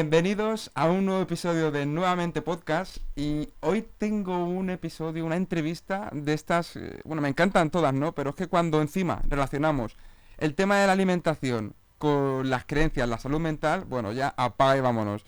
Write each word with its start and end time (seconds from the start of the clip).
Bienvenidos 0.00 0.70
a 0.76 0.86
un 0.86 1.06
nuevo 1.06 1.22
episodio 1.22 1.72
de 1.72 1.84
Nuevamente 1.84 2.40
Podcast 2.40 2.98
y 3.16 3.48
hoy 3.58 3.84
tengo 3.98 4.44
un 4.44 4.70
episodio, 4.70 5.26
una 5.26 5.34
entrevista 5.34 6.08
de 6.12 6.34
estas, 6.34 6.76
eh, 6.76 7.00
bueno, 7.04 7.20
me 7.20 7.28
encantan 7.28 7.68
todas, 7.70 7.92
¿no? 7.92 8.14
Pero 8.14 8.30
es 8.30 8.36
que 8.36 8.46
cuando 8.46 8.80
encima 8.80 9.22
relacionamos 9.26 9.96
el 10.36 10.54
tema 10.54 10.76
de 10.76 10.86
la 10.86 10.92
alimentación 10.92 11.74
con 11.98 12.48
las 12.48 12.64
creencias, 12.64 13.08
la 13.08 13.18
salud 13.18 13.40
mental, 13.40 13.86
bueno, 13.86 14.12
ya 14.12 14.32
apaga 14.36 14.76
y 14.76 14.80
vámonos. 14.80 15.22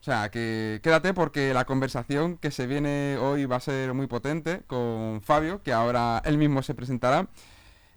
O 0.00 0.04
sea, 0.04 0.30
que 0.30 0.78
quédate 0.84 1.14
porque 1.14 1.52
la 1.52 1.64
conversación 1.64 2.38
que 2.38 2.52
se 2.52 2.68
viene 2.68 3.18
hoy 3.20 3.46
va 3.46 3.56
a 3.56 3.60
ser 3.60 3.92
muy 3.92 4.06
potente 4.06 4.62
con 4.68 5.20
Fabio, 5.22 5.64
que 5.64 5.72
ahora 5.72 6.22
él 6.24 6.38
mismo 6.38 6.62
se 6.62 6.74
presentará. 6.74 7.26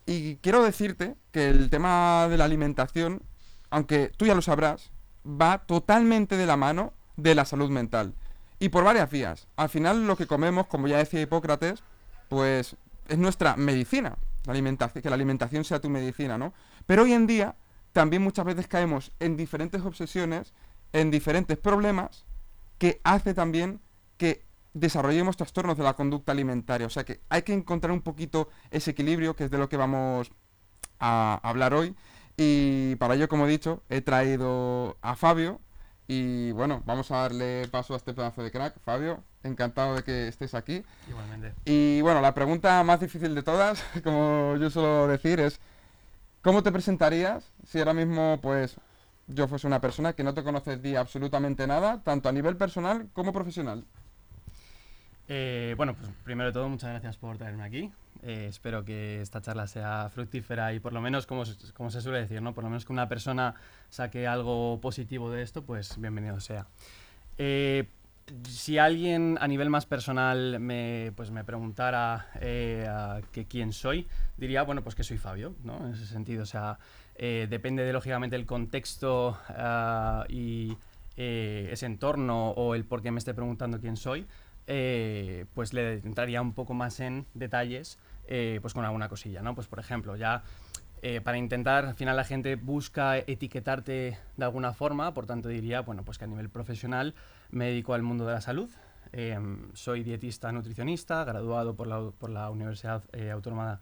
Y 0.08 0.38
quiero 0.38 0.64
decirte 0.64 1.18
que 1.32 1.50
el 1.50 1.70
tema 1.70 2.28
de 2.28 2.38
la 2.38 2.46
alimentación, 2.46 3.22
aunque 3.70 4.12
tú 4.18 4.26
ya 4.26 4.34
lo 4.34 4.42
sabrás, 4.42 4.90
va 5.26 5.66
totalmente 5.66 6.38
de 6.38 6.46
la 6.46 6.58
mano 6.58 6.94
de 7.18 7.36
la 7.36 7.46
salud 7.46 7.70
mental. 7.70 8.14
Y 8.60 8.70
por 8.70 8.84
varias 8.84 9.10
vías. 9.10 9.48
Al 9.56 9.70
final 9.70 10.08
lo 10.08 10.16
que 10.16 10.28
comemos, 10.28 10.68
como 10.68 10.88
ya 10.88 10.98
decía 10.98 11.22
Hipócrates, 11.22 11.84
pues 12.30 12.76
es 13.08 13.18
nuestra 13.18 13.56
medicina. 13.56 14.18
La 14.46 14.54
alimentación, 14.54 15.02
que 15.02 15.10
la 15.10 15.16
alimentación 15.16 15.64
sea 15.64 15.82
tu 15.82 15.90
medicina, 15.90 16.38
¿no? 16.38 16.54
Pero 16.86 17.04
hoy 17.04 17.14
en 17.14 17.28
día 17.28 17.56
también 17.94 18.22
muchas 18.22 18.46
veces 18.46 18.68
caemos 18.68 19.12
en 19.20 19.38
diferentes 19.38 19.82
obsesiones, 19.82 20.54
en 20.94 21.12
diferentes 21.12 21.58
problemas, 21.58 22.26
que 22.78 23.02
hace 23.04 23.34
también 23.34 23.82
que 24.18 24.46
desarrollemos 24.74 25.38
trastornos 25.38 25.78
de 25.78 25.84
la 25.84 25.94
conducta 25.94 26.32
alimentaria. 26.32 26.88
O 26.88 26.90
sea 26.90 27.04
que 27.06 27.22
hay 27.30 27.42
que 27.42 27.54
encontrar 27.54 27.92
un 27.92 28.02
poquito 28.02 28.50
ese 28.70 28.92
equilibrio, 28.92 29.36
que 29.36 29.46
es 29.46 29.52
de 29.52 29.58
lo 29.58 29.70
que 29.70 29.78
vamos 29.78 30.32
a 31.00 31.40
hablar 31.44 31.74
hoy. 31.74 31.96
Y 32.38 32.96
para 32.98 33.16
ello, 33.16 33.30
como 33.30 33.46
he 33.46 33.50
dicho, 33.50 33.82
he 33.90 34.02
traído 34.02 34.98
a 35.02 35.16
Fabio. 35.16 35.62
Y 36.08 36.52
bueno, 36.52 36.84
vamos 36.86 37.10
a 37.12 37.18
darle 37.18 37.68
paso 37.70 37.94
a 37.94 37.98
este 37.98 38.14
pedazo 38.14 38.44
de 38.44 38.52
crack. 38.52 38.80
Fabio, 38.84 39.24
encantado 39.44 39.96
de 39.96 40.04
que 40.04 40.28
estés 40.28 40.54
aquí. 40.54 40.84
Igualmente. 41.10 41.54
Y 41.66 42.02
bueno, 42.02 42.22
la 42.22 42.34
pregunta 42.34 42.84
más 42.84 43.00
difícil 43.00 43.34
de 43.34 43.44
todas, 43.44 43.84
como 44.04 44.56
yo 44.58 44.70
suelo 44.70 45.08
decir, 45.08 45.40
es 45.40 45.60
¿cómo 46.42 46.62
te 46.62 46.72
presentarías 46.72 47.52
si 47.66 47.80
ahora 47.80 47.94
mismo 47.94 48.40
pues 48.42 48.76
yo 49.28 49.48
fuese 49.48 49.66
una 49.66 49.82
persona 49.82 50.14
que 50.14 50.24
no 50.24 50.36
te 50.36 50.44
conoces 50.44 50.82
de 50.82 50.98
absolutamente 50.98 51.66
nada, 51.66 52.02
tanto 52.04 52.30
a 52.30 52.32
nivel 52.32 52.58
personal 52.58 53.10
como 53.14 53.34
profesional? 53.34 53.86
Eh, 55.28 55.74
bueno, 55.78 55.96
pues 55.96 56.10
primero 56.24 56.50
de 56.50 56.54
todo, 56.54 56.70
muchas 56.70 56.92
gracias 56.92 57.18
por 57.18 57.38
traerme 57.38 57.64
aquí. 57.64 57.92
Eh, 58.24 58.48
espero 58.50 58.86
que 58.86 59.22
esta 59.22 59.42
charla 59.42 59.68
sea 59.68 60.10
fructífera 60.10 60.74
y 60.74 60.80
por 60.80 60.94
lo 60.94 61.02
menos, 61.02 61.26
como, 61.26 61.44
como, 61.74 61.90
se 61.90 62.02
suele 62.02 62.20
decir, 62.20 62.42
¿no? 62.42 62.54
por 62.54 62.64
lo 62.64 62.70
menos 62.70 62.86
que 62.86 62.94
una 62.94 63.10
persona 63.10 63.56
saque 63.90 64.28
algo 64.28 64.80
positivo 64.82 65.32
de 65.32 65.42
esto, 65.42 65.64
pues 65.64 66.00
bienvenido 66.00 66.40
sea. 66.40 66.68
Eh, 67.38 67.90
si 68.48 68.78
alguien 68.78 69.38
a 69.40 69.48
nivel 69.48 69.70
más 69.70 69.86
personal 69.86 70.60
me, 70.60 71.12
pues 71.16 71.30
me 71.30 71.44
preguntara 71.44 72.28
que 72.40 73.46
quién 73.48 73.72
soy, 73.74 74.08
diría, 74.38 74.64
bueno, 74.64 74.84
pues 74.84 74.96
que 74.96 75.04
soy 75.04 75.18
Fabio, 75.18 75.56
¿no? 75.64 75.86
En 75.86 75.94
ese 75.94 76.08
sentido, 76.08 76.44
o 76.44 76.48
sea, 76.48 76.80
depende 77.16 77.84
de, 77.84 77.94
lógicamente, 77.94 78.36
el 78.36 78.48
contexto 78.48 79.38
ah, 79.50 80.26
y 80.28 80.76
ese 81.16 81.86
entorno 81.86 82.50
o 82.50 82.74
el 82.74 82.84
por 82.84 83.04
qué 83.04 83.12
me 83.12 83.20
esté 83.20 83.36
preguntando 83.36 83.80
quién 83.80 83.96
soy, 83.96 84.26
eh, 84.68 85.46
pues 85.54 85.74
le 85.74 85.94
entraría 86.00 86.42
un 86.42 86.54
poco 86.54 86.74
más 86.74 87.00
en 87.00 87.28
detalles 87.36 88.00
eh, 88.28 88.58
pues 88.62 88.74
con 88.74 88.84
alguna 88.84 89.10
cosilla, 89.10 89.44
¿no? 89.44 89.54
Pues 89.54 89.68
por 89.68 89.80
ejemplo, 89.80 90.16
ya 90.16 90.42
eh, 91.04 91.22
para 91.22 91.38
intentar, 91.38 91.86
al 91.86 91.94
final 91.94 92.16
la 92.16 92.24
gente 92.24 92.56
busca 92.56 93.18
etiquetarte 93.18 94.18
de 94.36 94.44
alguna 94.44 94.74
forma, 94.74 95.14
por 95.14 95.28
tanto 95.28 95.50
diría, 95.50 95.82
bueno, 95.82 96.04
pues 96.04 96.18
que 96.18 96.26
a 96.26 96.28
nivel 96.28 96.50
profesional 96.50 97.14
me 97.52 97.66
dedico 97.66 97.94
al 97.94 98.02
mundo 98.02 98.26
de 98.26 98.34
la 98.34 98.42
salud, 98.42 98.70
soy 99.74 100.04
dietista 100.04 100.52
nutricionista, 100.52 101.24
graduado 101.24 101.76
por 101.76 101.88
la, 101.88 102.12
por 102.12 102.30
la 102.30 102.50
Universidad 102.50 103.02
Autónoma 103.32 103.80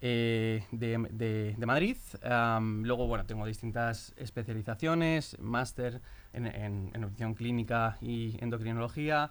de, 0.00 0.62
de, 0.70 1.66
Madrid. 1.66 1.96
luego, 2.22 3.06
bueno, 3.06 3.24
tengo 3.24 3.46
distintas 3.46 4.12
especializaciones, 4.18 5.38
máster 5.40 6.02
en, 6.34 6.46
en, 6.46 6.90
en, 6.92 7.00
nutrición 7.00 7.32
clínica 7.32 7.96
y 8.02 8.36
endocrinología, 8.42 9.30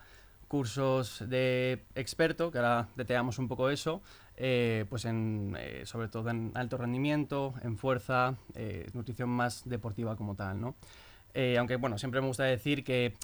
cursos 0.54 1.28
de 1.28 1.84
experto, 1.96 2.52
que 2.52 2.60
ahora 2.60 2.88
deteamos 2.96 3.40
un 3.40 3.48
poco 3.48 3.72
eso, 3.72 4.04
eh, 4.38 4.86
pues 4.88 5.04
en, 5.06 5.58
eh, 5.58 5.82
sobre 5.86 6.10
todo 6.10 6.30
en 6.30 6.52
alto 6.54 6.78
rendimiento, 6.78 7.56
en 7.64 7.76
fuerza, 7.76 8.36
eh, 8.54 8.88
nutrición 8.94 9.30
más 9.30 9.68
deportiva 9.68 10.16
como 10.16 10.36
tal, 10.36 10.62
¿no? 10.62 10.76
aunque, 11.58 11.78
bueno, 11.78 11.98
siempre 11.98 12.22
me 12.22 12.28
gusta 12.28 12.44
decir 12.44 12.84
que, 12.84 13.16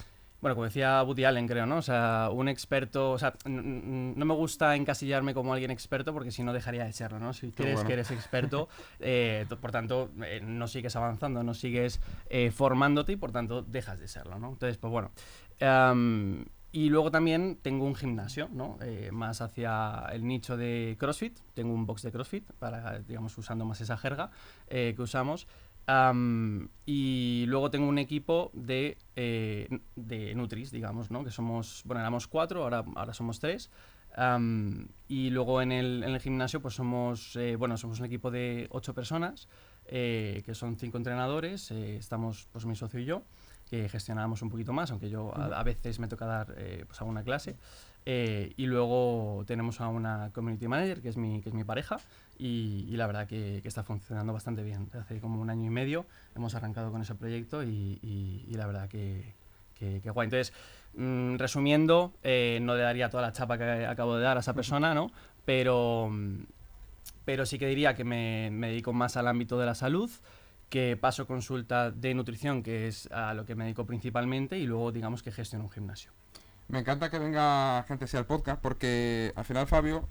bueno, 0.41 0.55
como 0.55 0.65
decía 0.65 1.03
Woody 1.03 1.25
Allen, 1.25 1.47
creo, 1.47 1.67
¿no? 1.67 1.77
O 1.77 1.81
sea, 1.83 2.29
un 2.33 2.49
experto, 2.49 3.11
o 3.11 3.19
sea, 3.19 3.35
no 3.45 4.25
me 4.25 4.33
gusta 4.33 4.75
encasillarme 4.75 5.35
como 5.35 5.53
alguien 5.53 5.69
experto 5.69 6.11
porque 6.11 6.31
si 6.31 6.41
no 6.41 6.51
dejaría 6.51 6.85
de 6.85 6.93
serlo, 6.93 7.19
¿no? 7.19 7.33
Si 7.33 7.51
crees 7.51 7.83
que 7.83 7.93
eres 7.93 8.09
experto, 8.09 8.67
por 9.61 9.71
tanto, 9.71 10.09
no 10.41 10.67
sigues 10.67 10.95
avanzando, 10.95 11.43
no 11.43 11.53
sigues 11.53 12.01
formándote 12.51 13.11
y 13.11 13.17
por 13.17 13.31
tanto 13.31 13.61
dejas 13.61 13.99
de 13.99 14.07
serlo, 14.07 14.39
¿no? 14.39 14.49
Entonces, 14.49 14.79
pues 14.79 14.89
bueno. 14.89 15.11
Y 16.71 16.89
luego 16.89 17.09
también 17.09 17.57
tengo 17.61 17.85
un 17.85 17.95
gimnasio, 17.95 18.47
¿no? 18.51 18.77
Eh, 18.81 19.09
más 19.11 19.41
hacia 19.41 20.05
el 20.11 20.27
nicho 20.27 20.55
de 20.55 20.95
CrossFit. 20.99 21.39
Tengo 21.55 21.73
un 21.73 21.87
box 21.87 22.03
de 22.03 22.11
CrossFit, 22.11 22.51
para, 22.59 22.99
digamos, 22.99 23.35
usando 23.37 23.65
más 23.65 23.81
esa 23.81 23.97
jerga 23.97 24.29
eh, 24.67 24.93
que 24.95 25.01
usamos. 25.01 25.47
y 26.85 27.45
luego 27.47 27.71
tengo 27.71 27.87
un 27.87 27.97
equipo 27.97 28.51
de, 28.53 28.99
eh, 29.15 29.67
de 29.95 30.35
Nutris, 30.35 30.69
digamos, 30.69 31.09
¿no? 31.09 31.23
Que 31.23 31.31
somos, 31.31 31.81
bueno, 31.85 32.01
éramos 32.01 32.27
cuatro, 32.27 32.61
ahora, 32.61 32.85
ahora 32.95 33.13
somos 33.13 33.39
tres. 33.39 33.71
y 35.07 35.29
luego 35.31 35.63
en 35.63 35.71
el, 35.71 36.19
gimnasio, 36.19 36.61
pues 36.61 36.75
somos, 36.75 37.35
bueno, 37.57 37.77
somos 37.77 37.99
un 37.99 38.05
equipo 38.05 38.29
de 38.29 38.67
ocho 38.69 38.93
personas, 38.93 39.47
que 39.87 40.53
son 40.53 40.77
cinco 40.77 40.97
entrenadores. 40.97 41.71
estamos, 41.71 42.47
pues 42.51 42.67
mi 42.67 42.75
socio 42.75 42.99
y 42.99 43.05
yo 43.05 43.23
que 43.69 43.87
gestionamos 43.87 44.41
un 44.41 44.49
poquito 44.49 44.73
más, 44.73 44.89
aunque 44.91 45.09
yo 45.09 45.31
a, 45.35 45.63
veces 45.63 45.99
me 45.99 46.07
toca 46.07 46.25
dar 46.25 46.55
eh, 46.57 46.85
pues 46.87 46.99
alguna 47.01 47.23
clase. 47.23 47.55
Eh, 48.05 48.53
y 48.57 48.65
luego 48.65 49.43
tenemos 49.45 49.79
a 49.81 49.89
una 49.89 50.31
community 50.33 50.67
manager, 50.67 51.01
que 51.01 51.09
es 51.09 51.17
mi, 51.17 51.41
que 51.41 51.49
es 51.49 51.55
mi 51.55 51.63
pareja, 51.63 51.99
y, 52.39 52.95
la 52.95 53.05
verdad 53.05 53.27
que, 53.27 53.59
que, 53.61 53.67
está 53.67 53.83
funcionando 53.83 54.33
bastante 54.33 54.63
bien. 54.63 54.89
Hace 54.99 55.19
como 55.19 55.39
un 55.39 55.49
año 55.49 55.67
y 55.67 55.69
medio 55.69 56.05
hemos 56.35 56.55
arrancado 56.55 56.91
con 56.91 57.01
ese 57.01 57.13
proyecto 57.13 57.63
y, 57.63 57.99
y, 58.01 58.53
la 58.55 58.65
verdad 58.65 58.89
que, 58.89 59.35
que, 59.75 60.09
guay. 60.09 60.25
Entonces, 60.25 60.53
mm, 60.95 61.35
resumiendo, 61.35 62.13
eh, 62.23 62.59
no 62.61 62.75
le 62.75 62.81
daría 62.81 63.09
toda 63.09 63.21
la 63.21 63.33
chapa 63.33 63.57
que 63.57 63.85
acabo 63.85 64.15
de 64.15 64.23
dar 64.23 64.37
a 64.37 64.39
esa 64.39 64.53
persona, 64.53 64.95
¿no? 64.95 65.11
Pero, 65.45 66.11
pero 67.25 67.45
sí 67.45 67.59
que 67.59 67.67
diría 67.67 67.93
que 67.93 68.03
me, 68.03 68.49
me 68.51 68.69
dedico 68.69 68.93
más 68.93 69.17
al 69.17 69.27
ámbito 69.27 69.59
de 69.59 69.67
la 69.67 69.75
salud, 69.75 70.09
que 70.69 70.97
paso 70.97 71.27
consulta 71.27 71.91
de 71.91 72.13
nutrición, 72.13 72.63
que 72.63 72.87
es 72.87 73.11
a 73.11 73.33
lo 73.33 73.45
que 73.45 73.55
me 73.55 73.63
dedico 73.65 73.85
principalmente, 73.85 74.57
y 74.57 74.65
luego 74.65 74.91
digamos 74.91 75.23
que 75.23 75.31
gestiono 75.31 75.65
un 75.65 75.71
gimnasio. 75.71 76.11
Me 76.67 76.79
encanta 76.79 77.09
que 77.09 77.17
venga 77.17 77.83
gente 77.87 78.05
hacia 78.05 78.19
el 78.19 78.25
podcast 78.25 78.61
porque 78.61 79.33
al 79.35 79.43
final 79.43 79.65
Fabio, 79.65 80.07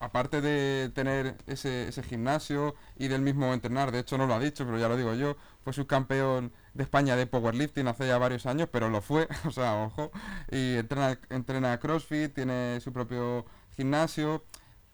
aparte 0.00 0.40
de 0.40 0.88
tener 0.94 1.36
ese, 1.46 1.88
ese, 1.88 2.02
gimnasio 2.02 2.74
y 2.96 3.08
del 3.08 3.20
mismo 3.20 3.52
entrenar, 3.52 3.92
de 3.92 3.98
hecho 3.98 4.16
no 4.16 4.26
lo 4.26 4.34
ha 4.34 4.40
dicho, 4.40 4.64
pero 4.64 4.78
ya 4.78 4.88
lo 4.88 4.96
digo 4.96 5.14
yo, 5.14 5.36
fue 5.62 5.74
subcampeón 5.74 6.52
de 6.72 6.84
España 6.84 7.14
de 7.14 7.26
powerlifting 7.26 7.88
hace 7.88 8.06
ya 8.06 8.16
varios 8.16 8.46
años, 8.46 8.70
pero 8.72 8.88
lo 8.88 9.02
fue, 9.02 9.28
o 9.44 9.50
sea, 9.50 9.84
ojo, 9.84 10.10
y 10.50 10.76
entrena, 10.76 11.18
entrena 11.28 11.78
CrossFit, 11.78 12.32
tiene 12.34 12.80
su 12.80 12.90
propio 12.90 13.44
gimnasio, 13.76 14.44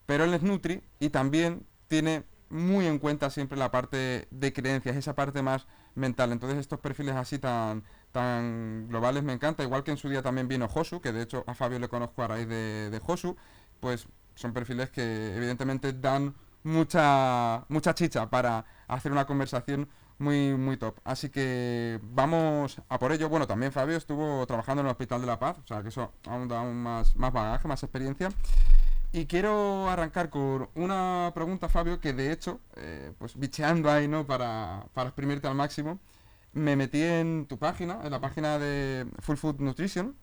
pero 0.06 0.25
él 0.25 0.34
es 0.34 0.43
Nutri 0.43 0.82
y 0.99 1.11
también 1.11 1.64
tiene 1.87 2.25
muy 2.54 2.86
en 2.86 3.00
cuenta 3.00 3.30
siempre 3.30 3.58
la 3.58 3.72
parte 3.72 4.28
de 4.30 4.52
creencias, 4.52 4.94
esa 4.96 5.16
parte 5.16 5.42
más 5.42 5.66
mental. 5.96 6.30
Entonces 6.30 6.58
estos 6.58 6.78
perfiles 6.78 7.16
así 7.16 7.40
tan, 7.40 7.82
tan 8.12 8.86
globales 8.88 9.24
me 9.24 9.32
encanta, 9.32 9.64
igual 9.64 9.82
que 9.82 9.90
en 9.90 9.96
su 9.96 10.08
día 10.08 10.22
también 10.22 10.46
vino 10.46 10.68
Josu, 10.68 11.00
que 11.00 11.12
de 11.12 11.22
hecho 11.22 11.42
a 11.48 11.54
Fabio 11.54 11.80
le 11.80 11.88
conozco 11.88 12.22
a 12.22 12.28
raíz 12.28 12.48
de, 12.48 12.90
de 12.90 12.98
Josu, 13.00 13.36
pues 13.80 14.06
son 14.36 14.52
perfiles 14.52 14.90
que 14.90 15.36
evidentemente 15.36 15.92
dan 15.92 16.32
mucha, 16.62 17.64
mucha 17.68 17.92
chicha 17.94 18.30
para 18.30 18.64
hacer 18.86 19.10
una 19.10 19.26
conversación 19.26 19.88
muy, 20.18 20.54
muy 20.54 20.76
top. 20.76 21.00
Así 21.02 21.30
que 21.30 21.98
vamos 22.04 22.80
a 22.88 23.00
por 23.00 23.10
ello. 23.10 23.28
Bueno, 23.28 23.48
también 23.48 23.72
Fabio 23.72 23.96
estuvo 23.96 24.46
trabajando 24.46 24.80
en 24.80 24.86
el 24.86 24.92
Hospital 24.92 25.20
de 25.20 25.26
la 25.26 25.40
Paz, 25.40 25.58
o 25.58 25.66
sea 25.66 25.82
que 25.82 25.88
eso 25.88 26.12
aún 26.28 26.46
da 26.46 26.60
aún 26.60 26.80
más, 26.80 27.16
más 27.16 27.32
bagaje, 27.32 27.66
más 27.66 27.82
experiencia. 27.82 28.28
Y 29.14 29.26
quiero 29.26 29.88
arrancar 29.88 30.28
con 30.28 30.69
una 30.75 31.31
pregunta, 31.37 31.69
Fabio, 31.69 32.00
que 32.00 32.12
de 32.12 32.32
hecho, 32.32 32.58
eh, 32.75 33.12
pues 33.16 33.38
bicheando 33.38 33.88
ahí, 33.88 34.08
¿no? 34.08 34.26
Para, 34.26 34.87
para 34.93 35.11
exprimirte 35.11 35.46
al 35.46 35.55
máximo, 35.55 36.00
me 36.52 36.75
metí 36.75 37.00
en 37.00 37.46
tu 37.46 37.56
página, 37.56 38.00
en 38.02 38.11
la 38.11 38.20
página 38.20 38.58
de 38.58 39.06
Full 39.20 39.37
Food 39.37 39.61
Nutrition, 39.61 40.16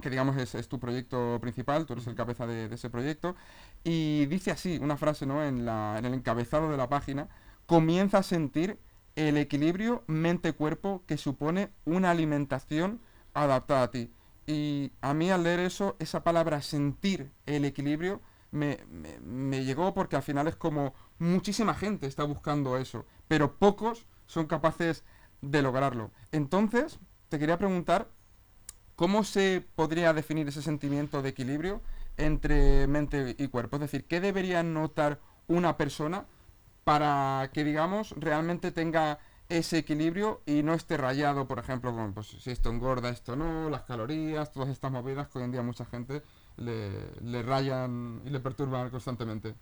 que 0.00 0.08
digamos 0.08 0.38
es, 0.38 0.68
tu 0.68 0.80
proyecto 0.80 1.38
principal, 1.42 1.84
tú 1.84 1.92
eres 1.92 2.06
el 2.06 2.14
cabeza 2.14 2.46
de, 2.46 2.72
ese 2.72 2.88
proyecto, 2.88 3.36
y 3.84 4.24
dice 4.24 4.52
así, 4.52 4.78
una 4.80 4.96
frase, 4.96 5.26
¿no? 5.26 5.44
En, 5.44 5.66
la, 5.66 5.96
en 5.98 6.06
el 6.06 6.14
encabezado 6.14 6.70
de 6.70 6.78
la 6.78 6.88
página, 6.88 7.28
comienza 7.66 8.16
a 8.18 8.22
sentir 8.22 8.78
el 9.16 9.36
equilibrio 9.36 10.02
mente-cuerpo 10.06 11.02
que 11.06 11.18
supone 11.18 11.72
una 11.84 12.10
alimentación 12.10 13.00
adaptada 13.34 13.82
a 13.82 13.90
ti. 13.90 14.10
Y 14.46 14.92
a 15.00 15.14
mí 15.14 15.30
al 15.30 15.42
leer 15.42 15.60
eso, 15.60 15.96
esa 15.98 16.22
palabra 16.22 16.60
sentir 16.60 17.32
el 17.46 17.64
equilibrio 17.64 18.20
me, 18.50 18.78
me, 19.22 19.64
llegó 19.64 19.94
porque 19.94 20.16
al 20.16 20.22
final 20.22 20.46
es 20.46 20.54
como 20.54 20.94
muchísima 21.18 21.74
gente 21.74 22.06
está 22.06 22.24
buscando 22.24 22.76
eso, 22.76 23.04
pero 23.26 23.56
pocos 23.56 24.06
son 24.26 24.46
capaces 24.46 25.04
de 25.40 25.62
lograrlo. 25.62 26.10
Entonces, 26.30 27.00
te 27.28 27.38
quería 27.38 27.58
preguntar, 27.58 28.08
¿cómo 28.96 29.24
se 29.24 29.66
podría 29.74 30.12
definir 30.12 30.46
ese 30.48 30.62
sentimiento 30.62 31.20
de 31.20 31.30
equilibrio 31.30 31.82
entre 32.16 32.86
mente 32.86 33.34
y 33.38 33.48
cuerpo? 33.48 33.76
Es 33.76 33.82
decir, 33.82 34.04
¿qué 34.04 34.20
debería 34.20 34.62
notar 34.62 35.20
una 35.48 35.76
persona 35.76 36.26
para 36.84 37.50
que, 37.52 37.64
digamos, 37.64 38.14
realmente 38.16 38.70
tenga 38.70 39.18
ese 39.48 39.78
equilibrio 39.78 40.42
y 40.46 40.62
no 40.62 40.74
esté 40.74 40.96
rayado, 40.96 41.46
por 41.46 41.58
ejemplo, 41.58 41.94
pues 42.14 42.28
si 42.28 42.50
esto 42.50 42.70
engorda, 42.70 43.10
esto 43.10 43.36
no, 43.36 43.68
las 43.68 43.82
calorías, 43.82 44.52
todas 44.52 44.70
estas 44.70 44.90
movidas 44.90 45.28
que 45.28 45.38
hoy 45.38 45.44
en 45.44 45.52
día 45.52 45.62
mucha 45.62 45.84
gente 45.84 46.22
le, 46.56 47.42
rayan 47.42 48.22
y 48.24 48.30
le 48.30 48.40
perturban 48.40 48.90
constantemente. 48.90 49.54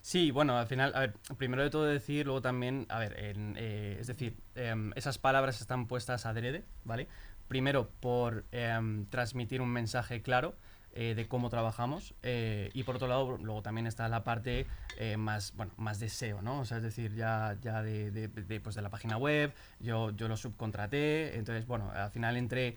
Sí, 0.00 0.30
bueno, 0.30 0.58
al 0.58 0.66
final, 0.66 0.92
a 0.94 1.00
ver, 1.00 1.14
primero 1.38 1.62
de 1.62 1.70
todo 1.70 1.84
decir, 1.84 2.26
luego 2.26 2.42
también, 2.42 2.86
a 2.88 2.98
ver, 2.98 3.14
eh, 3.16 3.96
es 4.00 4.06
decir, 4.06 4.36
em, 4.54 4.92
esas 4.94 5.18
palabras 5.18 5.60
están 5.60 5.86
puestas 5.86 6.26
adrede, 6.26 6.64
¿vale? 6.84 7.08
Primero 7.48 7.90
por 8.00 8.44
em, 8.52 9.06
transmitir 9.06 9.60
un 9.60 9.70
mensaje 9.70 10.22
claro, 10.22 10.56
eh, 10.96 11.16
de 11.16 11.26
cómo 11.26 11.50
trabajamos 11.50 12.14
eh, 12.22 12.70
y 12.72 12.84
por 12.84 12.94
otro 12.94 13.08
lado 13.08 13.36
luego 13.38 13.62
también 13.62 13.88
está 13.88 14.08
la 14.08 14.22
parte 14.22 14.64
eh, 14.96 15.16
más 15.16 15.52
bueno 15.56 15.72
más 15.76 15.98
deseo 15.98 16.40
no 16.40 16.60
o 16.60 16.64
sea 16.64 16.76
es 16.76 16.84
decir 16.84 17.16
ya 17.16 17.56
ya 17.60 17.82
de, 17.82 18.12
de, 18.12 18.60
pues 18.60 18.76
de 18.76 18.82
la 18.82 18.90
página 18.90 19.16
web 19.16 19.52
yo 19.80 20.10
yo 20.12 20.28
lo 20.28 20.36
subcontraté 20.36 21.36
entonces 21.36 21.66
bueno 21.66 21.90
al 21.90 22.12
final 22.12 22.36
entre 22.36 22.76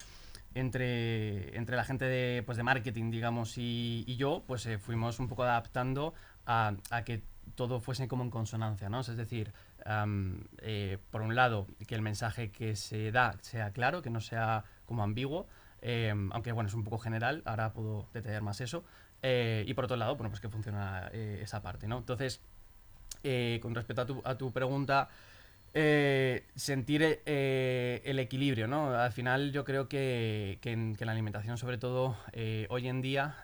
entre, 0.55 1.55
entre 1.55 1.75
la 1.75 1.83
gente 1.83 2.05
de, 2.05 2.41
pues 2.43 2.57
de 2.57 2.63
marketing, 2.63 3.11
digamos, 3.11 3.59
y, 3.59 4.03
y 4.07 4.15
yo, 4.15 4.43
pues 4.47 4.67
fuimos 4.81 5.19
un 5.19 5.27
poco 5.27 5.43
adaptando 5.43 6.15
a, 6.47 6.73
a, 6.89 7.03
que 7.03 7.21
todo 7.53 7.79
fuese 7.79 8.07
como 8.07 8.23
en 8.23 8.31
consonancia, 8.31 8.89
¿no? 8.89 9.01
es 9.01 9.15
decir, 9.15 9.53
por 11.11 11.21
un 11.21 11.35
lado, 11.35 11.67
que 11.85 11.93
el 11.93 12.01
mensaje 12.01 12.49
que 12.49 12.75
se 12.75 13.11
da 13.11 13.35
sea 13.41 13.69
claro, 13.69 14.01
que 14.01 14.09
no 14.09 14.19
sea 14.19 14.63
como 14.85 15.03
ambiguo, 15.03 15.45
Em, 15.89 16.29
aunque 16.33 16.51
bueno, 16.51 16.67
es 16.67 16.73
un 16.73 16.83
poco 16.83 16.97
general, 16.97 17.41
ahora 17.45 17.71
puedo 17.71 18.09
detallar 18.13 18.41
más 18.41 18.59
eso. 18.59 18.83
Eh, 19.23 19.63
y 19.65 19.73
por 19.73 19.85
otro 19.85 19.95
lado, 19.95 20.17
bueno, 20.17 20.29
pues 20.29 20.41
que 20.41 20.49
funciona 20.49 21.09
eh, 21.13 21.39
esa 21.41 21.61
parte, 21.61 21.87
¿no? 21.87 21.99
Entonces, 21.99 22.41
eh, 23.23 23.59
con 23.61 23.73
respecto 23.73 24.01
a 24.01 24.05
tu, 24.05 24.21
a 24.25 24.37
tu 24.37 24.51
pregunta, 24.51 25.07
sentir 26.55 27.21
el 27.25 28.19
equilibrio, 28.19 28.67
¿no? 28.67 28.95
Al 28.95 29.11
final 29.13 29.53
yo 29.53 29.63
creo 29.63 29.87
que, 29.87 30.57
que, 30.59 30.73
en, 30.73 30.97
la 30.99 31.11
alimentación, 31.13 31.57
sobre 31.57 31.77
todo 31.77 32.17
hoy 32.69 32.87
en 32.87 33.01
día, 33.01 33.37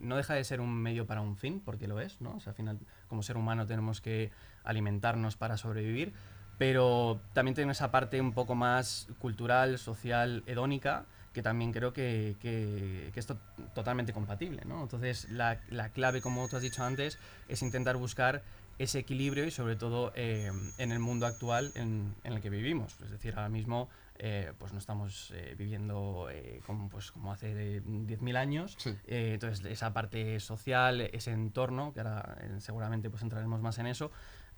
no 0.00 0.16
deja 0.16 0.34
de 0.34 0.42
ser 0.44 0.60
un 0.60 0.74
medio 0.74 1.06
para 1.06 1.20
un 1.20 1.36
fin, 1.36 1.60
porque 1.60 1.86
lo 1.86 2.00
es, 2.00 2.20
¿no? 2.20 2.36
O 2.36 2.40
sea, 2.40 2.52
al 2.52 2.56
final, 2.56 2.78
como 3.06 3.22
ser 3.22 3.36
humano 3.36 3.66
tenemos 3.66 4.00
que 4.00 4.30
alimentarnos 4.64 5.36
para 5.36 5.58
sobrevivir, 5.58 6.14
pero 6.56 7.20
también 7.34 7.54
tiene 7.54 7.70
esa 7.70 7.90
parte 7.90 8.20
un 8.20 8.32
poco 8.32 8.54
más 8.54 9.06
cultural, 9.20 9.78
social, 9.78 10.42
hedónica, 10.46 11.04
que 11.38 11.42
también 11.42 11.70
creo 11.70 11.92
que, 11.92 12.34
que, 12.40 13.12
es 13.14 13.26
totalmente 13.72 14.12
compatible. 14.12 14.62
¿no? 14.66 14.82
Entonces, 14.82 15.30
la, 15.30 15.60
la, 15.70 15.90
clave, 15.90 16.20
como 16.20 16.48
tú 16.48 16.56
has 16.56 16.62
dicho 16.62 16.82
antes, 16.82 17.16
es 17.46 17.62
intentar 17.62 17.96
buscar 17.96 18.42
ese 18.76 18.98
equilibrio 18.98 19.44
y 19.44 19.52
sobre 19.52 19.76
todo 19.76 20.12
eh, 20.16 20.50
en 20.78 20.90
el 20.90 20.98
mundo 20.98 21.26
actual 21.26 21.70
en, 21.76 22.12
en, 22.24 22.32
el 22.32 22.40
que 22.40 22.50
vivimos. 22.50 22.96
Es 23.04 23.12
decir, 23.12 23.34
ahora 23.36 23.50
mismo 23.50 23.88
eh, 24.18 24.52
pues 24.58 24.72
no 24.72 24.80
estamos 24.80 25.32
eh, 25.32 25.54
viviendo 25.56 26.26
como, 26.66 26.88
pues, 26.88 27.12
como 27.12 27.30
hace 27.32 27.84
10.000 27.84 28.36
años. 28.36 28.76
entonces, 29.06 29.64
esa 29.64 29.92
parte 29.92 30.40
social, 30.40 31.02
ese 31.02 31.30
entorno, 31.30 31.92
que 31.94 32.00
ahora 32.00 32.36
seguramente 32.58 33.10
pues 33.10 33.22
entraremos 33.22 33.60
más 33.60 33.78
en 33.78 33.86
eso, 33.86 34.10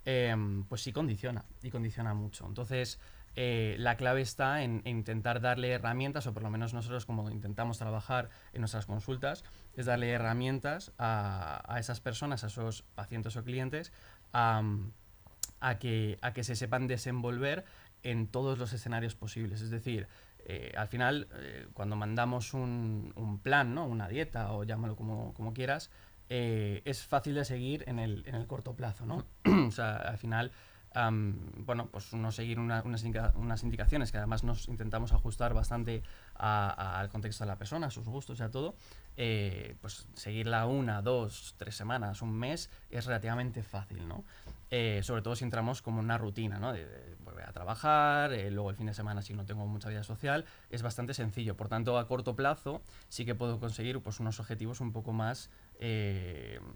pues 0.02 0.80
sí 0.80 0.94
condiciona 0.94 1.44
y 1.62 1.68
condiciona 1.70 2.14
mucho. 2.14 2.46
Entonces, 2.46 2.98
eh, 3.36 3.76
la 3.78 3.96
clave 3.96 4.20
está 4.22 4.62
en, 4.62 4.82
intentar 4.84 5.40
darle 5.40 5.70
herramientas, 5.70 6.26
o 6.26 6.34
por 6.34 6.42
lo 6.42 6.50
menos 6.50 6.74
nosotros 6.74 7.06
como 7.06 7.30
intentamos 7.30 7.78
trabajar 7.78 8.28
en 8.52 8.60
nuestras 8.60 8.86
consultas, 8.86 9.44
es 9.74 9.86
darle 9.86 10.10
herramientas 10.10 10.92
a, 10.98 11.76
esas 11.78 12.00
personas, 12.00 12.42
a 12.44 12.48
esos 12.48 12.82
pacientes 12.82 13.36
o 13.36 13.44
clientes, 13.44 13.92
a, 14.32 14.62
que, 15.78 16.18
a 16.22 16.32
que 16.32 16.44
se 16.44 16.56
sepan 16.56 16.86
desenvolver 16.86 17.64
en 18.02 18.26
todos 18.26 18.58
los 18.58 18.72
escenarios 18.72 19.14
posibles. 19.14 19.60
Es 19.60 19.70
decir, 19.70 20.08
eh, 20.46 20.72
al 20.76 20.88
final, 20.88 21.28
eh, 21.34 21.68
cuando 21.72 21.94
mandamos 21.96 22.52
un, 22.52 23.40
plan, 23.42 23.74
¿no? 23.74 23.86
una 23.86 24.08
dieta 24.08 24.52
o 24.52 24.64
llámalo 24.64 24.96
como, 24.96 25.34
como 25.34 25.54
quieras, 25.54 25.90
es 26.28 27.02
fácil 27.04 27.34
de 27.34 27.44
seguir 27.44 27.82
en 27.88 27.98
el, 27.98 28.22
en 28.26 28.36
el 28.36 28.46
corto 28.46 28.74
plazo. 28.74 29.04
¿no? 29.04 29.24
o 29.66 29.70
sea, 29.72 29.96
al 29.96 30.18
final 30.18 30.52
bueno, 30.92 31.88
pues 31.90 32.12
uno 32.12 32.32
seguir 32.32 32.58
unas, 32.58 32.94
indicaciones 33.62 34.10
que 34.10 34.18
además 34.18 34.42
nos 34.42 34.68
intentamos 34.68 35.12
ajustar 35.12 35.54
bastante 35.54 36.02
al 36.34 37.08
contexto 37.10 37.44
de 37.44 37.48
la 37.48 37.56
persona, 37.56 37.88
a 37.88 37.90
sus 37.90 38.06
gustos 38.06 38.40
y 38.40 38.42
a 38.42 38.50
todo, 38.50 38.74
eh, 39.16 39.76
pues 39.80 40.06
seguirla 40.14 40.66
una, 40.66 41.02
dos, 41.02 41.54
tres 41.58 41.76
semanas, 41.76 42.22
un 42.22 42.32
mes 42.32 42.70
es 42.90 43.06
relativamente 43.06 43.62
fácil, 43.62 44.08
¿no? 44.08 44.24
Eh, 44.72 45.00
sobre 45.02 45.20
todo 45.20 45.34
si 45.34 45.44
entramos 45.44 45.82
como 45.82 46.00
una 46.00 46.16
rutina, 46.16 46.58
¿no? 46.58 46.72
De, 46.72 46.86
volver 47.24 47.44
a 47.44 47.52
trabajar, 47.52 48.32
eh, 48.32 48.50
luego 48.50 48.70
el 48.70 48.76
fin 48.76 48.86
de 48.86 48.94
semana 48.94 49.20
si 49.20 49.34
no 49.34 49.44
tengo 49.44 49.66
mucha 49.66 49.88
vida 49.88 50.04
social, 50.04 50.44
es 50.70 50.82
bastante 50.82 51.12
sencillo. 51.12 51.56
Por 51.56 51.68
tanto, 51.68 51.98
a 51.98 52.08
corto 52.08 52.34
plazo 52.34 52.80
sí 53.08 53.24
que 53.24 53.34
puedo 53.34 53.60
conseguir 53.60 54.00
pues, 54.00 54.20
unos 54.20 54.40
objetivos 54.40 54.80
un 54.80 54.92
poco 54.92 55.12
más 55.12 55.50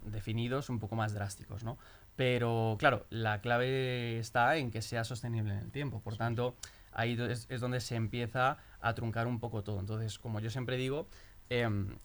definidos, 0.03 0.69
un 0.69 0.79
poco 0.79 0.95
más 0.95 1.13
drásticos, 1.13 1.63
¿no? 1.63 1.77
Pero 2.15 2.75
claro, 2.79 3.05
la 3.09 3.41
clave 3.41 4.19
está 4.19 4.55
en 4.57 4.71
que 4.71 4.81
sea 4.81 5.03
sostenible 5.03 5.53
en 5.53 5.59
el 5.59 5.71
tiempo. 5.71 6.01
Por 6.01 6.17
tanto, 6.17 6.55
ahí 6.91 7.17
es, 7.29 7.47
donde 7.59 7.81
se 7.81 7.95
empieza 7.95 8.57
a 8.81 8.93
truncar 8.95 9.27
un 9.27 9.39
poco 9.39 9.63
todo. 9.63 9.79
Entonces, 9.79 10.17
como 10.17 10.39
yo 10.39 10.49
siempre 10.49 10.77
digo, 10.77 11.07
em, 11.49 11.97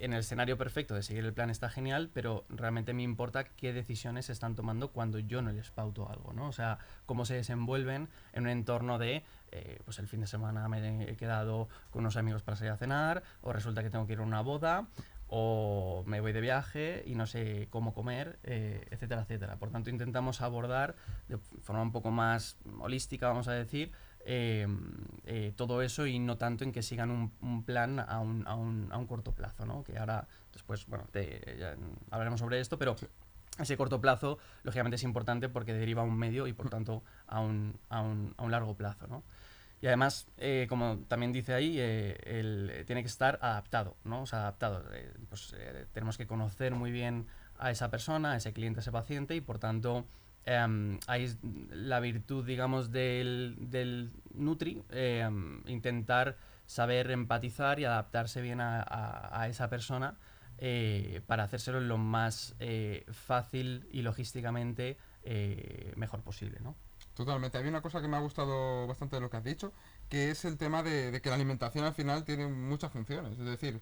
en 0.00 0.12
el 0.12 0.20
escenario 0.20 0.56
perfecto 0.56 0.94
de 0.94 1.02
seguir 1.02 1.24
el 1.24 1.32
plan 1.32 1.50
está 1.50 1.68
genial, 1.68 2.10
pero 2.12 2.44
realmente 2.48 2.92
me 2.92 3.02
importa 3.02 3.44
qué 3.44 3.72
decisiones 3.72 4.26
se 4.26 4.32
están 4.32 4.54
tomando 4.54 4.88
cuando 4.88 5.18
yo 5.18 5.42
no 5.42 5.52
les 5.52 5.70
pauto 5.70 6.08
algo, 6.08 6.32
¿no? 6.32 6.48
O 6.48 6.52
sea, 6.52 6.78
cómo 7.06 7.24
se 7.24 7.34
desenvuelven 7.34 8.08
en 8.32 8.42
un 8.44 8.48
entorno 8.48 8.98
de, 8.98 9.24
eh, 9.52 9.78
pues 9.84 9.98
el 9.98 10.08
fin 10.08 10.20
de 10.20 10.26
semana 10.26 10.68
me 10.68 11.10
he 11.10 11.16
quedado 11.16 11.68
con 11.90 12.00
unos 12.00 12.16
amigos 12.16 12.42
para 12.42 12.56
salir 12.56 12.72
a 12.72 12.76
cenar, 12.76 13.22
o 13.42 13.52
resulta 13.52 13.82
que 13.82 13.90
tengo 13.90 14.06
que 14.06 14.14
ir 14.14 14.18
a 14.20 14.22
una 14.22 14.40
boda, 14.40 14.86
o 15.28 16.04
me 16.06 16.20
voy 16.20 16.32
de 16.32 16.40
viaje 16.40 17.02
y 17.06 17.14
no 17.14 17.26
sé 17.26 17.68
cómo 17.70 17.94
comer, 17.94 18.38
eh, 18.44 18.86
etcétera, 18.90 19.22
etcétera. 19.22 19.56
Por 19.56 19.70
tanto, 19.70 19.90
intentamos 19.90 20.40
abordar 20.40 20.94
de 21.28 21.38
forma 21.62 21.82
un 21.82 21.92
poco 21.92 22.10
más 22.10 22.56
holística, 22.78 23.28
vamos 23.28 23.48
a 23.48 23.52
decir, 23.52 23.92
em, 24.24 24.92
eh, 25.24 25.52
todo 25.56 25.82
eso 25.82 26.06
y 26.06 26.18
no 26.18 26.36
tanto 26.36 26.64
en 26.64 26.72
que 26.72 26.82
sigan 26.82 27.10
un, 27.10 27.64
plan 27.64 27.98
a 28.00 28.20
un, 28.20 28.46
a, 28.46 28.54
un, 28.54 28.88
a 28.92 28.98
un, 28.98 29.06
corto 29.06 29.32
plazo, 29.32 29.66
¿no? 29.66 29.82
Que 29.82 29.98
ahora, 29.98 30.26
después, 30.52 30.86
bueno, 30.86 31.06
hablaremos 32.10 32.40
sobre 32.40 32.60
esto, 32.60 32.78
pero 32.78 32.96
ese 33.58 33.76
corto 33.76 34.00
plazo, 34.00 34.38
lógicamente, 34.62 34.96
es 34.96 35.02
importante 35.02 35.48
porque 35.48 35.72
deriva 35.72 36.02
a 36.02 36.04
un 36.04 36.16
medio 36.16 36.46
y, 36.46 36.52
por 36.52 36.70
tanto, 36.70 37.02
a 37.26 37.40
un, 37.40 37.78
a 37.88 38.02
un, 38.02 38.34
a 38.36 38.44
un 38.44 38.50
largo 38.50 38.74
plazo, 38.76 39.06
¿no? 39.06 39.22
Y 39.80 39.86
además, 39.86 40.26
eh, 40.38 40.66
como 40.68 40.98
también 41.08 41.32
dice 41.32 41.52
ahí, 41.52 41.78
eh, 41.78 42.16
eh, 42.24 42.84
tiene 42.86 43.02
que 43.02 43.08
estar 43.08 43.38
adaptado, 43.42 43.96
¿no? 44.04 44.22
O 44.22 44.26
sea, 44.26 44.40
adaptado. 44.40 44.84
pues 45.28 45.54
tenemos 45.92 46.16
que 46.16 46.26
conocer 46.26 46.74
muy 46.74 46.90
bien 46.90 47.26
a 47.58 47.70
esa 47.70 47.90
persona, 47.90 48.32
a 48.32 48.36
ese 48.36 48.52
cliente, 48.52 48.80
a 48.80 48.82
ese 48.82 48.92
paciente 48.92 49.34
y 49.34 49.40
por 49.40 49.58
tanto 49.58 50.06
em, 50.44 50.98
ahí 51.06 51.28
la 51.70 52.00
virtud, 52.00 52.46
digamos, 52.46 52.90
del, 52.90 53.56
del 53.58 54.12
Nutri, 54.34 54.82
em, 54.90 55.62
intentar 55.66 56.36
saber 56.66 57.10
empatizar 57.10 57.78
y 57.78 57.84
adaptarse 57.84 58.40
bien 58.40 58.60
a, 58.60 58.84
a 59.30 59.48
esa 59.48 59.68
persona 59.68 60.16
para 61.26 61.44
hacérselo 61.44 61.80
lo 61.80 61.98
más 61.98 62.56
fácil 63.12 63.86
y 63.92 64.02
logísticamente 64.02 64.96
mejor 65.96 66.22
posible, 66.22 66.60
¿no? 66.60 66.74
Totalmente. 67.16 67.56
Hay 67.56 67.66
una 67.66 67.80
cosa 67.80 68.02
que 68.02 68.08
me 68.08 68.18
ha 68.18 68.20
gustado 68.20 68.86
bastante 68.86 69.16
de 69.16 69.22
lo 69.22 69.30
que 69.30 69.38
has 69.38 69.44
dicho, 69.44 69.72
que 70.10 70.30
es 70.30 70.44
el 70.44 70.58
tema 70.58 70.82
de, 70.82 71.18
que 71.22 71.30
la 71.30 71.36
alimentación 71.36 71.86
al 71.86 71.94
final 71.94 72.24
tiene 72.24 72.46
muchas 72.46 72.92
funciones. 72.92 73.38
Es 73.38 73.46
decir, 73.46 73.80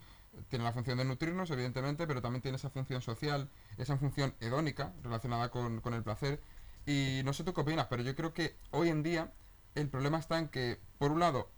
tiene 0.48 0.64
la 0.64 0.72
función 0.72 0.98
de 0.98 1.04
nutrirnos, 1.04 1.50
evidentemente, 1.50 2.06
pero 2.06 2.22
también 2.22 2.42
tiene 2.42 2.58
esa 2.58 2.70
función 2.70 3.02
social, 3.02 3.50
esa 3.76 3.96
función 3.96 4.34
hedónica 4.38 4.92
relacionada 5.02 5.50
con, 5.50 5.82
el 5.84 6.02
placer. 6.04 6.40
Y 6.86 7.22
no 7.24 7.32
sé 7.32 7.42
tú 7.42 7.52
qué 7.52 7.62
opinas, 7.62 7.88
pero 7.90 8.04
yo 8.04 8.14
creo 8.14 8.32
que 8.32 8.54
hoy 8.70 8.88
en 8.88 9.02
día 9.02 9.32
el 9.74 9.88
problema 9.88 10.18
está 10.20 10.38
en 10.38 10.46
que, 10.46 10.78
por 10.98 11.10
un 11.10 11.18
lado, 11.18 11.50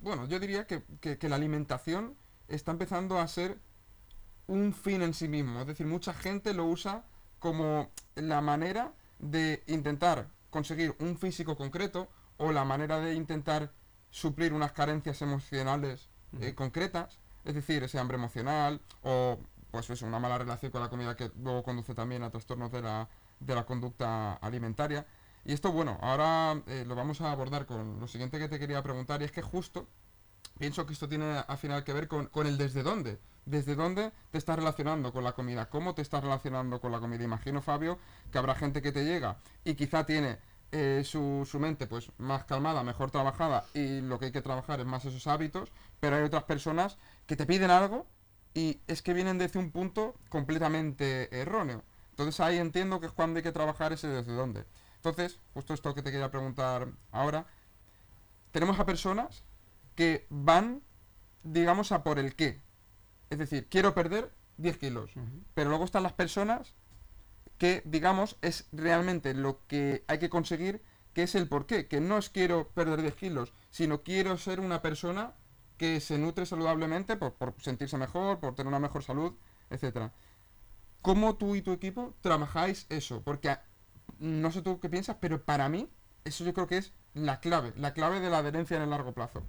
bueno, 0.00 0.28
yo 0.28 0.38
diría 0.38 0.68
que, 0.68 0.84
que 1.00 1.28
la 1.28 1.34
alimentación 1.34 2.14
está 2.46 2.70
empezando 2.70 3.18
a 3.18 3.26
ser 3.26 3.58
un 4.46 4.72
fin 4.72 5.02
en 5.02 5.12
sí 5.12 5.26
mismo. 5.26 5.60
Es 5.60 5.66
decir, 5.66 5.86
mucha 5.86 6.14
gente 6.14 6.54
lo 6.54 6.66
usa 6.66 7.02
como 7.40 7.90
la 8.14 8.40
manera 8.40 8.92
de 9.18 9.64
intentar 9.66 10.28
conseguir 10.50 10.94
un 10.98 11.16
físico 11.18 11.56
concreto 11.56 12.08
o 12.36 12.52
la 12.52 12.64
manera 12.64 12.98
de 13.00 13.14
intentar 13.14 13.72
suplir 14.10 14.52
unas 14.52 14.72
carencias 14.72 15.20
emocionales 15.22 16.08
eh, 16.40 16.54
concretas, 16.54 17.18
es 17.44 17.54
decir, 17.54 17.82
ese 17.82 17.98
hambre 17.98 18.16
emocional 18.16 18.80
o 19.02 19.38
pues 19.70 19.90
eso, 19.90 20.06
una 20.06 20.18
mala 20.18 20.38
relación 20.38 20.72
con 20.72 20.80
la 20.80 20.88
comida 20.88 21.14
que 21.16 21.30
luego 21.42 21.62
conduce 21.62 21.94
también 21.94 22.22
a 22.22 22.30
trastornos 22.30 22.72
de 22.72 22.82
la, 22.82 23.08
de 23.40 23.54
la 23.54 23.66
conducta 23.66 24.34
alimentaria. 24.34 25.06
Y 25.44 25.52
esto, 25.52 25.72
bueno, 25.72 25.98
ahora 26.00 26.62
eh, 26.66 26.84
lo 26.86 26.94
vamos 26.94 27.20
a 27.20 27.30
abordar 27.30 27.66
con 27.66 28.00
lo 28.00 28.08
siguiente 28.08 28.38
que 28.38 28.48
te 28.48 28.58
quería 28.58 28.82
preguntar, 28.82 29.20
y 29.20 29.24
es 29.24 29.32
que 29.32 29.42
justo 29.42 29.86
pienso 30.58 30.86
que 30.86 30.92
esto 30.92 31.08
tiene 31.08 31.42
al 31.46 31.58
final 31.58 31.84
que 31.84 31.92
ver 31.92 32.08
con, 32.08 32.26
con, 32.26 32.46
el 32.46 32.58
desde 32.58 32.82
dónde. 32.82 33.18
Desde 33.46 33.74
dónde 33.74 34.12
te 34.30 34.38
estás 34.38 34.56
relacionando 34.56 35.12
con 35.12 35.24
la 35.24 35.32
comida, 35.32 35.70
cómo 35.70 35.94
te 35.94 36.02
estás 36.02 36.22
relacionando 36.22 36.80
con 36.80 36.92
la 36.92 37.00
comida. 37.00 37.24
Imagino, 37.24 37.62
Fabio, 37.62 37.98
que 38.30 38.38
habrá 38.38 38.54
gente 38.54 38.82
que 38.82 38.92
te 38.92 39.04
llega 39.04 39.38
y 39.64 39.74
quizá 39.74 40.04
tiene 40.04 40.38
eh, 40.70 41.02
su, 41.04 41.48
su, 41.50 41.58
mente 41.58 41.86
pues 41.86 42.12
más 42.18 42.44
calmada, 42.44 42.82
mejor 42.82 43.10
trabajada 43.10 43.64
y 43.72 44.02
lo 44.02 44.18
que 44.18 44.26
hay 44.26 44.32
que 44.32 44.42
trabajar 44.42 44.80
es 44.80 44.86
más 44.86 45.04
esos 45.06 45.26
hábitos, 45.26 45.72
pero 45.98 46.16
hay 46.16 46.22
otras 46.22 46.44
personas 46.44 46.98
que 47.26 47.36
te 47.36 47.46
piden 47.46 47.70
algo 47.70 48.06
y 48.52 48.80
es 48.86 49.00
que 49.00 49.14
vienen 49.14 49.38
desde 49.38 49.58
un 49.58 49.70
punto 49.70 50.14
completamente 50.28 51.34
erróneo. 51.40 51.84
Entonces 52.10 52.38
ahí 52.40 52.58
entiendo 52.58 53.00
que 53.00 53.06
es 53.06 53.12
cuando 53.12 53.38
hay 53.38 53.42
que 53.42 53.52
trabajar 53.52 53.92
ese 53.92 54.08
desde 54.08 54.32
dónde. 54.34 54.64
Entonces, 54.96 55.38
justo 55.54 55.72
esto 55.72 55.94
que 55.94 56.02
te 56.02 56.10
quería 56.10 56.30
preguntar 56.30 56.88
ahora, 57.12 57.46
tenemos 58.50 58.78
a 58.80 58.84
personas 58.84 59.44
que 59.98 60.28
van, 60.30 60.84
digamos, 61.42 61.90
a 61.90 62.04
por 62.04 62.20
el 62.20 62.36
qué. 62.36 62.62
Es 63.30 63.38
decir, 63.38 63.66
quiero 63.68 63.94
perder 63.94 64.32
10 64.58 64.78
kilos, 64.78 65.16
uh 65.16 65.18
-huh. 65.18 65.42
pero 65.54 65.70
luego 65.70 65.84
están 65.84 66.04
las 66.04 66.12
personas 66.12 66.76
que, 67.58 67.82
digamos, 67.84 68.36
es 68.40 68.68
realmente 68.70 69.34
lo 69.34 69.66
que 69.66 70.04
hay 70.06 70.20
que 70.20 70.30
conseguir, 70.30 70.84
que 71.14 71.24
es 71.24 71.34
el 71.34 71.48
por 71.48 71.66
qué, 71.66 71.88
que 71.88 72.00
no 72.00 72.16
es 72.16 72.30
quiero 72.30 72.68
perder 72.68 73.02
10 73.02 73.16
kilos, 73.16 73.52
sino 73.70 74.04
quiero 74.04 74.38
ser 74.38 74.60
una 74.60 74.82
persona 74.82 75.34
que 75.78 75.98
se 75.98 76.16
nutre 76.16 76.46
saludablemente 76.46 77.16
por, 77.16 77.34
por 77.34 77.60
sentirse 77.60 77.98
mejor, 77.98 78.38
por 78.38 78.54
tener 78.54 78.68
una 78.68 78.78
mejor 78.78 79.02
salud, 79.02 79.34
etcétera. 79.68 80.12
¿Cómo 81.02 81.34
tú 81.34 81.56
y 81.56 81.62
tu 81.62 81.72
equipo 81.72 82.14
trabajáis 82.20 82.86
eso? 82.88 83.24
Porque 83.24 83.56
no 84.20 84.52
sé 84.52 84.62
tú 84.62 84.78
qué 84.78 84.88
piensas, 84.88 85.16
pero 85.20 85.44
para 85.44 85.68
mí 85.68 85.90
eso 86.24 86.44
yo 86.44 86.54
creo 86.54 86.68
que 86.68 86.76
es 86.76 86.92
la 87.14 87.40
clave, 87.40 87.72
la 87.74 87.94
clave 87.94 88.20
de 88.20 88.30
la 88.30 88.38
adherencia 88.38 88.76
en 88.76 88.84
el 88.84 88.90
largo 88.90 89.12
plazo. 89.12 89.42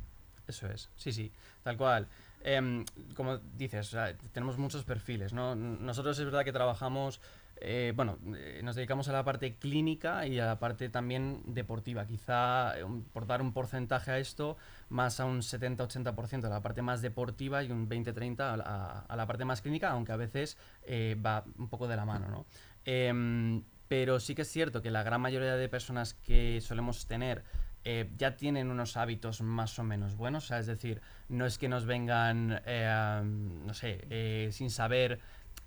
Eso 0.49 0.67
es, 0.67 0.89
sí, 0.95 1.13
sí, 1.13 1.31
tal 1.63 1.77
cual. 1.77 2.07
Eh, 2.41 2.83
como 3.15 3.37
dices, 3.37 3.95
tenemos 4.31 4.57
muchos 4.57 4.83
perfiles, 4.83 5.31
¿no? 5.31 5.55
Nosotros 5.55 6.17
es 6.17 6.25
verdad 6.25 6.43
que 6.43 6.51
trabajamos, 6.51 7.21
eh, 7.57 7.93
bueno, 7.95 8.17
eh, 8.35 8.61
nos 8.63 8.75
dedicamos 8.75 9.09
a 9.09 9.13
la 9.13 9.23
parte 9.23 9.55
clínica 9.57 10.25
y 10.25 10.39
a 10.39 10.45
la 10.45 10.59
parte 10.59 10.89
también 10.89 11.43
deportiva. 11.45 12.07
Quizá, 12.07 12.73
por 13.13 13.27
dar 13.27 13.41
un 13.41 13.53
porcentaje 13.53 14.11
a 14.11 14.17
esto, 14.17 14.57
más 14.89 15.19
a 15.19 15.25
un 15.25 15.41
70-80% 15.41 16.45
a 16.45 16.49
la 16.49 16.61
parte 16.61 16.81
más 16.81 17.01
deportiva 17.01 17.61
y 17.63 17.71
un 17.71 17.87
20-30 17.87 18.39
a, 18.39 19.05
a, 19.07 19.15
la 19.15 19.27
parte 19.27 19.45
más 19.45 19.61
clínica, 19.61 19.91
aunque 19.91 20.13
a 20.13 20.17
veces 20.17 20.57
eh, 20.83 21.15
va 21.23 21.43
un 21.57 21.69
poco 21.69 21.87
de 21.87 21.95
la 21.95 22.05
mano, 22.05 22.27
¿no? 22.29 22.45
Em, 22.85 23.63
pero 23.89 24.19
sí 24.19 24.35
que 24.35 24.43
es 24.43 24.47
cierto 24.49 24.81
que 24.81 24.91
la 24.91 25.03
gran 25.03 25.19
mayoría 25.19 25.55
de 25.55 25.67
personas 25.67 26.13
que 26.13 26.61
solemos 26.61 27.05
tener 27.07 27.43
eh, 27.83 28.09
ya 28.17 28.35
tienen 28.35 28.71
unos 28.71 28.97
hábitos 28.97 29.41
más 29.41 29.77
o 29.79 29.83
menos 29.83 30.15
buenos, 30.15 30.45
o 30.45 30.47
sea, 30.47 30.59
es 30.59 30.67
decir, 30.67 31.01
no 31.29 31.45
es 31.45 31.57
que 31.57 31.69
nos 31.69 31.85
vengan, 31.85 32.61
eh, 32.65 33.21
no 33.23 33.73
sé, 33.73 34.05
eh, 34.09 34.49
sin 34.51 34.69
saber 34.69 35.19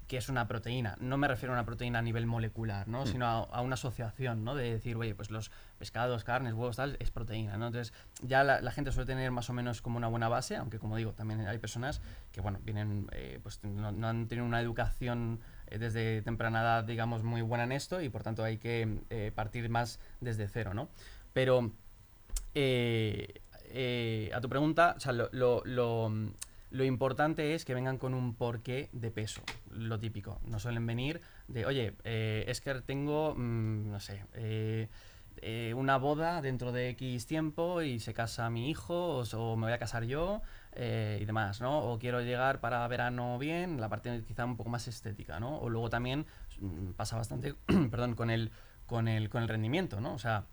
qué 0.09 0.19
es 0.19 0.29
una 0.29 0.47
proteína. 0.47 0.97
No 1.01 1.17
me 1.17 1.27
refiero 1.27 1.55
a 1.55 1.57
una 1.57 1.65
proteína 1.65 2.01
a 2.01 2.03
nivel 2.03 2.27
molecular, 2.27 2.87
¿no? 2.87 3.05
Mm. 3.05 3.07
sino 3.07 3.27
a, 3.27 3.39
a, 3.45 3.63
una 3.63 3.75
asociación, 3.75 4.45
¿no? 4.45 4.55
De 4.55 4.73
decir, 4.73 4.97
oye, 4.97 5.15
pues 5.15 5.31
los 5.31 5.51
pescados, 5.79 6.23
carnes, 6.23 6.53
huevos, 6.53 6.77
tal, 6.77 6.97
es 7.01 7.11
proteína, 7.11 7.57
¿no? 7.57 7.69
Entonces, 7.69 7.95
ya 8.21 8.45
la, 8.45 8.61
la 8.61 8.73
gente 8.73 8.93
suele 8.93 9.07
tener 9.07 9.31
más 9.31 9.49
o 9.49 9.55
menos 9.55 9.81
como 9.81 9.97
una 9.97 10.09
buena 10.09 10.29
base, 10.29 10.57
aunque 10.57 10.79
como 10.79 10.97
digo, 10.97 11.13
también 11.13 11.47
hay 11.47 11.59
personas 11.59 12.03
que, 12.31 12.43
bueno, 12.43 12.59
vienen, 12.63 13.09
pues 13.43 13.65
no, 13.65 13.91
no 13.91 14.09
han 14.09 14.29
tenido 14.29 14.47
una 14.47 14.61
educación 14.61 15.41
desde 15.79 16.23
temprana 16.23 16.61
edad, 16.61 16.85
digamos, 16.85 17.23
muy 17.23 17.43
buena 17.43 17.65
en 17.65 17.73
esto 17.73 18.01
y 18.01 18.09
por 18.09 18.23
tanto 18.23 18.45
hay 18.45 18.59
que 18.59 19.01
eh, 19.11 19.33
partir 19.35 19.69
más 19.69 20.01
desde 20.21 20.49
cero, 20.49 20.75
¿no? 20.75 20.89
Pero 21.33 21.73
eh, 22.55 23.41
eh, 23.65 24.31
a 24.35 24.41
tu 24.41 24.49
pregunta, 24.49 24.95
o 24.97 25.01
sea, 25.01 25.13
lo, 25.13 25.29
lo, 25.33 25.63
lo, 25.65 26.13
lo, 26.71 26.85
importante 26.85 27.55
es 27.55 27.65
que 27.65 27.75
vengan 27.75 27.99
con 27.99 28.15
un 28.15 28.35
porqué 28.35 28.89
de 28.93 29.11
peso, 29.11 29.43
lo 29.71 29.99
típico. 29.99 30.41
No 30.47 30.59
suelen 30.59 30.87
venir 30.87 31.21
de, 31.49 31.67
oye, 31.67 31.95
es 32.05 32.61
que 32.61 32.75
tengo, 32.83 33.35
mmm, 33.35 33.91
no 33.91 34.01
sé, 34.01 34.23
eh, 35.45 35.75
una 35.75 35.97
boda 35.97 36.41
dentro 36.41 36.71
de 36.73 36.91
X 36.91 37.27
tiempo 37.27 37.83
y 37.83 37.99
se 37.99 38.15
casa 38.15 38.49
mi 38.51 38.71
hijo 38.71 39.19
o, 39.19 39.23
o 39.23 39.57
me 39.57 39.67
voy 39.67 39.73
a 39.73 39.79
casar 39.79 40.05
yo 40.05 40.43
eh, 40.73 41.19
y 41.21 41.25
demás, 41.25 41.61
¿no? 41.61 41.81
O 41.81 41.99
quiero 41.99 42.21
llegar 42.21 42.61
para 42.61 42.87
verano 42.87 43.39
bien, 43.39 43.81
la 43.81 43.89
parte 43.89 44.23
quizá 44.27 44.45
un 44.45 44.57
poco 44.57 44.71
más 44.71 44.87
estética, 44.89 45.41
¿no? 45.41 45.59
O 45.59 45.69
luego 45.69 45.91
también 45.91 46.27
mm, 46.61 46.93
pasa 46.93 47.17
bastante, 47.17 47.55
perdón, 47.91 48.15
con 48.15 48.31
el, 48.31 48.53
con, 48.87 49.09
el, 49.09 49.31
con 49.31 49.43
el 49.43 49.49
rendimiento, 49.49 50.01
¿no? 50.01 50.15
O 50.15 50.19
sea, 50.19 50.45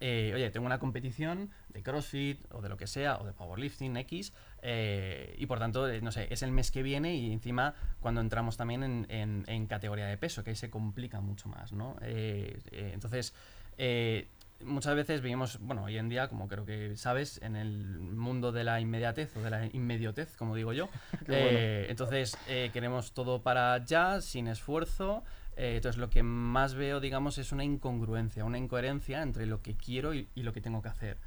eh, 0.00 0.32
oye, 0.34 0.50
tengo 0.50 0.66
una 0.66 0.78
competición 0.78 1.50
de 1.68 1.82
CrossFit 1.82 2.40
o 2.50 2.60
de 2.60 2.68
lo 2.68 2.76
que 2.76 2.86
sea, 2.86 3.18
o 3.18 3.24
de 3.24 3.32
powerlifting 3.32 3.96
X, 3.98 4.32
eh, 4.62 5.34
y 5.38 5.46
por 5.46 5.58
tanto, 5.58 5.88
eh, 5.88 6.00
no 6.00 6.12
sé, 6.12 6.28
es 6.30 6.42
el 6.42 6.52
mes 6.52 6.70
que 6.70 6.82
viene 6.82 7.14
y 7.14 7.32
encima 7.32 7.74
cuando 8.00 8.20
entramos 8.20 8.56
también 8.56 8.82
en, 8.82 9.06
en, 9.08 9.44
en 9.46 9.66
categoría 9.66 10.06
de 10.06 10.16
peso, 10.16 10.42
que 10.44 10.50
ahí 10.50 10.56
se 10.56 10.70
complica 10.70 11.20
mucho 11.20 11.48
más, 11.48 11.72
¿no? 11.72 11.96
Eh, 12.02 12.58
entonces, 12.72 13.34
muchas 14.64 14.94
veces 14.94 15.20
vivimos, 15.20 15.58
bueno, 15.60 15.84
hoy 15.84 15.98
en 15.98 16.08
día, 16.08 16.28
como 16.28 16.48
creo 16.48 16.64
que 16.64 16.96
sabes, 16.96 17.40
en 17.42 17.56
el 17.56 17.98
mundo 17.98 18.52
de 18.52 18.64
la 18.64 18.80
inmediatez 18.80 19.36
o 19.36 19.40
de 19.40 19.50
la 19.50 19.66
inmediotez, 19.66 20.36
como 20.36 20.54
digo 20.54 20.72
yo. 20.72 20.88
eh, 21.28 21.86
entonces, 21.88 22.36
eh, 22.48 22.70
queremos 22.72 23.12
todo 23.12 23.42
para 23.42 23.84
ya, 23.84 24.20
sin 24.20 24.48
esfuerzo. 24.48 25.22
Eh, 25.56 25.76
entonces, 25.76 25.98
lo 25.98 26.10
que 26.10 26.22
más 26.22 26.74
veo, 26.74 27.00
digamos, 27.00 27.38
es 27.38 27.52
una 27.52 27.64
incongruencia, 27.64 28.44
una 28.44 28.58
incoherencia 28.58 29.22
entre 29.22 29.46
lo 29.46 29.62
que 29.62 29.74
quiero 29.76 30.14
y, 30.14 30.28
y 30.34 30.42
lo 30.42 30.52
que 30.52 30.60
tengo 30.60 30.82
que 30.82 30.88
hacer. 30.88 31.18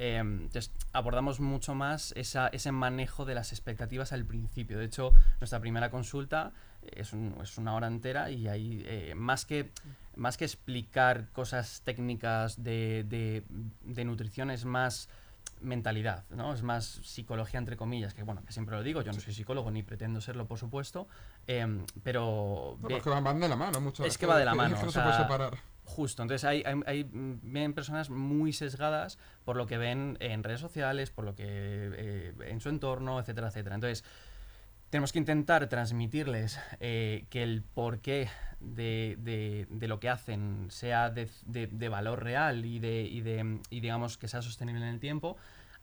Eh, 0.00 0.18
entonces, 0.18 0.70
abordamos 0.92 1.40
mucho 1.40 1.74
más 1.74 2.12
esa, 2.16 2.46
ese 2.48 2.70
manejo 2.70 3.24
de 3.24 3.34
las 3.34 3.52
expectativas 3.52 4.12
al 4.12 4.24
principio. 4.24 4.78
De 4.78 4.84
hecho, 4.84 5.12
nuestra 5.40 5.58
primera 5.58 5.90
consulta 5.90 6.52
es, 6.82 7.12
un, 7.12 7.34
es 7.42 7.58
una 7.58 7.74
hora 7.74 7.88
entera 7.88 8.30
y 8.30 8.46
ahí, 8.46 8.84
eh, 8.86 9.14
más, 9.16 9.44
que, 9.44 9.72
más 10.14 10.36
que 10.36 10.44
explicar 10.44 11.26
cosas 11.32 11.82
técnicas 11.84 12.62
de, 12.62 13.04
de, 13.08 13.42
de, 13.82 14.04
nutrición, 14.04 14.52
es 14.52 14.64
más 14.64 15.08
mentalidad, 15.60 16.24
¿no? 16.30 16.52
Es 16.54 16.62
más 16.62 16.84
psicología, 16.84 17.58
entre 17.58 17.76
comillas, 17.76 18.14
que 18.14 18.22
bueno, 18.22 18.42
que 18.44 18.52
siempre 18.52 18.76
lo 18.76 18.82
digo, 18.82 19.02
yo 19.02 19.12
no 19.12 19.20
soy 19.20 19.32
psicólogo 19.32 19.70
ni 19.70 19.82
pretendo 19.82 20.20
serlo, 20.20 20.46
por 20.46 20.58
supuesto, 20.58 21.08
eh, 21.46 21.84
pero... 22.02 22.76
Bueno, 22.80 22.96
es 22.96 23.02
que 23.02 23.10
van 23.10 23.40
de 23.40 23.48
la 23.48 23.56
mano 23.56 23.80
mucho. 23.80 24.04
Es 24.04 24.18
que 24.18 24.26
va 24.26 24.38
de 24.38 24.44
la 24.44 24.54
mano. 24.54 24.74
Es 24.74 24.80
que 24.80 24.86
no 24.86 24.90
o 24.90 24.92
sea, 24.92 25.02
se 25.02 25.08
puede 25.08 25.22
separar. 25.22 25.58
Justo, 25.84 26.22
entonces 26.22 26.44
hay, 26.44 26.62
hay, 26.66 26.82
hay, 26.86 27.68
personas 27.72 28.10
muy 28.10 28.52
sesgadas 28.52 29.18
por 29.44 29.56
lo 29.56 29.66
que 29.66 29.78
ven 29.78 30.18
en 30.20 30.44
redes 30.44 30.60
sociales, 30.60 31.10
por 31.10 31.24
lo 31.24 31.34
que 31.34 31.46
eh, 31.46 32.34
en 32.46 32.60
su 32.60 32.68
entorno, 32.68 33.18
etcétera, 33.18 33.48
etcétera. 33.48 33.74
Entonces, 33.74 34.04
tenemos 34.90 35.12
que 35.12 35.18
intentar 35.18 35.68
transmitirles 35.68 36.58
eh, 36.80 37.26
que 37.30 37.42
el 37.42 37.62
porqué 37.62 38.28
de, 38.60 39.16
de, 39.18 39.66
de, 39.70 39.88
lo 39.88 40.00
que 40.00 40.08
hacen 40.08 40.66
sea 40.70 41.10
de, 41.10 41.28
de 41.46 41.88
valor 41.88 42.22
real 42.22 42.64
y, 42.64 42.78
de, 42.78 43.02
y, 43.02 43.20
de, 43.20 43.60
y 43.70 43.80
digamos 43.80 44.18
que 44.18 44.28
sea 44.28 44.42
sostenible 44.42 44.82
en 44.82 44.94
el 44.94 45.00
tiempo, 45.00 45.36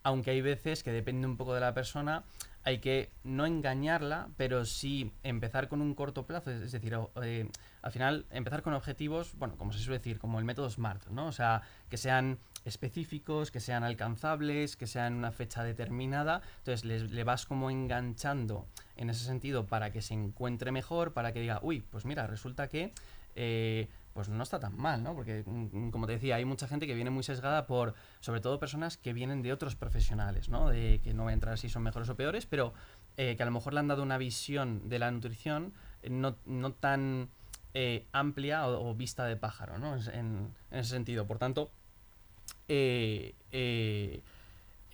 aunque 0.04 0.32
hay 0.32 0.42
veces 0.42 0.84
que 0.84 0.92
depende 0.92 1.28
un 1.28 1.36
poco 1.36 1.54
de 1.54 1.62
la 1.62 1.74
persona, 1.74 2.24
hay 2.64 2.80
que 2.80 3.12
no 3.24 3.46
engañarla, 3.46 4.30
pero 4.38 4.66
sí 4.66 5.12
empezar 5.24 5.68
con 5.68 5.82
un 5.82 5.94
corto 5.94 6.26
plazo, 6.26 6.52
es 6.52 6.72
decir, 6.72 6.98
eh, 7.24 7.50
al 7.82 7.92
final 7.92 8.26
empezar 8.32 8.62
con 8.62 8.74
objetivos, 8.74 9.36
bueno, 9.38 9.56
como 9.56 9.72
se 9.72 9.80
suele 9.80 10.00
decir, 10.00 10.20
como 10.20 10.40
el 10.40 10.46
método 10.46 10.70
SMART, 10.70 11.08
¿no? 11.10 11.28
O 11.28 11.32
sea, 11.32 11.62
que 11.90 11.98
sean 11.98 12.40
específicos, 12.66 13.52
que 13.52 13.60
sean 13.60 13.84
alcanzables, 13.84 14.76
que 14.76 14.88
sean 14.88 15.14
una 15.14 15.32
fecha 15.32 15.64
determinada, 15.64 16.42
entonces 16.60 16.84
le, 16.86 17.00
le 17.00 17.24
vas 17.24 17.46
como 17.46 17.70
enganchando 17.70 18.68
en 18.98 19.10
ese 19.10 19.24
sentido 19.24 19.68
para 19.68 19.92
que 19.92 20.02
se 20.02 20.14
encuentre 20.14 20.72
mejor, 20.72 21.14
para 21.14 21.32
que 21.32 21.40
diga, 21.40 21.60
uy, 21.62 21.82
pues 21.82 22.06
mira, 22.06 22.28
resulta 22.28 22.68
que... 22.68 22.94
Eh, 23.38 23.90
pues 24.16 24.30
no 24.30 24.42
está 24.42 24.62
tan 24.62 24.78
mal, 24.78 25.04
¿no? 25.04 25.14
Porque, 25.14 25.44
mm, 25.46 25.90
como 25.90 26.08
te 26.08 26.14
decía, 26.14 26.38
hay 26.38 26.46
mucha 26.46 26.70
gente 26.70 26.88
que 26.88 26.96
viene 26.96 27.10
muy 27.10 27.22
sesgada 27.22 27.68
por, 27.68 27.96
sobre 28.22 28.40
todo, 28.40 28.62
personas 28.62 28.96
que 28.96 29.12
vienen 29.12 29.42
de 29.42 29.52
otros 29.52 29.76
profesionales, 29.76 30.48
¿no? 30.48 30.70
De 30.70 31.02
que 31.04 31.14
no 31.14 31.24
voy 31.24 31.32
a 31.32 31.34
entrar 31.34 31.58
si 31.58 31.68
son 31.68 31.84
mejores 31.84 32.08
o 32.08 32.16
peores, 32.16 32.46
pero 32.46 32.74
eh, 33.18 33.36
que 33.36 33.44
a 33.44 33.46
lo 33.46 33.52
mejor 33.52 33.74
le 33.74 33.82
han 33.82 33.90
dado 33.90 34.04
una 34.04 34.18
visión 34.18 34.88
de 34.88 35.00
la 35.00 35.12
nutrición 35.12 35.74
eh, 36.02 36.10
no, 36.10 36.38
no 36.46 36.72
tan 36.72 37.28
eh, 37.74 38.08
amplia 38.14 38.66
o, 38.70 38.90
o, 38.90 38.96
vista 38.96 39.26
de 39.26 39.36
pájaro, 39.36 39.80
¿no? 39.80 39.98
En, 39.98 40.54
en, 40.72 40.80
ese 40.80 40.92
sentido. 40.92 41.28
Por 41.28 41.38
tanto, 41.38 41.70
eh, 42.68 43.34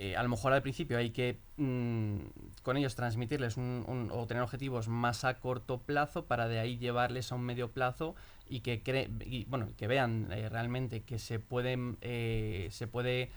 eh, 0.03 0.15
a 0.15 0.23
lo 0.23 0.29
mejor 0.29 0.51
al 0.51 0.63
principio 0.63 0.97
hay 0.97 1.11
que 1.11 1.37
mm, 1.57 2.15
con 2.63 2.75
ellos 2.75 2.95
transmitirles 2.95 3.55
o 3.55 4.25
tener 4.27 4.41
objetivos 4.41 4.87
más 4.87 5.23
a 5.25 5.39
corto 5.39 5.77
plazo 5.77 6.25
para 6.25 6.47
de 6.47 6.57
ahí 6.57 6.79
llevarles 6.79 7.31
a 7.31 7.35
un 7.35 7.43
medio 7.43 7.69
plazo 7.69 8.15
y 8.49 8.61
que 8.61 8.81
cre 8.81 9.11
bueno 9.45 9.69
que 9.77 9.85
vean 9.85 10.27
eh, 10.31 10.49
realmente 10.49 11.03
que 11.03 11.19
se 11.19 11.37
pueden 11.37 11.99
eh, 12.01 12.69
se 12.71 12.87
puede 12.87 13.29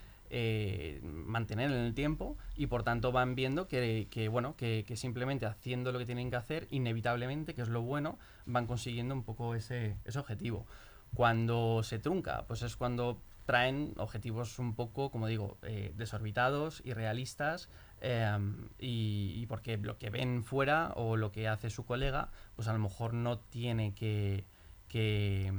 mantener 1.02 1.70
en 1.70 1.76
el 1.76 1.92
tiempo 1.92 2.38
y 2.56 2.66
por 2.66 2.82
tanto 2.82 3.12
van 3.12 3.34
viendo 3.34 3.68
que, 3.68 4.08
que 4.10 4.28
bueno 4.28 4.56
que, 4.56 4.84
que, 4.88 4.96
simplemente 4.96 5.44
haciendo 5.44 5.92
lo 5.92 5.98
que 5.98 6.06
tienen 6.06 6.30
que 6.30 6.36
hacer 6.36 6.66
inevitablemente 6.70 7.52
que 7.52 7.60
es 7.60 7.68
lo 7.68 7.82
bueno 7.82 8.18
van 8.46 8.66
consiguiendo 8.66 9.14
un 9.14 9.22
poco 9.22 9.54
ese, 9.54 9.96
ese 10.06 10.18
objetivo. 10.18 10.66
Cuando 11.12 11.82
se 11.82 11.98
trunca 11.98 12.46
pues 12.46 12.62
es 12.62 12.74
cuando 12.74 13.20
traen 13.44 13.94
objetivos 13.98 14.58
un 14.58 14.74
poco, 14.74 15.10
como 15.10 15.26
digo, 15.26 15.58
eh, 15.62 15.92
desorbitados, 15.96 16.82
irrealistas, 16.84 17.68
em, 18.00 18.68
y, 18.78 19.46
porque 19.46 19.76
lo 19.76 19.98
que 19.98 20.10
ven 20.10 20.44
fuera 20.44 20.92
o 20.96 21.16
lo 21.16 21.30
que 21.30 21.48
hace 21.48 21.70
su 21.70 21.84
colega, 21.84 22.30
pues 22.56 22.68
a 22.68 22.72
lo 22.72 22.78
mejor 22.78 23.12
no 23.14 23.38
tiene 23.38 23.94
que, 23.94 24.46
que, 24.88 25.52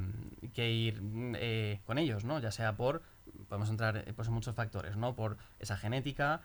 ir 0.56 1.02
eh, 1.36 1.80
con 1.86 1.98
ellos, 1.98 2.26
¿no? 2.26 2.40
Ya 2.40 2.52
sea 2.52 2.76
por, 2.76 3.04
podemos 3.48 3.70
entrar 3.70 3.98
eh, 3.98 4.14
pues, 4.16 4.28
en 4.28 4.34
muchos 4.34 4.56
factores, 4.56 4.98
¿no? 4.98 5.16
Por 5.16 5.38
esa 5.60 5.78
genética, 5.78 6.42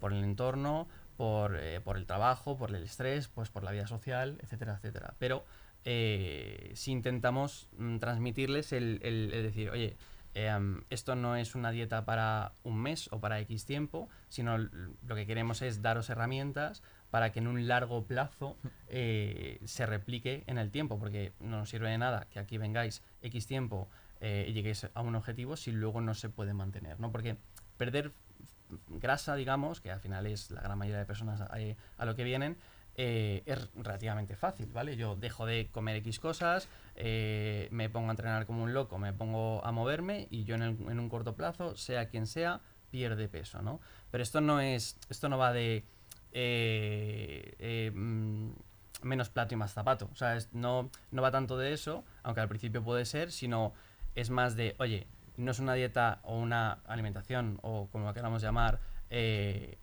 por 0.00 0.12
el 0.12 0.22
entorno, 0.22 0.86
por, 1.16 1.58
por, 1.82 1.96
el 1.96 2.06
trabajo, 2.06 2.56
por 2.56 2.70
el 2.70 2.84
estrés, 2.84 3.28
pues 3.28 3.50
por 3.50 3.64
la 3.64 3.72
vida 3.72 3.86
social, 3.86 4.38
etcétera, 4.40 4.76
etcétera. 4.76 5.14
Pero 5.18 5.44
si 5.84 6.92
intentamos 6.92 7.68
mm, 7.76 7.98
transmitirles 7.98 8.72
el, 8.72 9.00
el 9.02 9.30
decir, 9.30 9.68
oye, 9.70 9.96
Em, 10.34 10.82
esto 10.90 11.14
no 11.14 11.36
es 11.36 11.54
una 11.54 11.70
dieta 11.70 12.04
para 12.04 12.52
un 12.64 12.80
mes 12.80 13.08
o 13.12 13.20
para 13.20 13.38
X 13.40 13.64
tiempo, 13.66 14.08
sino 14.28 14.58
lo 14.58 15.14
que 15.14 15.26
queremos 15.26 15.62
es 15.62 15.80
daros 15.80 16.10
herramientas 16.10 16.82
para 17.10 17.30
que 17.30 17.38
en 17.38 17.46
un 17.46 17.68
largo 17.68 18.04
plazo 18.04 18.56
eh, 18.88 19.60
se 19.64 19.86
replique 19.86 20.42
en 20.48 20.58
el 20.58 20.72
tiempo, 20.72 20.98
porque 20.98 21.32
no 21.38 21.58
nos 21.58 21.70
sirve 21.70 21.88
de 21.88 21.98
nada 21.98 22.26
que 22.30 22.40
aquí 22.40 22.58
vengáis 22.58 23.02
X 23.22 23.46
tiempo 23.46 23.88
eh, 24.20 24.46
y 24.48 24.52
lleguéis 24.52 24.88
a 24.92 25.00
un 25.02 25.14
objetivo 25.14 25.56
si 25.56 25.70
luego 25.70 26.00
no 26.00 26.14
se 26.14 26.28
puede 26.28 26.52
mantener, 26.52 26.98
¿no? 26.98 27.12
Porque 27.12 27.36
perder 27.76 28.10
grasa, 28.88 29.36
digamos, 29.36 29.80
que 29.80 29.92
al 29.92 30.00
final 30.00 30.26
es 30.26 30.50
la 30.50 30.62
gran 30.62 30.78
mayoría 30.78 30.98
de 30.98 31.06
personas 31.06 31.40
a, 31.40 31.60
eh, 31.60 31.76
a 31.96 32.04
lo 32.04 32.16
que 32.16 32.24
vienen, 32.24 32.56
eh, 32.96 33.42
es 33.46 33.58
relativamente 33.74 34.36
fácil, 34.36 34.66
¿vale? 34.72 34.96
Yo 34.96 35.16
dejo 35.16 35.46
de 35.46 35.68
comer 35.72 35.96
X 35.96 36.20
cosas, 36.20 36.68
eh, 36.94 37.66
me 37.72 37.90
pongo 37.90 38.08
a 38.08 38.10
entrenar 38.12 38.46
como 38.46 38.62
un 38.62 38.72
loco, 38.72 38.98
me 38.98 39.12
pongo 39.12 39.64
a 39.64 39.72
moverme 39.72 40.28
y 40.30 40.44
yo 40.44 40.54
en, 40.54 40.78
un 40.78 41.08
corto 41.08 41.34
plazo, 41.34 41.76
sea 41.76 42.08
quien 42.08 42.28
sea, 42.28 42.60
pierde 42.92 43.28
peso, 43.28 43.62
¿no? 43.62 43.80
Pero 44.12 44.22
esto 44.22 44.40
no 44.40 44.60
es, 44.60 44.96
esto 45.08 45.28
no 45.28 45.38
va 45.38 45.52
de 45.52 45.84
eh, 46.30 47.90
mm, 47.92 48.50
menos 49.02 49.28
plato 49.28 49.54
y 49.54 49.56
más 49.56 49.72
zapato, 49.72 50.08
o 50.12 50.16
sea, 50.16 50.38
no, 50.52 50.88
no 51.10 51.22
va 51.22 51.32
tanto 51.32 51.58
de 51.58 51.72
eso, 51.72 52.04
aunque 52.22 52.42
al 52.42 52.48
principio 52.48 52.84
puede 52.84 53.04
ser, 53.06 53.32
sino 53.32 53.72
es 54.14 54.30
más 54.30 54.54
de, 54.54 54.76
oye, 54.78 55.08
no 55.36 55.50
es 55.50 55.58
una 55.58 55.74
dieta 55.74 56.20
o 56.22 56.38
una 56.38 56.74
alimentación 56.86 57.58
o 57.62 57.88
como 57.90 58.04
la 58.04 58.14
queramos 58.14 58.40
llamar, 58.40 58.78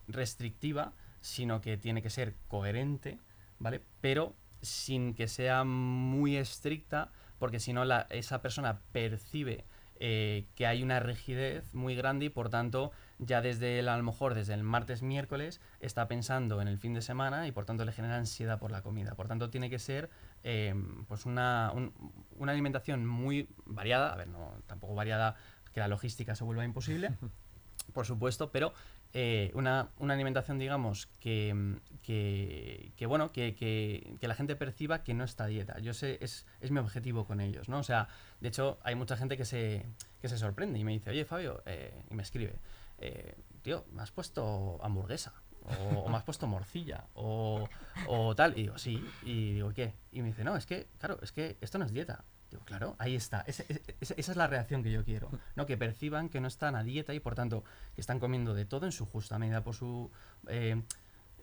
restrictiva, 0.08 0.94
sino 1.22 1.62
que 1.62 1.78
tiene 1.78 2.01
que 2.01 2.10
ser 2.10 2.36
coherente, 2.48 3.20
¿vale? 3.60 3.82
Pero 4.01 4.36
sin 4.62 5.13
que 5.13 5.28
sea 5.28 5.63
muy 5.63 6.36
estricta, 6.38 7.12
porque 7.40 7.60
si 7.60 7.74
no 7.74 7.84
esa 8.10 8.42
persona 8.42 8.82
percibe 8.92 9.66
eh, 10.04 10.48
que 10.56 10.66
hay 10.66 10.82
una 10.82 11.00
rigidez 11.00 11.72
muy 11.74 11.96
grande 11.96 12.25
y 12.25 12.30
por 12.30 12.50
tanto 12.50 12.92
ya 13.20 13.40
desde 13.42 13.78
el, 13.78 13.88
a 13.88 13.98
lo 13.98 14.01
mejor 14.01 14.34
desde 14.34 14.56
el 14.56 14.63
martes 14.63 15.04
miércoles 15.04 15.62
está 15.80 16.08
pensando 16.08 16.60
en 16.60 16.68
el 16.68 16.80
fin 16.80 16.96
de 16.96 17.04
semana 17.04 17.46
y 17.48 17.51
por 17.51 17.65
tanto 17.65 17.86
le 17.86 17.91
genera 17.91 18.15
ansiedad 18.15 18.58
por 18.58 18.72
la 18.72 18.82
comida. 18.82 19.13
Por 19.13 19.28
tanto 19.28 19.52
tiene 19.52 19.69
que 19.69 19.78
ser 19.78 20.10
em, 20.41 21.06
pues 21.06 21.28
una, 21.28 21.72
una 22.36 22.52
alimentación 22.52 23.06
muy 23.06 23.48
variada, 23.65 24.12
a 24.12 24.15
ver, 24.15 24.28
no 24.28 24.54
tampoco 24.65 24.95
variada 24.95 25.36
que 25.72 25.80
la 25.80 25.88
logística 25.88 26.34
se 26.34 26.43
vuelva 26.43 26.65
imposible, 26.65 27.12
por 27.93 28.08
supuesto, 28.08 28.52
pero 28.52 28.74
eh, 29.13 29.52
una, 29.56 29.89
una, 30.00 30.13
alimentación, 30.13 30.58
digamos, 30.58 31.08
que, 31.19 31.80
que, 32.02 33.06
bueno, 33.06 33.32
que, 33.32 33.56
que, 33.56 34.28
la 34.28 34.36
gente 34.36 34.56
perciba 34.56 35.04
que 35.04 35.13
no 35.13 35.24
está 35.24 35.47
dieta. 35.47 35.80
Yo 35.80 35.93
sé, 35.93 36.17
es, 36.21 36.45
es, 36.62 36.71
mi 36.71 36.80
objetivo 36.80 37.26
con 37.26 37.41
ellos, 37.41 37.67
¿no? 37.67 37.80
O 37.80 37.84
sea, 37.84 38.08
de 38.39 38.47
hecho, 38.47 38.80
hay 38.84 38.95
mucha 38.95 39.17
gente 39.17 39.36
que 39.36 39.45
se, 39.45 39.86
que 40.21 40.30
se 40.30 40.38
sorprende 40.38 40.80
y 40.80 40.84
me 40.84 40.93
dice, 40.93 41.10
oye, 41.10 41.26
Fabio, 41.26 41.62
eh, 41.65 42.04
y 42.10 42.15
me 42.15 42.24
escribe, 42.24 42.56
eh, 43.00 43.36
tío, 43.62 43.86
me 43.91 44.02
has 44.02 44.12
puesto 44.12 44.80
hamburguesa. 44.82 45.34
O, 45.63 46.00
o, 46.00 46.10
me 46.10 46.17
has 46.17 46.24
puesto 46.24 46.47
morcilla 46.47 47.06
o, 47.13 47.69
o 48.08 48.36
tal, 48.36 48.58
y 48.58 48.63
digo, 48.63 48.80
sí, 48.80 49.06
y 49.21 49.54
digo, 49.54 49.71
¿qué? 49.74 49.93
Y 50.12 50.21
me 50.24 50.30
dice, 50.30 50.43
no, 50.43 50.56
es 50.56 50.65
que, 50.65 50.88
claro, 50.97 51.19
es 51.21 51.32
que 51.32 51.58
esto 51.62 51.78
no 51.78 51.86
es 51.86 51.91
dieta, 51.93 52.26
Digo, 52.52 52.64
claro, 52.66 52.96
ahí 53.00 53.16
está. 53.16 53.44
esa 53.48 53.64
es 54.00 54.36
la 54.36 54.48
reacción 54.48 54.84
que 54.84 54.92
yo 54.92 55.04
quiero. 55.04 55.32
¿no? 55.56 55.66
Que 55.66 55.78
perciban 55.78 56.30
que 56.30 56.42
no 56.42 56.48
están 56.48 56.76
a 56.76 56.84
dieta 56.84 57.14
y 57.14 57.20
por 57.20 57.34
tanto 57.34 57.64
que 57.96 58.02
están 58.02 58.20
comiendo 58.20 58.54
de 58.54 58.66
todo 58.66 58.86
en 58.86 58.92
su 58.92 59.06
justa 59.06 59.40
medida 59.40 59.64
por 59.64 59.74
su. 59.74 60.12
Eh, 60.48 60.82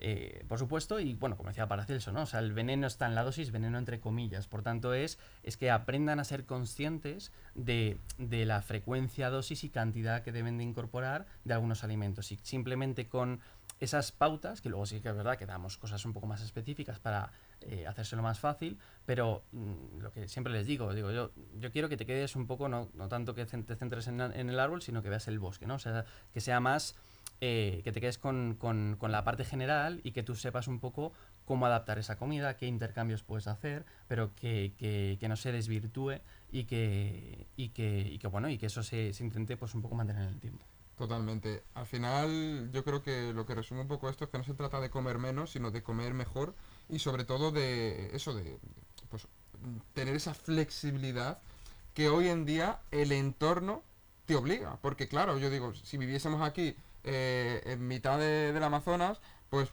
eh, 0.01 0.45
por 0.47 0.61
supuesto, 0.61 1.01
y 1.01 1.15
bueno, 1.15 1.37
como 1.37 1.49
decía 1.49 1.67
Paracelso, 1.67 2.13
¿no? 2.13 2.23
O 2.23 2.27
sea, 2.27 2.39
el 2.39 2.53
veneno 2.53 2.87
está 2.87 3.07
en 3.07 3.17
la 3.17 3.25
dosis, 3.25 3.51
veneno 3.51 3.79
entre 3.79 3.99
comillas. 3.99 4.47
Por 4.47 4.63
tanto, 4.63 4.95
es, 4.95 5.19
es 5.43 5.57
que 5.57 5.73
aprendan 5.73 6.21
a 6.21 6.25
ser 6.25 6.45
conscientes 6.45 7.33
de, 7.57 7.99
de, 8.17 8.47
la 8.47 8.63
frecuencia, 8.63 9.29
dosis 9.29 9.65
y 9.65 9.71
cantidad 9.71 10.23
que 10.23 10.31
deben 10.31 10.57
de 10.59 10.63
incorporar 10.63 11.27
de 11.45 11.55
algunos 11.55 11.83
alimentos. 11.83 12.31
Y 12.31 12.39
simplemente 12.45 13.09
con 13.09 13.41
esas 13.81 14.13
pautas, 14.13 14.61
que 14.61 14.69
luego 14.69 14.87
sí 14.87 15.01
que 15.01 15.09
es 15.09 15.17
verdad 15.17 15.37
que 15.37 15.47
damos 15.47 15.79
cosas 15.79 16.05
un 16.05 16.13
poco 16.13 16.27
más 16.27 16.43
específicas 16.43 17.01
para 17.01 17.33
eh, 17.63 17.87
hacérselo 17.87 18.23
más 18.23 18.39
fácil, 18.39 18.79
pero 19.05 19.43
mm, 19.53 20.01
lo 20.01 20.13
que 20.13 20.29
siempre 20.29 20.53
les 20.53 20.67
digo, 20.67 20.95
digo 20.95 21.11
yo, 21.11 21.33
yo 21.59 21.73
quiero 21.73 21.89
que 21.89 21.97
te 21.97 22.07
quedes 22.07 22.37
un 22.37 22.47
poco, 22.47 22.69
no, 22.69 22.89
no 22.95 23.09
tanto 23.09 23.35
que 23.35 23.45
te 23.47 23.77
centres 23.77 24.07
en, 24.09 24.21
el 24.21 24.61
árbol, 24.61 24.83
sino 24.83 25.03
que 25.03 25.09
veas 25.09 25.29
el 25.29 25.39
bosque, 25.39 25.67
¿no? 25.67 25.75
O 25.75 25.79
sea, 25.79 26.05
que 26.33 26.41
sea 26.41 26.61
más, 26.61 26.95
eh, 27.41 27.81
que 27.85 27.93
te 27.93 28.01
quedes 28.01 28.19
con, 28.19 28.57
con, 28.59 28.97
con, 28.99 29.13
la 29.13 29.25
parte 29.25 29.45
general 29.45 30.01
y 30.05 30.13
que 30.13 30.23
tú 30.23 30.35
sepas 30.35 30.69
un 30.69 30.81
poco 30.81 31.13
cómo 31.45 31.67
adaptar 31.67 31.99
esa 31.99 32.17
comida, 32.17 32.57
qué 32.57 32.67
intercambios 32.67 33.23
puedes 33.23 33.47
hacer, 33.47 33.85
pero 34.07 34.35
que, 34.35 34.75
que, 34.79 35.17
que 35.19 35.29
no 35.29 35.37
se 35.37 35.53
desvirtúe 35.53 36.21
y 36.53 36.65
que, 36.65 37.47
y 37.57 37.71
que, 37.71 38.01
y 38.01 38.19
que, 38.19 38.29
bueno, 38.29 38.49
y 38.49 38.59
que 38.59 38.67
eso 38.67 38.83
se, 38.83 39.13
se 39.13 39.25
intente 39.25 39.57
pues 39.57 39.75
un 39.75 39.83
poco 39.83 39.95
mantener 39.95 40.23
en 40.23 40.29
el 40.29 40.41
tiempo. 40.41 40.65
Totalmente. 40.99 41.63
Al 41.75 41.87
final 41.87 42.71
yo 42.73 42.83
creo 42.83 43.03
que 43.05 43.33
lo 43.33 43.47
que 43.47 43.55
resume 43.55 43.83
un 43.83 43.89
poco 43.89 44.11
esto 44.11 44.25
es 44.25 44.31
que 44.31 44.39
no 44.39 44.43
se 44.43 44.55
trata 44.55 44.81
de 44.81 44.91
comer 44.91 45.19
menos, 45.19 45.53
sino 45.53 45.71
de 45.71 45.83
comer 45.83 46.13
mejor 46.13 46.57
y 46.89 46.99
sobre 46.99 47.25
todo 47.25 47.51
de 47.51 48.11
eso, 48.15 48.35
de 48.35 48.59
pues, 49.11 49.27
tener 49.95 50.15
esa 50.15 50.35
flexibilidad 50.35 51.39
que 51.95 52.09
hoy 52.09 52.29
en 52.29 52.45
día 52.45 52.81
el 52.91 53.13
entorno 53.13 53.83
te 54.27 54.37
obliga. 54.37 54.79
Porque 54.81 55.09
claro, 55.09 55.39
yo 55.39 55.51
digo, 55.51 55.75
si 55.75 55.99
viviésemos 55.99 56.43
aquí 56.43 56.77
eh, 57.05 57.63
en 57.65 57.87
mitad 57.87 58.19
de, 58.19 58.53
del 58.53 58.63
Amazonas, 58.63 59.21
pues 59.51 59.71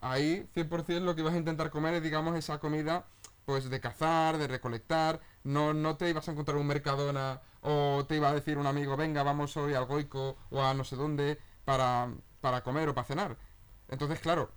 ahí 0.00 0.48
100% 0.54 1.00
lo 1.00 1.14
que 1.14 1.22
ibas 1.22 1.34
a 1.34 1.38
intentar 1.38 1.70
comer 1.70 1.94
es, 1.94 2.02
digamos, 2.02 2.36
esa 2.36 2.58
comida 2.58 3.06
pues 3.44 3.68
de 3.68 3.80
cazar, 3.80 4.38
de 4.38 4.46
recolectar, 4.46 5.20
no, 5.42 5.74
no 5.74 5.96
te 5.96 6.08
ibas 6.08 6.28
a 6.28 6.32
encontrar 6.32 6.56
un 6.56 6.66
Mercadona 6.66 7.40
o 7.60 8.04
te 8.06 8.16
iba 8.16 8.28
a 8.28 8.34
decir 8.34 8.58
un 8.58 8.66
amigo, 8.66 8.96
venga, 8.96 9.22
vamos 9.22 9.56
hoy 9.56 9.74
al 9.74 9.86
Goico 9.86 10.36
o 10.50 10.62
a 10.62 10.74
no 10.74 10.84
sé 10.84 10.96
dónde 10.96 11.38
para, 11.64 12.08
para 12.40 12.62
comer 12.62 12.88
o 12.88 12.94
para 12.94 13.06
cenar. 13.06 13.36
Entonces, 13.88 14.20
claro, 14.20 14.50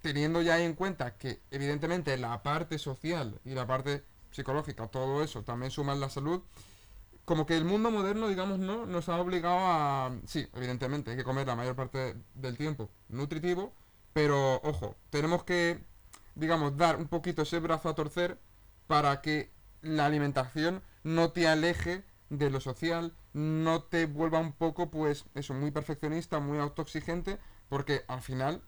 teniendo 0.00 0.42
ya 0.42 0.58
en 0.60 0.74
cuenta 0.74 1.16
que 1.16 1.40
evidentemente 1.50 2.16
la 2.16 2.42
parte 2.42 2.78
social 2.78 3.38
y 3.44 3.50
la 3.50 3.66
parte 3.66 4.04
psicológica, 4.30 4.86
todo 4.88 5.22
eso 5.22 5.42
también 5.42 5.70
suma 5.70 5.92
en 5.92 6.00
la 6.00 6.08
salud, 6.08 6.42
como 7.24 7.46
que 7.46 7.56
el 7.56 7.64
mundo 7.64 7.90
moderno, 7.90 8.28
digamos, 8.28 8.58
no 8.58 8.86
nos 8.86 9.08
ha 9.08 9.20
obligado 9.20 9.58
a... 9.58 10.12
Sí, 10.26 10.48
evidentemente, 10.54 11.12
hay 11.12 11.16
que 11.16 11.24
comer 11.24 11.46
la 11.46 11.56
mayor 11.56 11.76
parte 11.76 12.16
del 12.34 12.56
tiempo 12.56 12.90
nutritivo, 13.08 13.72
pero 14.12 14.56
ojo, 14.62 14.96
tenemos 15.10 15.44
que, 15.44 15.84
digamos, 16.34 16.76
dar 16.76 16.96
un 16.96 17.06
poquito 17.06 17.42
ese 17.42 17.60
brazo 17.60 17.88
a 17.88 17.94
torcer 17.94 18.38
para 18.86 19.20
que 19.20 19.50
la 19.82 20.06
alimentación 20.06 20.82
no 21.04 21.30
te 21.30 21.46
aleje 21.46 22.04
de 22.30 22.50
lo 22.50 22.60
social, 22.60 23.14
no 23.32 23.82
te 23.82 24.06
vuelva 24.06 24.40
un 24.40 24.52
poco, 24.52 24.90
pues, 24.90 25.24
eso, 25.34 25.54
muy 25.54 25.70
perfeccionista, 25.70 26.40
muy 26.40 26.58
autoexigente, 26.58 27.38
porque 27.68 28.04
al 28.08 28.22
final, 28.22 28.62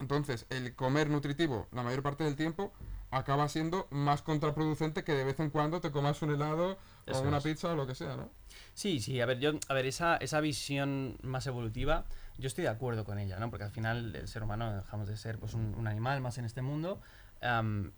entonces, 0.00 0.46
el 0.50 0.74
comer 0.74 1.10
nutritivo 1.10 1.68
la 1.72 1.82
mayor 1.82 2.02
parte 2.02 2.24
del 2.24 2.36
tiempo 2.36 2.72
acaba 3.10 3.48
siendo 3.48 3.88
más 3.90 4.22
contraproducente 4.22 5.02
que 5.02 5.12
de 5.12 5.24
vez 5.24 5.40
en 5.40 5.50
cuando 5.50 5.80
te 5.80 5.90
comas 5.90 6.20
un 6.22 6.30
helado 6.32 6.78
o 7.10 7.20
una 7.20 7.40
pizza 7.40 7.72
o 7.72 7.74
lo 7.74 7.86
que 7.86 7.94
sea, 7.94 8.16
¿no? 8.16 8.30
Sí, 8.74 9.00
sí, 9.00 9.20
a 9.20 9.26
ver, 9.26 9.38
yo, 9.38 9.52
a 9.68 9.74
ver, 9.74 9.86
esa, 9.86 10.16
esa 10.18 10.40
visión 10.40 11.16
más 11.22 11.46
evolutiva, 11.46 12.04
yo 12.36 12.46
estoy 12.46 12.64
de 12.64 12.70
acuerdo 12.70 13.04
con 13.04 13.18
ella, 13.18 13.38
¿no? 13.38 13.50
Porque 13.50 13.64
al 13.64 13.70
final 13.70 14.14
el 14.14 14.28
ser 14.28 14.42
humano 14.42 14.76
dejamos 14.76 15.08
de 15.08 15.16
ser 15.16 15.38
pues, 15.38 15.54
un, 15.54 15.74
un 15.74 15.86
animal 15.86 16.20
más 16.20 16.38
en 16.38 16.44
este 16.44 16.62
mundo 16.62 17.00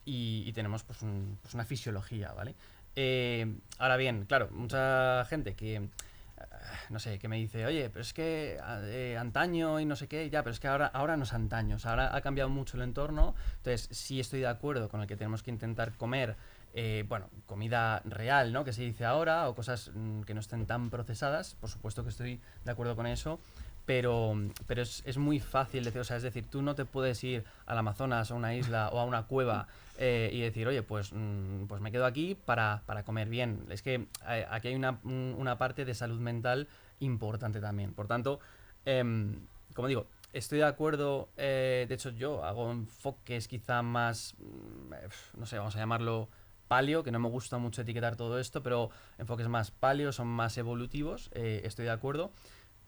y, 0.05 0.53
tenemos 0.53 0.83
pues, 0.83 0.99
pues, 1.43 1.55
una 1.55 1.65
fisiología, 1.65 2.33
¿vale? 2.33 2.55
Eh, 2.97 3.57
ahora 3.79 3.97
bien, 3.97 4.27
claro, 4.27 4.49
mucha 4.53 5.25
gente 5.27 5.55
que 5.55 5.89
no 6.90 6.98
sé, 6.98 7.18
que 7.18 7.29
me 7.29 7.37
dice, 7.37 7.66
oye, 7.66 7.88
pero 7.88 8.03
es 8.03 8.12
que 8.12 8.59
eh, 8.85 9.16
antaño 9.18 9.81
y 9.81 9.85
no 9.85 9.96
sé 9.96 10.09
qué, 10.09 10.29
ya, 10.29 10.42
pero 10.42 10.53
es 10.53 10.61
que 10.61 10.68
ahora, 10.68 10.87
ahora 10.87 11.16
no 11.16 11.24
es 11.24 11.33
antaño, 11.33 11.76
o 11.76 11.79
sea, 11.79 11.92
ahora 11.92 12.14
ha 12.14 12.20
cambiado 12.20 12.50
mucho 12.50 12.76
el 12.76 12.83
entorno, 12.83 13.35
entonces 13.59 13.88
sí 13.96 14.20
estoy 14.20 14.40
de 14.40 14.48
acuerdo 14.48 14.88
con 14.88 15.00
el 15.00 15.07
que 15.07 15.16
tenemos 15.16 15.42
que 15.42 15.50
intentar 15.50 15.96
comer, 15.96 16.37
eh, 16.74 17.05
bueno, 17.09 17.29
comida 17.46 18.00
real, 18.05 18.53
¿no? 18.53 18.64
Que 18.64 18.72
se 18.72 18.83
dice 18.83 19.05
ahora, 19.05 19.48
o 19.48 19.55
cosas 19.55 19.90
mm, 19.94 20.22
que 20.22 20.35
no 20.35 20.40
estén 20.40 20.66
tan 20.66 20.90
procesadas, 20.90 21.55
por 21.55 21.70
supuesto 21.70 22.03
que 22.03 22.11
estoy 22.11 22.40
de 22.64 22.70
acuerdo 22.70 22.96
con 22.96 23.07
eso, 23.07 23.40
pero, 23.87 24.35
pero 24.66 24.83
es, 24.83 25.03
es, 25.07 25.16
muy 25.16 25.40
fácil 25.40 25.85
decir, 25.85 26.00
o 26.00 26.05
sea, 26.05 26.16
es 26.16 26.22
decir, 26.22 26.44
tú 26.48 26.62
no 26.62 26.74
te 26.74 26.85
puedes 26.85 27.22
ir 27.24 27.44
al 27.66 27.79
Amazonas, 27.79 28.31
a 28.31 28.35
una 28.35 28.55
isla 28.55 28.88
o 28.90 28.98
a 28.98 29.05
una 29.05 29.24
cueva 29.24 29.68
eh, 30.03 30.31
y 30.33 30.41
decir, 30.41 30.67
oye, 30.67 30.83
pues, 30.83 31.13
mm, 31.13 31.67
pues 31.67 31.83
me 31.83 31.93
quedo 31.93 32.07
aquí 32.07 32.35
para, 32.35 32.83
para, 32.87 33.05
comer 33.05 33.29
bien. 33.29 33.67
Es 33.69 33.83
que 33.83 34.09
eh, 34.27 34.47
aquí 34.49 34.69
hay 34.69 34.75
una, 34.75 34.99
una, 35.05 35.59
parte 35.59 35.85
de 35.85 35.93
salud 35.93 36.19
mental 36.19 36.69
importante 37.01 37.61
también. 37.61 37.93
Por 37.93 38.07
tanto, 38.07 38.41
em, 38.87 39.41
como 39.75 39.89
digo, 39.89 40.07
estoy 40.33 40.61
de 40.61 40.65
acuerdo, 40.65 41.29
eh, 41.37 41.85
de 41.87 41.95
hecho 41.95 42.09
yo 42.13 42.43
hago 42.43 42.71
enfoques 42.71 43.47
quizá 43.47 43.83
más, 43.83 44.37
mm, 44.39 45.39
no 45.39 45.45
sé, 45.45 45.59
vamos 45.59 45.77
a 45.77 45.81
llamarlo 45.81 46.31
palio, 46.67 47.05
que 47.05 47.11
no 47.11 47.19
me 47.19 47.29
gusta 47.29 47.59
mucho 47.59 47.83
etiquetar 47.83 48.17
todo 48.17 48.39
esto, 48.39 48.63
pero 48.63 48.89
enfoques 49.19 49.49
más 49.49 49.71
palio, 49.71 50.13
son 50.13 50.29
más 50.29 50.57
evolutivos, 50.57 51.29
estoy 51.35 51.85
de 51.85 51.91
acuerdo 51.91 52.31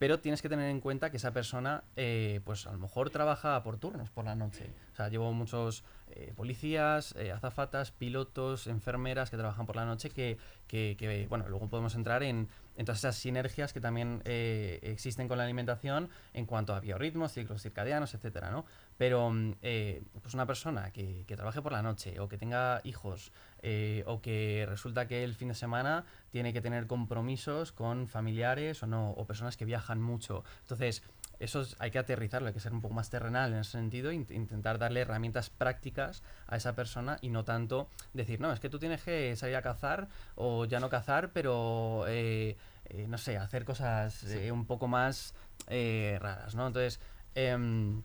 pero 0.02 0.18
tienes 0.18 0.42
que 0.42 0.48
tener 0.48 0.68
en 0.68 0.80
cuenta 0.80 1.12
que 1.12 1.18
esa 1.18 1.30
persona, 1.30 1.84
eh, 1.94 2.40
pues 2.44 2.66
a 2.66 2.72
lo 2.72 2.78
mejor 2.78 3.10
trabaja 3.10 3.62
por 3.62 3.78
turnos 3.78 4.10
por 4.10 4.24
la 4.24 4.34
noche. 4.34 4.68
O 4.92 4.96
sea, 4.96 5.08
llevo 5.08 5.32
muchos 5.32 5.84
eh, 6.10 6.32
policías, 6.34 7.14
eh, 7.16 7.30
azafatas, 7.30 7.92
pilotos, 7.92 8.66
enfermeras 8.66 9.30
que 9.30 9.36
trabajan 9.36 9.64
por 9.64 9.76
la 9.76 9.84
noche 9.84 10.10
que, 10.10 10.38
que, 10.66 10.96
que, 10.98 11.28
bueno, 11.28 11.48
luego 11.48 11.68
podemos 11.68 11.94
entrar 11.94 12.24
en, 12.24 12.48
en 12.76 12.84
todas 12.84 12.98
esas 12.98 13.14
sinergias 13.14 13.72
que 13.72 13.80
también 13.80 14.22
existen 14.24 15.28
con 15.28 15.38
la 15.38 15.44
alimentación 15.44 16.10
en 16.34 16.46
cuanto 16.46 16.74
a 16.74 16.80
biorritmos, 16.80 17.30
ciclos 17.30 17.62
circadianos, 17.62 18.12
etcétera, 18.12 18.50
¿no? 18.50 18.64
Pero 19.02 19.32
eh, 19.62 20.00
pues 20.22 20.32
una 20.32 20.46
persona 20.46 20.92
que, 20.92 21.24
que, 21.26 21.34
trabaje 21.34 21.60
por 21.60 21.72
la 21.72 21.82
noche 21.82 22.20
o 22.20 22.28
que 22.28 22.38
tenga 22.38 22.80
hijos 22.84 23.32
eh, 23.60 24.04
o 24.06 24.22
que 24.22 24.64
resulta 24.68 25.08
que 25.08 25.24
el 25.24 25.34
fin 25.34 25.48
de 25.48 25.56
semana 25.56 26.04
tiene 26.30 26.52
que 26.52 26.60
tener 26.60 26.86
compromisos 26.86 27.72
con 27.72 28.06
familiares 28.06 28.80
o 28.84 28.86
no, 28.86 29.10
o 29.10 29.26
personas 29.26 29.56
que 29.56 29.64
viajan 29.64 30.00
mucho. 30.00 30.44
Entonces, 30.60 31.02
eso 31.40 31.66
hay 31.80 31.90
que 31.90 31.98
aterrizarlo, 31.98 32.46
hay 32.46 32.54
que 32.54 32.60
ser 32.60 32.72
un 32.72 32.80
poco 32.80 32.94
más 32.94 33.10
terrenal 33.10 33.52
en 33.52 33.58
ese 33.58 33.72
sentido, 33.72 34.12
e 34.12 34.14
intentar 34.14 34.78
darle 34.78 35.00
herramientas 35.00 35.50
prácticas 35.50 36.22
a 36.46 36.54
esa 36.54 36.76
persona 36.76 37.18
y 37.22 37.30
no 37.30 37.44
tanto 37.44 37.88
decir, 38.12 38.40
no, 38.40 38.52
es 38.52 38.60
que 38.60 38.68
tú 38.68 38.78
tienes 38.78 39.02
que 39.02 39.34
salir 39.34 39.56
a 39.56 39.62
cazar 39.62 40.06
o 40.36 40.64
ya 40.64 40.78
no 40.78 40.88
cazar, 40.88 41.32
pero 41.32 42.04
eh, 42.06 42.56
eh, 42.84 43.06
no 43.08 43.18
sé, 43.18 43.36
hacer 43.36 43.64
cosas 43.64 44.22
eh, 44.30 44.52
un 44.52 44.64
poco 44.64 44.86
más 44.86 45.34
raras, 45.66 46.54
¿no? 46.54 46.68
Entonces, 46.68 47.00
em, 47.34 48.02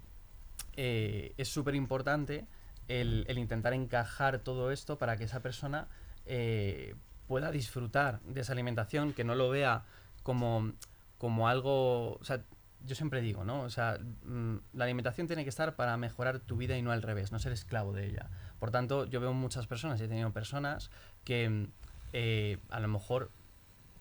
eh, 0.77 1.33
es 1.37 1.49
súper 1.49 1.73
importante 1.73 2.45
el, 2.87 3.25
intentar 3.35 3.73
encajar 3.73 4.39
todo 4.39 4.71
esto 4.71 4.99
para 4.99 5.17
que 5.17 5.23
esa 5.23 5.41
persona 5.41 5.87
eh, 6.27 6.95
pueda 7.27 7.51
disfrutar 7.51 8.21
de 8.21 8.41
esa 8.41 8.53
alimentación, 8.53 9.11
que 9.11 9.23
no 9.23 9.33
lo 9.33 9.49
vea 9.49 9.83
como, 10.21 10.71
como 11.17 11.49
algo... 11.49 12.13
O 12.13 12.23
sea, 12.23 12.43
yo 12.85 12.93
siempre 12.93 13.21
digo, 13.21 13.43
¿no? 13.43 13.61
O 13.61 13.69
sea, 13.71 13.97
mmm, 14.23 14.57
la 14.73 14.85
alimentación 14.85 15.25
tiene 15.25 15.43
que 15.43 15.49
estar 15.49 15.75
para 15.75 15.97
mejorar 15.97 16.39
tu 16.39 16.57
vida 16.57 16.77
y 16.77 16.83
no 16.83 16.91
al 16.91 17.01
revés, 17.01 17.31
no 17.31 17.39
ser 17.39 17.51
esclavo 17.53 17.91
de 17.91 18.05
ella. 18.05 18.29
Por 18.59 18.69
tanto, 18.69 19.05
yo 19.05 19.19
veo 19.19 19.33
muchas 19.33 19.65
personas, 19.65 19.99
he 19.99 20.07
tenido 20.07 20.31
personas 20.31 20.91
que 21.23 21.69
eh, 22.13 22.59
a 22.69 22.79
lo 22.79 22.87
mejor, 22.87 23.31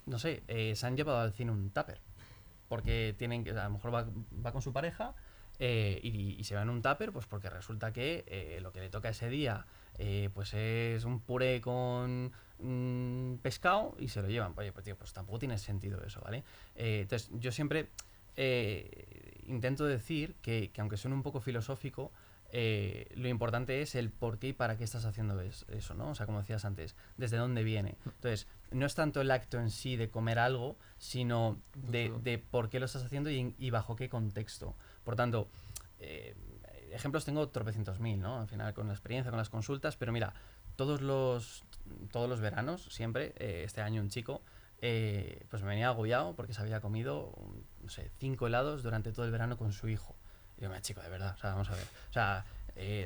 no 0.04 0.18
sé, 0.18 0.42
se 0.76 0.86
han 0.86 0.94
llevado 0.96 1.20
al 1.20 1.32
cine 1.32 1.52
un 1.52 1.70
tupper. 1.70 2.02
Porque 2.68 3.14
tienen 3.16 3.44
que, 3.44 3.52
a 3.52 3.64
lo 3.64 3.70
mejor 3.70 3.94
va, 3.94 4.06
va 4.44 4.52
con 4.52 4.60
su 4.60 4.72
pareja 4.72 5.14
eh, 5.58 6.00
y, 6.02 6.36
y, 6.38 6.44
se 6.44 6.54
va 6.54 6.62
en 6.62 6.70
un 6.70 6.82
tupper, 6.82 7.12
pues 7.12 7.26
porque 7.26 7.48
resulta 7.50 7.92
que 7.92 8.24
eh, 8.26 8.58
lo 8.60 8.72
que 8.72 8.80
le 8.80 8.88
toca 8.88 9.08
ese 9.08 9.28
día 9.28 9.66
eh, 9.98 10.30
pues 10.34 10.52
es 10.54 11.04
un 11.04 11.20
puré 11.20 11.60
con 11.60 12.32
mmm, 12.58 13.36
pescado 13.36 13.96
y 13.98 14.08
se 14.08 14.22
lo 14.22 14.28
llevan. 14.28 14.52
Oye, 14.56 14.72
pues 14.72 14.84
tío, 14.84 14.96
pues 14.96 15.12
tampoco 15.12 15.38
tiene 15.38 15.58
sentido 15.58 16.02
eso, 16.04 16.20
¿vale? 16.20 16.44
Eh, 16.74 17.00
entonces, 17.02 17.30
yo 17.32 17.52
siempre 17.52 17.88
eh, 18.36 19.42
intento 19.46 19.86
decir 19.86 20.34
que, 20.42 20.70
que, 20.72 20.80
aunque 20.80 20.96
suene 20.96 21.16
un 21.16 21.22
poco 21.22 21.40
filosófico, 21.40 22.12
eh, 22.52 23.08
lo 23.16 23.28
importante 23.28 23.82
es 23.82 23.94
el 23.94 24.10
por 24.10 24.38
qué 24.38 24.48
y 24.48 24.52
para 24.52 24.76
qué 24.76 24.84
estás 24.84 25.04
haciendo 25.04 25.40
eso, 25.40 25.94
¿no? 25.94 26.10
O 26.10 26.14
sea, 26.14 26.26
como 26.26 26.40
decías 26.40 26.64
antes, 26.64 26.94
desde 27.16 27.36
dónde 27.36 27.64
viene. 27.64 27.96
Entonces, 28.04 28.46
no 28.70 28.86
es 28.86 28.94
tanto 28.94 29.20
el 29.20 29.30
acto 29.30 29.58
en 29.58 29.70
sí 29.70 29.96
de 29.96 30.10
comer 30.10 30.38
algo, 30.38 30.76
sino 30.98 31.60
de, 31.74 32.12
de 32.22 32.38
por 32.38 32.70
qué 32.70 32.78
lo 32.78 32.86
estás 32.86 33.04
haciendo 33.04 33.30
y, 33.30 33.54
y, 33.58 33.70
bajo 33.70 33.96
qué 33.96 34.08
contexto. 34.08 34.76
Por 35.06 35.14
tanto, 35.14 35.46
eh, 36.00 36.34
ejemplos 36.90 37.24
tengo 37.24 37.48
tropecientos 37.48 38.00
mil, 38.00 38.20
¿no? 38.20 38.40
Al 38.40 38.48
final, 38.48 38.74
con 38.74 38.88
la 38.88 38.92
experiencia, 38.92 39.30
con 39.30 39.38
las 39.38 39.48
consultas, 39.48 39.96
pero 39.96 40.10
mira, 40.10 40.34
todos 40.74 41.00
los, 41.00 41.62
todos 42.10 42.28
los 42.28 42.40
veranos, 42.40 42.88
siempre, 42.90 43.32
eh, 43.36 43.62
este 43.64 43.82
año 43.82 44.02
un 44.02 44.08
chico, 44.08 44.42
eh, 44.82 45.46
pues 45.48 45.62
me 45.62 45.68
venía 45.68 45.86
agobiado 45.86 46.34
porque 46.34 46.54
se 46.54 46.60
había 46.60 46.80
comido, 46.80 47.32
no 47.84 47.88
sé, 47.88 48.10
cinco 48.18 48.48
helados 48.48 48.82
durante 48.82 49.12
todo 49.12 49.24
el 49.24 49.30
verano 49.30 49.56
con 49.56 49.72
su 49.72 49.88
hijo. 49.88 50.16
Y 50.58 50.62
yo, 50.62 50.76
chico, 50.80 51.00
de 51.02 51.08
verdad, 51.08 51.36
o 51.36 51.38
sea, 51.38 51.50
vamos 51.50 51.70
a 51.70 51.76
ver. 51.76 51.84
O 52.10 52.12
sea, 52.12 52.44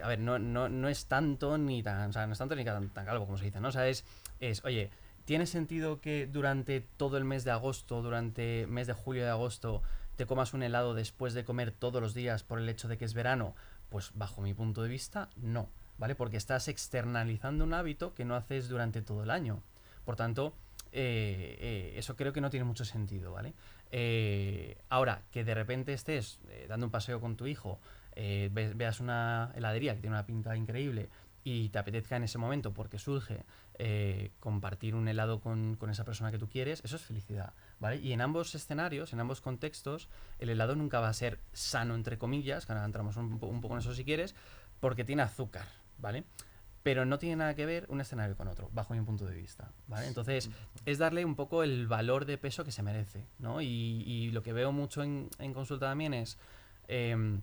a 0.03 0.09
ver, 0.09 0.21
no, 0.21 0.39
no, 0.39 0.71
no 0.71 0.89
es 0.89 1.05
tanto 1.05 1.59
ni 1.59 1.83
tan, 1.83 2.09
o 2.09 2.13
sea, 2.15 2.27
no 2.27 2.33
es 2.33 2.39
tanto 2.39 2.57
ni 2.57 2.65
tan, 2.65 2.89
tan 2.89 3.05
calvo 3.05 3.27
como 3.27 3.37
se 3.37 3.45
dice, 3.45 3.61
¿no? 3.61 3.69
O 3.69 3.73
sea, 3.73 3.87
es, 3.87 4.07
es, 4.41 4.65
oye, 4.65 4.89
¿tiene 5.27 5.45
sentido 5.45 6.01
que 6.01 6.27
durante 6.27 6.81
todo 6.81 7.19
el 7.19 7.27
mes 7.27 7.45
de 7.45 7.51
agosto, 7.51 8.01
durante 8.01 8.67
mes 8.69 8.87
de 8.87 8.95
julio 8.95 9.25
y 9.25 9.29
agosto, 9.29 9.83
te 10.16 10.27
comas 10.27 10.55
un 10.55 10.62
helado 10.62 10.94
después 10.94 11.35
de 11.35 11.44
comer 11.44 11.70
todos 11.70 12.03
los 12.03 12.14
días 12.14 12.42
por 12.42 12.59
el 12.59 12.68
hecho 12.68 12.88
de 12.88 12.99
que 12.99 13.05
es 13.05 13.14
verano? 13.14 13.55
Pues 13.88 14.12
bajo 14.14 14.42
mi 14.42 14.55
punto 14.55 14.83
de 14.83 14.88
vista, 14.88 15.31
no, 15.37 15.68
¿vale? 15.99 16.14
Porque 16.14 16.37
estás 16.37 16.68
externalizando 16.68 17.64
un 17.64 17.75
hábito 17.75 18.14
que 18.14 18.25
no 18.25 18.35
haces 18.35 18.68
durante 18.68 19.03
todo 19.03 19.23
el 19.23 19.31
año. 19.31 19.62
Por 20.05 20.16
tanto, 20.16 20.55
eh, 20.92 21.57
eh, 21.61 21.92
eso 21.96 22.16
creo 22.16 22.33
que 22.33 22.40
no 22.40 22.51
tiene 22.51 22.64
mucho 22.64 22.85
sentido, 22.85 23.33
¿vale? 23.33 23.55
Eh, 23.90 24.79
ahora, 24.88 25.23
que 25.31 25.44
de 25.44 25.55
repente 25.55 25.92
estés 25.92 26.40
dando 26.68 26.87
un 26.87 26.92
paseo 26.92 27.20
con 27.20 27.37
tu 27.37 27.46
hijo, 27.46 27.81
ve, 28.16 28.73
veas 28.75 29.01
una 29.01 29.53
heladería 29.55 29.94
que 29.94 30.01
tiene 30.01 30.16
una 30.16 30.27
pinta 30.27 30.57
increíble 30.57 31.09
y 31.44 31.70
te 31.70 31.79
apetezca 31.79 32.16
en 32.16 32.25
ese 32.25 32.38
momento 32.38 32.73
porque 32.73 32.99
surge 32.99 33.44
eh, 33.83 34.33
compartir 34.40 34.95
un 34.95 35.09
helado 35.09 35.40
con, 35.40 35.79
esa 35.90 36.05
persona 36.05 36.31
que 36.31 36.37
tú 36.37 36.51
quieres, 36.51 36.83
eso 36.85 36.97
es 36.97 37.03
felicidad, 37.03 37.55
¿vale? 37.79 37.97
Y 37.97 38.12
en 38.12 38.21
ambos 38.21 38.55
escenarios, 38.55 39.14
en 39.14 39.21
ambos 39.21 39.40
contextos, 39.40 40.11
el 40.38 40.51
helado 40.51 40.77
nunca 40.77 41.01
va 41.01 41.09
a 41.09 41.14
ser 41.14 41.40
sano, 41.55 41.95
entre 41.95 42.19
comillas, 42.19 42.66
que 42.66 42.73
ahora 42.73 42.85
entramos 42.85 43.16
un, 43.16 43.38
poco 43.38 43.73
en 43.73 43.79
eso 43.79 43.95
si 43.95 44.05
quieres, 44.05 44.35
porque 44.81 45.03
tiene 45.03 45.23
azúcar, 45.23 45.64
¿vale? 45.97 46.25
pero 46.83 47.07
no 47.07 47.19
tiene 47.19 47.37
nada 47.37 47.55
que 47.55 47.64
ver 47.64 47.87
un 47.88 48.03
escenario 48.03 48.37
con 48.37 48.49
otro, 48.49 48.69
bajo 48.73 48.93
mi 48.93 49.01
punto 49.01 49.25
de 49.25 49.35
vista, 49.35 49.73
¿vale? 49.87 50.09
Entonces, 50.09 50.51
es 50.85 50.99
darle 50.99 51.25
un 51.25 51.35
poco 51.35 51.62
el 51.62 51.87
valor 51.87 52.27
de 52.27 52.37
peso 52.37 52.64
que 52.64 52.73
se 52.73 52.83
merece, 52.83 53.27
¿no? 53.38 53.62
Y, 53.62 54.31
lo 54.33 54.43
que 54.43 54.53
veo 54.53 54.73
mucho 54.73 55.03
en, 55.03 55.31
consulta 55.55 55.87
también 55.87 56.12
es... 56.12 56.38
Eh, 56.87 57.40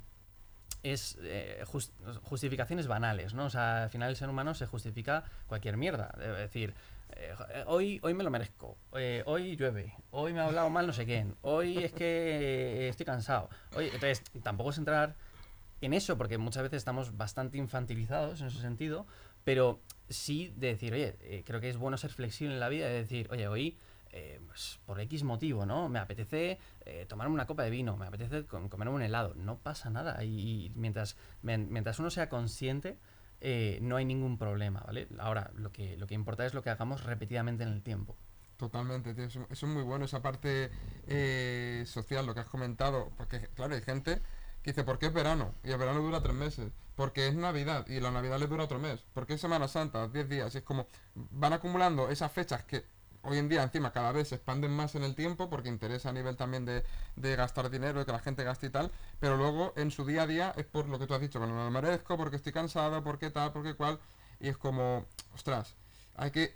es 0.84 1.18
eh, 1.22 1.64
just, 1.66 1.94
justificaciones 2.24 2.88
banales, 2.88 3.34
¿no? 3.34 3.46
O 3.46 3.50
sea, 3.50 3.84
al 3.84 3.90
final 3.90 4.10
el 4.10 4.16
ser 4.16 4.30
humano 4.30 4.54
se 4.54 4.66
justifica 4.66 5.24
cualquier 5.48 5.78
mierda. 5.78 6.14
Es 6.20 6.38
decir, 6.38 6.74
eh, 7.16 7.34
hoy, 7.66 8.00
hoy 8.04 8.14
me 8.14 8.24
lo 8.24 8.30
merezco, 8.30 8.78
eh, 8.94 9.24
hoy 9.26 9.56
llueve, 9.56 9.94
hoy 10.12 10.34
me 10.34 10.42
ha 10.42 10.46
hablado 10.46 10.70
mal 10.70 10.86
no 10.86 10.94
sé 10.94 11.06
quién, 11.06 11.36
hoy 11.42 11.78
es 11.84 11.94
que 11.94 12.90
estoy 12.90 13.06
cansado. 13.06 13.50
Hoy, 13.76 13.86
entonces, 13.86 14.24
tampoco 14.44 14.72
es 14.72 14.78
entrar 14.78 15.16
en 15.82 15.94
eso, 15.94 16.18
porque 16.18 16.38
muchas 16.38 16.64
veces 16.64 16.78
estamos 16.78 17.18
bastante 17.18 17.58
infantilizados 17.58 18.42
en 18.42 18.48
ese 18.48 18.60
sentido, 18.60 19.06
pero 19.44 19.80
sí 20.10 20.54
de 20.58 20.68
decir, 20.68 20.94
oye, 20.94 21.16
eh, 21.22 21.44
creo 21.46 21.62
que 21.62 21.70
es 21.70 21.78
bueno 21.78 21.98
ser 21.98 22.12
flexible 22.12 22.54
en 22.54 22.60
la 22.60 22.70
vida, 22.70 22.88
de 22.88 22.94
decir, 22.94 23.28
oye, 23.32 23.48
hoy, 23.48 23.78
eh, 24.12 24.40
pues, 24.46 24.80
por 24.86 25.00
X 25.02 25.24
motivo, 25.24 25.66
¿no? 25.66 25.90
Me 25.90 26.00
apetece 26.00 26.60
eh, 26.86 27.06
tomarme 27.08 27.34
una 27.34 27.46
copa 27.46 27.64
de 27.64 27.70
vino, 27.70 27.98
me 27.98 28.08
apetece 28.08 28.46
com 28.46 28.70
comerme 28.70 28.94
un 28.94 29.02
helado, 29.02 29.34
no 29.36 29.58
pasa 29.58 29.90
nada. 29.90 30.24
Y, 30.24 30.72
mientras, 30.76 31.18
mientras 31.42 32.00
uno 32.00 32.10
sea 32.10 32.30
consciente, 32.30 32.98
eh, 33.40 33.80
no 33.82 33.98
hay 33.98 34.06
ningún 34.06 34.38
problema, 34.38 34.82
¿vale? 34.86 35.08
Ahora, 35.20 35.52
lo 35.56 35.72
que, 35.72 35.98
lo 35.98 36.08
que 36.08 36.16
importa 36.16 36.46
es 36.46 36.54
lo 36.54 36.64
que 36.64 36.70
hagamos 36.70 37.04
repetidamente 37.04 37.64
en 37.64 37.70
el 37.70 37.82
tiempo. 37.84 38.16
Totalmente, 38.58 39.14
tío. 39.14 39.26
Eso, 39.26 39.46
es 39.50 39.64
muy 39.64 39.84
bueno, 39.84 40.06
esa 40.06 40.22
parte 40.22 40.72
eh, 41.08 41.84
social, 41.86 42.26
lo 42.26 42.34
que 42.34 42.40
has 42.40 42.48
comentado. 42.48 43.12
Porque, 43.16 43.48
claro, 43.54 43.76
hay 43.76 43.82
gente 43.82 44.22
que 44.64 44.72
dice, 44.72 44.84
¿por 44.84 44.98
qué 44.98 45.08
es 45.08 45.14
verano? 45.14 45.54
Y 45.64 45.70
el 45.70 45.78
verano 45.78 46.02
dura 46.02 46.22
tres 46.22 46.36
meses. 46.36 46.72
Porque 46.96 47.28
es 47.28 47.36
Navidad 47.36 47.86
y 47.88 48.00
la 48.00 48.10
Navidad 48.10 48.40
le 48.40 48.48
dura 48.48 48.64
otro 48.64 48.80
mes. 48.80 49.06
Porque 49.14 49.36
es 49.36 49.42
Semana 49.42 49.68
Santa, 49.68 50.08
10 50.08 50.30
días. 50.30 50.56
Y 50.56 50.58
es 50.58 50.64
como, 50.64 50.88
van 51.14 51.54
acumulando 51.54 52.10
esas 52.10 52.32
fechas 52.32 52.64
que 52.64 52.86
hoy 53.28 53.38
en 53.38 53.50
día 53.50 53.64
encima 53.64 53.92
cada 53.92 54.12
vez 54.12 54.30
se 54.30 54.36
expanden 54.36 54.72
más 54.72 54.96
en 54.96 55.04
el 55.04 55.16
tiempo 55.16 55.50
porque 55.50 55.70
interesa 55.70 56.10
a 56.10 56.14
nivel 56.14 56.36
también 56.36 56.66
de, 56.66 56.84
de 57.16 57.36
gastar 57.36 57.70
dinero, 57.70 58.00
de 58.00 58.06
que 58.06 58.12
la 58.12 58.20
gente 58.20 58.44
gaste 58.44 58.68
y 58.68 58.70
tal, 58.70 58.92
pero 59.20 59.38
luego 59.38 59.74
en 59.76 59.92
su 59.92 60.06
día 60.06 60.24
a 60.24 60.28
día 60.28 60.54
es 60.56 60.66
por 60.66 60.88
lo 60.88 60.98
que 60.98 61.08
tú 61.08 61.14
has 61.14 61.22
dicho, 61.22 61.40
que 61.40 61.48
no 61.48 61.56
lo 61.56 61.72
merezco, 61.72 62.18
porque 62.18 62.38
estoy 62.38 62.54
cansado, 62.54 63.04
porque 63.04 63.30
tal, 63.30 63.52
porque 63.52 63.76
cual, 63.76 64.00
y 64.40 64.48
es 64.50 64.58
como, 64.58 65.06
ostras, 65.34 65.76
hay 66.16 66.32
que, 66.32 66.56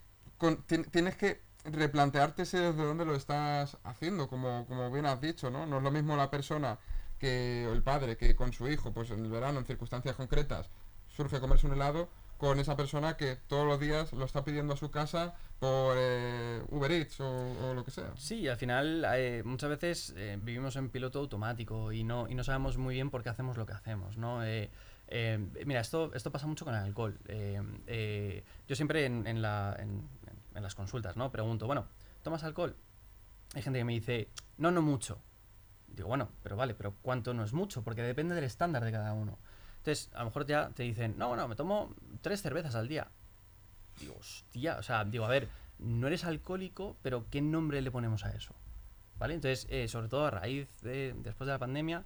tienes 0.92 1.16
que 1.18 1.42
replantearte 1.66 2.44
desde 2.44 2.74
dónde 2.74 3.06
lo 3.06 3.16
estás 3.16 3.78
haciendo, 3.84 4.28
como, 4.28 4.66
como 4.68 4.92
bien 4.92 5.06
has 5.06 5.22
dicho, 5.22 5.50
¿no? 5.52 5.66
No 5.66 5.78
es 5.78 5.84
lo 5.84 5.92
mismo 5.92 6.16
la 6.16 6.32
persona 6.32 6.80
que 7.20 7.72
el 7.72 7.84
padre 7.84 8.18
que 8.18 8.36
con 8.36 8.52
su 8.52 8.68
hijo, 8.68 8.92
pues 8.94 9.12
en 9.12 9.24
el 9.24 9.30
verano, 9.30 9.60
en 9.60 9.66
circunstancias 9.66 10.16
concretas, 10.16 10.70
surge 11.16 11.40
comerse 11.40 11.68
un 11.68 11.74
helado, 11.74 12.10
con 12.42 12.60
esa 12.60 12.76
persona 12.76 13.18
que 13.18 13.36
todos 13.36 13.68
los 13.68 13.80
días 13.80 14.14
lo 14.14 14.26
está 14.26 14.44
pidiendo 14.44 14.74
a 14.74 14.78
su 14.78 14.90
casa 14.90 15.36
por 15.60 15.96
eh, 15.96 16.64
Uber 16.70 16.92
Eats 16.92 17.20
o, 17.20 17.76
lo 17.76 17.86
que 17.86 17.92
sea. 17.92 18.14
Sí, 18.18 18.48
al 18.48 18.58
final 18.58 19.06
eh, 19.14 19.44
muchas 19.46 19.70
veces 19.70 20.16
eh, 20.18 20.40
vivimos 20.42 20.76
en 20.76 20.90
piloto 20.90 21.20
automático 21.20 21.92
y 21.92 22.04
no, 22.04 22.28
y 22.28 22.34
no 22.34 22.44
sabemos 22.44 22.80
muy 22.80 22.96
bien 22.96 23.12
por 23.12 23.22
qué 23.22 23.30
hacemos 23.30 23.58
lo 23.58 23.68
que 23.68 23.74
hacemos, 23.74 24.18
¿no? 24.18 24.40
mira, 25.66 25.82
esto, 25.82 26.12
esto 26.16 26.32
pasa 26.32 26.48
mucho 26.48 26.66
con 26.66 26.74
el 26.74 26.82
alcohol. 26.82 27.16
yo 28.68 28.76
siempre 28.76 29.06
en, 29.06 29.28
en 29.28 29.42
las 29.44 30.74
consultas, 30.74 31.18
¿no? 31.18 31.32
Pregunto, 31.32 31.68
bueno, 31.68 31.86
¿tomas 32.24 32.44
alcohol? 32.44 32.76
Hay 33.54 33.62
gente 33.62 33.78
que 33.78 33.86
me 33.86 33.94
dice, 33.94 34.30
no, 34.58 34.72
no 34.72 34.82
mucho. 34.82 35.22
Digo, 35.90 36.08
bueno, 36.08 36.30
pero 36.42 36.56
vale, 36.56 36.74
pero 36.74 36.96
¿cuánto 37.04 37.36
no 37.36 37.44
es 37.44 37.54
mucho? 37.54 37.84
Porque 37.84 38.02
depende 38.02 38.34
del 38.34 38.46
estándar 38.46 38.84
de 38.84 38.92
cada 38.92 39.14
uno. 39.14 39.38
Entonces, 39.82 40.12
a 40.14 40.20
lo 40.20 40.26
mejor 40.26 40.46
ya 40.46 40.70
te 40.70 40.84
dicen, 40.84 41.16
no, 41.18 41.36
no, 41.36 41.48
me 41.48 41.56
tomo 41.56 41.96
tres 42.22 42.44
cervezas 42.44 42.76
al 42.76 42.88
día. 42.88 43.08
Digo, 44.00 44.16
hostia, 44.20 44.78
o 44.78 44.84
sea, 44.84 45.04
digo, 45.06 45.26
a 45.26 45.28
ver, 45.28 45.50
no 45.80 46.06
eres 46.06 46.24
alcohólico, 46.24 46.98
pero 47.02 47.26
¿qué 47.32 47.42
nombre 47.42 47.82
le 47.82 47.90
ponemos 47.90 48.24
a 48.24 48.32
eso? 48.32 48.54
¿Vale? 49.18 49.34
Entonces, 49.34 49.66
eh, 49.72 49.88
sobre 49.88 50.08
todo 50.08 50.28
a 50.28 50.30
raíz 50.30 50.68
de, 50.82 51.16
después 51.18 51.48
de 51.48 51.54
la 51.54 51.58
pandemia, 51.58 52.04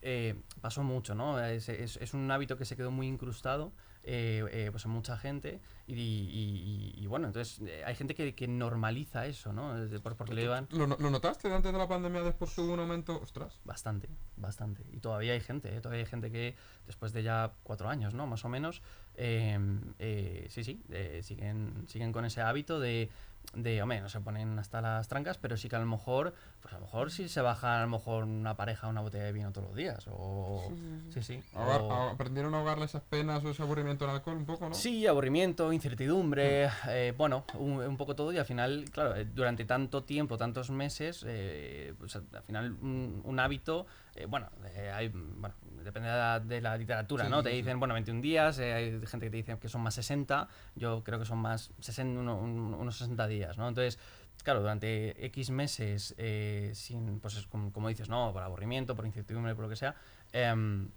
eh, 0.00 0.34
pasó 0.60 0.82
mucho, 0.82 1.14
¿no? 1.14 1.40
Es, 1.40 1.68
es, 1.68 2.12
un 2.12 2.28
hábito 2.28 2.58
que 2.58 2.64
se 2.64 2.74
quedó 2.74 2.90
muy 2.90 3.06
incrustado 3.06 3.70
eh, 4.04 4.44
eh, 4.50 4.68
pues 4.72 4.84
en 4.84 4.90
mucha 4.90 5.16
gente 5.16 5.60
y, 5.86 7.06
bueno, 7.06 7.28
entonces 7.28 7.60
eh, 7.64 7.84
hay 7.86 7.94
gente 7.94 8.14
que, 8.14 8.48
normaliza 8.48 9.26
eso, 9.26 9.52
¿no? 9.52 9.74
porque 10.02 10.34
le 10.34 10.46
¿Lo, 10.46 10.86
notaste 10.86 11.52
antes 11.52 11.72
de 11.72 11.78
la 11.78 11.86
pandemia 11.86 12.22
después 12.22 12.52
que 12.52 12.62
hubo 12.62 12.72
un 12.72 12.80
aumento? 12.80 13.20
Ostras. 13.20 13.60
Bastante, 13.64 14.08
bastante. 14.36 14.82
Y 14.92 14.98
todavía 14.98 15.34
hay 15.34 15.40
gente, 15.40 15.68
todavía 15.80 16.04
hay 16.04 16.10
gente 16.10 16.32
que 16.32 16.56
después 16.86 17.12
de 17.12 17.22
ya 17.22 17.52
cuatro 17.62 17.88
años, 17.88 18.12
¿no? 18.12 18.26
Más 18.26 18.44
o 18.44 18.48
menos, 18.48 18.82
sí, 19.16 20.64
sí, 20.64 20.82
siguen, 21.22 21.84
siguen 21.86 22.12
con 22.12 22.24
ese 22.24 22.40
hábito 22.40 22.80
de 22.80 23.08
de, 23.54 23.82
hombre, 23.82 24.00
no 24.00 24.08
se 24.08 24.20
ponen 24.20 24.58
hasta 24.58 24.80
las 24.80 25.08
trancas, 25.08 25.36
pero 25.38 25.56
sí 25.56 25.68
que 25.68 25.76
a 25.76 25.78
lo 25.78 25.86
mejor, 25.86 26.34
pues 26.60 26.72
a 26.72 26.78
lo 26.78 26.84
mejor 26.84 27.10
sí 27.10 27.28
se 27.28 27.42
baja 27.42 27.78
a 27.78 27.82
lo 27.82 27.88
mejor 27.88 28.24
una 28.24 28.56
pareja 28.56 28.88
una 28.88 29.02
botella 29.02 29.24
de 29.24 29.32
vino 29.32 29.52
todos 29.52 29.68
los 29.68 29.76
días, 29.76 30.06
o... 30.10 30.72
Sí, 31.10 31.22
sí. 31.22 31.42
¿Aprendieron 31.54 32.54
a 32.54 32.58
ahogarle 32.58 32.86
esas 32.86 33.02
penas 33.02 33.44
o 33.44 33.50
ese 33.50 33.62
aburrimiento 33.62 34.04
en 34.04 34.10
alcohol 34.12 34.36
un 34.36 34.46
poco, 34.46 34.68
no? 34.68 34.74
Sí, 34.74 35.06
aburrimiento, 35.06 35.72
incertidumbre, 35.72 36.68
mm. 36.68 36.70
eh, 36.88 37.14
bueno, 37.16 37.44
un, 37.58 37.96
poco 37.96 38.16
todo 38.16 38.32
y 38.32 38.38
al 38.38 38.46
final, 38.46 38.86
claro, 38.90 39.14
eh, 39.16 39.26
durante 39.26 39.64
tanto 39.64 40.02
tiempo, 40.04 40.38
tantos 40.38 40.70
meses, 40.70 41.24
eh, 41.26 41.94
pues 41.98 42.16
al 42.16 42.42
final 42.46 42.72
un, 42.82 43.38
hábito, 43.38 43.86
bueno, 44.28 44.48
hay, 44.94 45.08
bueno, 45.08 45.54
depende 45.82 46.08
de 46.08 46.60
la, 46.60 46.76
literatura, 46.76 47.28
¿no? 47.28 47.42
te 47.42 47.50
dicen, 47.50 47.78
bueno, 47.78 47.94
21 47.94 48.20
días, 48.20 48.58
hay 48.58 49.00
gente 49.06 49.26
que 49.26 49.30
te 49.30 49.36
dice 49.36 49.58
que 49.58 49.68
son 49.68 49.80
más 49.80 49.94
60, 49.94 50.48
yo 50.74 51.02
creo 51.04 51.18
que 51.18 51.24
son 51.24 51.38
más 51.38 51.70
60, 51.80 52.20
unos 52.20 52.96
60 52.96 53.26
días, 53.26 53.58
¿no? 53.58 53.68
Entonces, 53.68 53.98
claro, 54.42 54.60
durante 54.60 55.24
X 55.26 55.50
meses, 55.50 56.14
eh, 56.18 56.72
sin, 56.74 57.20
pues 57.20 57.46
como, 57.46 57.88
dices, 57.88 58.08
¿no? 58.08 58.32
Por 58.32 58.42
aburrimiento, 58.42 58.96
por 58.96 59.06
incertidumbre, 59.06 59.54
por 59.54 59.64
lo 59.64 59.70
que 59.70 59.76
sea, 59.76 59.94
em, 60.32 60.90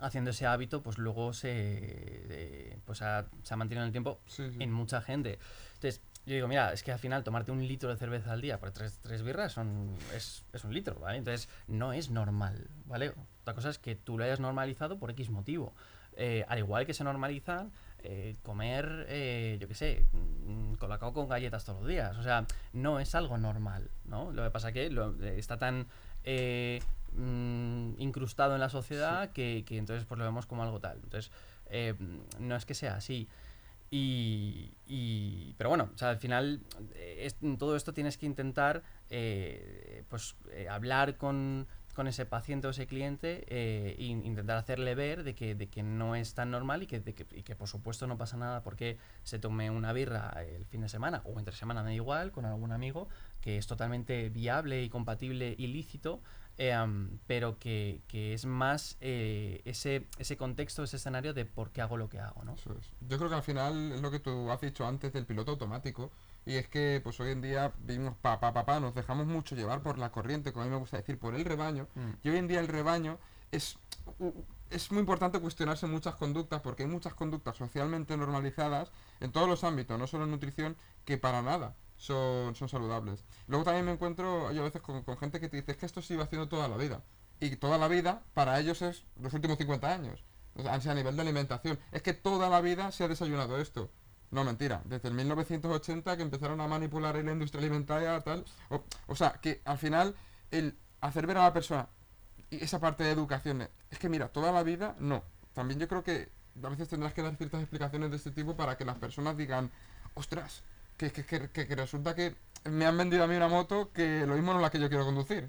haciendo 0.00 0.30
ese 0.30 0.46
hábito, 0.46 0.82
pues 0.82 0.98
luego 0.98 1.32
se, 1.32 2.78
pues 2.84 3.02
ha, 3.02 3.26
se 3.42 3.54
ha 3.54 3.56
mantenido 3.56 3.82
en 3.82 3.88
el 3.88 3.92
tiempo 3.92 4.20
en 4.38 4.72
mucha 4.72 5.00
gente. 5.00 5.38
Entonces, 5.74 6.00
yo 6.28 6.34
digo, 6.34 6.48
mira, 6.48 6.72
es 6.72 6.82
que 6.82 6.92
al 6.92 6.98
final 6.98 7.24
tomarte 7.24 7.50
un 7.52 7.66
litro 7.66 7.88
de 7.88 7.96
cerveza 7.96 8.32
al 8.32 8.42
día 8.42 8.60
por 8.60 8.70
tres, 8.70 8.98
tres 9.00 9.22
birras 9.22 9.52
son, 9.52 9.96
es, 10.14 10.44
es, 10.52 10.62
un 10.62 10.74
litro, 10.74 10.94
¿vale? 10.96 11.16
Entonces, 11.16 11.48
no 11.68 11.94
es 11.94 12.10
normal, 12.10 12.68
¿vale? 12.84 13.14
Otra 13.48 13.54
cosa 13.54 13.70
es 13.70 13.78
que 13.78 13.94
tú 13.94 14.18
lo 14.18 14.24
hayas 14.24 14.40
normalizado 14.40 14.98
por 14.98 15.10
X 15.10 15.30
motivo. 15.30 15.72
Eh, 16.18 16.44
al 16.48 16.58
igual 16.58 16.84
que 16.84 16.92
se 16.92 17.02
normalizan 17.02 17.72
eh, 18.02 18.36
comer, 18.42 19.06
eh, 19.08 19.56
yo 19.58 19.66
qué 19.68 19.74
sé, 19.74 20.04
mm, 20.12 20.74
colacao 20.74 21.14
con 21.14 21.30
galletas 21.30 21.64
todos 21.64 21.80
los 21.80 21.88
días. 21.88 22.14
O 22.18 22.22
sea, 22.22 22.44
no 22.74 23.00
es 23.00 23.14
algo 23.14 23.38
normal, 23.38 23.90
¿no? 24.04 24.32
Lo 24.32 24.44
que 24.44 24.50
pasa 24.50 24.70
que 24.70 24.90
lo, 24.90 25.14
está 25.24 25.56
tan 25.56 25.86
mm, 27.16 27.94
incrustado 27.96 28.52
en 28.52 28.60
la 28.60 28.68
sociedad 28.68 29.30
que, 29.30 29.64
que, 29.66 29.78
entonces 29.78 30.04
pues 30.04 30.18
lo 30.18 30.26
vemos 30.26 30.44
como 30.44 30.62
algo 30.62 30.78
tal. 30.78 31.00
Entonces, 31.02 31.32
no 32.38 32.54
es 32.54 32.66
que 32.66 32.74
sea 32.74 32.96
así. 32.96 33.30
Y, 33.90 34.74
y, 34.86 35.54
pero 35.56 35.70
bueno, 35.70 35.88
o 35.94 35.96
sea, 35.96 36.10
al 36.10 36.18
final 36.18 36.60
todo 37.58 37.76
esto 37.76 37.94
tienes 37.94 38.18
que 38.18 38.26
intentar 38.26 38.82
pues 40.10 40.36
hablar 40.68 41.16
con, 41.16 41.66
con 41.98 42.06
ese 42.06 42.26
paciente 42.26 42.68
o 42.68 42.70
ese 42.70 42.86
cliente 42.86 43.44
e 43.48 44.04
intentar 44.04 44.56
hacerle 44.56 44.94
ver 44.94 45.24
de 45.24 45.34
que, 45.34 45.56
de 45.56 45.68
que 45.68 45.82
no 45.82 46.14
es 46.14 46.32
tan 46.32 46.48
normal 46.48 46.84
y 46.84 46.86
que, 46.86 47.02
y 47.32 47.42
que 47.42 47.56
por 47.56 47.66
supuesto 47.66 48.06
no 48.06 48.16
pasa 48.16 48.36
nada 48.36 48.62
porque 48.62 48.98
se 49.24 49.40
tome 49.40 49.68
una 49.68 49.92
birra 49.92 50.32
el 50.46 50.64
fin 50.64 50.82
de 50.82 50.88
semana 50.88 51.22
o 51.24 51.40
entre 51.40 51.56
semana, 51.56 51.82
da 51.82 51.92
igual, 51.92 52.30
con 52.30 52.44
algún 52.44 52.70
amigo, 52.70 53.08
que 53.40 53.58
es 53.58 53.66
totalmente 53.66 54.28
viable 54.28 54.84
y 54.84 54.88
compatible 54.88 55.56
y 55.58 55.66
lícito, 55.66 56.20
em, 56.56 57.18
pero 57.26 57.58
que, 57.58 58.00
que, 58.06 58.32
es 58.32 58.46
más 58.46 58.96
eh, 59.00 59.60
ese, 59.64 60.06
ese 60.18 60.36
contexto, 60.36 60.84
ese 60.84 60.98
escenario 60.98 61.34
de 61.34 61.46
por 61.46 61.72
qué 61.72 61.80
hago 61.82 61.96
lo 61.96 62.08
que 62.08 62.20
hago. 62.20 62.44
¿no? 62.44 62.54
Yo 63.08 63.18
creo 63.18 63.28
que 63.28 63.34
al 63.34 63.42
final 63.42 63.90
es 63.90 64.00
lo 64.00 64.12
que 64.12 64.20
tú 64.20 64.52
has 64.52 64.60
dicho 64.60 64.86
antes 64.86 65.12
del 65.12 65.26
piloto 65.26 65.50
automático 65.50 66.12
y 66.46 66.54
es 66.54 66.68
que 66.68 67.00
pues 67.02 67.20
hoy 67.20 67.30
en 67.30 67.42
día 67.42 67.72
vivimos 67.80 68.14
pa, 68.16 68.40
pa, 68.40 68.52
pa, 68.52 68.80
nos 68.80 68.94
dejamos 68.94 69.26
mucho 69.26 69.54
llevar 69.54 69.82
por 69.82 69.98
la 69.98 70.10
corriente, 70.10 70.52
como 70.52 70.62
a 70.62 70.66
mí 70.66 70.70
me 70.70 70.78
gusta 70.78 70.96
decir, 70.96 71.18
por 71.18 71.34
el 71.34 71.44
rebaño. 71.44 71.88
Mm. 71.94 72.10
Y 72.22 72.28
hoy 72.30 72.36
en 72.38 72.48
día 72.48 72.60
el 72.60 72.68
rebaño 72.68 73.18
es, 73.52 73.78
es 74.70 74.90
muy 74.90 75.00
importante 75.00 75.38
cuestionarse 75.40 75.86
muchas 75.86 76.14
conductas, 76.14 76.60
porque 76.62 76.84
hay 76.84 76.88
muchas 76.88 77.14
conductas 77.14 77.56
socialmente 77.56 78.16
normalizadas 78.16 78.90
en 79.20 79.32
todos 79.32 79.48
los 79.48 79.64
ámbitos, 79.64 79.98
no 79.98 80.06
solo 80.06 80.24
en 80.24 80.30
nutrición, 80.30 80.76
que 81.04 81.18
para 81.18 81.42
nada 81.42 81.74
son, 81.96 82.54
son 82.54 82.68
saludables. 82.68 83.24
Luego 83.46 83.64
también 83.64 83.84
me 83.84 83.92
encuentro 83.92 84.50
yo 84.52 84.62
a 84.62 84.64
veces 84.64 84.80
con, 84.80 85.04
gente 85.18 85.40
que 85.40 85.48
te 85.48 85.58
dice, 85.58 85.72
es 85.72 85.76
que 85.76 85.86
esto 85.86 86.00
se 86.00 86.14
iba 86.14 86.24
haciendo 86.24 86.48
toda 86.48 86.68
la 86.68 86.76
vida. 86.76 87.02
Y 87.40 87.56
toda 87.56 87.78
la 87.78 87.88
vida 87.88 88.22
para 88.34 88.58
ellos 88.58 88.82
es 88.82 89.04
los 89.20 89.32
últimos 89.34 89.58
50 89.58 89.92
años. 89.92 90.24
O 90.54 90.62
sea, 90.62 90.74
a 90.74 90.94
nivel 90.94 91.14
de 91.14 91.22
alimentación. 91.22 91.78
Es 91.92 92.02
que 92.02 92.14
toda 92.14 92.48
la 92.48 92.60
vida 92.60 92.90
se 92.90 93.04
ha 93.04 93.08
desayunado 93.08 93.58
esto. 93.58 93.90
No, 94.30 94.44
mentira. 94.44 94.82
Desde 94.84 95.08
el 95.08 95.14
1980 95.14 96.16
que 96.16 96.22
empezaron 96.22 96.60
a 96.60 96.68
manipular 96.68 97.14
la 97.16 97.32
industria 97.32 97.60
alimentaria, 97.60 98.20
tal. 98.20 98.44
O, 99.06 99.14
sea, 99.14 99.32
que 99.40 99.62
al 99.64 99.78
final 99.78 100.14
el 100.50 100.76
hacer 101.00 101.26
ver 101.26 101.38
a 101.38 101.44
la 101.44 101.52
persona 101.52 101.88
y 102.50 102.62
esa 102.62 102.80
parte 102.80 103.04
de 103.04 103.10
educación, 103.10 103.68
es 103.90 103.98
que 103.98 104.08
mira, 104.08 104.28
toda 104.28 104.52
la 104.52 104.62
vida, 104.62 104.96
no. 104.98 105.22
También 105.52 105.80
yo 105.80 105.88
creo 105.88 106.02
que 106.02 106.30
a 106.62 106.68
veces 106.68 106.88
tendrás 106.88 107.12
que 107.12 107.22
dar 107.22 107.36
ciertas 107.36 107.60
explicaciones 107.60 108.10
de 108.10 108.16
este 108.16 108.30
tipo 108.30 108.56
para 108.56 108.76
que 108.76 108.84
las 108.84 108.96
personas 108.96 109.36
digan, 109.36 109.70
ostras, 110.14 110.62
que, 110.96 111.12
que, 111.12 111.24
que, 111.24 111.66
que 111.66 111.76
resulta 111.76 112.14
que 112.14 112.34
me 112.64 112.86
han 112.86 112.96
vendido 112.96 113.24
a 113.24 113.26
mí 113.26 113.36
una 113.36 113.48
moto 113.48 113.92
que 113.92 114.26
lo 114.26 114.34
mismo 114.34 114.52
no 114.52 114.58
es 114.58 114.62
la 114.62 114.70
que 114.70 114.80
yo 114.80 114.88
quiero 114.88 115.04
conducir. 115.04 115.48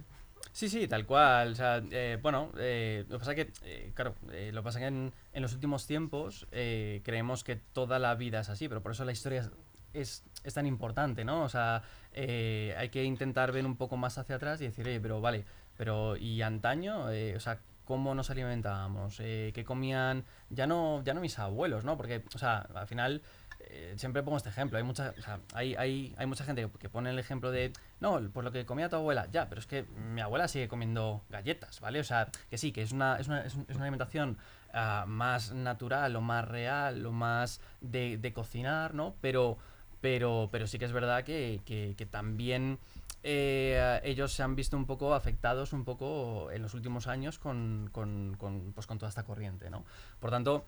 Sí, 0.51 0.69
sí, 0.69 0.87
tal 0.87 1.05
cual. 1.05 1.51
O 1.51 1.55
sea, 1.55 1.81
eh, 1.91 2.17
bueno, 2.21 2.51
eh, 2.57 3.05
lo 3.07 3.15
que 3.15 3.19
pasa 3.19 3.35
que, 3.35 3.51
eh, 3.63 3.91
claro, 3.93 4.15
lo 4.23 4.61
que 4.61 4.63
pasa 4.63 4.79
que 4.79 4.87
en, 4.87 5.13
en 5.33 5.41
los 5.41 5.53
últimos 5.53 5.85
tiempos 5.85 6.47
creemos 6.51 7.43
que 7.43 7.55
toda 7.55 7.99
la 7.99 8.15
vida 8.15 8.41
es 8.41 8.49
así, 8.49 8.67
pero 8.67 8.81
por 8.81 8.91
eso 8.91 9.05
la 9.05 9.11
historia 9.11 9.49
es, 9.93 10.23
es, 10.43 10.53
tan 10.53 10.65
importante, 10.65 11.23
¿no? 11.23 11.43
O 11.43 11.49
sea, 11.49 11.83
hay 12.13 12.89
que 12.89 13.03
intentar 13.03 13.51
ver 13.51 13.65
un 13.65 13.75
poco 13.75 13.97
más 13.97 14.17
hacia 14.17 14.35
atrás 14.35 14.61
y 14.61 14.65
decir, 14.65 14.85
oye, 14.87 14.99
pero 14.99 15.21
vale, 15.21 15.45
pero 15.77 16.17
¿y 16.17 16.41
antaño? 16.41 17.05
o 17.05 17.39
sea, 17.39 17.59
¿cómo 17.85 18.13
nos 18.15 18.29
alimentábamos? 18.29 19.17
¿Qué 19.17 19.63
comían? 19.65 20.25
Ya 20.49 20.67
no, 20.67 21.03
ya 21.03 21.13
no 21.13 21.21
mis 21.21 21.39
abuelos, 21.39 21.85
¿no? 21.85 21.97
Porque, 21.97 22.23
o 22.33 22.37
sea, 22.37 22.59
al 22.73 22.87
final 22.87 23.21
eh, 23.59 23.93
siempre 23.97 24.23
pongo 24.23 24.37
este 24.37 24.49
ejemplo. 24.49 24.77
Hay 24.77 24.83
mucha, 24.83 25.13
o 25.17 25.21
sea, 25.21 25.39
hay, 25.53 25.75
hay, 25.75 26.15
hay, 26.17 26.25
mucha 26.25 26.43
gente 26.43 26.67
que, 26.79 26.89
pone 26.89 27.09
el 27.09 27.19
ejemplo 27.19 27.51
de, 27.51 27.73
no, 27.99 28.19
por 28.31 28.43
lo 28.43 28.51
que 28.51 28.65
comía 28.65 28.89
tu 28.89 28.95
abuela, 28.95 29.27
ya, 29.31 29.49
pero 29.49 29.59
es 29.59 29.67
que 29.67 29.83
mi 29.83 30.21
abuela 30.21 30.47
sigue 30.47 30.67
comiendo 30.67 31.23
galletas, 31.29 31.79
¿vale? 31.79 31.99
O 31.99 32.03
sea, 32.03 32.29
que 32.49 32.57
sí, 32.57 32.71
que 32.71 32.81
es 32.81 32.91
una, 32.91 33.17
es 33.17 33.27
una, 33.27 33.41
es 33.41 33.55
una 33.55 33.81
alimentación 33.81 34.37
uh, 34.73 35.07
más 35.07 35.51
natural 35.51 36.15
o 36.15 36.21
más 36.21 36.47
real 36.47 37.05
o 37.05 37.11
más 37.11 37.61
de, 37.81 38.17
de, 38.17 38.33
cocinar, 38.33 38.93
¿no? 38.93 39.15
Pero, 39.21 39.57
pero, 40.01 40.49
pero 40.51 40.67
sí 40.67 40.79
que 40.79 40.85
es 40.85 40.93
verdad 40.93 41.23
que, 41.23 41.61
que, 41.65 41.95
que 41.97 42.05
también... 42.05 42.79
Eh, 43.21 43.99
ellos 44.05 44.31
se 44.31 44.43
han 44.43 44.55
visto 44.55 44.77
un 44.77 44.85
poco 44.85 45.13
afectados 45.13 45.73
un 45.73 45.83
poco 45.83 46.51
en 46.51 46.61
los 46.61 46.73
últimos 46.73 47.05
años 47.07 47.37
con, 47.37 47.89
con, 47.91 48.37
con, 48.37 48.71
pues 48.71 48.87
con 48.87 48.97
toda 48.97 49.09
esta 49.09 49.23
corriente, 49.23 49.69
¿no? 49.69 49.83
Por 50.21 50.29
tanto, 50.31 50.63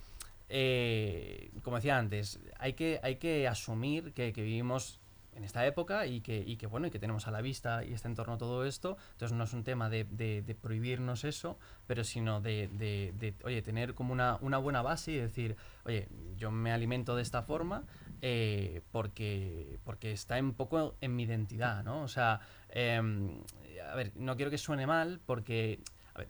eh, 0.53 1.49
como 1.63 1.77
decía 1.77 1.97
antes, 1.97 2.41
hay 2.59 2.73
que, 2.73 2.99
hay 3.03 3.15
que 3.15 3.47
asumir 3.47 4.13
que, 4.13 4.33
vivimos 4.33 4.99
en 5.35 5.43
esta 5.43 5.65
época 5.65 6.05
y 6.05 6.21
que, 6.21 6.37
y 6.45 6.57
que, 6.57 6.67
bueno 6.67 6.87
y 6.87 6.91
que 6.91 6.99
tenemos 6.99 7.27
a 7.27 7.31
la 7.31 7.41
vista 7.41 7.83
y 7.83 7.93
está 7.93 8.07
en 8.07 8.15
torno 8.15 8.33
a 8.33 8.37
todo 8.37 8.65
esto 8.65 8.97
entonces 9.13 9.37
no 9.37 9.45
es 9.45 9.53
un 9.53 9.63
tema 9.63 9.89
de, 9.89 10.03
de, 10.03 10.55
prohibirnos 10.55 11.23
eso 11.23 11.57
pero 11.87 12.03
sino 12.03 12.41
de, 12.41 12.67
de, 12.73 13.33
oye 13.43 13.61
tener 13.61 13.93
como 13.93 14.13
una, 14.13 14.37
una, 14.41 14.57
buena 14.57 14.81
base 14.81 15.11
y 15.11 15.15
decir 15.17 15.55
oye 15.85 16.07
yo 16.37 16.51
me 16.51 16.71
alimento 16.71 17.15
de 17.15 17.21
esta 17.21 17.43
forma 17.43 17.85
eh, 18.23 18.81
porque, 18.91 19.79
porque 19.83 20.11
está 20.11 20.39
un 20.39 20.53
poco 20.53 20.95
en 21.01 21.15
mi 21.15 21.23
identidad, 21.23 21.83
¿no? 21.83 22.03
O 22.03 22.07
sea, 22.07 22.39
em, 22.69 23.41
a 23.89 23.95
ver, 23.95 24.11
no 24.15 24.35
quiero 24.35 24.51
que 24.51 24.59
suene 24.59 24.85
mal 24.85 25.19
porque, 25.25 25.79
a 26.13 26.19
ver, 26.19 26.29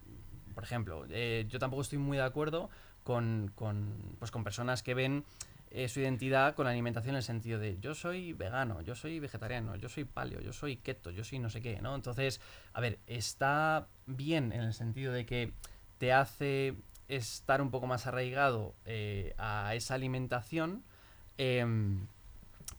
por 0.56 0.64
ejemplo, 0.64 1.06
eh, 1.10 1.46
yo 1.50 1.60
tampoco 1.60 1.82
estoy 1.82 1.98
muy 1.98 2.16
de 2.16 2.24
acuerdo 2.24 2.70
con, 3.04 3.52
con, 3.56 4.16
pues 4.20 4.32
con 4.32 4.46
personas 4.46 4.84
que 4.84 4.94
ven 4.94 5.26
eh, 5.72 5.88
su 5.88 6.00
identidad 6.00 6.56
con 6.56 6.66
la 6.66 6.72
alimentación 6.72 7.16
en 7.16 7.18
el 7.18 7.24
sentido 7.24 7.60
de 7.60 7.80
yo 7.80 7.96
soy 7.96 8.34
vegano, 8.34 8.82
yo 8.82 8.96
soy 8.96 9.20
vegetariano, 9.20 9.76
yo 9.76 9.90
soy 9.90 10.06
paleo, 10.06 10.40
yo 10.42 10.54
soy 10.54 10.78
keto, 10.78 11.12
yo 11.12 11.24
soy 11.24 11.40
no 11.40 11.50
sé 11.50 11.62
qué, 11.62 11.82
¿no? 11.82 11.96
Entonces, 11.96 12.40
a 12.74 12.82
ver, 12.82 13.00
está 13.08 13.88
bien 14.06 14.52
en 14.52 14.62
el 14.62 14.74
sentido 14.74 15.14
de 15.14 15.26
que 15.26 15.54
te 15.98 16.14
hace 16.14 16.76
estar 17.08 17.62
un 17.62 17.72
poco 17.72 17.88
más 17.88 18.08
arraigado 18.08 18.76
a 19.38 19.76
esa 19.76 19.96
alimentación, 19.96 20.84
Em, 21.44 22.06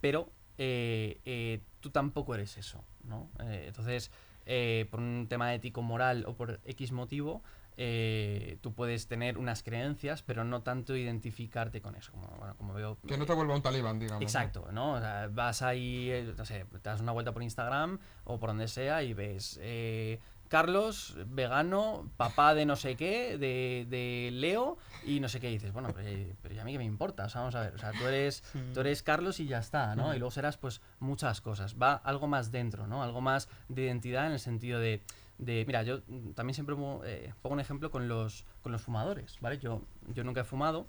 pero 0.00 0.31
eh, 0.57 1.20
eh, 1.24 1.61
tú 1.81 1.90
tampoco 1.90 2.35
eres 2.37 2.57
eso, 2.57 2.85
¿no? 3.02 3.28
Eh, 3.40 3.64
entonces, 3.66 4.12
por 4.88 5.00
un 5.00 5.26
tema 5.28 5.52
ético-moral 5.52 6.24
o 6.28 6.35
por 6.37 6.61
X 6.64 6.92
motivo, 6.92 7.42
tú 7.76 8.74
puedes 8.74 9.06
tener 9.06 9.38
unas 9.38 9.62
creencias, 9.62 10.22
pero 10.22 10.44
no 10.44 10.62
tanto 10.62 10.96
identificarte 10.96 11.80
con 11.80 11.96
eso. 11.96 12.12
Como, 12.58 12.74
veo, 12.74 12.98
que 13.06 13.16
no 13.16 13.26
te 13.26 13.32
vuelva 13.32 13.54
un 13.54 13.62
talibán, 13.62 13.98
digamos. 13.98 14.22
Exacto, 14.22 14.68
¿no? 14.72 15.00
vas 15.30 15.62
ahí, 15.62 16.32
no 16.37 16.44
sé, 16.44 16.64
te 16.64 16.88
das 16.88 17.00
una 17.00 17.12
vuelta 17.12 17.32
por 17.32 17.42
Instagram 17.42 17.98
o 18.24 18.38
por 18.38 18.50
donde 18.50 18.68
sea 18.68 19.02
y 19.02 19.14
ves 19.14 19.58
Carlos, 20.52 21.16
vegano, 21.28 22.11
papá 22.18 22.54
de 22.54 22.66
no 22.66 22.76
sé 22.76 22.94
qué, 22.94 23.38
de, 23.38 24.28
Leo 24.35 24.76
y 25.02 25.18
no 25.18 25.30
sé 25.30 25.40
qué. 25.40 25.48
dices, 25.48 25.72
bueno, 25.72 25.94
pero, 25.94 26.61
a 26.61 26.64
mí 26.64 26.72
qué 26.72 26.78
me 26.78 26.85
importa. 26.85 27.24
O 27.24 27.28
sea, 27.30 27.40
vamos 27.40 27.54
a 27.54 27.62
ver. 27.62 27.74
O 27.74 27.78
sea, 27.78 27.92
tú 27.92 28.06
eres, 28.06 28.44
tú 28.74 28.80
eres 28.80 29.02
Carlos 29.02 29.40
y 29.40 29.46
ya 29.46 29.61
está, 29.61 29.96
¿no? 29.96 30.14
Y 30.14 30.18
luego 30.18 30.30
serás, 30.30 30.58
pues, 30.58 30.82
muchas 30.98 31.40
cosas. 31.40 31.76
Va 31.80 31.94
algo 31.94 32.26
más 32.26 32.52
dentro, 32.52 32.87
¿no? 32.87 33.02
Algo 33.02 33.22
más 33.22 33.48
de 33.70 33.85
identidad 33.85 34.26
en 34.26 34.32
el 34.32 34.40
sentido 34.40 34.78
de. 34.78 35.02
Mira, 35.38 35.83
yo 35.83 36.03
también 36.35 36.55
siempre 36.55 36.77
eh, 37.05 37.33
pongo 37.42 37.55
un 37.55 37.61
ejemplo 37.61 37.90
con 37.90 38.09
los, 38.09 38.45
con 38.62 38.73
los 38.73 38.83
fumadores, 38.83 39.38
¿vale? 39.40 39.59
Yo, 39.59 39.83
yo 40.14 40.25
nunca 40.25 40.42
he 40.42 40.45
fumado, 40.45 40.87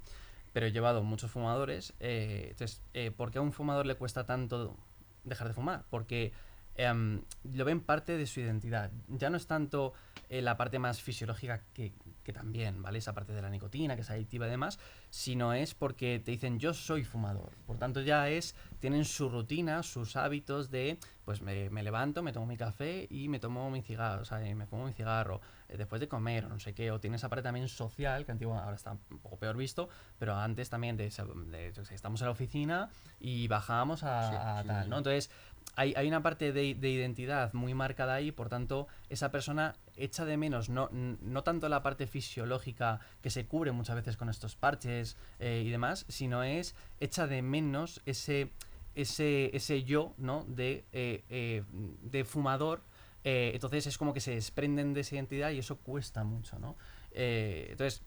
pero 0.54 0.66
he 0.66 0.72
llevado 0.72 1.04
muchos 1.04 1.32
fumadores. 1.32 1.94
Eh, 2.00 2.48
entonces, 2.52 2.82
eh, 2.94 3.12
¿por 3.12 3.32
qué 3.32 3.40
a 3.40 3.42
un 3.42 3.54
fumador 3.54 3.86
le 3.86 3.96
cuesta 3.96 4.26
tanto 4.26 4.78
dejar 5.24 5.48
de 5.48 5.54
fumar? 5.54 5.86
Porque 5.90 6.34
Em, 6.76 7.22
lo 7.54 7.66
ven 7.66 7.82
parte 7.82 8.18
de 8.18 8.26
su 8.26 8.40
identidad. 8.40 8.92
Ya 9.08 9.30
no 9.30 9.38
es 9.38 9.46
tanto 9.46 9.94
la 10.30 10.58
parte 10.58 10.80
más 10.80 11.02
fisiológica 11.02 11.62
que, 11.74 11.94
también, 12.32 12.82
¿vale? 12.82 13.00
Esa 13.00 13.14
parte 13.14 13.34
de 13.34 13.42
la 13.42 13.50
nicotina, 13.50 13.96
que 13.96 14.02
es 14.02 14.10
adictiva 14.10 14.48
y 14.48 14.50
demás, 14.50 14.80
sino 15.10 15.54
es 15.54 15.74
porque 15.74 16.22
te 16.24 16.32
dicen 16.32 16.60
yo 16.60 16.74
soy 16.74 17.04
fumador. 17.04 17.52
Por 17.66 17.78
tanto, 17.78 18.02
ya 18.02 18.30
es, 18.30 18.56
tienen 18.80 19.04
su 19.04 19.30
rutina, 19.30 19.84
sus 19.84 20.16
hábitos 20.16 20.72
de, 20.72 20.98
pues 21.26 21.42
me, 21.42 21.70
levanto, 21.84 22.24
me 22.24 22.32
tomo 22.32 22.46
mi 22.46 22.56
café 22.56 23.08
y 23.10 23.28
me 23.28 23.40
tomo 23.40 23.70
mi 23.70 23.82
cigarro, 23.82 24.22
o 24.22 24.26
sea, 24.26 24.40
me 24.40 24.66
fumo 24.66 24.86
mi 24.86 24.94
cigarro 24.94 25.42
eh, 25.70 25.78
después 25.78 26.00
de 26.00 26.08
comer 26.08 26.46
o 26.46 26.50
no 26.50 26.60
sé 26.60 26.74
qué, 26.74 26.92
o 26.92 27.00
tiene 27.00 27.18
esa 27.18 27.30
parte 27.30 27.44
también 27.44 27.68
social, 27.68 28.26
que 28.26 28.32
antiguo 28.32 28.58
ahora 28.58 28.76
está 28.76 28.92
un 28.92 29.20
poco 29.20 29.38
peor 29.38 29.58
visto, 29.58 29.90
pero 30.20 30.36
antes 30.36 30.70
también 30.70 30.96
de, 30.96 31.08
estamos 31.08 32.22
en 32.22 32.26
la 32.26 32.32
oficina 32.32 32.90
y 33.20 33.48
bajamos 33.48 34.04
a, 34.04 34.64
tal, 34.66 34.90
¿no? 34.90 34.98
Entonces, 34.98 35.30
hay, 35.76 35.93
hay, 35.95 36.08
una 36.08 36.21
parte 36.21 36.54
de, 36.54 36.76
de, 36.76 36.89
identidad 36.89 37.54
muy 37.54 37.73
marcada 37.73 38.13
ahí, 38.13 38.32
por 38.32 38.49
tanto, 38.49 38.88
esa 39.10 39.32
persona 39.32 39.76
echa 39.95 40.26
de 40.26 40.38
menos 40.38 40.69
no, 40.69 40.89
no 40.91 41.43
tanto 41.43 41.69
la 41.69 41.84
parte 41.84 42.08
fisiológica 42.08 42.99
que 43.21 43.30
se 43.30 43.45
cubre 43.45 43.71
muchas 43.71 43.95
veces 43.95 44.17
con 44.17 44.30
estos 44.30 44.56
parches 44.56 45.17
eh, 45.39 45.63
y 45.65 45.69
demás, 45.69 46.06
sino 46.08 46.43
es 46.43 46.76
echa 46.99 47.28
de 47.28 47.41
menos 47.41 48.02
ese, 48.06 48.52
ese, 48.95 49.56
ese 49.56 49.84
yo 49.84 50.13
¿no? 50.17 50.45
de, 50.47 50.86
eh, 50.91 51.23
eh, 51.30 51.63
de 52.02 52.23
fumador. 52.23 52.82
entonces 53.23 53.88
es 53.88 53.97
como 53.97 54.13
que 54.13 54.19
se 54.19 54.36
desprenden 54.36 54.93
de 54.93 55.02
esa 55.02 55.15
identidad 55.15 55.52
y 55.52 55.60
eso 55.60 55.78
cuesta 55.78 56.23
mucho, 56.23 56.60
¿no? 56.60 56.76
entonces, 57.15 58.02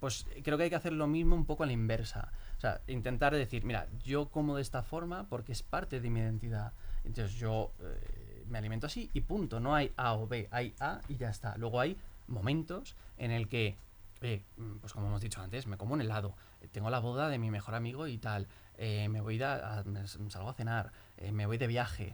pues 0.00 0.26
creo 0.42 0.58
que 0.58 0.64
hay 0.64 0.70
que 0.70 0.76
hacer 0.76 0.92
lo 0.92 1.06
mismo 1.06 1.34
un 1.34 1.46
poco 1.46 1.62
a 1.62 1.66
la 1.66 1.72
inversa. 1.72 2.30
O 2.58 2.60
sea, 2.60 2.82
intentar 2.88 3.34
decir, 3.34 3.64
mira, 3.64 3.88
yo 4.04 4.28
como 4.28 4.56
de 4.56 4.62
esta 4.62 4.82
forma 4.82 5.26
porque 5.30 5.52
es 5.52 5.62
parte 5.62 5.98
de 5.98 6.10
mi 6.10 6.20
identidad. 6.20 6.74
Entonces 7.04 7.34
yo 7.34 7.72
eh, 7.80 8.44
me 8.48 8.58
alimento 8.58 8.86
así 8.86 9.10
y 9.12 9.20
punto. 9.20 9.60
No 9.60 9.74
hay 9.74 9.92
A 9.96 10.14
o 10.14 10.26
B, 10.26 10.48
hay 10.50 10.74
A 10.80 11.00
y 11.08 11.16
ya 11.16 11.30
está. 11.30 11.56
Luego 11.56 11.80
hay 11.80 11.96
momentos 12.28 12.94
en 13.18 13.30
el 13.30 13.48
que, 13.48 13.76
eh, 14.20 14.42
pues 14.80 14.92
como 14.92 15.08
hemos 15.08 15.20
dicho 15.20 15.40
antes, 15.40 15.66
me 15.66 15.76
como 15.76 15.94
un 15.94 16.00
helado. 16.00 16.34
Tengo 16.72 16.90
la 16.90 16.98
boda 16.98 17.28
de 17.28 17.38
mi 17.38 17.50
mejor 17.50 17.74
amigo 17.74 18.06
y 18.06 18.18
tal. 18.18 18.46
Eh, 18.76 19.08
me 19.08 19.20
voy 19.20 19.42
a, 19.42 19.82
me 19.86 20.06
salgo 20.06 20.48
a 20.48 20.54
cenar, 20.54 20.90
me 21.32 21.44
voy 21.44 21.58
de 21.58 21.66
viaje. 21.66 22.12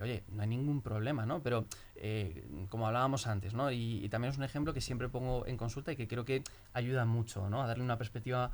oye, 0.00 0.22
no 0.28 0.42
hay 0.42 0.48
ningún 0.48 0.80
problema, 0.80 1.26
¿no? 1.26 1.42
Pero 1.42 1.66
como 2.70 2.86
hablábamos 2.86 3.26
antes, 3.26 3.52
¿no? 3.52 3.70
Y, 3.70 4.08
también 4.08 4.32
es 4.32 4.38
un 4.38 4.44
ejemplo 4.44 4.72
que 4.72 4.80
siempre 4.80 5.08
pongo 5.08 5.46
en 5.46 5.56
consulta 5.58 5.92
y 5.92 5.96
que 5.96 6.08
creo 6.08 6.24
que 6.24 6.42
ayuda 6.72 7.04
mucho, 7.04 7.50
¿no? 7.50 7.62
A 7.62 7.66
darle 7.66 7.84
una 7.84 7.98
perspectiva 7.98 8.50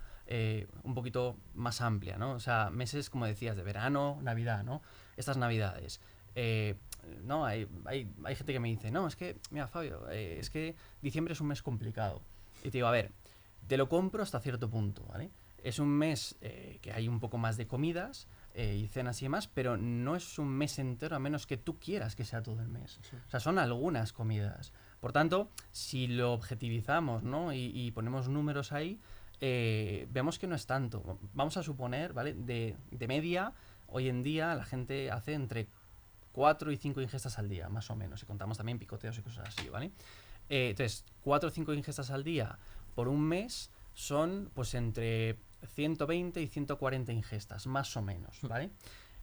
un 0.82 0.94
poquito 0.94 1.36
más 1.54 1.80
amplia, 1.80 2.16
¿no? 2.16 2.32
O 2.32 2.40
sea, 2.40 2.70
meses, 2.70 3.10
como 3.10 3.26
decías, 3.26 3.56
de 3.56 3.62
verano, 3.62 4.18
Navidad, 4.22 4.64
¿no? 4.64 4.80
estas 5.16 5.36
navidades. 5.36 6.00
Eh, 6.34 6.76
no, 7.24 7.44
hay, 7.44 7.66
hay, 7.84 8.08
hay, 8.24 8.36
gente 8.36 8.52
que 8.52 8.60
me 8.60 8.68
dice, 8.68 8.90
no, 8.90 9.06
es 9.06 9.16
que, 9.16 9.38
mira, 9.50 9.66
Fabio, 9.66 10.08
eh, 10.10 10.38
es 10.40 10.50
que 10.50 10.76
diciembre 11.00 11.34
es 11.34 11.40
un 11.40 11.48
mes 11.48 11.62
complicado. 11.62 12.22
Y 12.60 12.70
te 12.70 12.78
digo, 12.78 12.86
a 12.86 12.92
ver, 12.92 13.10
te 13.66 13.76
lo 13.76 13.88
compro 13.88 14.22
hasta 14.22 14.40
cierto 14.40 14.70
punto, 14.70 15.04
¿vale? 15.06 15.30
Es 15.62 15.78
un 15.78 15.88
mes 15.88 16.36
eh, 16.40 16.78
que 16.82 16.92
hay 16.92 17.08
un 17.08 17.20
poco 17.20 17.38
más 17.38 17.56
de 17.56 17.66
comidas 17.66 18.26
y 18.54 18.86
cenas 18.88 19.22
y 19.22 19.24
demás, 19.24 19.48
pero 19.48 19.78
no 19.78 20.14
es 20.14 20.38
un 20.38 20.48
mes 20.48 20.78
entero 20.78 21.16
a 21.16 21.18
menos 21.18 21.46
que 21.46 21.56
tú 21.56 21.78
quieras 21.78 22.14
que 22.14 22.26
sea 22.26 22.42
todo 22.42 22.60
el 22.60 22.68
mes. 22.68 23.00
O 23.26 23.30
sea, 23.30 23.40
son 23.40 23.58
algunas 23.58 24.12
comidas. 24.12 24.74
Por 25.00 25.12
tanto, 25.12 25.48
si 25.70 26.06
lo 26.06 26.34
objetivizamos 26.34 27.22
¿no? 27.22 27.54
y, 27.54 27.90
ponemos 27.92 28.28
números 28.28 28.72
ahí, 28.72 29.00
vemos 29.42 30.38
que 30.38 30.46
no 30.46 30.54
es 30.54 30.66
tanto. 30.66 31.18
Vamos 31.34 31.56
a 31.56 31.62
suponer, 31.62 32.12
¿vale? 32.12 32.32
De, 32.32 32.76
de 32.90 33.08
media, 33.08 33.52
Hoy 33.92 34.08
en 34.08 34.22
día 34.22 34.54
la 34.54 34.64
gente 34.64 35.10
hace 35.10 35.34
entre 35.34 35.68
4 36.32 36.72
y 36.72 36.76
5 36.78 37.02
ingestas 37.02 37.38
al 37.38 37.48
día, 37.48 37.68
más 37.68 37.90
o 37.90 37.96
menos, 37.96 38.20
si 38.20 38.26
contamos 38.26 38.56
también 38.56 38.78
picoteos 38.78 39.18
y 39.18 39.22
cosas 39.22 39.48
así, 39.48 39.68
¿vale? 39.68 39.92
Eh, 40.48 40.70
entonces, 40.70 41.04
4 41.22 41.48
o 41.48 41.52
5 41.52 41.74
ingestas 41.74 42.10
al 42.10 42.24
día 42.24 42.58
por 42.94 43.08
un 43.08 43.20
mes 43.20 43.70
son 43.94 44.50
pues 44.54 44.74
entre 44.74 45.36
120 45.74 46.40
y 46.40 46.46
140 46.48 47.12
ingestas, 47.12 47.66
más 47.66 47.94
o 47.96 48.02
menos, 48.02 48.42
hmm. 48.42 48.48
¿vale? 48.48 48.70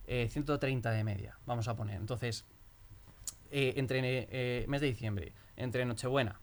130 0.06 0.92
eh, 0.94 0.98
de 0.98 1.04
media, 1.04 1.38
vamos 1.48 1.68
a 1.68 1.76
poner. 1.76 1.98
Entonces, 1.98 2.46
eh, 3.52 3.74
entre 3.78 4.68
mes 4.68 4.82
de 4.82 4.88
diciembre, 4.88 5.34
entre 5.56 5.84
Nochebuena, 5.86 6.40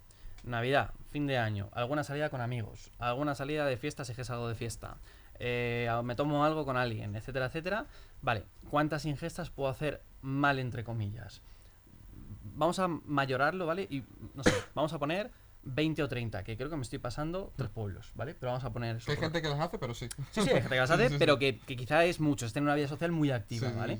Navidad, 0.46 0.92
fin 1.10 1.26
de 1.26 1.38
año, 1.38 1.68
alguna 1.72 2.04
salida 2.04 2.30
con 2.30 2.40
amigos, 2.40 2.90
alguna 2.98 3.34
salida 3.34 3.66
de 3.66 3.76
fiesta 3.76 4.04
si 4.04 4.18
es 4.18 4.30
algo 4.30 4.48
de 4.48 4.54
fiesta, 4.54 4.96
eh, 5.38 5.90
me 6.04 6.14
tomo 6.14 6.44
algo 6.44 6.64
con 6.64 6.76
alguien, 6.76 7.14
etcétera, 7.16 7.46
etcétera. 7.46 7.86
Vale, 8.22 8.44
¿cuántas 8.70 9.04
ingestas 9.04 9.50
puedo 9.50 9.68
hacer 9.68 10.02
mal 10.22 10.58
entre 10.58 10.84
comillas? 10.84 11.42
Vamos 12.54 12.78
a 12.78 12.88
mayorarlo, 12.88 13.66
¿vale? 13.66 13.86
Y 13.90 14.02
no 14.34 14.42
sé, 14.42 14.52
vamos 14.74 14.92
a 14.92 14.98
poner 14.98 15.30
20 15.64 16.02
o 16.02 16.08
30, 16.08 16.44
que 16.44 16.56
creo 16.56 16.70
que 16.70 16.76
me 16.76 16.82
estoy 16.82 16.98
pasando 16.98 17.52
tres 17.56 17.70
pueblos, 17.70 18.12
¿vale? 18.14 18.34
Pero 18.34 18.52
vamos 18.52 18.64
a 18.64 18.72
poner 18.72 18.98
Hay 19.06 19.16
gente 19.16 19.42
que 19.42 19.48
las 19.48 19.60
hace, 19.60 19.78
pero 19.78 19.94
sí. 19.94 20.08
Sí, 20.30 20.42
sí, 20.42 20.50
hay 20.50 20.62
gente 20.62 20.70
que 20.70 20.76
las 20.76 20.90
hace, 20.92 21.18
pero 21.18 21.38
que, 21.38 21.58
quizá 21.58 22.04
es 22.04 22.20
mucho, 22.20 22.46
es 22.46 22.52
tener 22.52 22.64
una 22.64 22.74
vida 22.74 22.88
social 22.88 23.12
muy 23.12 23.30
activa, 23.30 23.70
¿vale? 23.72 23.98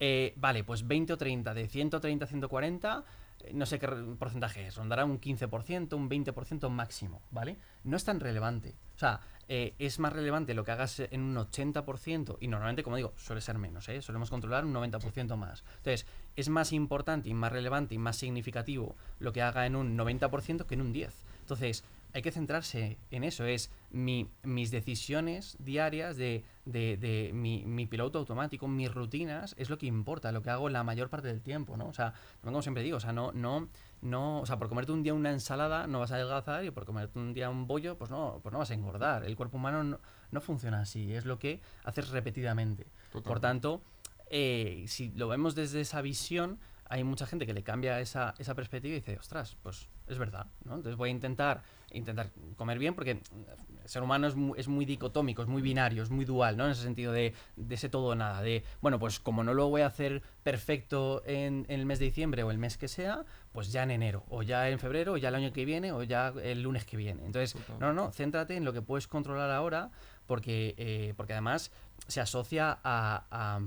Eh, 0.00 0.32
vale, 0.36 0.62
pues 0.62 0.86
20 0.86 1.14
o 1.14 1.18
30, 1.18 1.54
de 1.54 1.68
130 1.68 2.24
a 2.24 2.28
140 2.28 3.04
no 3.52 3.66
sé 3.66 3.78
qué 3.78 3.88
porcentaje 4.18 4.66
es, 4.66 4.76
rondará 4.76 5.04
un 5.04 5.20
15%, 5.20 5.94
un 5.94 6.08
20% 6.08 6.68
máximo, 6.68 7.22
¿vale? 7.30 7.56
No 7.84 7.96
es 7.96 8.04
tan 8.04 8.20
relevante. 8.20 8.74
O 8.94 8.98
sea, 8.98 9.20
eh, 9.48 9.74
es 9.78 9.98
más 9.98 10.12
relevante 10.12 10.54
lo 10.54 10.64
que 10.64 10.72
hagas 10.72 11.00
en 11.00 11.22
un 11.22 11.36
80% 11.36 12.36
y 12.40 12.48
normalmente, 12.48 12.82
como 12.82 12.96
digo, 12.96 13.14
suele 13.16 13.40
ser 13.40 13.58
menos, 13.58 13.88
¿eh? 13.88 14.02
Solemos 14.02 14.30
controlar 14.30 14.64
un 14.64 14.74
90% 14.74 15.36
más. 15.36 15.64
Entonces, 15.78 16.06
es 16.36 16.48
más 16.48 16.72
importante 16.72 17.28
y 17.28 17.34
más 17.34 17.52
relevante 17.52 17.94
y 17.94 17.98
más 17.98 18.16
significativo 18.16 18.96
lo 19.18 19.32
que 19.32 19.42
haga 19.42 19.66
en 19.66 19.76
un 19.76 19.96
90% 19.96 20.66
que 20.66 20.74
en 20.74 20.80
un 20.80 20.92
10%. 20.92 21.10
Entonces, 21.40 21.82
hay 22.12 22.22
que 22.22 22.32
centrarse 22.32 22.98
en 23.10 23.24
eso, 23.24 23.44
es 23.44 23.70
mi, 23.90 24.30
mis 24.42 24.70
decisiones 24.70 25.56
diarias 25.60 26.16
de, 26.16 26.44
de, 26.64 26.96
de 26.96 27.30
mi, 27.34 27.64
mi, 27.64 27.86
piloto 27.86 28.18
automático, 28.18 28.66
mis 28.66 28.92
rutinas, 28.92 29.54
es 29.58 29.70
lo 29.70 29.78
que 29.78 29.86
importa, 29.86 30.32
lo 30.32 30.42
que 30.42 30.50
hago 30.50 30.68
la 30.68 30.82
mayor 30.84 31.10
parte 31.10 31.28
del 31.28 31.42
tiempo, 31.42 31.76
¿no? 31.76 31.86
O 31.86 31.92
sea, 31.92 32.14
como 32.42 32.62
siempre 32.62 32.82
digo, 32.82 32.96
o 32.96 33.00
sea, 33.00 33.12
no, 33.12 33.32
no, 33.32 33.68
no, 34.00 34.40
o 34.40 34.46
sea, 34.46 34.58
por 34.58 34.68
comerte 34.68 34.92
un 34.92 35.02
día 35.02 35.14
una 35.14 35.30
ensalada 35.30 35.86
no 35.86 36.00
vas 36.00 36.12
a 36.12 36.16
adelgazar 36.16 36.64
y 36.64 36.70
por 36.70 36.86
comerte 36.86 37.18
un 37.18 37.34
día 37.34 37.50
un 37.50 37.66
bollo, 37.66 37.98
pues 37.98 38.10
no, 38.10 38.40
pues 38.42 38.52
no 38.52 38.58
vas 38.58 38.70
a 38.70 38.74
engordar. 38.74 39.24
El 39.24 39.36
cuerpo 39.36 39.56
humano 39.58 39.98
no, 40.30 40.40
funciona 40.40 40.80
así, 40.80 41.12
es 41.12 41.24
lo 41.24 41.38
que 41.38 41.60
haces 41.84 42.08
repetidamente. 42.10 42.86
Por 43.12 43.40
tanto, 43.40 43.82
eh, 44.30 44.84
si 44.88 45.10
lo 45.10 45.28
vemos 45.28 45.54
desde 45.54 45.80
esa 45.80 46.00
visión, 46.02 46.58
hay 46.88 47.04
mucha 47.04 47.26
gente 47.26 47.46
que 47.46 47.52
le 47.54 47.62
cambia 47.62 48.00
esa, 48.00 48.34
esa 48.38 48.54
perspectiva 48.54 48.92
y 48.92 49.00
dice, 49.00 49.16
ostras, 49.18 49.56
pues 49.62 49.88
es 50.06 50.16
verdad, 50.18 50.46
¿no? 50.64 50.76
Entonces 50.76 50.96
voy 50.96 51.10
a 51.10 51.12
intentar, 51.12 51.62
intentar 51.92 52.30
comer 52.56 52.78
bien 52.78 52.94
porque 52.94 53.10
el 53.12 53.88
ser 53.88 54.02
humano 54.02 54.26
es 54.26 54.34
muy, 54.34 54.58
es 54.58 54.68
muy 54.68 54.86
dicotómico, 54.86 55.42
es 55.42 55.48
muy 55.48 55.60
binario, 55.60 56.02
es 56.02 56.10
muy 56.10 56.24
dual, 56.24 56.56
¿no? 56.56 56.64
En 56.64 56.70
ese 56.70 56.82
sentido 56.82 57.12
de, 57.12 57.34
de 57.56 57.74
ese 57.74 57.88
todo 57.90 58.06
o 58.06 58.14
nada, 58.14 58.40
de, 58.40 58.64
bueno, 58.80 58.98
pues 58.98 59.20
como 59.20 59.44
no 59.44 59.52
lo 59.52 59.68
voy 59.68 59.82
a 59.82 59.86
hacer 59.86 60.22
perfecto 60.42 61.22
en, 61.26 61.66
en 61.68 61.80
el 61.80 61.86
mes 61.86 61.98
de 61.98 62.06
diciembre 62.06 62.42
o 62.42 62.50
el 62.50 62.56
mes 62.58 62.78
que 62.78 62.88
sea, 62.88 63.24
pues 63.52 63.70
ya 63.70 63.82
en 63.82 63.90
enero, 63.90 64.24
o 64.30 64.42
ya 64.42 64.68
en 64.70 64.78
febrero, 64.78 65.12
o 65.12 65.16
ya 65.18 65.28
el 65.28 65.34
año 65.34 65.52
que 65.52 65.64
viene, 65.66 65.92
o 65.92 66.02
ya 66.02 66.32
el 66.42 66.62
lunes 66.62 66.86
que 66.86 66.96
viene. 66.96 67.24
Entonces, 67.26 67.52
Total. 67.52 67.78
no, 67.80 67.92
no, 67.92 68.12
céntrate 68.12 68.56
en 68.56 68.64
lo 68.64 68.72
que 68.72 68.80
puedes 68.80 69.06
controlar 69.06 69.50
ahora, 69.50 69.90
porque, 70.26 70.74
eh, 70.78 71.12
porque 71.18 71.34
además 71.34 71.70
se 72.06 72.20
asocia 72.22 72.78
a, 72.82 73.24
a- 73.30 73.60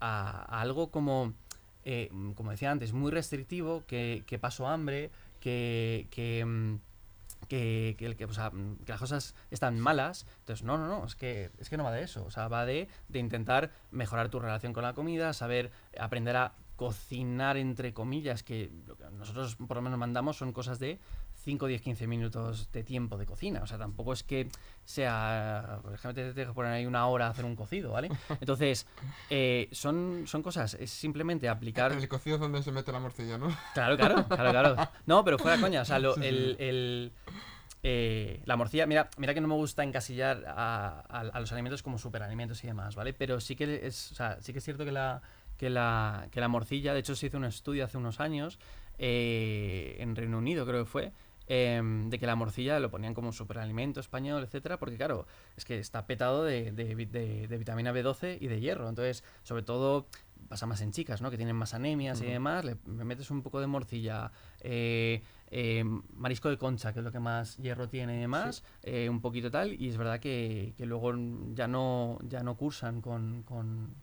a- 0.00 0.46
a 0.56 0.60
algo 0.60 0.90
como, 0.90 1.34
eh, 1.84 2.10
como 2.34 2.50
decía 2.50 2.70
antes, 2.70 2.92
muy 2.92 3.10
restrictivo, 3.10 3.84
que, 3.86 4.24
que 4.26 4.38
paso 4.38 4.66
hambre, 4.66 5.10
que, 5.40 6.06
que, 6.10 6.44
mm, 6.44 6.76
que, 7.48 7.96
que 7.98 8.16
que, 8.16 8.24
o 8.24 8.32
sea, 8.32 8.50
mm, 8.50 8.78
que 8.84 8.92
las 8.92 9.00
cosas 9.00 9.34
están 9.50 9.80
malas. 9.80 10.26
Entonces, 10.40 10.64
no, 10.64 10.78
no, 10.78 10.86
no, 10.86 11.04
es 11.04 11.16
que, 11.16 11.50
es 11.58 11.68
que 11.68 11.76
no 11.76 11.84
va 11.84 11.92
de 11.92 12.02
eso. 12.02 12.24
O 12.24 12.30
sea, 12.30 12.48
va 12.48 12.66
de, 12.66 12.88
de 13.08 13.18
intentar 13.18 13.70
mejorar 13.90 14.28
tu 14.28 14.38
relación 14.38 14.72
con 14.72 14.82
la 14.82 14.94
comida, 14.94 15.32
saber 15.32 15.70
aprender 15.98 16.36
a 16.36 16.54
cocinar, 16.80 17.58
entre 17.58 17.92
comillas, 17.92 18.42
que 18.42 18.70
lo 18.86 18.96
que 18.96 19.04
nosotros 19.10 19.56
por 19.56 19.76
lo 19.76 19.82
menos 19.82 19.98
mandamos 19.98 20.38
son 20.38 20.54
cosas 20.54 20.78
de 20.78 20.98
5, 21.40 21.66
10, 21.66 21.80
15 21.82 22.06
minutos 22.06 22.70
de 22.72 22.82
tiempo 22.84 23.16
de 23.16 23.26
cocina. 23.26 23.60
O 23.62 23.66
sea, 23.66 23.78
tampoco 23.78 24.12
es 24.12 24.22
que 24.22 24.48
sea, 24.84 25.78
por 25.82 25.94
ejemplo, 25.94 26.32
te 26.34 26.34
que 26.46 26.52
poner 26.52 26.72
ahí 26.72 26.86
una 26.86 27.06
hora 27.06 27.26
a 27.26 27.30
hacer 27.30 27.44
un 27.44 27.56
cocido, 27.56 27.92
¿vale? 27.92 28.08
Entonces, 28.40 28.86
eh, 29.30 29.68
son, 29.72 30.24
son 30.26 30.42
cosas, 30.42 30.74
es 30.74 30.90
simplemente 30.90 31.48
aplicar... 31.48 31.92
El 31.92 32.08
cocido 32.08 32.36
es 32.36 32.40
donde 32.40 32.62
se 32.62 32.72
mete 32.72 32.92
la 32.92 33.00
morcilla, 33.00 33.38
¿no? 33.38 33.48
Claro, 33.74 33.96
claro, 33.96 34.26
claro, 34.28 34.50
claro. 34.50 34.76
No, 35.06 35.24
pero 35.24 35.38
fuera 35.38 35.58
coña, 35.58 35.82
o 35.82 35.84
sea, 35.84 35.98
lo- 35.98 36.14
Sí, 36.14 36.20
sí. 36.20 36.26
el, 36.26 36.56
el, 36.58 37.12
eh, 37.82 38.42
la 38.44 38.56
morcilla, 38.56 38.86
mira, 38.86 39.08
mira 39.16 39.32
que 39.32 39.40
no 39.40 39.48
me 39.48 39.54
gusta 39.54 39.82
encasillar 39.82 40.44
a, 40.46 41.02
a- 41.08 41.20
a 41.20 41.40
los 41.40 41.50
alimentos 41.52 41.82
como 41.82 41.98
superalimentos 41.98 42.62
y 42.64 42.66
demás, 42.66 42.94
¿vale? 42.94 43.12
Pero 43.14 43.40
sí 43.40 43.56
que 43.56 43.86
es, 43.86 44.12
o 44.12 44.14
sea, 44.14 44.38
sí 44.40 44.52
que 44.52 44.58
es 44.58 44.64
cierto 44.64 44.84
que 44.84 44.92
la, 44.92 45.22
que 45.56 45.70
la, 45.70 46.28
que 46.30 46.40
la 46.40 46.48
morcilla, 46.48 46.92
de 46.92 47.00
hecho 47.00 47.14
se 47.16 47.26
hizo 47.26 47.38
un 47.38 47.44
estudio 47.46 47.84
hace 47.84 47.96
unos 47.96 48.20
años, 48.20 48.58
eh, 48.98 49.96
en 50.00 50.14
Reino 50.14 50.36
Unido 50.38 50.66
creo 50.66 50.84
que 50.84 50.90
fue, 50.90 51.12
em, 51.52 52.08
de 52.10 52.18
que 52.20 52.26
la 52.26 52.36
morcilla 52.36 52.78
lo 52.78 52.90
ponían 52.92 53.12
como 53.12 53.32
superalimento 53.32 53.98
español, 53.98 54.44
etcétera, 54.44 54.78
porque 54.78 54.96
claro, 54.96 55.26
es 55.56 55.64
que 55.64 55.80
está 55.80 56.06
petado 56.06 56.44
de, 56.44 56.70
de 56.70 56.94
de- 56.94 57.48
de 57.48 57.58
vitamina 57.58 57.92
B12 57.92 58.38
y 58.40 58.46
de 58.46 58.60
hierro. 58.60 58.88
Entonces, 58.88 59.24
sobre 59.42 59.64
todo, 59.64 60.06
pasa 60.48 60.66
más 60.66 60.80
en 60.80 60.92
chicas, 60.92 61.20
¿no? 61.20 61.30
Que 61.30 61.36
tienen 61.36 61.56
más 61.56 61.74
anemias 61.74 62.20
y 62.20 62.26
demás, 62.26 62.64
le, 62.64 62.76
le 62.86 63.04
metes 63.04 63.30
un 63.32 63.42
poco 63.42 63.60
de 63.60 63.66
morcilla, 63.66 64.30
eh, 64.60 65.22
eh, 65.50 65.84
marisco 66.14 66.48
de 66.48 66.58
concha, 66.58 66.92
que 66.92 67.00
es 67.00 67.04
lo 67.04 67.10
que 67.12 67.18
más 67.20 67.56
hierro 67.56 67.88
tiene 67.88 68.16
y 68.16 68.20
demás, 68.20 68.62
eh, 68.82 69.08
un 69.08 69.20
poquito 69.20 69.50
tal, 69.50 69.72
y 69.80 69.88
es 69.88 69.96
verdad 69.96 70.20
que, 70.20 70.74
que 70.76 70.86
luego 70.86 71.12
ya 71.54 71.66
no, 71.66 72.18
ya 72.22 72.42
no 72.42 72.54
cursan 72.56 73.00
con, 73.00 73.42
con, 73.42 73.94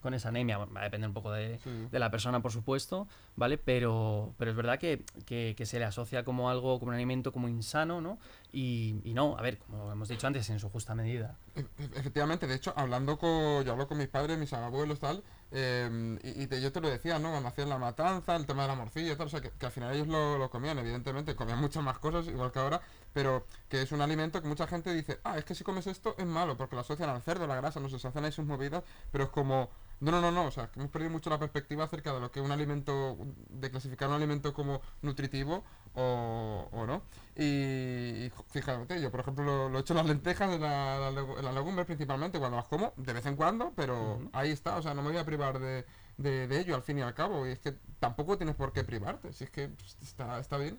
con 0.00 0.14
esa 0.14 0.28
anemia. 0.28 0.58
Bueno, 0.58 0.72
va 0.72 0.80
a 0.80 0.84
depender 0.84 1.08
un 1.08 1.14
poco 1.14 1.32
de, 1.32 1.58
Sí. 1.58 1.70
de 1.90 1.98
la 1.98 2.10
persona, 2.10 2.40
por 2.40 2.52
supuesto, 2.52 3.08
¿vale? 3.36 3.58
Pero, 3.58 4.34
pero 4.38 4.50
es 4.52 4.56
verdad 4.56 4.78
que, 4.78 5.04
que- 5.26 5.54
que 5.56 5.66
se 5.66 5.78
le 5.78 5.84
asocia 5.84 6.24
como 6.24 6.50
algo, 6.50 6.78
como 6.78 6.90
un 6.90 6.94
alimento 6.94 7.32
como 7.32 7.48
insano, 7.48 8.00
¿no? 8.00 8.18
Y, 8.52 9.00
y 9.04 9.14
no, 9.14 9.36
a 9.38 9.42
ver, 9.42 9.58
como 9.58 9.90
hemos 9.90 10.08
dicho 10.08 10.26
antes, 10.26 10.48
en 10.50 10.58
su 10.60 10.68
justa 10.68 10.94
medida. 10.94 11.36
E- 11.56 11.60
e- 11.60 11.90
Efectivamente, 11.96 12.46
de 12.46 12.54
hecho, 12.54 12.72
hablando 12.76 13.18
con, 13.18 13.64
yo 13.64 13.72
hablo 13.72 13.88
con 13.88 13.98
mis 13.98 14.08
padres, 14.08 14.38
mis 14.38 14.52
abuelos, 14.52 14.98
tal, 15.00 15.22
eh, 15.50 16.18
y, 16.22 16.42
y 16.42 16.46
te- 16.46 16.60
yo 16.60 16.70
te 16.72 16.80
lo 16.80 16.88
decía, 16.88 17.18
¿no? 17.18 17.30
Cuando 17.30 17.48
hacían 17.48 17.68
la 17.68 17.78
matanza, 17.78 18.36
el 18.36 18.46
tema 18.46 18.62
de 18.62 18.68
la 18.68 18.74
morcilla, 18.74 19.16
tal, 19.16 19.26
o 19.26 19.30
sea, 19.30 19.40
que, 19.40 19.50
que 19.50 19.66
al 19.66 19.72
final 19.72 19.94
ellos 19.94 20.08
lo, 20.08 20.38
lo 20.38 20.50
comían, 20.50 20.78
evidentemente, 20.78 20.91
comían 21.36 21.60
muchas 21.60 21.82
más 21.82 21.98
cosas, 21.98 22.26
igual 22.26 22.52
que 22.52 22.58
ahora, 22.58 22.80
pero 23.12 23.46
que 23.68 23.82
es 23.82 23.92
un 23.92 24.00
alimento 24.00 24.40
que 24.42 24.48
mucha 24.48 24.66
gente 24.66 24.92
dice, 24.94 25.20
ah, 25.24 25.38
es 25.38 25.44
que 25.44 25.54
si 25.54 25.64
comes 25.64 25.86
esto 25.86 26.14
es 26.18 26.26
malo, 26.26 26.56
porque 26.56 26.74
lo 26.74 26.80
asocian 26.80 27.10
al 27.10 27.22
cerdo, 27.22 27.46
la 27.46 27.56
grasa, 27.56 27.80
no 27.80 27.88
sé, 27.88 27.98
se 27.98 28.08
hacen 28.08 28.24
ahí 28.24 28.32
sus 28.32 28.44
movidas, 28.44 28.82
pero 29.10 29.24
es 29.24 29.30
como, 29.30 29.70
no, 30.00 30.10
no, 30.10 30.20
no, 30.20 30.32
no, 30.32 30.46
o 30.46 30.50
sea, 30.50 30.68
que 30.68 30.80
hemos 30.80 30.90
perdido 30.90 31.10
mucho 31.10 31.30
la 31.30 31.38
perspectiva 31.38 31.84
acerca 31.84 32.12
de 32.12 32.20
lo 32.20 32.30
que 32.30 32.40
es 32.40 32.46
un 32.46 32.52
alimento, 32.52 33.16
de 33.48 33.70
clasificar 33.70 34.08
un 34.08 34.14
alimento 34.16 34.52
como 34.52 34.80
nutritivo 35.02 35.64
o, 35.94 36.68
o 36.72 36.86
no. 36.86 37.02
Y, 37.36 38.30
fíjate, 38.50 39.00
yo 39.00 39.10
por 39.10 39.20
ejemplo 39.20 39.44
lo, 39.44 39.68
lo 39.68 39.78
he 39.78 39.80
hecho 39.80 39.92
en 39.92 39.98
las 39.98 40.06
lentejas, 40.06 40.52
en, 40.52 40.60
la, 40.60 41.08
en 41.08 41.44
las 41.44 41.54
legumbres 41.54 41.86
principalmente, 41.86 42.38
cuando 42.38 42.56
las 42.56 42.66
como, 42.66 42.92
de 42.96 43.12
vez 43.12 43.26
en 43.26 43.36
cuando, 43.36 43.72
pero 43.76 44.20
ahí 44.32 44.50
está, 44.50 44.76
o 44.76 44.82
sea, 44.82 44.94
no 44.94 45.02
me 45.02 45.10
voy 45.10 45.18
a 45.18 45.24
privar 45.24 45.58
de, 45.58 45.86
de, 46.16 46.48
de 46.48 46.60
ello 46.60 46.74
al 46.74 46.82
fin 46.82 46.98
y 46.98 47.02
al 47.02 47.14
cabo, 47.14 47.46
y 47.46 47.50
es 47.52 47.58
que 47.60 47.74
tampoco 48.02 48.36
tienes 48.36 48.56
por 48.56 48.72
qué 48.72 48.82
privarte, 48.82 49.32
si 49.32 49.44
es 49.44 49.50
que 49.50 49.68
pues, 49.68 49.96
está, 50.02 50.40
está 50.40 50.58
bien. 50.58 50.76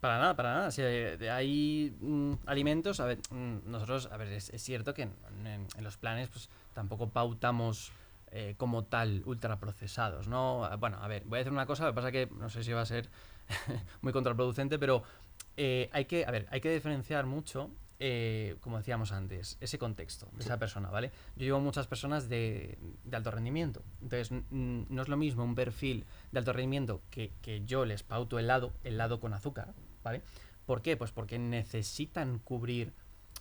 Para 0.00 0.18
nada, 0.18 0.36
para 0.36 0.54
nada. 0.54 0.70
Si 0.70 0.82
hay, 0.82 1.26
hay, 1.26 1.96
mm, 1.98 2.32
alimentos, 2.44 3.00
a 3.00 3.06
ver, 3.06 3.18
mm, 3.30 3.70
nosotros, 3.70 4.10
a 4.12 4.18
ver, 4.18 4.28
es, 4.28 4.52
cierto 4.58 4.92
que 4.92 5.02
en 5.02 5.66
los 5.84 5.96
planes, 5.96 6.28
pues 6.28 6.50
tampoco 6.74 7.08
pautamos 7.08 7.90
eh, 8.32 8.54
como 8.58 8.84
tal 8.84 9.22
ultraprocesados, 9.24 10.28
¿no? 10.28 10.66
Ah, 10.66 10.76
Bueno, 10.76 10.98
a 11.00 11.08
ver, 11.08 11.24
voy 11.24 11.38
a 11.38 11.38
decir 11.38 11.52
una 11.54 11.64
cosa, 11.64 11.86
lo 11.86 11.92
que 11.92 11.96
pasa 11.96 12.12
que 12.12 12.28
no 12.38 12.50
sé 12.50 12.62
si 12.62 12.72
va 12.72 12.82
a 12.82 12.86
ser 12.86 13.08
muy 14.02 14.12
contraproducente, 14.12 14.78
pero 14.78 15.02
eh, 15.56 15.88
hay 15.94 16.04
que, 16.04 16.26
a 16.26 16.30
ver, 16.30 16.46
hay 16.50 16.60
que 16.60 16.70
diferenciar 16.70 17.24
mucho, 17.24 17.70
eh, 18.00 18.56
como 18.60 18.78
decíamos 18.78 19.12
antes, 19.12 19.56
ese 19.60 19.78
contexto 19.78 20.28
de 20.34 20.44
esa 20.44 20.58
persona, 20.58 20.88
¿vale? 20.90 21.10
Yo 21.36 21.44
llevo 21.46 21.60
muchas 21.60 21.86
personas 21.86 22.28
de, 22.28 22.78
de 23.04 23.16
alto 23.16 23.30
rendimiento, 23.30 23.82
entonces 24.00 24.30
no 24.50 25.02
es 25.02 25.08
lo 25.08 25.16
mismo 25.16 25.42
un 25.44 25.54
perfil 25.54 26.04
de 26.32 26.38
alto 26.38 26.52
rendimiento 26.52 27.02
que, 27.10 27.32
que 27.42 27.64
yo 27.64 27.84
les 27.84 28.02
pauto 28.02 28.38
helado, 28.38 28.72
helado 28.84 29.18
con 29.20 29.34
azúcar, 29.34 29.74
¿vale? 30.04 30.22
¿Por 30.66 30.82
qué? 30.82 30.96
Pues 30.96 31.10
porque 31.12 31.38
necesitan 31.38 32.38
cubrir 32.38 32.92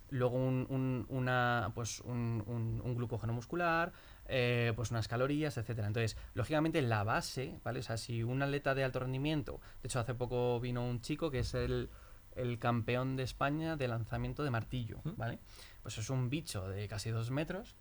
luego 0.10 0.38
un, 0.38 0.66
un- 0.70 1.06
una, 1.10 1.72
pues 1.76 2.00
un, 2.00 2.42
un- 2.48 2.82
un 2.84 2.96
glucógeno 2.96 3.34
muscular, 3.34 3.92
eh, 4.26 4.72
pues 4.76 4.92
unas 4.92 5.08
calorías, 5.10 5.58
etcétera. 5.58 5.88
Entonces, 5.88 6.16
lógicamente 6.34 6.82
la 6.82 7.04
base, 7.04 7.60
¿vale? 7.64 7.80
O 7.80 7.84
sea, 7.84 7.98
si 7.98 8.24
un 8.24 8.42
atleta 8.42 8.74
de 8.74 8.86
alto 8.86 9.00
rendimiento, 9.00 9.60
de 9.82 9.88
hecho 9.88 10.00
hace 10.00 10.14
poco 10.14 10.60
vino 10.62 10.84
un 10.88 11.02
chico 11.02 11.30
que 11.30 11.40
es 11.40 11.54
el, 11.54 11.90
el 12.38 12.60
campeón 12.60 13.16
de 13.18 13.24
España 13.24 13.76
de 13.76 13.88
lanzamiento 13.88 14.44
de 14.44 14.50
martillo. 14.52 15.02
¿vale? 15.18 15.40
Pues 15.82 15.98
es 15.98 16.10
un 16.10 16.30
bicho 16.30 16.68
de 16.70 16.88
casi 16.88 17.10
dos 17.10 17.32
metros, 17.32 17.76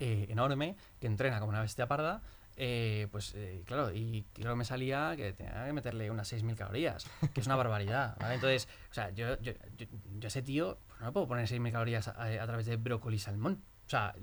eh, 0.00 0.26
enorme, 0.30 0.76
que 1.00 1.06
entrena 1.06 1.38
como 1.40 1.50
una 1.50 1.60
bestia 1.60 1.86
parda. 1.88 2.22
eh, 2.56 3.06
pues 3.12 3.34
eh, 3.36 3.62
claro, 3.66 3.92
y 3.92 4.24
creo 4.34 4.52
que 4.52 4.56
me 4.56 4.64
salía 4.64 5.14
que 5.16 5.32
tenía 5.32 5.66
que 5.66 5.72
meterle 5.72 6.10
unas 6.10 6.32
6.000 6.32 6.56
calorías, 6.56 7.06
que 7.32 7.40
es 7.40 7.46
una 7.46 7.54
barbaridad, 7.56 8.16
¿vale? 8.20 8.34
Entonces, 8.34 8.68
o 8.90 8.94
sea, 8.94 9.10
yo, 9.10 9.40
yo, 9.40 9.52
yo, 9.76 9.86
yo 10.18 10.26
a 10.26 10.28
ese 10.28 10.42
tío 10.42 10.78
pues 10.88 11.00
no 11.00 11.06
le 11.06 11.12
puedo 11.12 11.28
poner 11.28 11.46
6.000 11.46 11.70
calorías 11.72 12.08
a, 12.08 12.24
a 12.24 12.46
través 12.46 12.66
de 12.66 12.76
brócoli 12.76 13.16
y 13.16 13.20
salmón. 13.20 13.62
O 13.86 13.90
sea, 13.90 14.14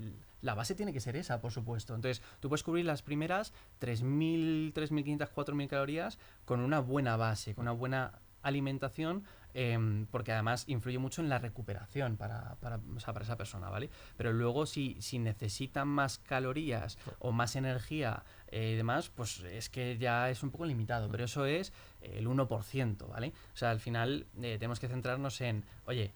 la 0.42 0.54
base 0.54 0.74
tiene 0.74 0.92
que 0.92 1.00
ser 1.00 1.16
esa, 1.16 1.40
por 1.40 1.50
supuesto. 1.50 1.94
Entonces, 1.94 2.22
tú 2.40 2.48
puedes 2.48 2.62
cubrir 2.62 2.84
las 2.84 3.02
primeras 3.02 3.52
3.000, 3.80 4.72
3.500, 4.74 5.30
4.000 5.34 5.68
calorías 5.68 6.18
con 6.44 6.60
una 6.60 6.80
buena 6.80 7.16
base, 7.16 7.54
con 7.54 7.62
una 7.62 7.72
buena 7.72 8.12
alimentación, 8.46 9.24
em, 9.54 10.06
porque 10.06 10.32
además 10.32 10.64
influye 10.68 10.98
mucho 10.98 11.20
en 11.20 11.28
la 11.28 11.38
recuperación 11.38 12.16
para, 12.16 12.56
para, 12.60 12.78
esa 12.96 13.36
persona, 13.36 13.68
¿vale? 13.68 13.90
Pero 14.16 14.32
luego 14.32 14.66
si, 14.66 14.96
si 15.00 15.18
necesitan 15.18 15.88
más 15.88 16.18
calorías 16.18 16.98
o 17.18 17.32
más 17.32 17.56
energía 17.56 18.22
eh, 18.48 18.72
y 18.74 18.76
demás, 18.76 19.10
pues 19.14 19.40
es 19.40 19.68
que 19.68 19.98
ya 19.98 20.30
es 20.30 20.42
un 20.42 20.50
poco 20.50 20.64
limitado, 20.64 21.10
pero 21.10 21.24
eso 21.24 21.44
es 21.46 21.72
el 22.00 22.26
1%, 22.26 23.08
¿vale? 23.08 23.32
O 23.52 23.56
sea, 23.56 23.70
al 23.70 23.80
final 23.80 24.26
eh, 24.40 24.56
tenemos 24.58 24.78
que 24.78 24.88
centrarnos 24.88 25.40
en, 25.40 25.64
oye, 25.86 26.12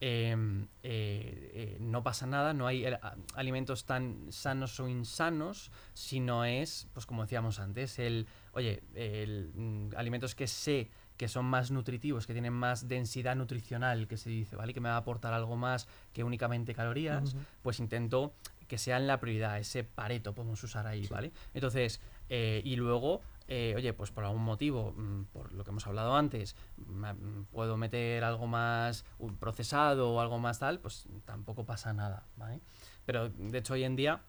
em, 0.00 0.66
eh, 0.82 1.76
no 1.80 2.02
pasa 2.02 2.26
nada, 2.26 2.54
no 2.54 2.66
hay 2.66 2.86
alimentos 3.34 3.84
tan 3.84 4.32
sanos 4.32 4.80
o 4.80 4.88
insanos, 4.88 5.70
sino 5.94 6.44
es, 6.44 6.88
pues 6.92 7.06
como 7.06 7.22
decíamos 7.22 7.60
antes, 7.60 7.98
el, 7.98 8.26
oye, 8.52 8.82
el, 8.94 9.52
mm, 9.54 9.90
alimentos 9.96 10.34
que 10.34 10.46
sé 10.46 10.90
que 11.18 11.28
son 11.28 11.44
más 11.44 11.70
nutritivos, 11.70 12.26
que 12.26 12.32
tienen 12.32 12.52
más 12.54 12.88
densidad 12.88 13.36
nutricional, 13.36 14.06
que 14.08 14.16
se 14.16 14.30
dice, 14.30 14.56
¿vale? 14.56 14.72
Que 14.72 14.80
me 14.80 14.88
va 14.88 14.94
a 14.94 14.98
aportar 14.98 15.34
algo 15.34 15.56
más 15.56 15.88
que 16.14 16.24
únicamente 16.24 16.74
calorías, 16.74 17.34
Ujú. 17.34 17.42
pues 17.62 17.80
intento 17.80 18.32
que 18.68 18.78
sean 18.78 19.06
la 19.06 19.18
prioridad, 19.18 19.58
ese 19.58 19.82
pareto 19.82 20.32
podemos 20.34 20.62
usar 20.62 20.86
ahí, 20.86 21.06
¿vale? 21.08 21.32
Entonces, 21.54 22.00
eh, 22.28 22.62
y 22.64 22.76
luego, 22.76 23.20
eh, 23.48 23.72
oye, 23.76 23.92
pues 23.94 24.10
por 24.10 24.24
algún 24.24 24.42
motivo, 24.44 24.92
mm, 24.96 25.24
por 25.32 25.52
lo 25.52 25.64
que 25.64 25.70
hemos 25.70 25.86
hablado 25.86 26.14
antes, 26.14 26.54
ma- 26.86 27.14
mm, 27.14 27.46
puedo 27.50 27.76
meter 27.76 28.22
algo 28.24 28.46
más 28.46 29.04
procesado 29.40 30.10
o 30.12 30.20
algo 30.20 30.38
más 30.38 30.58
tal, 30.60 30.78
pues 30.78 31.06
tampoco 31.24 31.64
pasa 31.64 31.92
nada, 31.92 32.22
¿vale? 32.36 32.60
Pero 33.06 33.28
de 33.30 33.58
hecho 33.58 33.72
hoy 33.74 33.84
en 33.84 33.96
día, 33.96 34.20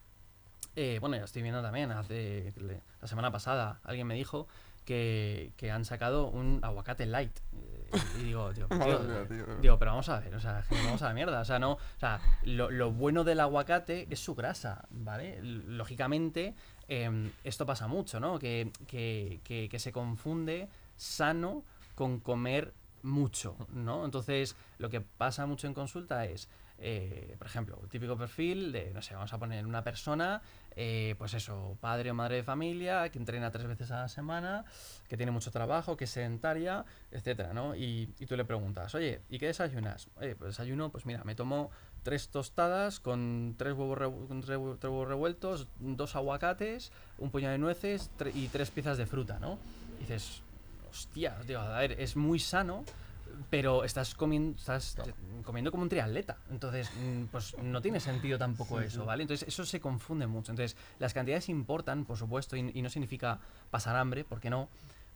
eh, 0.74 0.98
bueno, 1.00 1.16
ya 1.16 1.24
estoy 1.24 1.42
viendo 1.42 1.60
también, 1.62 1.90
hace 1.92 2.52
la 3.00 3.06
semana 3.08 3.30
pasada 3.30 3.80
alguien 3.84 4.06
me 4.06 4.14
dijo 4.14 4.48
que, 4.90 5.52
que 5.56 5.70
han 5.70 5.84
sacado 5.84 6.26
un 6.26 6.58
aguacate 6.64 7.06
light. 7.06 7.38
Y 8.18 8.24
digo, 8.24 8.50
tío, 8.54 8.66
digo, 9.60 9.78
pero 9.78 9.92
vamos 9.92 10.08
a 10.08 10.18
ver, 10.18 10.34
o 10.34 10.40
sea, 10.40 10.64
vamos 10.68 11.00
a 11.02 11.06
la 11.06 11.14
mierda. 11.14 11.40
O 11.40 11.44
sea, 11.44 11.60
no, 11.60 11.74
o 11.74 12.00
sea, 12.00 12.20
lo, 12.42 12.72
lo 12.72 12.90
bueno 12.90 13.22
del 13.22 13.38
aguacate 13.38 14.08
es 14.10 14.18
su 14.18 14.34
grasa, 14.34 14.88
¿vale? 14.90 15.38
Lógicamente, 15.42 16.56
em, 16.88 17.30
esto 17.44 17.66
pasa 17.66 17.86
mucho, 17.86 18.18
¿no? 18.18 18.40
Que, 18.40 18.72
que, 18.88 19.38
que, 19.44 19.68
que 19.68 19.78
se 19.78 19.92
confunde 19.92 20.68
sano 20.96 21.62
con 21.94 22.18
comer 22.18 22.74
mucho, 23.04 23.56
¿no? 23.72 24.04
Entonces, 24.04 24.56
lo 24.78 24.90
que 24.90 25.00
pasa 25.00 25.46
mucho 25.46 25.68
en 25.68 25.74
consulta 25.74 26.24
es, 26.24 26.48
eh, 26.78 27.36
por 27.38 27.46
ejemplo, 27.46 27.78
un 27.80 27.88
típico 27.88 28.16
perfil 28.16 28.72
de, 28.72 28.90
no 28.92 29.02
sé, 29.02 29.14
vamos 29.14 29.32
a 29.32 29.38
poner 29.38 29.64
una 29.64 29.84
persona, 29.84 30.42
eh, 30.76 31.14
pues 31.18 31.34
eso, 31.34 31.76
padre 31.80 32.10
o 32.10 32.14
madre 32.14 32.36
de 32.36 32.42
familia, 32.42 33.08
que 33.10 33.18
entrena 33.18 33.50
tres 33.50 33.66
veces 33.66 33.90
a 33.90 34.02
la 34.02 34.08
semana, 34.08 34.64
que 35.08 35.16
tiene 35.16 35.32
mucho 35.32 35.50
trabajo, 35.50 35.96
que 35.96 36.04
es 36.04 36.10
sedentaria, 36.10 36.84
etcétera, 37.10 37.52
¿no? 37.52 37.74
Y, 37.74 38.14
y 38.18 38.26
tú 38.26 38.36
le 38.36 38.44
preguntas, 38.44 38.94
oye, 38.94 39.22
¿y 39.28 39.38
qué 39.38 39.46
desayunas? 39.46 40.08
Oye, 40.16 40.36
pues 40.36 40.50
desayuno, 40.50 40.90
pues 40.90 41.06
mira, 41.06 41.24
me 41.24 41.34
tomo 41.34 41.70
tres 42.02 42.28
tostadas 42.28 43.00
con 43.00 43.54
tres 43.58 43.74
huevos, 43.74 43.98
revueltos, 43.98 45.68
dos 45.78 46.16
aguacates, 46.16 46.92
un 47.18 47.30
puñado 47.30 47.52
de 47.52 47.58
nueces 47.58 48.10
y 48.34 48.48
tres 48.48 48.70
piezas 48.70 48.98
de 48.98 49.06
fruta, 49.06 49.38
¿no? 49.38 49.58
Y 49.98 50.00
dices, 50.02 50.42
hostia, 50.90 51.36
digo, 51.46 51.60
a 51.60 51.78
ver, 51.78 52.00
es 52.00 52.16
muy 52.16 52.38
sano, 52.38 52.84
pero 53.50 53.84
estás 53.84 54.14
comiendo, 54.14 54.56
estás 54.58 54.94
Claro. 54.94 55.14
comiendo 55.44 55.70
como 55.70 55.82
un 55.82 55.88
triatleta. 55.88 56.38
Entonces, 56.50 56.90
mm, 56.94 57.24
pues 57.26 57.56
no 57.58 57.80
tiene 57.80 58.00
sentido 58.00 58.38
tampoco 58.38 58.80
eso, 58.80 59.04
¿vale? 59.04 59.22
Entonces, 59.22 59.46
eso 59.48 59.64
se 59.64 59.80
confunde 59.80 60.26
mucho. 60.26 60.52
Entonces, 60.52 60.76
las 60.98 61.14
cantidades 61.14 61.48
importan, 61.48 62.04
por 62.04 62.16
supuesto, 62.16 62.56
y, 62.56 62.70
y 62.74 62.82
no 62.82 62.88
significa 62.90 63.38
pasar 63.70 63.96
hambre, 63.96 64.24
porque 64.24 64.50
no. 64.50 64.68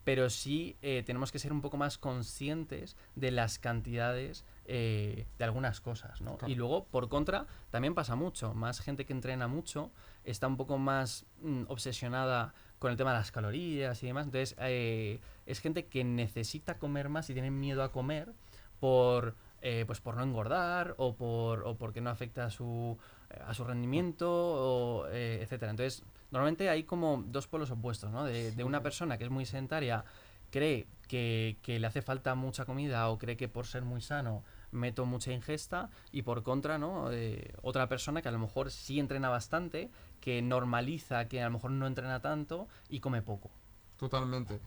Pero 0.04 0.28
sí 0.28 0.76
eh, 0.82 1.02
tenemos 1.06 1.32
que 1.32 1.38
ser 1.38 1.50
un 1.50 1.62
poco 1.62 1.78
más 1.78 1.96
conscientes 1.96 2.94
de 3.14 3.30
las 3.30 3.58
cantidades 3.58 4.44
eh, 4.66 5.26
de 5.38 5.44
algunas 5.44 5.80
cosas, 5.80 6.20
¿no? 6.20 6.36
Claro. 6.36 6.52
Y 6.52 6.56
luego, 6.56 6.84
por 6.84 7.08
contra, 7.08 7.46
también 7.70 7.94
pasa 7.94 8.14
mucho. 8.14 8.52
Más 8.52 8.80
gente 8.80 9.06
que 9.06 9.14
entrena 9.14 9.48
mucho 9.48 9.90
está 10.24 10.46
un 10.46 10.58
poco 10.58 10.76
más 10.76 11.24
mm, 11.40 11.62
obsesionada 11.68 12.52
con 12.78 12.90
el 12.90 12.96
tema 12.96 13.12
de 13.12 13.18
las 13.18 13.32
calorías 13.32 14.02
y 14.02 14.06
demás. 14.06 14.26
Entonces, 14.26 14.56
eh, 14.60 15.20
es 15.46 15.60
gente 15.60 15.86
que 15.86 16.04
necesita 16.04 16.78
comer 16.78 17.08
más 17.08 17.30
y 17.30 17.34
tienen 17.34 17.58
miedo 17.58 17.82
a 17.82 17.92
comer 17.92 18.32
por, 18.80 19.36
eh, 19.62 19.84
pues 19.86 20.00
por 20.00 20.16
no 20.16 20.22
engordar 20.22 20.94
o, 20.98 21.14
por, 21.14 21.66
o 21.66 21.76
porque 21.76 22.00
no 22.00 22.10
afecta 22.10 22.46
a 22.46 22.50
su, 22.50 22.98
eh, 23.30 23.40
a 23.46 23.54
su 23.54 23.64
rendimiento, 23.64 24.30
o, 24.30 25.06
eh, 25.08 25.40
etcétera. 25.42 25.70
Entonces, 25.70 26.04
normalmente 26.30 26.68
hay 26.68 26.84
como 26.84 27.24
dos 27.26 27.46
polos 27.46 27.70
opuestos, 27.70 28.10
¿no? 28.10 28.24
De, 28.24 28.52
de 28.52 28.64
una 28.64 28.82
persona 28.82 29.16
que 29.16 29.24
es 29.24 29.30
muy 29.30 29.46
sedentaria, 29.46 30.04
cree 30.50 30.86
que, 31.08 31.56
que 31.62 31.78
le 31.78 31.86
hace 31.86 32.02
falta 32.02 32.34
mucha 32.34 32.64
comida 32.64 33.08
o 33.08 33.18
cree 33.18 33.36
que 33.36 33.48
por 33.48 33.66
ser 33.66 33.82
muy 33.82 34.00
sano 34.00 34.44
meto 34.74 35.06
mucha 35.06 35.32
ingesta 35.32 35.88
y 36.12 36.22
por 36.22 36.42
contra, 36.42 36.78
¿no? 36.78 37.10
Eh, 37.12 37.52
otra 37.62 37.88
persona 37.88 38.20
que 38.20 38.28
a 38.28 38.32
lo 38.32 38.38
mejor 38.38 38.70
sí 38.70 39.00
entrena 39.00 39.30
bastante, 39.30 39.90
que 40.24 40.40
normaliza 40.40 41.28
que 41.28 41.42
a 41.42 41.44
lo 41.44 41.50
mejor 41.50 41.70
no 41.72 41.86
entrena 41.86 42.22
tanto 42.22 42.66
y 42.88 43.00
come 43.00 43.20
poco. 43.20 43.50
Totalmente. 43.98 44.58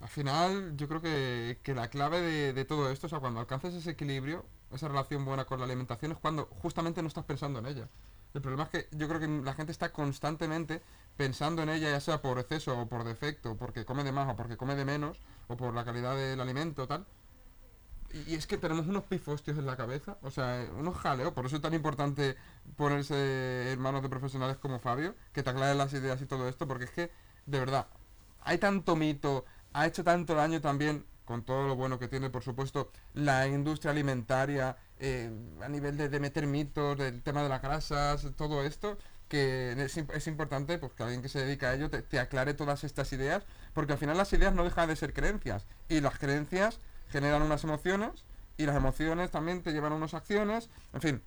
Al 0.00 0.08
final, 0.08 0.74
yo 0.74 0.88
creo 0.88 1.02
que, 1.02 1.58
que 1.62 1.74
la 1.74 1.88
clave 1.88 2.22
de, 2.22 2.54
de 2.54 2.64
todo 2.64 2.90
esto, 2.90 3.08
o 3.08 3.10
sea, 3.10 3.20
cuando 3.20 3.38
alcances 3.38 3.74
ese 3.74 3.90
equilibrio, 3.90 4.46
esa 4.72 4.88
relación 4.88 5.26
buena 5.26 5.44
con 5.44 5.58
la 5.58 5.66
alimentación, 5.66 6.12
es 6.12 6.18
cuando 6.18 6.46
justamente 6.46 7.02
no 7.02 7.08
estás 7.08 7.26
pensando 7.26 7.58
en 7.58 7.66
ella. 7.66 7.88
El 8.32 8.40
problema 8.40 8.62
es 8.64 8.70
que 8.70 8.96
yo 8.96 9.06
creo 9.06 9.20
que 9.20 9.28
la 9.28 9.52
gente 9.52 9.70
está 9.70 9.92
constantemente 9.92 10.80
pensando 11.18 11.62
en 11.62 11.68
ella, 11.68 11.90
ya 11.90 12.00
sea 12.00 12.22
por 12.22 12.38
exceso 12.38 12.80
o 12.80 12.88
por 12.88 13.04
defecto, 13.04 13.58
porque 13.58 13.84
come 13.84 14.04
de 14.04 14.12
más 14.12 14.32
o 14.32 14.34
porque 14.34 14.56
come 14.56 14.76
de 14.76 14.86
menos, 14.86 15.18
o 15.46 15.58
por 15.58 15.74
la 15.74 15.84
calidad 15.84 16.16
del 16.16 16.40
alimento, 16.40 16.86
tal. 16.88 17.04
Y 18.14 18.34
es 18.34 18.46
que 18.46 18.58
tenemos 18.58 18.86
unos 18.86 19.04
pifostios 19.04 19.56
en 19.56 19.64
la 19.64 19.76
cabeza, 19.76 20.18
o 20.20 20.30
sea, 20.30 20.66
unos 20.76 20.96
jaleos, 20.98 21.32
por 21.32 21.46
eso 21.46 21.56
es 21.56 21.62
tan 21.62 21.72
importante 21.72 22.36
ponerse 22.76 23.72
en 23.72 23.80
manos 23.80 24.02
de 24.02 24.10
profesionales 24.10 24.58
como 24.58 24.78
Fabio, 24.80 25.14
que 25.32 25.42
te 25.42 25.48
aclaren 25.48 25.78
las 25.78 25.94
ideas 25.94 26.20
y 26.20 26.26
todo 26.26 26.46
esto, 26.46 26.68
porque 26.68 26.84
es 26.84 26.90
que, 26.90 27.10
de 27.46 27.58
verdad, 27.58 27.86
hay 28.42 28.58
tanto 28.58 28.96
mito, 28.96 29.46
ha 29.72 29.86
hecho 29.86 30.04
tanto 30.04 30.34
daño 30.34 30.60
también, 30.60 31.06
con 31.24 31.42
todo 31.42 31.66
lo 31.66 31.74
bueno 31.74 31.98
que 31.98 32.08
tiene, 32.08 32.28
por 32.28 32.42
supuesto, 32.42 32.90
la 33.14 33.46
industria 33.48 33.92
alimentaria, 33.92 34.76
eh, 34.98 35.30
a 35.62 35.68
nivel 35.68 35.96
de, 35.96 36.20
meter 36.20 36.46
mitos, 36.46 36.98
del 36.98 37.22
tema 37.22 37.42
de 37.42 37.48
las 37.48 37.62
grasas, 37.62 38.26
todo 38.36 38.62
esto, 38.62 38.98
que 39.28 39.72
es, 39.72 39.96
im- 39.96 40.12
es 40.12 40.26
importante 40.26 40.76
pues, 40.76 40.92
que 40.92 41.02
alguien 41.02 41.22
que 41.22 41.30
se 41.30 41.38
dedica 41.42 41.70
a 41.70 41.74
ello 41.74 41.88
te 41.88 42.20
aclare 42.20 42.52
todas 42.52 42.84
estas 42.84 43.10
ideas, 43.14 43.44
porque 43.72 43.94
al 43.94 43.98
final 43.98 44.18
las 44.18 44.32
ideas 44.34 44.52
no 44.54 44.64
dejan 44.64 44.88
de 44.88 44.96
ser 44.96 45.14
creencias, 45.14 45.66
y 45.88 46.00
las 46.02 46.18
creencias 46.18 46.78
generan 47.12 47.42
unas 47.42 47.62
emociones, 47.64 48.24
y 48.56 48.66
las 48.66 48.76
emociones 48.76 49.30
también 49.30 49.62
te 49.62 49.72
llevan 49.72 49.92
a 49.92 49.96
unas 49.96 50.14
acciones, 50.14 50.70
en 50.92 51.00
fin, 51.00 51.22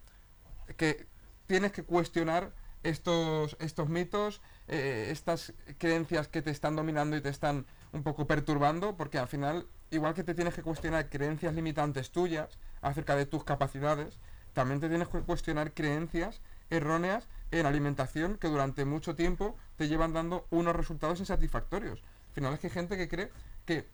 que 0.77 1.07
tienes 1.47 1.71
que 1.71 1.83
cuestionar 1.83 2.51
estos, 2.83 3.57
estos 3.59 3.89
mitos, 3.89 4.41
eh, 4.67 5.07
estas 5.09 5.53
creencias 5.77 6.27
que 6.27 6.41
te 6.41 6.51
están 6.51 6.75
dominando 6.75 7.17
y 7.17 7.21
te 7.21 7.29
están 7.29 7.65
un 7.93 8.03
poco 8.03 8.27
perturbando, 8.27 8.95
porque 8.95 9.17
al 9.17 9.27
final, 9.27 9.67
igual 9.89 10.13
que 10.13 10.23
te 10.23 10.35
tienes 10.35 10.53
que 10.53 10.61
cuestionar 10.61 11.09
creencias 11.09 11.53
limitantes 11.55 12.11
tuyas 12.11 12.59
acerca 12.81 13.15
de 13.15 13.25
tus 13.25 13.43
capacidades, 13.43 14.19
también 14.53 14.79
te 14.79 14.89
tienes 14.89 15.07
que 15.07 15.21
cuestionar 15.21 15.73
creencias 15.73 16.41
erróneas 16.69 17.27
en 17.51 17.65
alimentación 17.65 18.37
que 18.37 18.47
durante 18.47 18.85
mucho 18.85 19.15
tiempo 19.15 19.55
te 19.77 19.87
llevan 19.87 20.13
dando 20.13 20.47
unos 20.49 20.75
resultados 20.75 21.19
insatisfactorios. 21.19 22.01
Al 22.29 22.33
final 22.33 22.53
es 22.53 22.59
que 22.59 22.67
hay 22.67 22.73
gente 22.73 22.97
que 22.97 23.07
cree 23.07 23.31
que 23.65 23.87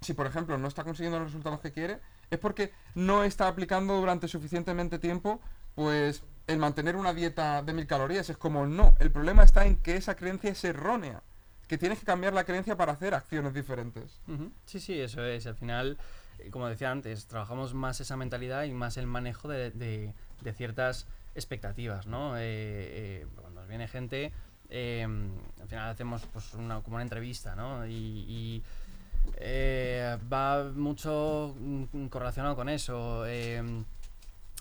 si 0.00 0.14
por 0.14 0.26
ejemplo 0.26 0.56
no 0.58 0.68
está 0.68 0.84
consiguiendo 0.84 1.18
los 1.18 1.28
resultados 1.28 1.60
que 1.60 1.72
quiere, 1.72 1.98
es 2.30 2.38
porque 2.38 2.72
no 2.94 3.22
está 3.24 3.48
aplicando 3.48 3.96
durante 3.96 4.28
suficientemente 4.28 4.98
tiempo, 4.98 5.40
pues 5.74 6.22
el 6.46 6.58
mantener 6.58 6.96
una 6.96 7.12
dieta 7.14 7.62
de 7.62 7.72
mil 7.72 7.86
calorías 7.86 8.28
es 8.30 8.36
como 8.36 8.66
no. 8.66 8.94
El 8.98 9.10
problema 9.10 9.42
está 9.44 9.66
en 9.66 9.76
que 9.76 9.96
esa 9.96 10.16
creencia 10.16 10.50
es 10.50 10.64
errónea, 10.64 11.22
que 11.68 11.78
tienes 11.78 12.00
que 12.00 12.06
cambiar 12.06 12.32
la 12.32 12.44
creencia 12.44 12.76
para 12.76 12.92
hacer 12.92 13.14
acciones 13.14 13.54
diferentes. 13.54 14.20
Sí, 14.66 14.80
sí, 14.80 14.98
eso 15.00 15.24
es. 15.24 15.46
Al 15.46 15.54
final, 15.54 15.98
eh, 16.38 16.50
como 16.50 16.66
decía 16.68 16.90
antes, 16.90 17.26
trabajamos 17.26 17.74
más 17.74 18.00
esa 18.00 18.16
mentalidad 18.16 18.64
y 18.64 18.72
más 18.72 18.96
el 18.96 19.06
manejo 19.06 19.46
de, 19.48 19.70
de- 19.70 20.12
ciertas 20.54 21.06
expectativas, 21.36 22.06
¿no? 22.06 22.36
Eh, 22.36 22.40
eh, 22.42 23.26
cuando 23.36 23.60
nos 23.60 23.68
viene 23.68 23.86
gente, 23.86 24.32
al 25.60 25.68
final 25.68 25.90
hacemos 25.90 26.22
pues 26.32 26.54
una, 26.54 26.80
como 26.82 26.96
una 26.96 27.02
entrevista, 27.04 27.54
¿no? 27.54 27.86
Eh, 29.36 30.18
va 30.32 30.64
mucho 30.74 31.54
mm, 31.58 32.06
correlacionado 32.06 32.56
con 32.56 32.68
eso. 32.68 33.24
eh, 33.26 33.62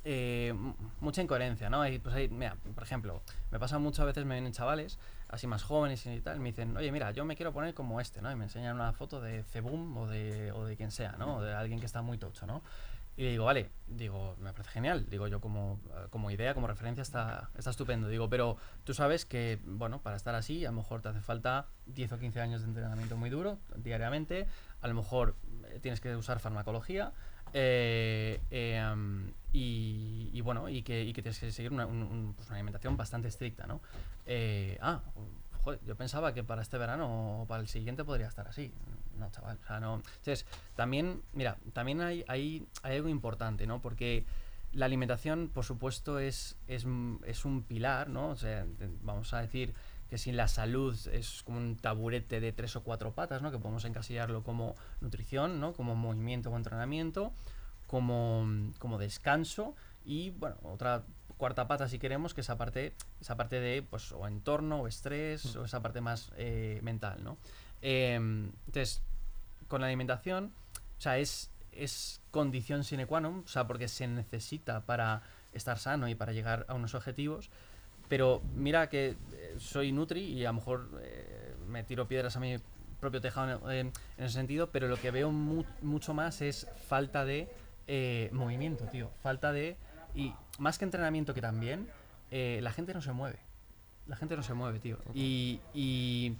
eh, 0.05 0.49
m- 0.51 0.73
mucha 1.01 1.21
incoherencia, 1.21 1.69
¿no? 1.69 1.81
Hay, 1.81 1.99
pues 1.99 2.15
hay, 2.15 2.29
mira, 2.29 2.55
por 2.73 2.83
ejemplo, 2.83 3.21
me 3.51 3.59
pasa 3.59 3.79
muchas 3.79 4.05
veces, 4.05 4.25
me 4.25 4.35
vienen 4.35 4.53
chavales, 4.53 4.97
así 5.27 5.45
más 5.45 5.63
jóvenes 5.63 6.05
y 6.05 6.21
tal, 6.21 6.37
y 6.37 6.39
me 6.39 6.49
dicen, 6.49 6.75
oye, 6.77 6.91
mira, 6.91 7.11
yo 7.11 7.25
me 7.25 7.35
quiero 7.35 7.51
poner 7.51 7.73
como 7.73 7.99
este, 7.99 8.21
¿no? 8.21 8.31
Y 8.31 8.35
me 8.35 8.45
enseñan 8.45 8.75
una 8.75 8.93
foto 8.93 9.19
de 9.19 9.43
Cebum 9.43 9.97
o 9.97 10.07
de, 10.07 10.51
o 10.53 10.65
de 10.65 10.77
quien 10.77 10.91
sea, 10.91 11.13
¿no? 11.19 11.37
O 11.37 11.41
de 11.41 11.53
alguien 11.53 11.79
que 11.81 11.85
está 11.85 12.01
muy 12.01 12.17
tocho, 12.17 12.45
¿no? 12.47 12.61
Y 13.19 13.23
digo, 13.31 13.43
vale, 13.43 13.69
digo, 13.87 14.37
me 14.39 14.53
parece 14.53 14.69
genial, 14.71 15.05
digo 15.09 15.27
yo 15.27 15.41
como, 15.41 15.77
como 16.09 16.31
idea, 16.31 16.53
como 16.53 16.67
referencia 16.67 17.01
está, 17.01 17.49
está 17.57 17.69
estupendo, 17.71 18.07
digo, 18.07 18.29
pero 18.29 18.55
tú 18.85 18.93
sabes 18.93 19.25
que, 19.25 19.59
bueno, 19.65 19.99
para 20.01 20.15
estar 20.15 20.35
así, 20.35 20.63
a 20.63 20.71
lo 20.71 20.77
mejor 20.77 21.01
te 21.01 21.09
hace 21.09 21.19
falta 21.19 21.65
10 21.85 22.13
o 22.13 22.17
15 22.17 22.39
años 22.39 22.61
de 22.61 22.69
entrenamiento 22.69 23.17
muy 23.17 23.29
duro, 23.29 23.57
diariamente, 23.75 24.47
a 24.81 24.87
lo 24.87 24.93
mejor 24.93 25.35
eh, 25.65 25.79
tienes 25.81 25.99
que 25.99 26.15
usar 26.15 26.39
farmacología, 26.39 27.11
eh, 27.51 28.39
eh, 28.51 28.81
y, 29.51 30.39
bueno, 30.39 30.69
y 30.69 30.81
que, 30.83 31.11
tienes 31.13 31.39
que 31.39 31.51
seguir 31.51 31.73
una, 31.73 31.87
un- 31.87 32.03
un- 32.03 32.33
pues 32.35 32.47
una 32.47 32.55
alimentación 32.55 32.95
bastante 32.95 33.27
estricta, 33.27 33.67
¿no? 33.67 33.81
Eh, 34.27 34.77
ah, 34.79 35.01
joder, 35.63 35.79
yo 35.85 35.95
pensaba 35.95 36.33
que 36.33 36.43
para 36.43 36.61
este 36.61 36.77
verano 36.77 37.41
o 37.41 37.45
para 37.45 37.61
el 37.61 37.67
siguiente 37.67 38.03
podría 38.03 38.27
estar 38.27 38.47
así. 38.47 38.71
No, 39.17 39.29
chaval, 39.31 39.59
o 39.61 39.67
sea, 39.67 39.79
no. 39.79 39.95
Entonces, 39.95 40.45
también, 40.75 41.21
mira, 41.33 41.57
también 41.73 42.01
hay, 42.01 42.23
hay, 42.27 42.65
hay 42.83 42.97
algo 42.97 43.09
importante, 43.09 43.67
¿no? 43.67 43.81
Porque 43.81 44.25
la 44.71 44.85
alimentación, 44.85 45.49
por 45.53 45.65
supuesto, 45.65 46.19
es, 46.19 46.55
es, 46.67 46.85
es 47.25 47.45
un 47.45 47.63
pilar, 47.63 48.09
¿no? 48.09 48.29
O 48.29 48.35
sea, 48.35 48.65
vamos 49.01 49.33
a 49.33 49.41
decir 49.41 49.73
que 50.09 50.17
si 50.17 50.31
la 50.31 50.47
salud 50.47 50.97
es 51.11 51.43
como 51.43 51.59
un 51.59 51.75
taburete 51.75 52.39
de 52.39 52.51
tres 52.51 52.75
o 52.75 52.83
cuatro 52.83 53.11
patas, 53.11 53.41
¿no? 53.41 53.51
Que 53.51 53.59
podemos 53.59 53.85
encasillarlo 53.85 54.43
como 54.43 54.75
nutrición, 55.01 55.59
¿no? 55.59 55.73
Como 55.73 55.95
movimiento 55.95 56.49
o 56.49 56.57
entrenamiento, 56.57 57.31
como, 57.87 58.47
como 58.79 58.97
descanso 58.97 59.75
y, 60.05 60.31
bueno, 60.31 60.55
otra 60.63 61.03
cuarta 61.39 61.67
pata 61.67 61.87
si 61.87 61.97
queremos, 61.97 62.35
que 62.35 62.41
esa 62.41 62.57
parte, 62.57 62.93
esa 63.21 63.35
parte 63.35 63.59
de, 63.59 63.81
pues, 63.81 64.11
o 64.11 64.27
entorno, 64.27 64.81
o 64.81 64.87
estrés, 64.87 65.55
o 65.55 65.65
esa 65.65 65.81
parte 65.81 66.01
más 66.01 66.31
eh, 66.37 66.79
mental, 66.83 67.23
¿no? 67.23 67.37
Em, 67.81 68.51
entonces, 68.67 69.01
con 69.69 69.81
la 69.81 69.87
alimentación, 69.87 70.51
o 70.97 71.01
sea, 71.01 71.17
es, 71.17 71.49
es 71.71 72.19
condición 72.29 72.83
sine 72.83 73.07
qua 73.07 73.21
non, 73.23 73.47
o 73.47 73.47
sea, 73.47 73.65
porque 73.65 73.87
se 73.87 74.05
necesita 74.05 74.83
para 74.83 75.23
estar 75.53 75.79
sano 75.79 76.09
y 76.09 76.13
para 76.13 76.33
llegar 76.33 76.65
a 76.67 76.75
unos 76.75 76.93
objetivos. 76.93 77.49
Pero 78.09 78.41
mira 78.53 78.89
que 78.89 79.15
eh, 79.33 79.55
soy 79.59 79.91
Nutri 79.91 80.21
y 80.21 80.43
a 80.43 80.49
lo 80.49 80.55
mejor 80.55 80.89
eh, 81.01 81.55
me 81.67 81.83
tiro 81.83 82.07
piedras 82.07 82.35
a 82.35 82.39
mí 82.39 82.57
propio 82.99 83.21
tejado 83.21 83.71
en, 83.71 83.93
ese 84.17 84.33
sentido, 84.33 84.71
pero 84.71 84.89
lo 84.89 84.97
que 84.97 85.11
veo 85.11 85.31
mucho 85.31 86.13
más 86.13 86.41
es 86.41 86.67
falta 86.87 87.23
de 87.23 87.47
eh, 87.87 88.29
movimiento, 88.33 88.85
tío. 88.85 89.09
Falta 89.23 89.53
de. 89.53 89.77
Y 90.15 90.33
más 90.57 90.77
que 90.77 90.85
entrenamiento 90.85 91.33
que 91.33 91.41
también, 91.41 91.87
eh, 92.31 92.59
la 92.61 92.71
gente 92.71 92.93
no 92.93 93.01
se 93.01 93.11
mueve. 93.11 93.39
La 94.07 94.15
gente 94.15 94.35
no 94.35 94.43
se 94.43 94.53
mueve, 94.53 94.79
tío. 94.79 94.97
Y. 95.13 95.59
y 95.73 96.35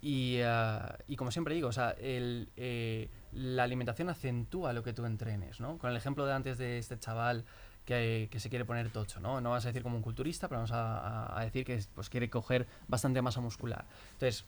y, 0.00 0.40
ah, 0.42 0.96
y, 1.08 1.16
como 1.16 1.30
siempre 1.30 1.54
digo, 1.54 1.68
o 1.68 1.72
sea, 1.72 1.90
el, 1.90 2.48
eh, 2.56 3.08
la 3.32 3.64
alimentación 3.64 4.08
acentúa 4.08 4.72
lo 4.72 4.82
que 4.82 4.92
tú 4.92 5.04
entrenes, 5.04 5.60
¿no? 5.60 5.78
Con 5.78 5.90
el 5.90 5.96
ejemplo 5.96 6.24
de 6.24 6.32
antes 6.32 6.56
de 6.58 6.78
este 6.78 6.98
chaval 6.98 7.44
que, 7.84 8.28
que, 8.30 8.38
se 8.38 8.48
quiere 8.48 8.64
poner 8.64 8.90
tocho, 8.90 9.18
¿no? 9.18 9.40
No 9.40 9.50
vas 9.50 9.64
a 9.64 9.68
decir 9.68 9.82
como 9.82 9.96
un 9.96 10.02
culturista, 10.02 10.48
pero 10.48 10.60
vamos 10.60 10.72
a, 10.72 11.36
a, 11.36 11.44
decir 11.44 11.64
que 11.64 11.82
pues, 11.94 12.08
quiere 12.08 12.30
coger 12.30 12.68
bastante 12.86 13.20
masa 13.22 13.40
muscular. 13.40 13.86
Entonces, 14.12 14.44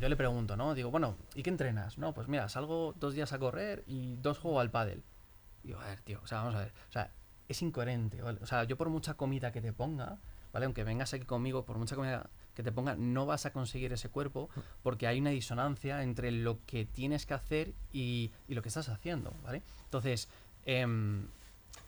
yo 0.00 0.08
le 0.08 0.16
pregunto, 0.16 0.56
¿no? 0.56 0.74
Digo, 0.74 0.90
bueno, 0.90 1.16
¿y 1.34 1.42
qué 1.42 1.50
entrenas? 1.50 1.98
No, 1.98 2.14
pues 2.14 2.28
mira, 2.28 2.48
salgo 2.48 2.94
dos 2.98 3.14
días 3.14 3.32
a 3.32 3.38
correr 3.38 3.84
y 3.86 4.16
dos 4.16 4.38
juego 4.38 4.60
al 4.60 4.70
pádel. 4.70 5.02
Digo, 5.62 5.80
a 5.80 5.84
ver, 5.84 6.00
tío, 6.00 6.20
o 6.22 6.26
sea, 6.26 6.38
vamos 6.38 6.54
a 6.54 6.60
ver, 6.60 6.72
o 6.88 6.92
sea, 6.92 7.10
es 7.48 7.62
incoherente, 7.62 8.20
¿vale? 8.22 8.38
O 8.42 8.46
sea, 8.46 8.64
yo 8.64 8.76
por 8.76 8.88
mucha 8.90 9.14
comida 9.14 9.52
que 9.52 9.60
te 9.60 9.72
ponga, 9.72 10.18
¿vale? 10.52 10.66
Aunque 10.66 10.84
vengas 10.84 11.14
aquí 11.14 11.24
conmigo, 11.24 11.64
por 11.64 11.78
mucha 11.78 11.96
comida 11.96 12.28
que 12.54 12.62
te 12.62 12.72
ponga, 12.72 12.96
no 12.96 13.26
vas 13.26 13.46
a 13.46 13.52
conseguir 13.52 13.92
ese 13.92 14.08
cuerpo 14.08 14.48
porque 14.82 15.06
hay 15.06 15.20
una 15.20 15.30
disonancia 15.30 16.02
entre 16.02 16.30
lo 16.30 16.58
que 16.66 16.84
tienes 16.84 17.24
que 17.24 17.34
hacer 17.34 17.72
y, 17.92 18.32
y 18.48 18.54
lo 18.54 18.62
que 18.62 18.68
estás 18.68 18.88
haciendo, 18.88 19.32
¿vale? 19.44 19.62
Entonces, 19.84 20.28
eh, 20.66 20.86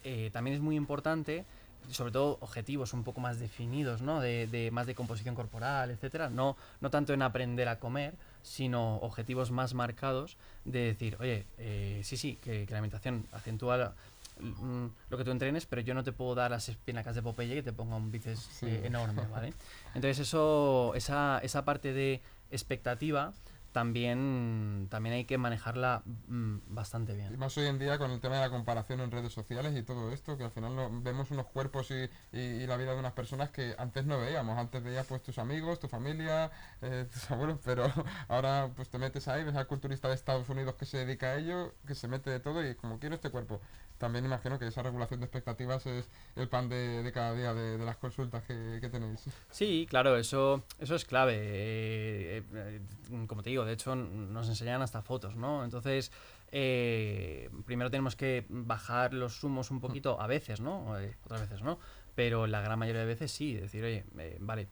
eh, 0.04 0.30
también 0.32 0.56
es 0.56 0.62
muy 0.62 0.76
importante 0.76 1.44
sobre 1.88 2.12
todo 2.12 2.38
objetivos 2.40 2.92
un 2.92 3.04
poco 3.04 3.20
más 3.20 3.40
definidos, 3.40 4.02
¿no? 4.02 4.20
De, 4.20 4.46
de, 4.46 4.70
más 4.70 4.86
de 4.86 4.94
composición 4.94 5.34
corporal, 5.34 5.90
etcétera. 5.90 6.30
No, 6.30 6.56
no 6.80 6.90
tanto 6.90 7.12
en 7.12 7.22
aprender 7.22 7.68
a 7.68 7.78
comer, 7.78 8.14
sino 8.42 8.96
objetivos 8.96 9.50
más 9.50 9.74
marcados 9.74 10.36
de 10.64 10.80
decir, 10.80 11.16
oye, 11.20 11.46
eh, 11.58 12.00
sí, 12.04 12.16
sí, 12.16 12.36
que, 12.36 12.66
que, 12.66 12.70
la 12.70 12.78
alimentación 12.78 13.26
acentúa 13.32 13.76
mm, 13.78 13.92
lo 14.40 15.18
que 15.18 15.24
tú 15.24 15.30
entrenes, 15.30 15.66
pero 15.66 15.82
yo 15.82 15.94
no 15.94 16.04
te 16.04 16.12
puedo 16.12 16.34
dar 16.34 16.50
las 16.50 16.68
espinacas 16.68 17.14
de 17.14 17.22
Popeye 17.22 17.54
que 17.56 17.62
te 17.62 17.72
ponga 17.72 17.96
un 17.96 18.10
bíceps 18.10 18.62
eh, 18.62 18.82
enorme, 18.84 19.22
¿vale? 19.30 19.54
Entonces 19.94 20.18
eso, 20.20 20.92
esa, 20.94 21.40
esa 21.42 21.64
parte 21.64 21.92
de 21.92 22.22
expectativa 22.50 23.32
también, 23.72 24.88
también 24.90 25.14
hay 25.14 25.24
que 25.24 25.38
manejarla 25.38 26.02
mm, 26.04 26.58
bastante 26.66 27.14
bien. 27.14 27.32
Y 27.32 27.36
más 27.36 27.56
hoy 27.56 27.66
en 27.66 27.78
día 27.78 27.98
con 27.98 28.10
el 28.10 28.20
tema 28.20 28.36
de 28.36 28.40
la 28.40 28.50
comparación 28.50 29.00
en 29.00 29.10
redes 29.10 29.32
sociales 29.32 29.76
y 29.76 29.82
todo 29.82 30.12
esto, 30.12 30.36
que 30.36 30.44
al 30.44 30.50
final 30.50 30.72
vemos 31.02 31.30
unos 31.30 31.46
cuerpos 31.46 31.90
y, 31.90 32.08
y, 32.36 32.66
la 32.66 32.76
vida 32.76 32.92
de 32.92 32.98
unas 32.98 33.12
personas 33.12 33.50
que 33.50 33.74
antes 33.78 34.04
no 34.06 34.18
veíamos. 34.18 34.58
Antes 34.58 34.82
veías 34.82 35.06
pues 35.06 35.22
tus 35.22 35.38
amigos, 35.38 35.78
tu 35.78 35.88
familia, 35.88 36.50
eh, 36.82 37.06
tus 37.12 37.30
abuelos, 37.30 37.58
pero 37.64 37.90
ahora 38.28 38.70
pues 38.74 38.88
te 38.88 38.98
metes 38.98 39.28
ahí, 39.28 39.44
ves 39.44 39.54
al 39.54 39.66
culturista 39.66 40.08
de 40.08 40.14
Estados 40.14 40.48
Unidos 40.48 40.74
que 40.74 40.84
se 40.84 40.98
dedica 40.98 41.28
a 41.28 41.36
ello, 41.36 41.74
que 41.86 41.94
se 41.94 42.08
mete 42.08 42.30
de 42.30 42.40
todo 42.40 42.68
y 42.68 42.74
como 42.74 42.98
quiero 42.98 43.14
este 43.14 43.30
cuerpo. 43.30 43.60
También 44.00 44.24
imagino 44.24 44.58
que 44.58 44.66
esa 44.66 44.82
regulación 44.82 45.20
de 45.20 45.26
expectativas 45.26 45.84
es 45.84 46.08
el 46.34 46.48
pan 46.48 46.70
de, 46.70 47.02
de 47.02 47.12
cada 47.12 47.34
día 47.34 47.52
de, 47.52 47.76
de, 47.76 47.84
las 47.84 47.98
consultas 47.98 48.42
que, 48.44 48.78
que, 48.80 48.88
tenéis. 48.88 49.28
Sí, 49.50 49.86
claro, 49.90 50.16
eso, 50.16 50.64
eso 50.78 50.94
es 50.94 51.04
clave. 51.04 51.34
Eh, 51.36 52.42
eh, 52.54 52.80
como 53.26 53.42
te 53.42 53.50
digo, 53.50 53.66
de 53.66 53.74
hecho 53.74 53.94
nos 53.94 54.48
enseñan 54.48 54.80
hasta 54.80 55.02
fotos, 55.02 55.36
¿no? 55.36 55.64
Entonces, 55.64 56.10
eh, 56.50 57.50
primero 57.66 57.90
tenemos 57.90 58.16
que 58.16 58.46
bajar 58.48 59.12
los 59.12 59.44
humos 59.44 59.70
un 59.70 59.80
poquito, 59.80 60.18
a 60.18 60.26
veces, 60.26 60.62
¿no? 60.62 60.98
Eh, 60.98 61.16
otras 61.24 61.42
veces 61.42 61.62
no. 61.62 61.78
Pero 62.14 62.46
la 62.46 62.62
gran 62.62 62.78
mayoría 62.78 63.02
de 63.02 63.06
veces 63.06 63.30
sí, 63.30 63.54
decir, 63.54 63.84
oye, 63.84 64.04
eh, 64.18 64.38
vale, 64.40 64.68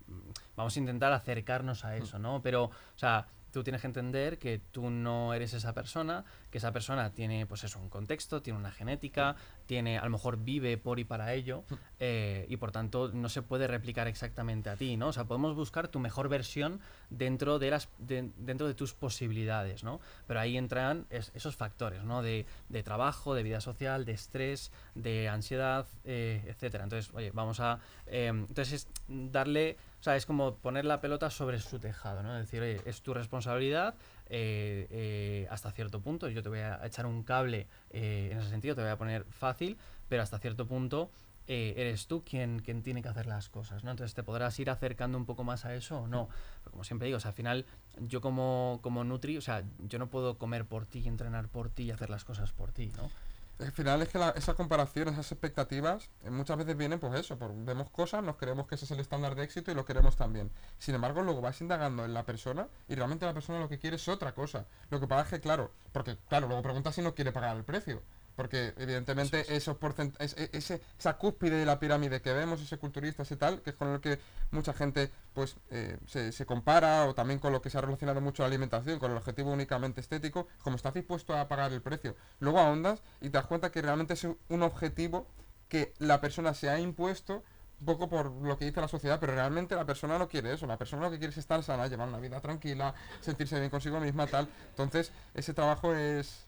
vamos 0.56 0.74
a 0.74 0.78
intentar 0.80 1.12
acercarnos 1.12 1.84
a 1.84 1.96
eso, 1.96 2.18
¿no? 2.18 2.40
Pero, 2.42 2.64
o 2.64 2.72
sea, 2.96 3.26
tú 3.58 3.64
tienes 3.64 3.80
que 3.80 3.88
entender 3.88 4.38
que 4.38 4.60
tú 4.70 4.88
no 4.88 5.34
eres 5.34 5.52
esa 5.52 5.74
persona, 5.74 6.24
que 6.52 6.58
esa 6.58 6.72
persona 6.72 7.10
tiene, 7.12 7.44
pues 7.44 7.64
eso, 7.64 7.80
un 7.80 7.88
contexto, 7.88 8.40
tiene 8.40 8.56
una 8.56 8.70
genética, 8.70 9.34
tiene, 9.66 9.98
a 9.98 10.04
lo 10.04 10.10
mejor 10.10 10.38
vive 10.38 10.78
por 10.78 11.00
y 11.00 11.04
para 11.04 11.34
ello, 11.34 11.64
eh, 11.98 12.46
y 12.48 12.56
por 12.56 12.70
tanto 12.70 13.10
no 13.12 13.28
se 13.28 13.42
puede 13.42 13.66
replicar 13.66 14.06
exactamente 14.06 14.70
a 14.70 14.76
ti, 14.76 14.96
¿no? 14.96 15.08
O 15.08 15.12
sea, 15.12 15.24
podemos 15.24 15.56
buscar 15.56 15.88
tu 15.88 15.98
mejor 15.98 16.28
versión 16.28 16.80
dentro 17.10 17.58
de 17.58 17.70
las, 17.70 17.88
de, 17.98 18.30
dentro 18.36 18.68
de 18.68 18.74
tus 18.74 18.94
posibilidades, 18.94 19.82
¿no? 19.82 20.00
Pero 20.28 20.38
ahí 20.38 20.56
entran 20.56 21.06
es, 21.10 21.32
esos 21.34 21.56
factores, 21.56 22.04
¿no? 22.04 22.22
De, 22.22 22.46
de, 22.68 22.82
trabajo, 22.84 23.34
de 23.34 23.42
vida 23.42 23.60
social, 23.60 24.04
de 24.04 24.12
estrés, 24.12 24.70
de 24.94 25.28
ansiedad, 25.28 25.88
eh, 26.04 26.44
etcétera. 26.46 26.84
Entonces, 26.84 27.12
oye, 27.12 27.32
vamos 27.32 27.58
a, 27.58 27.80
eh, 28.06 28.28
entonces 28.28 28.86
darle 29.08 29.76
o 30.00 30.02
sea, 30.02 30.14
es 30.14 30.26
como 30.26 30.56
poner 30.56 30.84
la 30.84 31.00
pelota 31.00 31.28
sobre 31.28 31.58
su 31.58 31.80
tejado, 31.80 32.22
¿no? 32.22 32.38
Es 32.38 32.50
decir, 32.50 32.82
es 32.84 33.02
tu 33.02 33.14
responsabilidad 33.14 33.96
eh, 34.26 34.86
eh, 34.90 35.48
hasta 35.50 35.72
cierto 35.72 36.00
punto. 36.00 36.28
Yo 36.28 36.42
te 36.42 36.48
voy 36.48 36.60
a 36.60 36.80
echar 36.84 37.06
un 37.06 37.24
cable 37.24 37.66
eh, 37.90 38.28
en 38.30 38.38
ese 38.38 38.50
sentido, 38.50 38.76
te 38.76 38.82
voy 38.82 38.90
a 38.90 38.98
poner 38.98 39.24
fácil, 39.24 39.76
pero 40.08 40.22
hasta 40.22 40.38
cierto 40.38 40.66
punto 40.66 41.10
eres 41.50 42.08
tú 42.08 42.22
quien, 42.24 42.60
quien 42.60 42.82
tiene 42.82 43.00
que 43.00 43.08
hacer 43.08 43.24
las 43.24 43.48
cosas, 43.48 43.82
¿no? 43.82 43.90
Entonces 43.90 44.14
te 44.14 44.22
podrás 44.22 44.58
ir 44.60 44.68
acercando 44.68 45.16
un 45.16 45.24
poco 45.24 45.44
más 45.44 45.64
a 45.64 45.74
eso 45.74 46.00
o 46.00 46.06
no. 46.06 46.28
Como 46.70 46.84
siempre 46.84 47.06
digo, 47.06 47.16
o 47.16 47.20
sea, 47.20 47.30
al 47.30 47.34
final 47.34 47.64
yo 48.00 48.20
como, 48.20 48.80
como 48.82 49.02
Nutri, 49.02 49.38
o 49.38 49.40
sea, 49.40 49.64
yo 49.78 49.98
no 49.98 50.10
puedo 50.10 50.36
comer 50.36 50.66
por 50.66 50.84
ti, 50.84 51.08
entrenar 51.08 51.48
por 51.48 51.70
ti 51.70 51.84
y 51.84 51.90
hacer 51.90 52.10
las 52.10 52.26
cosas 52.26 52.52
por 52.52 52.72
ti, 52.72 52.92
¿no? 52.98 53.10
Al 53.58 53.72
final 53.72 54.02
es 54.02 54.08
que 54.08 54.18
la, 54.18 54.30
esa 54.30 54.54
comparación, 54.54 55.08
esas 55.08 55.32
expectativas, 55.32 56.10
eh, 56.22 56.30
muchas 56.30 56.56
veces 56.56 56.76
vienen 56.76 57.00
pues 57.00 57.14
eso, 57.18 57.38
por, 57.38 57.52
vemos 57.64 57.90
cosas, 57.90 58.22
nos 58.22 58.36
creemos 58.36 58.66
que 58.66 58.76
ese 58.76 58.84
es 58.84 58.90
el 58.92 59.00
estándar 59.00 59.34
de 59.34 59.42
éxito 59.42 59.70
y 59.70 59.74
lo 59.74 59.84
queremos 59.84 60.16
también. 60.16 60.50
Sin 60.78 60.94
embargo, 60.94 61.22
luego 61.22 61.40
vas 61.40 61.60
indagando 61.60 62.04
en 62.04 62.14
la 62.14 62.24
persona 62.24 62.68
y 62.88 62.94
realmente 62.94 63.26
la 63.26 63.34
persona 63.34 63.58
lo 63.58 63.68
que 63.68 63.78
quiere 63.78 63.96
es 63.96 64.08
otra 64.08 64.32
cosa. 64.32 64.66
Lo 64.90 65.00
que 65.00 65.08
pasa 65.08 65.22
es 65.22 65.28
que, 65.30 65.40
claro, 65.40 65.72
porque 65.92 66.16
claro, 66.28 66.46
luego 66.46 66.62
pregunta 66.62 66.92
si 66.92 67.02
no 67.02 67.14
quiere 67.14 67.32
pagar 67.32 67.56
el 67.56 67.64
precio. 67.64 68.02
Porque 68.38 68.72
evidentemente 68.76 69.56
esos 69.56 69.76
e, 70.20 70.50
ese, 70.52 70.80
esa 70.96 71.18
cúspide 71.18 71.56
de 71.56 71.66
la 71.66 71.80
pirámide 71.80 72.22
que 72.22 72.32
vemos, 72.32 72.62
ese 72.62 72.78
culturista, 72.78 73.24
ese 73.24 73.34
tal, 73.34 73.62
que 73.62 73.70
es 73.70 73.76
con 73.76 73.88
el 73.88 74.00
que 74.00 74.20
mucha 74.52 74.72
gente 74.72 75.10
pues 75.34 75.56
eh, 75.72 75.98
se, 76.06 76.30
se, 76.30 76.46
compara, 76.46 77.06
o 77.06 77.14
también 77.16 77.40
con 77.40 77.52
lo 77.52 77.60
que 77.60 77.68
se 77.68 77.78
ha 77.78 77.80
relacionado 77.80 78.20
mucho 78.20 78.44
la 78.44 78.46
alimentación, 78.46 79.00
con 79.00 79.10
el 79.10 79.16
objetivo 79.16 79.50
únicamente 79.50 80.00
estético, 80.00 80.46
como 80.62 80.76
estás 80.76 80.94
dispuesto 80.94 81.36
a 81.36 81.48
pagar 81.48 81.72
el 81.72 81.82
precio. 81.82 82.14
Luego 82.38 82.60
ahondas 82.60 83.02
y 83.20 83.24
te 83.24 83.38
das 83.38 83.46
cuenta 83.46 83.72
que 83.72 83.82
realmente 83.82 84.14
es 84.14 84.22
un 84.22 84.62
objetivo 84.62 85.26
que 85.68 85.92
la 85.98 86.20
persona 86.20 86.54
se 86.54 86.70
ha 86.70 86.78
impuesto 86.78 87.42
un 87.80 87.86
poco 87.86 88.08
por 88.08 88.30
lo 88.30 88.58
que 88.58 88.64
dice 88.64 88.80
la 88.80 88.88
sociedad, 88.88 89.20
pero 89.20 89.34
realmente 89.34 89.74
la 89.76 89.84
persona 89.84 90.18
no 90.18 90.28
quiere 90.28 90.52
eso, 90.52 90.66
la 90.66 90.76
persona 90.76 91.02
lo 91.02 91.10
que 91.10 91.18
quiere 91.18 91.30
es 91.30 91.38
estar 91.38 91.62
sana, 91.62 91.86
llevar 91.86 92.08
una 92.08 92.18
vida 92.18 92.40
tranquila, 92.40 92.92
sentirse 93.20 93.58
bien 93.58 93.70
consigo 93.70 94.00
misma, 94.00 94.26
tal. 94.26 94.48
Entonces, 94.70 95.12
ese 95.34 95.54
trabajo 95.54 95.94
es, 95.94 96.44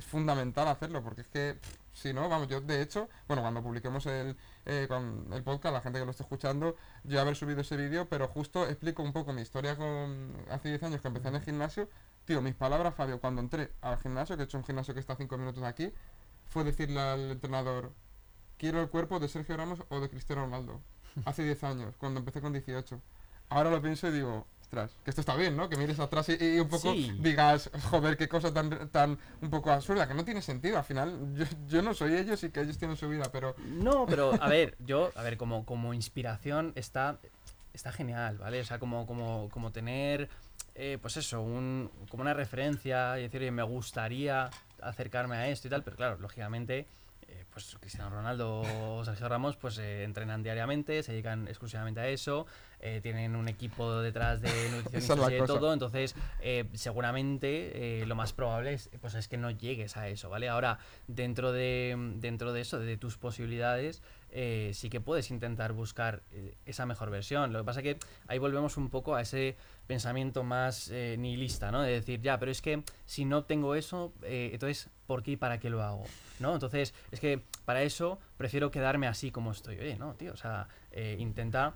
fundamental 0.00 0.68
hacerlo, 0.68 1.02
porque 1.02 1.22
es 1.22 1.28
que, 1.28 1.58
si 1.92 2.12
no, 2.12 2.28
vamos, 2.28 2.48
yo 2.48 2.60
de 2.60 2.82
hecho, 2.82 3.08
bueno, 3.26 3.42
cuando 3.42 3.62
publiquemos 3.62 4.06
el, 4.06 4.36
eh, 4.66 4.86
con 4.88 5.26
el 5.32 5.42
podcast, 5.42 5.74
la 5.74 5.80
gente 5.80 5.98
que 5.98 6.04
lo 6.04 6.12
esté 6.12 6.22
escuchando, 6.22 6.76
yo 7.04 7.20
haber 7.20 7.34
subido 7.34 7.62
ese 7.62 7.76
vídeo, 7.76 8.08
pero 8.08 8.28
justo 8.28 8.66
explico 8.66 9.02
un 9.02 9.12
poco 9.12 9.32
mi 9.32 9.42
historia 9.42 9.76
con 9.76 10.36
hace 10.50 10.68
10 10.68 10.82
años 10.84 11.00
que 11.00 11.08
empecé 11.08 11.28
en 11.28 11.34
el 11.36 11.42
gimnasio. 11.42 11.88
Tío, 12.24 12.40
mis 12.42 12.54
palabras, 12.54 12.94
Fabio, 12.94 13.20
cuando 13.20 13.40
entré 13.40 13.72
al 13.80 13.98
gimnasio, 13.98 14.36
que 14.36 14.42
he 14.42 14.44
hecho 14.44 14.58
un 14.58 14.64
gimnasio 14.64 14.94
que 14.94 15.00
está 15.00 15.14
a 15.14 15.16
5 15.16 15.36
minutos 15.36 15.62
de 15.62 15.68
aquí, 15.68 15.92
fue 16.48 16.62
decirle 16.62 17.00
al 17.00 17.30
entrenador, 17.32 17.92
quiero 18.60 18.82
el 18.82 18.90
cuerpo 18.90 19.18
de 19.18 19.26
Sergio 19.26 19.56
Ramos 19.56 19.82
o 19.88 20.00
de 20.00 20.10
Cristiano 20.10 20.42
Ronaldo. 20.42 20.80
Hace 21.24 21.42
10 21.42 21.64
años, 21.64 21.94
cuando 21.96 22.20
empecé 22.20 22.42
con 22.42 22.52
18. 22.52 23.00
Ahora 23.48 23.70
lo 23.70 23.80
pienso 23.80 24.06
y 24.08 24.12
digo, 24.12 24.46
ostras, 24.60 24.92
que 25.02 25.10
esto 25.10 25.22
está 25.22 25.34
bien, 25.34 25.56
¿no? 25.56 25.68
Que 25.68 25.76
mires 25.76 25.98
atrás 25.98 26.28
y, 26.28 26.36
y 26.38 26.60
un 26.60 26.68
poco 26.68 26.92
sí. 26.92 27.10
digas, 27.20 27.70
joder, 27.90 28.18
qué 28.18 28.28
cosa 28.28 28.52
tan, 28.52 28.90
tan 28.90 29.18
un 29.40 29.50
poco 29.50 29.72
absurda, 29.72 30.06
que 30.06 30.14
no 30.14 30.24
tiene 30.24 30.42
sentido. 30.42 30.76
Al 30.76 30.84
final, 30.84 31.34
yo, 31.34 31.46
yo, 31.66 31.82
no 31.82 31.94
soy 31.94 32.14
ellos 32.14 32.44
y 32.44 32.50
que 32.50 32.60
ellos 32.60 32.78
tienen 32.78 32.98
su 32.98 33.08
vida, 33.08 33.24
pero... 33.32 33.56
No, 33.58 34.04
pero 34.06 34.30
a 34.40 34.48
ver, 34.48 34.76
yo, 34.78 35.10
a 35.16 35.22
ver, 35.22 35.38
como, 35.38 35.64
como 35.64 35.94
inspiración 35.94 36.72
está, 36.76 37.18
está 37.72 37.90
genial, 37.90 38.38
¿vale? 38.38 38.60
O 38.60 38.64
sea, 38.64 38.78
como, 38.78 39.06
como, 39.06 39.48
como 39.48 39.72
tener, 39.72 40.28
eh, 40.74 40.98
pues 41.00 41.16
eso, 41.16 41.40
un, 41.40 41.90
como 42.10 42.20
una 42.20 42.34
referencia 42.34 43.18
y 43.18 43.22
decir, 43.22 43.40
oye, 43.40 43.50
me 43.50 43.62
gustaría 43.62 44.50
acercarme 44.82 45.36
a 45.36 45.48
esto 45.48 45.66
y 45.66 45.70
tal, 45.70 45.82
pero 45.82 45.96
claro, 45.96 46.18
lógicamente 46.20 46.86
pues 47.52 47.76
Cristiano 47.80 48.10
Ronaldo 48.10 48.62
o 48.62 49.04
Sergio 49.04 49.28
Ramos 49.28 49.56
pues 49.56 49.78
eh, 49.78 50.04
entrenan 50.04 50.42
diariamente, 50.42 51.02
se 51.02 51.12
dedican 51.12 51.48
exclusivamente 51.48 52.00
a 52.00 52.08
eso, 52.08 52.46
eh, 52.80 53.00
tienen 53.02 53.36
un 53.36 53.48
equipo 53.48 54.00
detrás 54.00 54.40
de 54.40 54.48
nutricionistas 54.70 55.30
y 55.30 55.34
de 55.34 55.46
todo, 55.46 55.72
entonces 55.72 56.14
eh, 56.40 56.64
seguramente 56.72 58.00
eh, 58.00 58.06
lo 58.06 58.14
más 58.14 58.32
probable 58.32 58.72
es, 58.72 58.90
pues 59.00 59.14
es 59.14 59.28
que 59.28 59.36
no 59.36 59.50
llegues 59.50 59.96
a 59.96 60.08
eso, 60.08 60.30
¿vale? 60.30 60.48
Ahora, 60.48 60.78
dentro 61.06 61.52
de, 61.52 61.94
dentro 62.16 62.52
de 62.52 62.62
eso, 62.62 62.78
de 62.78 62.96
tus 62.96 63.18
posibilidades, 63.18 64.02
eh, 64.32 64.70
sí 64.74 64.90
que 64.90 65.00
puedes 65.00 65.30
intentar 65.30 65.72
buscar 65.72 66.22
eh, 66.30 66.54
esa 66.64 66.86
mejor 66.86 67.10
versión. 67.10 67.52
Lo 67.52 67.60
que 67.60 67.64
pasa 67.64 67.82
que 67.82 67.98
ahí 68.28 68.38
volvemos 68.38 68.76
un 68.76 68.88
poco 68.88 69.14
a 69.14 69.22
ese 69.22 69.56
pensamiento 69.86 70.44
más 70.44 70.88
eh, 70.90 71.16
nihilista, 71.18 71.72
¿no? 71.72 71.82
De 71.82 71.92
decir, 71.92 72.20
ya, 72.20 72.38
pero 72.38 72.52
es 72.52 72.62
que 72.62 72.84
si 73.06 73.24
no 73.24 73.44
tengo 73.44 73.74
eso, 73.74 74.12
entonces, 74.22 74.88
¿por 75.06 75.22
qué 75.22 75.32
y 75.32 75.36
para 75.36 75.58
qué 75.58 75.68
lo 75.68 75.82
hago? 75.82 76.04
¿No? 76.38 76.54
Entonces, 76.54 76.94
es 77.10 77.18
que 77.18 77.42
para 77.64 77.82
eso 77.82 78.18
prefiero 78.36 78.70
quedarme 78.70 79.08
así 79.08 79.30
como 79.32 79.50
estoy. 79.50 79.78
Oye, 79.78 79.96
no, 79.96 80.14
tío, 80.14 80.32
o 80.32 80.36
sea, 80.36 80.68
intenta, 81.18 81.74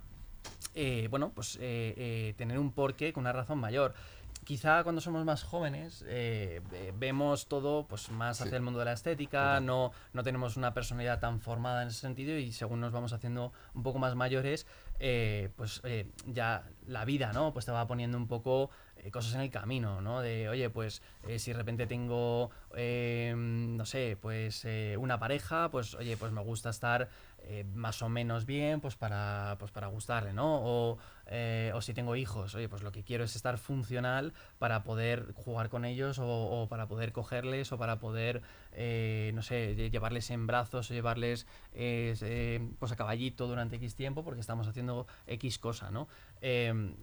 bueno, 1.11 1.33
pues 1.35 1.59
tener 1.59 2.59
un 2.59 2.73
porqué 2.73 3.13
con 3.13 3.23
una 3.23 3.33
razón 3.33 3.59
mayor 3.59 3.95
quizá 4.45 4.83
cuando 4.83 5.01
somos 5.01 5.25
más 5.25 5.43
jóvenes 5.43 6.05
eh, 6.07 6.61
vemos 6.97 7.49
todo 7.49 7.87
pues 7.87 8.11
más 8.11 8.41
hacia 8.41 8.57
el 8.57 8.63
mundo 8.63 8.79
de 8.79 8.85
la 8.87 8.93
estética, 8.93 9.61
no, 9.61 9.93
no 10.13 10.23
tenemos 10.23 10.57
una 10.57 10.75
personalidad 10.75 11.21
tan 11.21 11.41
formada 11.41 11.83
en 11.83 11.89
ese 11.89 12.01
sentido 12.01 12.37
y 12.37 12.53
según 12.53 12.81
nos 12.81 12.93
vamos 12.93 13.13
haciendo 13.13 13.53
un 13.75 13.83
poco 13.83 13.99
más 13.99 14.15
mayores, 14.15 14.67
eh, 15.01 15.51
pues 15.57 15.83
ya 16.27 16.65
la 16.87 17.05
vida, 17.05 17.33
¿no? 17.33 17.53
Pues 17.53 17.67
te 17.67 17.73
va 17.73 17.87
poniendo 17.87 18.17
un 18.19 18.29
poco 18.29 18.71
eh, 19.05 19.11
cosas 19.11 19.35
en 19.35 19.43
el 19.43 19.51
camino, 19.51 20.01
¿no? 20.01 20.23
De, 20.23 20.49
oye, 20.49 20.71
pues 20.71 21.03
eh, 21.29 21.39
si 21.39 21.53
de 21.53 21.59
repente 21.59 21.87
tengo, 21.87 22.51
no 22.71 23.87
sé, 23.87 24.17
pues 24.21 24.65
eh, 24.65 24.97
una 24.99 25.19
pareja, 25.19 25.71
pues 25.71 25.95
oye, 25.95 26.17
pues 26.17 26.33
me 26.33 26.41
gusta 26.41 26.71
estar 26.71 27.11
más 27.75 28.01
o 28.03 28.09
menos 28.09 28.47
bien, 28.47 28.81
pues 28.81 28.97
para, 28.97 29.57
pues 29.59 29.71
para 29.71 29.89
gustarle, 29.89 30.33
¿no? 30.33 30.61
O, 30.63 30.99
o, 31.75 31.81
si 31.81 31.95
tengo 31.95 32.17
hijos, 32.17 32.55
oye, 32.55 32.69
pues 32.69 32.83
lo 32.83 32.93
que 32.93 33.03
quiero 33.03 33.25
es 33.25 33.37
estar 33.37 33.59
funcional 33.59 34.33
para 34.59 34.83
poder 34.83 35.33
jugar 35.35 35.69
con 35.69 35.85
ellos 35.85 36.19
o, 36.21 36.67
para 36.69 36.87
poder 36.87 37.13
cogerles 37.13 37.73
o 37.73 37.79
para 37.79 37.99
poder, 37.99 38.43
no 39.35 39.43
sé, 39.43 39.91
llevarles 39.91 40.31
en 40.31 40.47
brazos 40.47 40.91
o 40.91 40.95
llevarles 40.95 41.47
pues 42.79 42.93
a 42.93 42.97
caballito 42.97 43.47
durante 43.47 43.77
X 43.77 43.95
tiempo 43.95 44.25
porque 44.25 44.41
estamos 44.41 44.67
haciendo 44.69 45.07
X 45.27 45.59
cosa, 45.59 45.91
¿no? 45.91 46.09
Em, 46.41 46.95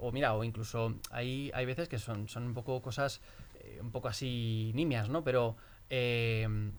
o 0.00 0.12
mira, 0.12 0.34
o 0.34 0.44
incluso 0.44 0.94
hay 1.10 1.38
hay, 1.54 1.66
veces 1.66 1.88
que 1.88 1.98
son, 1.98 2.28
son 2.28 2.44
un 2.44 2.54
poco 2.54 2.80
cosas 2.82 3.20
eh, 3.60 3.78
un 3.80 3.90
poco 3.90 4.08
así 4.08 4.72
nimias, 4.74 5.08
¿no? 5.08 5.22
Pero, 5.24 5.56
em, 5.90 6.72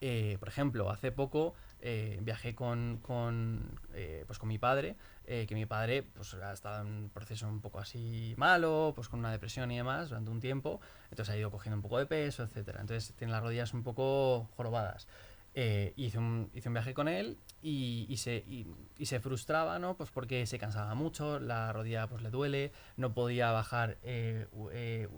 eh, 0.00 0.36
por 0.38 0.48
ejemplo, 0.48 0.90
hace 0.90 1.12
poco 1.12 1.54
eh, 1.82 2.18
viajé 2.22 2.54
con, 2.54 2.98
con, 3.02 3.78
pues 4.26 4.38
con 4.38 4.48
mi 4.48 4.58
padre, 4.58 4.96
que 5.24 5.54
mi 5.54 5.66
padre 5.66 6.02
pues, 6.02 6.34
ha 6.34 6.52
estado 6.52 6.82
en 6.82 6.86
un 6.86 7.10
proceso 7.10 7.48
un 7.48 7.60
poco 7.60 7.78
así 7.78 8.34
malo, 8.36 8.92
pues 8.94 9.08
con 9.08 9.18
una 9.18 9.30
depresión 9.30 9.70
y 9.70 9.76
demás 9.76 10.08
durante 10.08 10.30
un 10.30 10.40
tiempo, 10.40 10.80
entonces 11.10 11.34
ha 11.34 11.38
ido 11.38 11.50
cogiendo 11.50 11.76
un 11.76 11.82
poco 11.82 11.98
de 11.98 12.06
peso, 12.06 12.42
etcétera. 12.42 12.80
Entonces 12.80 13.14
tiene 13.16 13.32
las 13.32 13.42
rodillas 13.42 13.74
un 13.74 13.82
poco 13.82 14.48
jorobadas. 14.56 15.06
Eh, 15.54 15.92
hice, 15.96 16.16
un, 16.16 16.50
hice, 16.54 16.70
un, 16.70 16.72
viaje 16.72 16.94
con 16.94 17.08
él 17.08 17.36
y, 17.60 18.06
y 18.08 18.16
se, 18.16 18.36
y, 18.36 19.04
se, 19.04 19.20
frustraba, 19.20 19.78
¿no? 19.78 19.98
Pues 19.98 20.10
porque 20.10 20.46
se 20.46 20.58
cansaba 20.58 20.94
mucho, 20.94 21.40
la 21.40 21.74
rodilla 21.74 22.06
pues 22.06 22.22
le 22.22 22.30
duele, 22.30 22.72
no 22.96 23.12
podía 23.12 23.50
bajar 23.50 23.98
eh, 24.02 24.46
eh, 24.72 25.08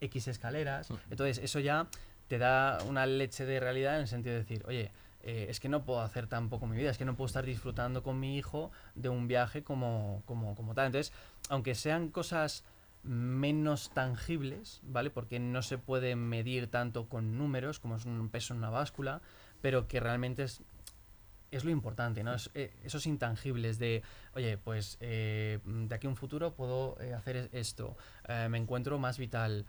X 0.00 0.28
escaleras. 0.28 0.90
Entonces 1.10 1.38
eso 1.38 1.58
ya 1.58 1.88
te 2.28 2.38
da 2.38 2.78
una 2.86 3.04
leche 3.06 3.46
de 3.46 3.58
realidad 3.58 3.96
en 3.96 4.02
el 4.02 4.08
sentido 4.08 4.34
de 4.34 4.42
decir, 4.42 4.62
oye, 4.68 4.92
es 5.26 5.58
que 5.58 5.68
no 5.68 5.84
puedo 5.84 6.00
hacer 6.00 6.26
tampoco 6.26 6.66
mi 6.66 6.76
vida, 6.76 6.90
es 6.90 6.98
que 6.98 7.04
no 7.04 7.16
puedo 7.16 7.26
estar 7.26 7.46
disfrutando 7.46 8.02
con 8.02 8.20
mi 8.20 8.36
hijo 8.36 8.70
de 8.94 9.08
un 9.08 9.26
viaje 9.26 9.62
como, 9.62 10.22
como, 10.26 10.54
como 10.54 10.74
tal. 10.74 10.86
Entonces, 10.86 11.12
aunque 11.48 11.74
sean 11.74 12.10
cosas 12.10 12.64
menos 13.04 13.90
tangibles, 13.90 14.80
¿vale? 14.82 15.10
Porque 15.10 15.38
no 15.38 15.62
se 15.62 15.78
puede 15.78 16.16
medir 16.16 16.70
tanto 16.70 17.08
con 17.08 17.36
números 17.38 17.78
como 17.78 17.96
es 17.96 18.06
un 18.06 18.28
peso 18.30 18.54
en 18.54 18.58
una 18.58 18.70
báscula, 18.70 19.20
pero 19.60 19.86
que 19.86 20.00
realmente 20.00 20.44
es, 20.44 20.62
es 21.50 21.64
lo 21.64 21.70
importante, 21.70 22.24
¿no? 22.24 22.34
Eh, 22.54 22.74
esos 22.82 23.06
intangibles 23.06 23.78
de, 23.78 24.02
oye, 24.34 24.56
pues 24.56 24.96
eh, 25.00 25.60
de 25.64 25.94
aquí 25.94 26.06
a 26.06 26.10
un 26.10 26.16
futuro 26.16 26.54
puedo 26.54 27.00
eh, 27.00 27.14
hacer 27.14 27.50
esto, 27.52 27.96
me 28.48 28.58
encuentro 28.58 28.98
más 28.98 29.18
vital, 29.18 29.66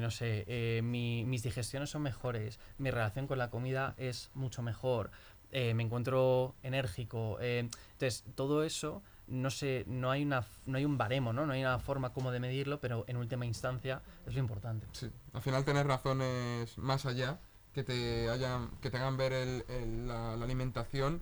no 0.00 0.10
sé, 0.10 0.80
mis 0.82 1.42
digestiones 1.42 1.90
son 1.90 2.02
mejores, 2.02 2.58
mi 2.78 2.90
relación 2.90 3.26
con 3.26 3.38
la 3.38 3.50
comida 3.50 3.94
es 3.98 4.30
mucho 4.34 4.62
mejor, 4.62 5.10
me 5.52 5.82
encuentro 5.82 6.54
enérgico. 6.62 7.38
entonces, 7.40 8.24
todo 8.34 8.64
eso 8.64 9.02
no 9.26 9.50
sé, 9.50 9.84
no 9.86 10.10
hay 10.10 10.22
una 10.22 10.44
no 10.66 10.78
hay 10.78 10.84
un 10.84 10.98
baremo, 10.98 11.32
¿no? 11.32 11.46
No 11.46 11.52
hay 11.52 11.60
una 11.62 11.78
forma 11.78 12.12
como 12.12 12.30
de 12.30 12.40
medirlo, 12.40 12.80
pero 12.80 13.04
en 13.06 13.16
última 13.16 13.46
instancia 13.46 14.02
es 14.26 14.34
lo 14.34 14.40
importante. 14.40 14.86
Sí, 14.92 15.10
al 15.32 15.42
final 15.42 15.64
tener 15.64 15.86
razones 15.86 16.76
más 16.78 17.06
allá 17.06 17.38
que 17.72 17.82
te 17.82 18.28
hayan, 18.28 18.70
que 18.80 18.90
te 18.90 18.96
hagan 18.96 19.16
ver 19.16 19.32
el, 19.32 20.06
la, 20.06 20.34
alimentación, 20.34 21.20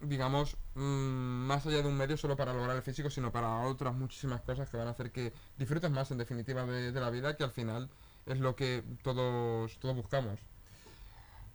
digamos, 0.00 0.56
mm, 0.74 0.80
más 0.80 1.66
allá 1.66 1.82
de 1.82 1.88
un 1.88 1.96
medio 1.96 2.16
solo 2.16 2.36
para 2.36 2.52
lograr 2.52 2.76
el 2.76 2.82
físico, 2.82 3.10
sino 3.10 3.32
para 3.32 3.66
otras 3.66 3.94
muchísimas 3.94 4.40
cosas 4.42 4.68
que 4.68 4.76
van 4.76 4.88
a 4.88 4.90
hacer 4.90 5.10
que 5.10 5.32
disfrutes 5.56 5.90
más 5.90 6.10
en 6.10 6.18
definitiva 6.18 6.64
de, 6.64 6.92
la 6.92 7.10
vida, 7.10 7.36
que 7.36 7.44
al 7.44 7.50
final 7.50 7.90
es 8.26 8.38
lo 8.38 8.56
que 8.56 8.82
todos, 9.02 9.78
todos 9.78 9.96
buscamos. 9.96 10.38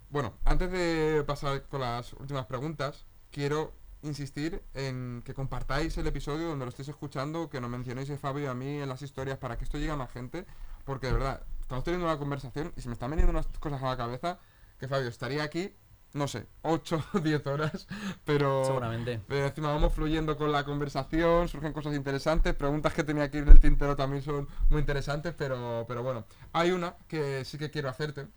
Bueno, 0.10 0.34
antes 0.46 0.72
de 0.72 1.24
pasar 1.28 1.64
con 1.64 1.82
las 1.82 2.14
últimas 2.14 2.46
preguntas, 2.48 3.06
quiero 3.32 3.74
insistir 4.02 4.64
en 4.74 5.22
que 5.26 5.34
compartáis 5.34 5.98
el 5.98 6.08
episodio 6.08 6.48
donde 6.48 6.66
lo 6.66 6.70
estéis 6.70 6.90
escuchando, 6.90 7.50
que 7.50 7.60
nos 7.60 7.70
mencionéis 7.70 8.10
a 8.10 8.18
Fabio 8.18 8.46
y 8.46 8.48
a 8.48 8.54
mí 8.54 8.80
en 8.82 8.90
las 8.90 9.02
historias 9.02 9.38
para 9.38 9.58
que 9.58 9.66
esto 9.66 9.78
llegue 9.78 9.92
a 9.92 9.98
más 9.98 10.12
gente, 10.12 10.46
porque 10.86 11.08
de 11.08 11.14
verdad, 11.14 11.44
estamos 11.62 11.84
teniendo 11.84 12.08
una 12.08 12.18
conversación 12.18 12.74
y 12.76 12.82
se 12.82 12.88
me 12.88 12.94
están 12.94 13.12
veniendo 13.12 13.32
unas 13.32 13.48
cosas 13.60 13.84
a 13.84 13.88
la 13.88 13.98
cabeza 13.98 14.40
que 14.80 14.88
Fabio 14.88 15.10
estaría 15.10 15.44
aquí, 15.44 15.76
no 16.14 16.28
sé, 16.28 16.48
8 16.64 17.06
o 17.14 17.20
10 17.20 17.48
horas, 17.48 17.88
pero... 18.26 18.66
Seguramente. 18.66 19.22
Pero 19.28 19.48
encima 19.48 19.72
vamos 19.72 19.94
fluyendo 19.94 20.38
con 20.38 20.52
la 20.52 20.64
conversación, 20.66 21.48
surgen 21.48 21.74
cosas 21.74 21.96
interesantes, 21.96 22.56
preguntas 22.56 22.94
que 22.94 23.04
tenía 23.04 23.24
aquí 23.24 23.38
en 23.38 23.50
el 23.50 23.60
tintero 23.60 23.96
también 23.96 24.24
son 24.24 24.48
muy 24.70 24.80
interesantes, 24.80 25.34
pero, 25.38 25.86
pero 25.88 26.04
bueno, 26.04 26.26
hay 26.54 26.72
una 26.72 26.96
que 27.08 27.46
sí 27.46 27.58
que 27.58 27.70
quiero 27.70 27.90
hacerte. 27.90 28.28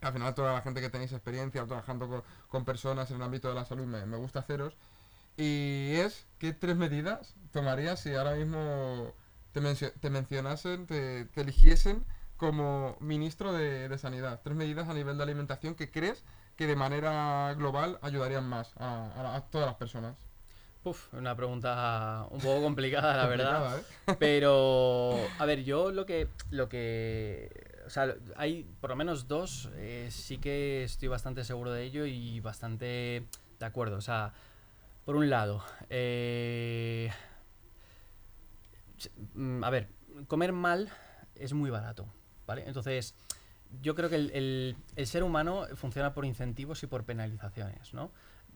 Al 0.00 0.12
final 0.12 0.34
toda 0.34 0.54
la 0.54 0.60
gente 0.60 0.80
que 0.80 0.90
tenéis 0.90 1.12
experiencia 1.12 1.64
trabajando 1.66 2.24
con, 2.48 2.64
personas 2.64 3.10
en 3.10 3.16
el 3.16 3.22
ámbito 3.22 3.48
de 3.48 3.54
la 3.54 3.64
salud 3.64 3.84
me, 3.86 4.16
gusta 4.16 4.40
haceros. 4.40 4.76
Y 5.36 5.92
es, 5.94 6.26
¿qué 6.38 6.52
tres 6.52 6.76
medidas 6.76 7.34
tomarías 7.52 8.00
si 8.00 8.14
ahora 8.14 8.34
mismo 8.34 9.12
te, 9.52 9.60
te 9.90 10.10
mencionasen, 10.10 10.86
te, 10.86 11.24
te 11.26 11.40
eligiesen 11.40 12.04
como 12.36 12.96
ministro 13.00 13.52
de, 13.52 13.96
Sanidad? 13.98 14.40
Tres 14.42 14.56
medidas 14.56 14.88
a 14.88 14.94
nivel 14.94 15.16
de 15.16 15.24
alimentación 15.24 15.74
que 15.74 15.90
crees 15.90 16.24
que 16.58 16.66
de 16.66 16.74
manera 16.74 17.54
global 17.54 18.00
ayudarían 18.02 18.44
más 18.44 18.72
a, 18.78 19.44
todas 19.52 19.68
las 19.68 19.76
personas. 19.76 20.16
Uf, 20.82 21.14
una 21.14 21.36
pregunta 21.36 22.26
un 22.30 22.40
poco 22.40 22.62
complicada, 22.62 23.16
la 23.16 23.26
verdad. 23.28 23.78
¿eh? 23.78 24.16
Pero, 24.18 25.14
a 25.38 25.46
ver, 25.46 25.62
yo 25.62 25.92
lo 25.92 26.04
que, 26.04 26.26
lo 26.50 26.68
que, 26.68 27.48
o 27.86 27.90
sea, 27.90 28.12
hay 28.34 28.64
por 28.80 28.90
lo 28.90 28.96
menos 28.96 29.28
dos, 29.28 29.70
eh, 29.76 30.08
sí 30.10 30.38
que 30.38 30.82
estoy 30.82 31.06
bastante 31.06 31.44
seguro 31.44 31.70
de 31.70 31.84
ello 31.84 32.06
y 32.06 32.40
bastante 32.40 33.24
de 33.60 33.66
acuerdo. 33.66 33.96
O 33.96 34.00
sea, 34.00 34.32
por 35.04 35.14
un 35.14 35.30
lado, 35.30 35.62
eh, 35.90 37.12
mm, 39.34 39.62
a 39.62 39.70
ver, 39.70 39.90
comer 40.26 40.52
mal 40.52 40.90
es 41.36 41.52
muy 41.52 41.70
barato. 41.70 42.12
Entonces, 42.48 43.14
yo 43.82 43.94
creo 43.94 44.08
que 44.08 44.16
el, 44.16 44.76
ser 45.06 45.22
humano 45.22 45.66
funciona 45.74 46.14
por 46.14 46.24
incentivos 46.24 46.82
y 46.82 46.86
por 46.86 47.04
penalizaciones, 47.04 47.94
¿no? 47.94 48.10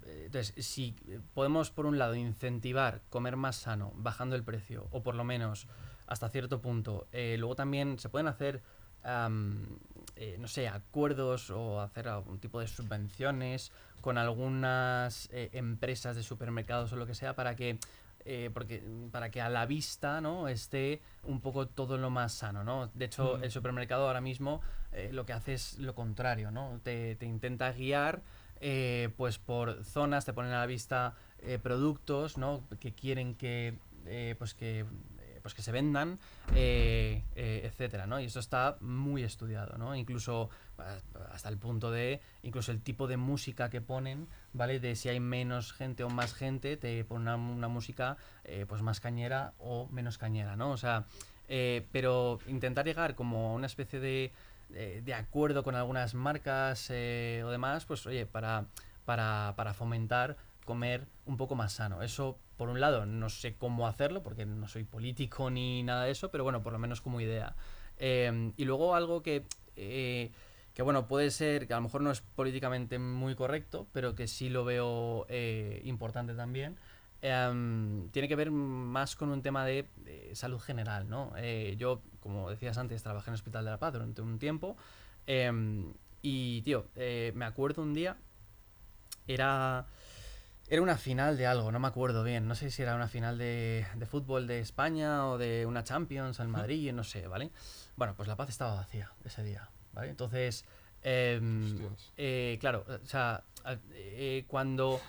Entonces, 0.04 0.52
si 0.64 0.96
podemos, 1.32 1.70
por 1.70 1.86
un 1.86 1.96
lado, 1.96 2.16
incentivar 2.16 3.02
comer 3.08 3.36
más 3.36 3.56
sano, 3.56 3.92
bajando 3.94 4.34
el 4.34 4.42
precio, 4.42 4.88
o 4.90 5.02
por 5.02 5.14
lo 5.14 5.22
menos 5.22 5.68
hasta 6.08 6.28
cierto 6.28 6.60
punto, 6.60 7.06
eh, 7.12 7.36
luego 7.38 7.54
también 7.54 7.98
se 8.00 8.08
pueden 8.08 8.26
hacer, 8.26 8.62
eh, 9.04 10.36
no 10.40 10.48
sé, 10.48 10.68
acuerdos 10.68 11.50
o 11.50 11.80
hacer 11.80 12.08
algún 12.08 12.40
tipo 12.40 12.58
de 12.58 12.66
subvenciones 12.66 13.70
con 14.02 14.18
algunas 14.18 15.30
eh, 15.32 15.48
empresas 15.52 16.16
de 16.16 16.22
supermercados 16.22 16.92
o 16.92 16.96
lo 16.96 17.06
que 17.06 17.14
sea 17.14 17.34
para 17.34 17.56
que 17.56 17.78
eh, 18.24 18.50
porque 18.52 18.84
para 19.10 19.30
que 19.30 19.40
a 19.40 19.48
la 19.48 19.64
vista 19.64 20.20
no 20.20 20.48
esté 20.48 21.00
un 21.24 21.40
poco 21.40 21.66
todo 21.66 21.96
lo 21.96 22.10
más 22.10 22.32
sano 22.34 22.62
no 22.62 22.90
de 22.94 23.06
hecho 23.06 23.42
el 23.42 23.50
supermercado 23.50 24.06
ahora 24.06 24.20
mismo 24.20 24.60
eh, 24.93 25.11
lo 25.12 25.26
que 25.26 25.32
hace 25.32 25.55
es 25.55 25.78
lo 25.78 25.95
contrario 25.95 26.51
no 26.51 26.80
te, 26.82 27.16
intenta 27.20 27.72
guiar 27.72 28.22
eh, 28.61 29.11
pues 29.16 29.38
por 29.38 29.84
zonas 29.84 30.24
te 30.24 30.32
ponen 30.32 30.53
a 30.53 30.61
la 30.61 30.66
vista 30.66 31.14
productos 31.62 32.38
no 32.38 32.62
que 32.78 32.93
quieren 32.93 33.34
que 33.34 33.78
pues 34.38 34.55
que 34.55 34.86
pues 35.43 35.55
que 35.55 35.62
se 35.62 35.72
vendan, 35.72 36.18
eh, 36.55 37.22
eh, 37.34 37.62
etcétera, 37.64 38.07
¿no? 38.07 38.20
Y 38.20 38.26
eso 38.26 38.40
está 38.40 38.76
muy 38.80 39.24
estudiado, 39.24 39.76
¿no? 39.76 39.95
Incluso 39.95 40.49
hasta 41.32 41.49
el 41.49 41.59
punto 41.59 41.90
de, 41.90 42.20
incluso 42.43 42.72
el 42.72 42.80
tipo 42.80 43.07
de 43.07 43.16
música 43.16 43.68
que 43.68 43.80
ponen, 43.80 44.28
¿vale? 44.53 44.80
De 44.80 44.97
si 44.97 45.09
hay 45.09 45.20
menos 45.20 45.72
gente 45.72 46.05
o 46.05 46.09
más 46.09 46.32
gente, 46.32 46.76
te 46.76 47.05
ponen 47.05 47.28
una, 47.28 47.68
música 47.68 48.16
eh, 48.45 48.64
pues 48.68 48.82
más 48.82 49.01
cañera 49.01 49.53
o 49.59 49.88
menos 49.90 50.16
cañera, 50.16 50.57
¿no? 50.57 50.70
O 50.70 50.76
sea, 50.76 51.07
pero 51.93 52.38
intentar 52.47 52.86
llegar 52.86 53.14
como 53.14 53.55
una 53.55 53.66
especie 53.66 54.01
de, 54.01 54.32
de 54.73 55.14
acuerdo 55.14 55.62
con 55.62 55.75
algunas 55.75 56.14
marcas 56.14 56.91
o 56.91 57.51
demás, 57.51 57.85
pues 57.85 58.07
oye, 58.07 58.27
para, 58.27 58.66
para, 59.05 59.55
para 59.57 59.75
fomentar 59.75 60.37
comer 60.64 61.07
un 61.27 61.37
poco 61.37 61.55
más 61.55 61.73
sano. 61.73 62.03
Eso, 62.03 62.39
por 62.57 62.68
un 62.68 62.81
lado, 62.81 63.07
no 63.07 63.29
sé 63.29 63.55
cómo 63.55 63.87
hacerlo, 63.87 64.23
porque 64.23 64.47
no 64.47 64.68
soy 64.68 64.85
político 64.85 65.51
ni 65.51 65.83
nada 65.83 66.05
de 66.05 66.12
eso, 66.12 66.31
pero 66.31 66.45
bueno, 66.45 66.62
por 66.62 66.73
lo 66.73 66.79
menos 66.79 67.01
como 67.01 67.20
idea. 67.20 67.55
Em, 67.99 68.53
y 68.57 68.64
luego 68.64 68.95
algo 68.95 69.23
que, 69.23 69.45
eh, 69.77 70.31
que, 70.75 70.83
bueno, 70.83 71.09
puede 71.09 71.31
ser, 71.31 71.66
que 71.66 71.75
a 71.75 71.77
lo 71.77 71.83
mejor 71.83 72.03
no 72.03 72.11
es 72.11 72.20
políticamente 72.20 72.99
muy 72.99 73.35
correcto, 73.35 73.87
pero 73.93 74.14
que 74.14 74.29
sí 74.29 74.49
lo 74.49 74.64
veo 74.64 75.27
eh, 75.29 75.83
importante 75.85 76.35
también, 76.35 76.77
em, 77.23 78.11
tiene 78.11 78.29
que 78.29 78.37
ver 78.37 78.51
más 78.51 79.16
con 79.16 79.31
un 79.31 79.43
tema 79.43 79.64
de, 79.64 79.89
salud 80.35 80.61
general, 80.61 81.09
¿no? 81.09 81.33
Eh, 81.37 81.77
yo, 81.79 82.03
como 82.20 82.51
decías 82.51 82.77
antes, 82.79 83.03
trabajé 83.03 83.31
en 83.31 83.35
el 83.35 83.39
Hospital 83.39 83.64
de 83.64 83.70
la 83.70 83.79
Paz 83.79 83.93
durante 83.95 84.20
un 84.20 84.39
tiempo 84.39 84.77
em, 85.27 85.95
y, 86.20 86.62
tío, 86.62 86.89
eh, 86.97 87.33
me 87.35 87.45
acuerdo 87.45 87.83
un 87.83 87.95
día, 87.95 88.16
era... 89.27 89.87
Era 90.68 90.81
una 90.81 90.97
final 90.97 91.37
de 91.37 91.47
algo, 91.47 91.70
no 91.70 91.81
me 91.81 91.89
acuerdo 91.89 92.25
bien. 92.25 92.49
No 92.49 92.55
sé 92.55 92.70
si 92.70 92.81
era 92.81 92.95
una 92.95 93.09
final 93.09 93.37
de, 93.37 93.85
de 93.95 94.07
fútbol 94.07 94.47
de 94.47 94.61
España 94.61 95.27
o 95.27 95.37
de 95.37 95.66
una 95.66 95.85
Champions 95.85 96.41
en 96.41 96.49
Madrid, 96.49 96.93
no 96.95 97.05
sé, 97.05 97.27
¿vale? 97.27 97.51
Bueno, 97.97 98.14
pues 98.16 98.27
La 98.27 98.37
Paz 98.37 98.49
estaba 98.49 98.77
vacía 98.77 99.12
ese 99.25 99.43
día, 99.43 99.68
¿vale? 99.93 100.09
Entonces, 100.09 100.64
em, 101.03 101.79
eh, 102.16 102.57
claro, 102.61 102.87
o 102.89 103.07
sea, 103.07 103.45
eh, 103.91 104.45
cuando 104.49 105.01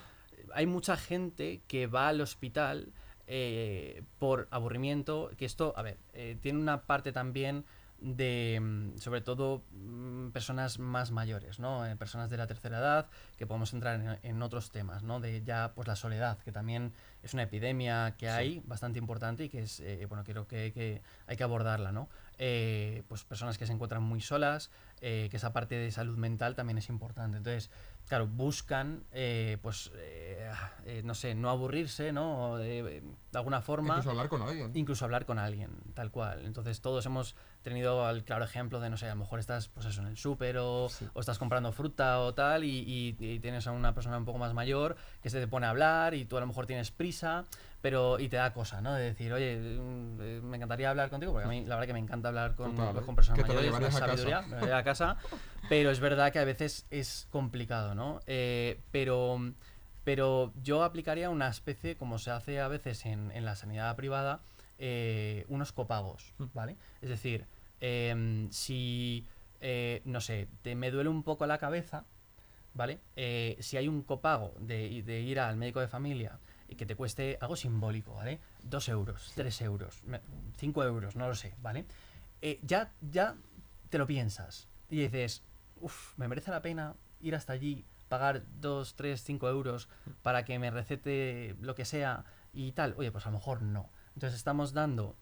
hay 0.52 0.66
mucha 0.66 0.96
gente 0.96 1.62
que 1.66 1.86
va 1.86 2.08
al 2.08 2.20
hospital 2.20 2.92
eh, 3.26 4.02
por 4.18 4.48
aburrimiento, 4.50 5.30
que 5.36 5.44
esto, 5.44 5.72
a 5.76 5.82
ver, 5.82 5.98
tiene 6.40 6.58
una 6.58 6.82
parte 6.82 7.12
también 7.12 7.64
de, 8.04 8.60
mm, 8.60 8.98
sobre 8.98 9.22
todo, 9.22 9.62
mm, 9.72 10.28
personas 10.30 10.78
más 10.78 11.10
mayores, 11.10 11.58
¿no? 11.58 11.86
Eh, 11.86 11.96
personas 11.96 12.28
de 12.28 12.36
la 12.36 12.46
tercera 12.46 12.78
edad, 12.78 13.06
que 13.38 13.46
podemos 13.46 13.72
entrar 13.72 14.18
en, 14.22 14.42
otros 14.42 14.70
temas, 14.70 15.02
¿no? 15.02 15.20
De 15.20 15.42
ya, 15.42 15.72
pues 15.74 15.88
la 15.88 15.96
soledad, 15.96 16.38
que 16.40 16.52
también 16.52 16.92
es 17.22 17.32
una 17.32 17.44
epidemia 17.44 18.14
que 18.18 18.28
hay 18.28 18.62
bastante 18.66 18.98
importante 18.98 19.44
y 19.44 19.48
que 19.48 19.62
es, 19.62 19.80
eh, 19.80 20.04
bueno, 20.06 20.22
creo 20.24 20.46
que, 20.46 20.72
que, 20.72 21.02
hay 21.26 21.36
que 21.36 21.44
abordarla, 21.44 21.92
¿no? 21.92 22.08
Eh, 22.36 23.04
pues 23.08 23.24
personas 23.24 23.56
que 23.56 23.66
se 23.66 23.72
encuentran 23.72 24.02
muy 24.02 24.20
solas, 24.20 24.70
que 25.00 25.30
esa 25.32 25.52
parte 25.52 25.74
de 25.74 25.90
salud 25.90 26.16
mental 26.16 26.54
también 26.54 26.78
es 26.78 26.88
importante. 26.88 27.36
Entonces, 27.36 27.70
claro, 28.06 28.26
buscan, 28.26 29.04
pues, 29.62 29.92
no 31.04 31.14
sé, 31.14 31.34
no 31.34 31.50
aburrirse, 31.50 32.12
¿no? 32.12 32.56
De, 32.56 32.82
de, 32.82 33.02
alguna 33.32 33.60
forma. 33.60 33.94
Incluso 33.94 34.10
hablar 34.10 34.28
con 34.28 34.42
alguien. 34.42 34.70
Incluso 34.74 35.04
hablar 35.04 35.26
con 35.26 35.38
alguien, 35.38 35.70
tal 35.94 36.10
cual. 36.10 36.44
Entonces, 36.44 36.80
todos 36.80 37.04
hemos 37.06 37.34
tenido 37.64 38.08
el 38.10 38.22
claro 38.24 38.44
ejemplo 38.44 38.78
de, 38.78 38.90
no 38.90 38.96
sé, 38.96 39.06
a 39.06 39.14
lo 39.14 39.20
mejor 39.20 39.40
estás 39.40 39.68
pues 39.68 39.86
eso, 39.86 40.02
en 40.02 40.08
el 40.08 40.16
súper 40.16 40.58
o, 40.58 40.88
estás 41.16 41.38
comprando 41.38 41.72
fruta 41.72 42.20
o 42.20 42.34
tal 42.34 42.62
y, 42.62 43.14
tienes 43.40 43.66
a 43.66 43.72
una 43.72 43.94
persona 43.94 44.18
un 44.18 44.24
poco 44.24 44.38
más 44.38 44.54
mayor 44.54 44.96
que 45.22 45.30
se 45.30 45.40
te 45.40 45.48
pone 45.48 45.66
a 45.66 45.70
hablar 45.70 46.14
y 46.14 46.26
tú 46.26 46.36
a 46.36 46.40
lo 46.40 46.46
mejor 46.46 46.66
tienes 46.66 46.90
prisa 46.90 47.44
pero 47.80 48.18
y 48.18 48.30
te 48.30 48.36
da 48.36 48.50
cosa, 48.54 48.80
¿no? 48.80 48.94
De 48.94 49.02
decir, 49.02 49.30
oye, 49.30 49.58
mm, 49.58 50.18
eh, 50.22 50.40
me 50.42 50.56
encantaría 50.56 50.88
hablar 50.88 51.10
contigo 51.10 51.32
porque 51.32 51.46
a 51.46 51.50
mí 51.50 51.66
la 51.66 51.74
verdad 51.74 51.88
que 51.88 51.92
me 51.92 51.98
encanta 51.98 52.28
hablar 52.28 52.54
con, 52.54 52.74
pues, 52.74 52.88
¿eh? 52.88 53.02
con 53.04 53.14
personas 53.14 53.46
mayores, 53.46 53.74
una 53.74 53.90
sabiduría, 53.90 54.40
me 54.40 54.60
voy 54.60 54.70
a 54.70 54.82
casa, 54.82 55.18
pero 55.68 55.90
es 55.90 56.00
verdad 56.00 56.32
que 56.32 56.38
a 56.38 56.44
veces 56.44 56.86
es 56.90 57.26
complicado, 57.30 57.93
¿no? 57.94 58.20
Eh, 58.26 58.80
pero... 58.90 59.38
Pero 60.04 60.52
yo 60.62 60.84
aplicaría 60.84 61.30
una 61.30 61.48
especie, 61.48 61.96
como 61.96 62.18
se 62.18 62.30
hace 62.30 62.60
a 62.60 62.68
veces 62.68 63.06
en, 63.06 63.30
en 63.30 63.46
la 63.46 63.56
sanidad 63.56 63.96
privada, 63.96 64.40
unos 65.48 65.72
copagos, 65.72 66.34
mm. 66.36 66.44
¿vale? 66.52 66.76
Es 67.00 67.08
decir, 67.08 67.46
Em, 67.86 68.50
si, 68.50 69.26
eh, 69.60 70.00
no 70.06 70.22
sé, 70.22 70.48
te, 70.62 70.74
me 70.74 70.90
duele 70.90 71.10
un 71.10 71.22
poco 71.22 71.46
la 71.46 71.58
cabeza, 71.58 72.06
¿vale? 72.72 72.98
Eh, 73.14 73.58
si 73.60 73.76
hay 73.76 73.88
un 73.88 74.02
copago 74.02 74.54
de, 74.58 74.86
ir 74.88 75.38
al 75.38 75.56
médico 75.56 75.80
de 75.80 75.88
familia 75.88 76.38
y 76.66 76.76
que 76.76 76.86
te 76.86 76.96
cueste 76.96 77.36
algo 77.42 77.56
simbólico, 77.56 78.14
¿vale? 78.14 78.40
Dos 78.62 78.88
euros, 78.88 79.32
tres 79.34 79.60
euros, 79.60 80.02
cinco 80.56 80.82
euros, 80.82 81.14
no 81.14 81.28
lo 81.28 81.34
sé, 81.34 81.54
¿vale? 81.60 81.84
Eh, 82.40 82.58
ya, 82.62 82.90
ya 83.02 83.36
te 83.90 83.98
lo 83.98 84.06
piensas 84.06 84.66
y 84.88 85.00
dices, 85.00 85.42
uff, 85.82 86.16
me 86.16 86.26
merece 86.26 86.50
la 86.50 86.62
pena 86.62 86.94
ir 87.24 87.34
hasta 87.34 87.52
allí, 87.52 87.84
pagar 88.08 88.42
dos, 88.60 88.94
tres, 88.94 89.22
cinco 89.22 89.48
euros 89.48 89.88
para 90.22 90.44
que 90.44 90.58
me 90.58 90.70
recete 90.70 91.56
lo 91.60 91.74
que 91.74 91.84
sea 91.84 92.24
y 92.52 92.72
tal. 92.72 92.94
Oye, 92.96 93.10
pues 93.10 93.26
a 93.26 93.30
lo 93.30 93.38
mejor 93.38 93.62
no. 93.62 93.88
Entonces 94.14 94.36
estamos 94.38 94.72
dando 94.72 95.16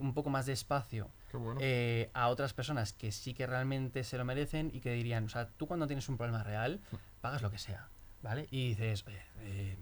un 0.00 0.14
poco 0.14 0.30
más 0.30 0.46
de 0.46 0.52
espacio 0.52 1.10
eh, 1.60 2.10
a 2.14 2.28
otras 2.28 2.52
personas 2.52 2.92
que 2.92 3.10
sí 3.12 3.34
que 3.34 3.46
realmente 3.46 4.04
se 4.04 4.18
lo 4.18 4.24
merecen 4.24 4.70
y 4.72 4.80
que 4.80 4.92
dirían, 4.92 5.24
o 5.24 5.28
sea, 5.28 5.48
tú 5.48 5.66
cuando 5.66 5.86
tienes 5.86 6.08
un 6.08 6.16
problema 6.16 6.42
real, 6.42 6.80
pagas 7.20 7.42
lo 7.42 7.50
que 7.50 7.58
sea, 7.58 7.88
¿vale? 8.22 8.46
Y 8.50 8.68
dices, 8.68 9.04
eh, 9.42 9.76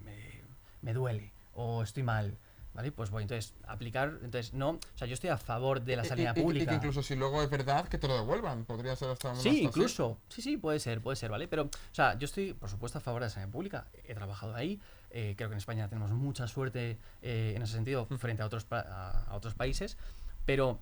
me, 0.81 0.93
duele 0.93 1.31
o 1.53 1.83
estoy 1.83 2.03
mal. 2.03 2.37
¿Vale? 2.73 2.91
Pues 2.91 3.11
voy, 3.11 3.21
entonces, 3.21 3.53
aplicar, 3.67 4.19
entonces, 4.23 4.53
no, 4.53 4.71
o 4.71 4.79
sea, 4.95 5.07
yo 5.07 5.13
estoy 5.13 5.29
a 5.29 5.37
favor 5.37 5.81
de 5.81 5.95
la 5.95 6.03
sanidad 6.03 6.33
pública. 6.35 6.63
Y 6.63 6.67
que 6.67 6.75
incluso 6.75 7.03
si 7.03 7.15
luego 7.15 7.41
es 7.43 7.49
verdad 7.49 7.87
que 7.87 7.99
te 7.99 8.07
lo 8.07 8.15
devuelvan, 8.15 8.65
podría 8.65 8.95
ser 8.95 9.09
hasta 9.09 9.35
Sí, 9.35 9.63
incluso, 9.63 10.17
sí, 10.29 10.41
sí, 10.41 10.57
puede 10.57 10.79
ser, 10.79 11.01
puede 11.01 11.15
ser, 11.15 11.29
¿vale? 11.29 11.47
Pero, 11.47 11.63
o 11.63 11.69
sea, 11.91 12.17
yo 12.17 12.25
estoy, 12.25 12.53
por 12.53 12.69
supuesto, 12.69 12.97
a 12.97 13.01
favor 13.01 13.21
de 13.21 13.27
la 13.27 13.29
sanidad 13.29 13.51
pública, 13.51 13.87
he 14.03 14.15
trabajado 14.15 14.55
ahí, 14.55 14.79
eh, 15.11 15.35
creo 15.37 15.49
que 15.49 15.53
en 15.53 15.59
España 15.59 15.87
tenemos 15.87 16.09
mucha 16.11 16.47
suerte 16.47 16.97
en 17.21 17.61
ese 17.61 17.73
sentido 17.73 18.07
frente 18.17 18.41
a 18.41 18.47
otros, 18.47 18.65
a 18.71 19.35
otros 19.35 19.53
países, 19.53 19.97
pero 20.45 20.79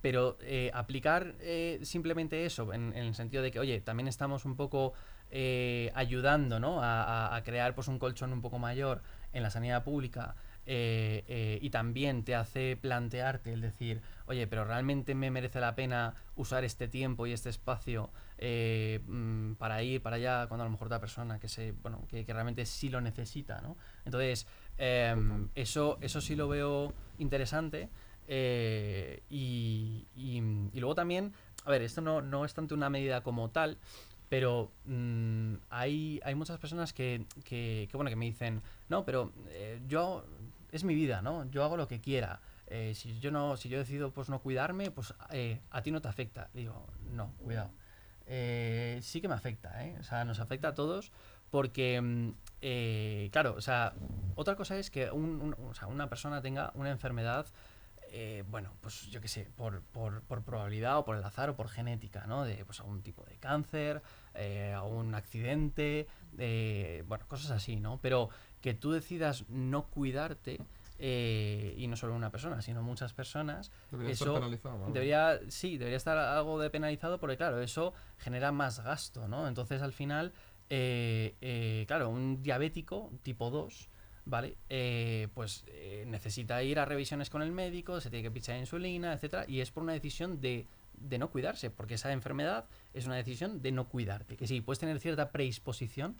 pero 0.00 0.36
eh, 0.42 0.70
aplicar 0.74 1.34
eh, 1.40 1.80
simplemente 1.82 2.44
eso, 2.44 2.74
en, 2.74 2.92
el 2.92 3.14
sentido 3.14 3.42
de 3.42 3.50
que, 3.50 3.58
oye, 3.58 3.80
también 3.80 4.06
estamos 4.06 4.44
un 4.44 4.54
poco 4.54 4.92
eh, 5.30 5.90
ayudando 5.94 6.60
¿no? 6.60 6.80
a, 6.82 7.40
crear 7.42 7.74
pues, 7.74 7.88
un 7.88 7.98
colchón 7.98 8.32
un 8.32 8.42
poco 8.42 8.58
mayor 8.58 9.00
en 9.32 9.42
la 9.42 9.50
sanidad 9.50 9.82
pública 9.82 10.36
y 10.66 11.70
también 11.70 12.24
te 12.24 12.34
hace 12.34 12.76
plantearte 12.76 13.52
el 13.52 13.60
decir, 13.60 14.00
oye, 14.26 14.46
pero 14.46 14.64
realmente 14.64 15.14
me 15.14 15.30
merece 15.30 15.60
la 15.60 15.74
pena 15.74 16.14
usar 16.36 16.64
este 16.64 16.88
tiempo 16.88 17.26
y 17.26 17.32
este 17.32 17.50
espacio 17.50 18.10
mm, 18.40 19.54
para 19.54 19.82
ir 19.82 20.00
para 20.02 20.16
allá 20.16 20.46
cuando 20.46 20.62
a 20.62 20.66
lo 20.66 20.70
mejor 20.70 20.86
otra 20.86 21.00
persona 21.00 21.38
que, 21.38 21.48
se, 21.48 21.72
bueno, 21.72 22.06
que, 22.08 22.24
que 22.24 22.32
realmente 22.32 22.64
sí 22.66 22.88
lo 22.88 23.00
necesita, 23.00 23.60
¿no? 23.60 23.76
Entonces, 24.04 24.46
em, 24.78 25.48
eso, 25.54 25.98
eso 26.00 26.20
sí 26.20 26.34
lo 26.36 26.48
veo 26.48 26.92
interesante. 27.18 27.88
Eh, 28.26 29.22
y, 29.28 30.06
luego 30.74 30.94
también, 30.94 31.32
a 31.64 31.70
ver, 31.70 31.82
esto 31.82 32.00
no, 32.00 32.22
no, 32.22 32.44
es 32.44 32.54
tanto 32.54 32.74
una 32.74 32.90
medida 32.90 33.22
como 33.22 33.50
tal, 33.50 33.78
pero 34.28 34.70
mm, 34.86 35.54
hay, 35.70 36.20
hay 36.24 36.34
muchas 36.34 36.58
personas 36.58 36.92
que, 36.92 37.24
que, 37.44 37.88
bueno, 37.92 38.10
que 38.10 38.16
me 38.16 38.24
dicen, 38.26 38.62
no, 38.88 39.04
pero 39.04 39.32
eh, 39.48 39.80
yo, 39.86 40.24
es 40.76 40.84
mi 40.84 40.94
vida, 40.94 41.22
¿no? 41.22 41.48
Yo 41.50 41.64
hago 41.64 41.76
lo 41.76 41.88
que 41.88 42.00
quiera. 42.00 42.40
Eh, 42.66 42.94
si 42.94 43.18
yo 43.20 43.30
no 43.30 43.56
si 43.56 43.68
yo 43.68 43.78
decido 43.78 44.10
pues 44.10 44.30
no 44.30 44.40
cuidarme 44.40 44.90
pues 44.90 45.12
a 45.70 45.82
ti 45.82 45.90
no 45.90 46.00
te 46.00 46.08
afecta 46.08 46.48
digo 46.54 46.86
no 47.10 47.34
cuidado 47.36 47.70
sí 49.02 49.20
que 49.20 49.28
me 49.28 49.34
afecta 49.34 49.84
¿eh? 49.84 49.94
o 50.00 50.02
sea 50.02 50.24
nos 50.24 50.40
afecta 50.40 50.68
a 50.68 50.74
todos 50.74 51.12
porque 51.50 52.00
mm, 52.00 53.28
claro 53.30 53.54
o 53.54 53.60
sea 53.60 53.92
otra 54.34 54.56
cosa 54.56 54.78
es 54.78 54.90
que 54.90 55.10
una 55.10 56.08
persona 56.08 56.40
tenga 56.40 56.72
una 56.74 56.90
enfermedad 56.90 57.48
eh, 58.16 58.44
bueno, 58.48 58.72
pues 58.80 59.08
yo 59.10 59.20
qué 59.20 59.26
sé, 59.26 59.50
por, 59.56 59.82
por, 59.82 60.22
probabilidad 60.44 60.98
o 60.98 61.04
por 61.04 61.16
el 61.16 61.24
azar 61.24 61.50
o 61.50 61.56
por 61.56 61.68
genética, 61.68 62.28
¿no? 62.28 62.44
De 62.44 62.64
pues, 62.64 62.78
algún 62.78 63.02
tipo 63.02 63.24
de 63.24 63.38
cáncer, 63.38 64.02
eh, 64.34 64.72
algún 64.72 65.16
accidente, 65.16 66.06
bueno, 67.08 67.26
cosas 67.26 67.50
así, 67.50 67.80
¿no? 67.80 67.98
Pero 68.00 68.28
que 68.64 68.72
tú 68.72 68.92
decidas 68.92 69.44
no 69.50 69.88
cuidarte, 69.88 70.58
eh, 70.98 71.74
y 71.76 71.86
no 71.86 71.96
solo 71.96 72.14
una 72.14 72.30
persona, 72.30 72.62
sino 72.62 72.82
muchas 72.82 73.12
personas, 73.12 73.70
debería 73.90 74.14
eso 74.14 74.24
estar 74.24 74.40
penalizado, 74.40 74.90
debería, 74.90 75.38
sí, 75.48 75.76
debería 75.76 75.98
estar 75.98 76.16
algo 76.16 76.58
de 76.58 76.70
penalizado 76.70 77.20
porque 77.20 77.36
claro, 77.36 77.60
eso 77.60 77.92
genera 78.16 78.52
más 78.52 78.82
gasto, 78.82 79.28
¿no? 79.28 79.48
Entonces 79.48 79.82
al 79.82 79.92
final, 79.92 80.32
claro, 81.86 82.08
un 82.08 82.42
diabético 82.42 83.12
tipo 83.22 83.50
2 83.50 83.90
¿vale? 84.24 84.56
Eh, 84.70 85.28
pues 85.34 85.64
eh, 85.66 86.04
necesita 86.06 86.62
ir 86.62 86.78
a 86.78 86.84
revisiones 86.84 87.30
con 87.30 87.42
el 87.42 87.52
médico, 87.52 88.00
se 88.00 88.08
tiene 88.08 88.22
que 88.22 88.30
pichar 88.30 88.56
insulina, 88.56 89.12
etcétera, 89.12 89.44
y 89.46 89.60
es 89.60 89.70
por 89.70 89.82
una 89.82 89.92
decisión 89.92 90.40
de, 90.40 90.66
de, 90.94 91.18
no 91.18 91.30
cuidarse, 91.30 91.70
porque 91.70 91.94
esa 91.94 92.12
enfermedad 92.12 92.64
es 92.94 93.04
una 93.06 93.16
decisión 93.16 93.60
de 93.60 93.72
no 93.72 93.88
cuidarte. 93.88 94.36
Que 94.36 94.46
sí, 94.46 94.60
puedes 94.60 94.78
tener 94.78 94.98
cierta 95.00 95.30
predisposición 95.30 96.16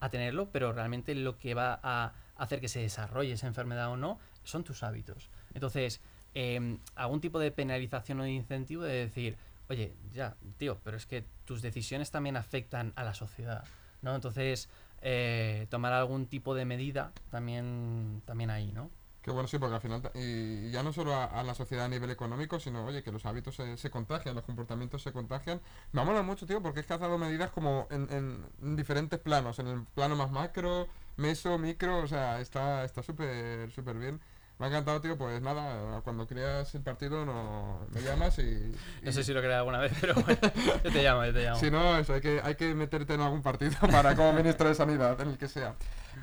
a 0.00 0.08
tenerlo, 0.10 0.50
pero 0.50 0.72
realmente 0.72 1.14
lo 1.14 1.38
que 1.38 1.54
va 1.54 1.78
a 1.82 2.12
hacer 2.36 2.60
que 2.60 2.68
se 2.68 2.80
desarrolle 2.80 3.32
esa 3.32 3.46
enfermedad 3.46 3.90
o 3.90 3.96
no 3.96 4.18
son 4.44 4.64
tus 4.64 4.82
hábitos. 4.82 5.28
Entonces, 5.54 6.00
em, 6.34 6.78
algún 6.94 7.20
tipo 7.20 7.38
de 7.38 7.50
penalización 7.50 8.20
o 8.20 8.24
de 8.24 8.30
incentivo 8.30 8.82
de 8.82 9.06
decir, 9.06 9.36
oye, 9.68 9.94
ya, 10.12 10.36
tío, 10.56 10.78
pero 10.84 10.96
es 10.96 11.06
que 11.06 11.24
tus 11.44 11.62
decisiones 11.62 12.10
también 12.10 12.36
afectan 12.36 12.92
a 12.96 13.04
la 13.04 13.14
sociedad, 13.14 13.64
¿no? 14.02 14.14
Entonces, 14.14 14.68
eh, 15.02 15.66
tomar 15.70 15.92
algún 15.92 16.26
tipo 16.26 16.54
de 16.54 16.64
medida 16.64 17.12
también, 17.30 18.22
también 18.24 18.50
ahí, 18.50 18.72
¿no? 18.72 18.90
Qué 19.28 19.32
bueno, 19.34 19.46
sí, 19.46 19.58
porque 19.58 19.74
al 19.74 19.82
final, 19.82 20.10
y 20.14 20.70
ya 20.70 20.82
no 20.82 20.90
solo 20.90 21.14
a, 21.14 21.42
la 21.42 21.54
sociedad 21.54 21.84
a 21.84 21.88
nivel 21.88 22.10
económico, 22.10 22.58
sino, 22.58 22.86
oye, 22.86 23.02
que 23.02 23.12
los 23.12 23.26
hábitos 23.26 23.56
se, 23.56 23.76
se 23.76 23.90
contagian, 23.90 24.34
los 24.34 24.44
comportamientos 24.44 25.02
se 25.02 25.12
contagian. 25.12 25.60
Me 25.92 26.02
mola 26.02 26.22
mucho, 26.22 26.46
tío, 26.46 26.62
porque 26.62 26.80
es 26.80 26.86
que 26.86 26.94
has 26.94 27.00
dado 27.00 27.18
medidas 27.18 27.50
como 27.50 27.86
en, 27.90 28.08
en, 28.10 28.76
diferentes 28.76 29.20
planos, 29.20 29.58
en 29.58 29.66
el 29.66 29.84
plano 29.84 30.16
más 30.16 30.30
macro, 30.30 30.88
meso, 31.18 31.58
micro, 31.58 31.98
o 31.98 32.06
sea, 32.06 32.40
está 32.40 32.88
súper, 33.02 33.70
súper 33.70 33.98
bien. 33.98 34.18
Me 34.58 34.66
ha 34.66 34.68
encantado, 34.70 35.00
tío. 35.00 35.16
Pues 35.16 35.40
nada, 35.40 36.00
cuando 36.02 36.26
creas 36.26 36.74
el 36.74 36.82
partido 36.82 37.24
no, 37.24 37.86
me 37.92 38.02
llamas 38.02 38.38
y, 38.40 38.72
No 39.02 39.12
sé 39.12 39.22
si 39.22 39.32
lo 39.32 39.40
creas 39.40 39.58
alguna 39.58 39.78
vez, 39.78 39.92
pero 40.00 40.14
bueno, 40.14 40.40
yo 40.82 40.90
te 40.90 41.02
llamo, 41.02 41.24
yo 41.24 41.32
te 41.32 41.42
llamo. 41.44 41.60
Si 41.60 41.70
no, 41.70 41.96
eso, 41.96 42.14
hay 42.14 42.20
que, 42.20 42.40
hay 42.42 42.56
que 42.56 42.74
meterte 42.74 43.14
en 43.14 43.20
algún 43.20 43.42
partido 43.42 43.76
para 43.92 44.16
como 44.16 44.32
ministro 44.32 44.68
de 44.68 44.74
Sanidad, 44.74 45.20
en 45.20 45.28
el 45.28 45.38
que 45.38 45.48
sea. 45.48 45.76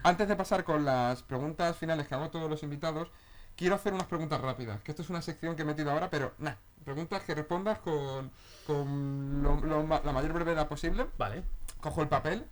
Antes 0.03 0.27
de 0.27 0.35
pasar 0.35 0.63
con 0.63 0.85
las 0.85 1.23
preguntas 1.23 1.75
finales 1.77 2.07
que 2.07 2.15
hago 2.15 2.25
a 2.25 2.31
todos 2.31 2.49
los 2.49 2.61
invitados, 2.63 3.09
quiero 3.55 3.75
hacer 3.75 3.93
unas 3.93 4.07
preguntas 4.07 4.39
rápidas, 4.41 4.81
que 4.81 4.91
esto 4.91 5.01
es 5.01 5.09
una 5.09 5.21
sección 5.21 5.55
que 5.55 5.63
he 5.63 5.65
metido 5.65 5.91
ahora, 5.91 6.09
pero 6.09 6.33
nada, 6.37 6.57
preguntas 6.83 7.23
que 7.23 7.33
respondas 7.35 7.79
con, 7.79 8.31
con 8.67 9.41
lo- 9.41 9.61
lo 9.61 9.83
ma- 9.83 10.01
la 10.03 10.11
mayor 10.11 10.33
brevedad 10.33 10.67
posible. 10.67 11.07
Vale. 11.17 11.43
Cojo 11.81 12.01
el 12.01 12.07
papel 12.07 12.45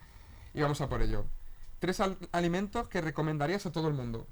y 0.53 0.61
vamos 0.61 0.81
a 0.81 0.89
por 0.89 1.01
ello. 1.01 1.25
Tres 1.79 1.99
al- 1.99 2.17
alimentos 2.31 2.87
que 2.87 3.01
recomendarías 3.01 3.65
a 3.65 3.71
todo 3.71 3.87
el 3.87 3.93
mundo. 3.93 4.27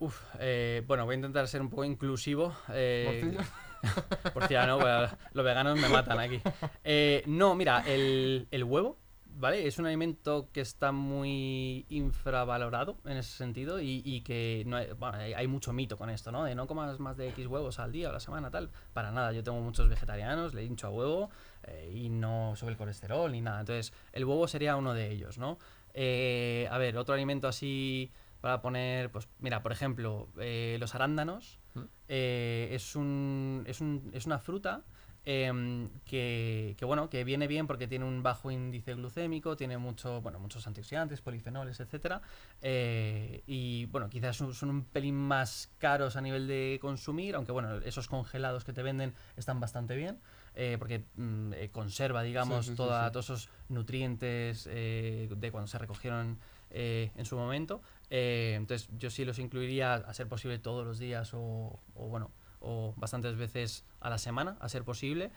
Uf, 0.00 0.20
eh, 0.38 0.82
bueno, 0.86 1.04
voy 1.06 1.14
a 1.14 1.16
intentar 1.16 1.48
ser 1.48 1.60
un 1.60 1.70
poco 1.70 1.84
inclusivo. 1.84 2.54
eh, 2.68 3.20
Morcilla. 3.22 3.44
Porcilla, 4.34 4.66
no, 4.66 4.78
pues, 4.78 5.10
los 5.32 5.44
veganos 5.44 5.78
me 5.78 5.88
matan 5.88 6.18
aquí. 6.20 6.40
Eh, 6.84 7.22
no, 7.26 7.54
mira, 7.54 7.82
el, 7.86 8.46
el 8.50 8.64
huevo, 8.64 8.96
¿vale? 9.38 9.66
Es 9.66 9.78
un 9.78 9.86
alimento 9.86 10.48
que 10.52 10.60
está 10.60 10.92
muy 10.92 11.86
infravalorado 11.88 12.98
en 13.04 13.16
ese 13.16 13.36
sentido 13.36 13.80
y, 13.80 14.02
y 14.04 14.22
que 14.22 14.64
no 14.66 14.76
hay, 14.76 14.92
bueno, 14.92 15.18
hay, 15.18 15.46
mucho 15.46 15.72
mito 15.72 15.96
con 15.96 16.10
esto, 16.10 16.32
¿no? 16.32 16.44
De 16.44 16.54
no 16.54 16.66
comas 16.66 16.98
más 16.98 17.16
de 17.16 17.28
X 17.28 17.46
huevos 17.46 17.78
al 17.78 17.92
día 17.92 18.08
o 18.08 18.10
a 18.10 18.14
la 18.14 18.20
semana, 18.20 18.50
tal. 18.50 18.70
Para 18.92 19.12
nada, 19.12 19.32
yo 19.32 19.42
tengo 19.42 19.60
muchos 19.60 19.88
vegetarianos, 19.88 20.54
le 20.54 20.64
hincho 20.64 20.88
a 20.88 20.90
huevo 20.90 21.30
eh, 21.64 21.90
y 21.94 22.08
no 22.08 22.54
sube 22.56 22.70
el 22.70 22.76
colesterol 22.76 23.30
ni 23.30 23.40
nada. 23.40 23.60
Entonces, 23.60 23.92
el 24.12 24.24
huevo 24.24 24.48
sería 24.48 24.76
uno 24.76 24.92
de 24.92 25.10
ellos, 25.10 25.38
¿no? 25.38 25.58
Eh, 25.94 26.68
a 26.70 26.78
ver, 26.78 26.96
otro 26.98 27.14
alimento 27.14 27.48
así 27.48 28.10
para 28.40 28.60
poner, 28.60 29.10
pues 29.10 29.28
mira, 29.38 29.62
por 29.62 29.72
ejemplo, 29.72 30.28
eh, 30.38 30.76
los 30.80 30.94
arándanos 30.94 31.58
¿Mm? 31.74 31.80
eh, 32.08 32.68
es, 32.72 32.94
un, 32.96 33.64
es, 33.66 33.80
un- 33.80 34.10
es 34.12 34.26
una 34.26 34.38
fruta 34.38 34.84
em, 35.24 35.88
que, 36.04 36.74
que, 36.78 36.84
bueno, 36.84 37.10
que 37.10 37.22
viene 37.24 37.46
bien 37.46 37.66
porque 37.66 37.86
tiene 37.86 38.04
un 38.06 38.22
bajo 38.22 38.50
índice 38.50 38.94
glucémico, 38.94 39.56
tiene 39.56 39.76
mucho, 39.76 40.20
bueno, 40.22 40.38
muchos 40.38 40.66
antioxidantes, 40.66 41.20
polifenoles, 41.20 41.80
etcétera. 41.80 42.22
eh, 42.62 43.42
y 43.46 43.86
bueno, 43.86 44.08
quizás 44.08 44.36
son, 44.36 44.54
son 44.54 44.70
un 44.70 44.84
pelín 44.84 45.14
más 45.16 45.70
caros 45.78 46.16
a 46.16 46.20
nivel 46.20 46.46
de 46.48 46.78
consumir, 46.80 47.34
aunque 47.34 47.52
bueno, 47.52 47.76
esos 47.78 48.08
congelados 48.08 48.64
que 48.64 48.72
te 48.72 48.82
venden 48.82 49.14
están 49.36 49.60
bastante 49.60 49.96
bien. 49.96 50.18
eh, 50.54 50.76
porque 50.78 51.04
mm, 51.14 51.52
eh, 51.52 51.68
conserva, 51.70 52.22
digamos, 52.22 52.64
sí, 52.66 52.72
sí, 52.72 52.76
toda- 52.76 53.06
sí. 53.06 53.12
todos 53.12 53.26
esos 53.26 53.48
nutrientes 53.68 54.64
de 54.64 55.48
cuando 55.52 55.68
se 55.68 55.78
recogieron 55.78 56.38
en 56.70 57.24
su 57.24 57.36
momento. 57.36 57.80
Entonces 58.10 58.88
yo 58.98 59.10
sí 59.10 59.24
los 59.24 59.38
incluiría 59.38 59.94
a 59.94 60.12
ser 60.14 60.26
posible 60.28 60.58
todos 60.58 60.84
los 60.86 60.98
días 60.98 61.32
o, 61.34 61.78
o, 61.94 62.08
bueno, 62.08 62.30
o 62.60 62.94
bastantes 62.96 63.36
veces 63.36 63.84
a 64.00 64.10
la 64.10 64.18
semana, 64.18 64.56
a 64.60 64.68
ser 64.68 64.84
posible. 64.84 65.30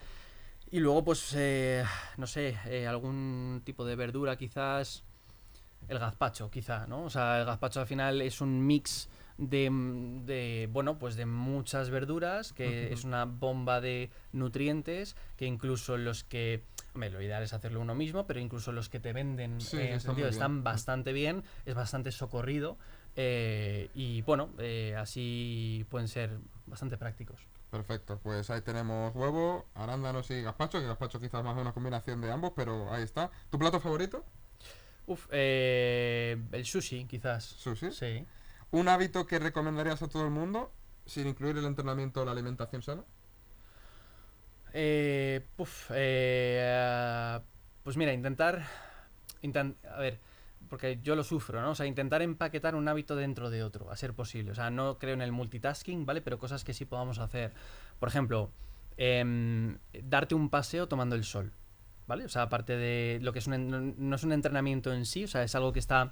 Y 0.72 0.80
luego, 0.80 1.04
pues, 1.04 1.34
eh, 1.36 1.84
no 2.18 2.28
sé, 2.28 2.58
eh, 2.68 2.88
algún 2.88 3.62
tipo 3.66 3.86
de 3.86 3.96
verdura 3.96 4.38
quizás, 4.38 5.04
el 5.88 6.00
gazpacho 6.00 6.50
quizá, 6.50 6.88
¿no? 6.88 7.04
O 7.04 7.10
sea, 7.10 7.40
el 7.40 7.46
gazpacho 7.46 7.82
al 7.82 7.88
final 7.88 8.22
es 8.22 8.40
un 8.40 8.66
mix 8.66 9.10
de, 9.38 9.70
de, 10.26 10.70
bueno, 10.72 10.98
pues 10.98 11.16
de 11.16 11.26
muchas 11.26 11.90
verduras, 11.90 12.54
que 12.54 12.94
es 12.94 13.04
una 13.04 13.26
bomba 13.26 13.82
de 13.82 14.10
nutrientes, 14.32 15.16
que 15.36 15.46
incluso 15.46 15.98
los 15.98 16.24
que, 16.24 16.64
hombre, 16.94 17.10
lo 17.10 17.22
ideal 17.22 17.42
es 17.44 17.54
hacerlo 17.54 17.82
uno 17.82 17.96
mismo, 17.96 18.28
pero 18.28 18.40
incluso 18.40 18.72
los 18.72 18.88
que 18.88 19.00
te 19.00 19.14
venden 19.14 19.60
Sí, 19.60 19.78
eh, 19.78 20.00
sentido 20.00 20.30
están 20.30 20.64
bastante 20.64 21.12
bien, 21.12 21.44
es 21.66 21.74
bastante 21.74 22.12
socorrido, 22.12 22.78
eh, 23.16 23.90
y 23.94 24.22
bueno, 24.22 24.50
eh, 24.60 24.96
así 24.98 25.86
pueden 25.90 26.08
ser 26.08 26.38
bastante 26.72 26.98
prácticos. 26.98 27.40
Perfecto, 27.70 28.20
pues 28.24 28.50
ahí 28.50 28.62
tenemos 28.62 29.16
huevo, 29.16 29.68
arándanos 29.76 30.32
y 30.32 30.42
gazpacho, 30.42 30.80
que 30.80 30.88
gazpacho 30.88 31.20
quizás 31.20 31.44
más 31.44 31.56
una 31.58 31.74
combinación 31.74 32.20
de 32.22 32.32
ambos, 32.32 32.54
pero 32.56 32.92
ahí 32.92 33.04
está. 33.04 33.30
¿Tu 33.52 33.60
plato 33.60 33.80
favorito? 33.80 34.26
Uf, 35.06 35.28
eh, 35.32 36.42
el 36.52 36.66
sushi 36.66 37.06
quizás. 37.06 37.44
Sushi. 37.44 37.92
Sí. 37.92 38.26
¿Un 38.72 38.88
hábito 38.88 39.28
que 39.28 39.38
recomendarías 39.40 40.02
a 40.02 40.08
todo 40.08 40.24
el 40.24 40.32
mundo 40.32 40.72
sin 41.06 41.28
incluir 41.28 41.58
el 41.58 41.66
entrenamiento 41.66 42.22
o 42.22 42.26
la 42.26 42.32
alimentación 42.32 42.82
sana? 42.82 43.04
Eh, 44.74 45.46
puf, 45.58 45.92
eh, 45.94 47.40
pues 47.84 47.98
mira, 47.98 48.14
intentar, 48.14 48.66
inten- 49.42 49.76
a 49.86 50.00
ver, 50.00 50.20
porque 50.72 51.00
yo 51.04 51.18
lo 51.18 51.24
sufro, 51.26 51.62
¿no? 51.62 51.72
O 51.72 51.76
sea, 51.76 51.86
intentar 51.86 52.22
empaquetar 52.22 52.76
un 52.76 52.88
hábito 52.88 53.18
dentro 53.18 53.50
de 53.50 53.62
otro, 53.62 53.92
a 53.92 53.98
ser 53.98 54.14
posible. 54.14 54.52
O 54.52 54.56
sea, 54.56 54.70
no 54.70 54.98
creo 55.00 55.14
en 55.14 55.22
el 55.22 55.34
multitasking, 55.34 56.06
¿vale? 56.06 56.22
Pero 56.22 56.40
cosas 56.40 56.64
que 56.64 56.74
sí 56.74 56.86
podamos 56.86 57.20
hacer. 57.20 57.52
Por 58.00 58.08
ejemplo, 58.08 58.52
em, 58.96 59.78
darte 60.02 60.34
un 60.34 60.50
paseo 60.50 60.88
tomando 60.88 61.18
el 61.18 61.26
sol, 61.26 61.52
¿vale? 62.08 62.24
O 62.24 62.30
sea, 62.30 62.44
aparte 62.44 62.78
de 62.78 63.20
lo 63.22 63.34
que 63.34 63.40
es 63.40 63.48
un, 63.48 63.96
no 63.98 64.16
es 64.16 64.24
un 64.24 64.32
entrenamiento 64.32 64.94
en 64.94 65.06
sí, 65.06 65.26
o 65.26 65.28
sea, 65.28 65.44
es 65.44 65.54
algo 65.56 65.74
que 65.74 65.80
está 65.80 66.10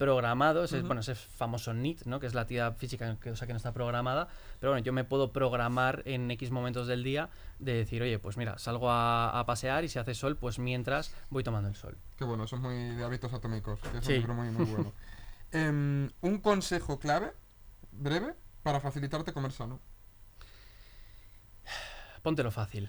programado, 0.00 0.64
ese, 0.64 0.78
Ujú. 0.78 0.86
bueno, 0.86 1.02
ese 1.02 1.14
famoso 1.14 1.74
NEAT, 1.74 2.04
¿no? 2.06 2.20
Que 2.20 2.26
es 2.26 2.32
la 2.32 2.40
actividad 2.40 2.74
física 2.78 3.18
que, 3.20 3.32
o 3.32 3.36
sea, 3.36 3.46
que 3.46 3.52
no 3.52 3.58
está 3.58 3.74
programada, 3.74 4.28
pero 4.58 4.72
bueno, 4.72 4.82
yo 4.82 4.94
me 4.94 5.04
puedo 5.04 5.30
programar 5.30 6.00
en 6.06 6.30
X 6.30 6.50
momentos 6.50 6.86
del 6.86 7.04
día 7.04 7.28
de 7.58 7.74
decir, 7.74 8.00
oye, 8.00 8.18
pues 8.18 8.38
mira, 8.38 8.56
salgo 8.58 8.90
a, 8.90 9.38
a 9.38 9.44
pasear 9.44 9.84
y 9.84 9.88
si 9.88 9.98
hace 9.98 10.14
sol, 10.14 10.38
pues 10.38 10.58
mientras 10.58 11.14
voy 11.28 11.44
tomando 11.44 11.68
el 11.68 11.76
sol. 11.76 11.98
Qué 12.16 12.24
bueno, 12.24 12.44
eso 12.44 12.56
es 12.56 12.62
muy 12.62 12.96
de 12.96 13.04
hábitos 13.04 13.34
atómicos, 13.34 13.78
que 13.80 13.98
es 13.98 14.04
Sí. 14.06 14.12
un 14.14 14.18
libro 14.20 14.34
muy, 14.34 14.48
muy 14.50 14.64
bueno. 14.64 14.92
Em, 15.52 16.08
un 16.22 16.38
consejo 16.38 16.98
clave, 16.98 17.32
breve, 17.92 18.34
para 18.62 18.80
facilitarte 18.80 19.32
comer 19.34 19.52
sano. 19.52 19.80
Póntelo 22.22 22.50
fácil. 22.50 22.88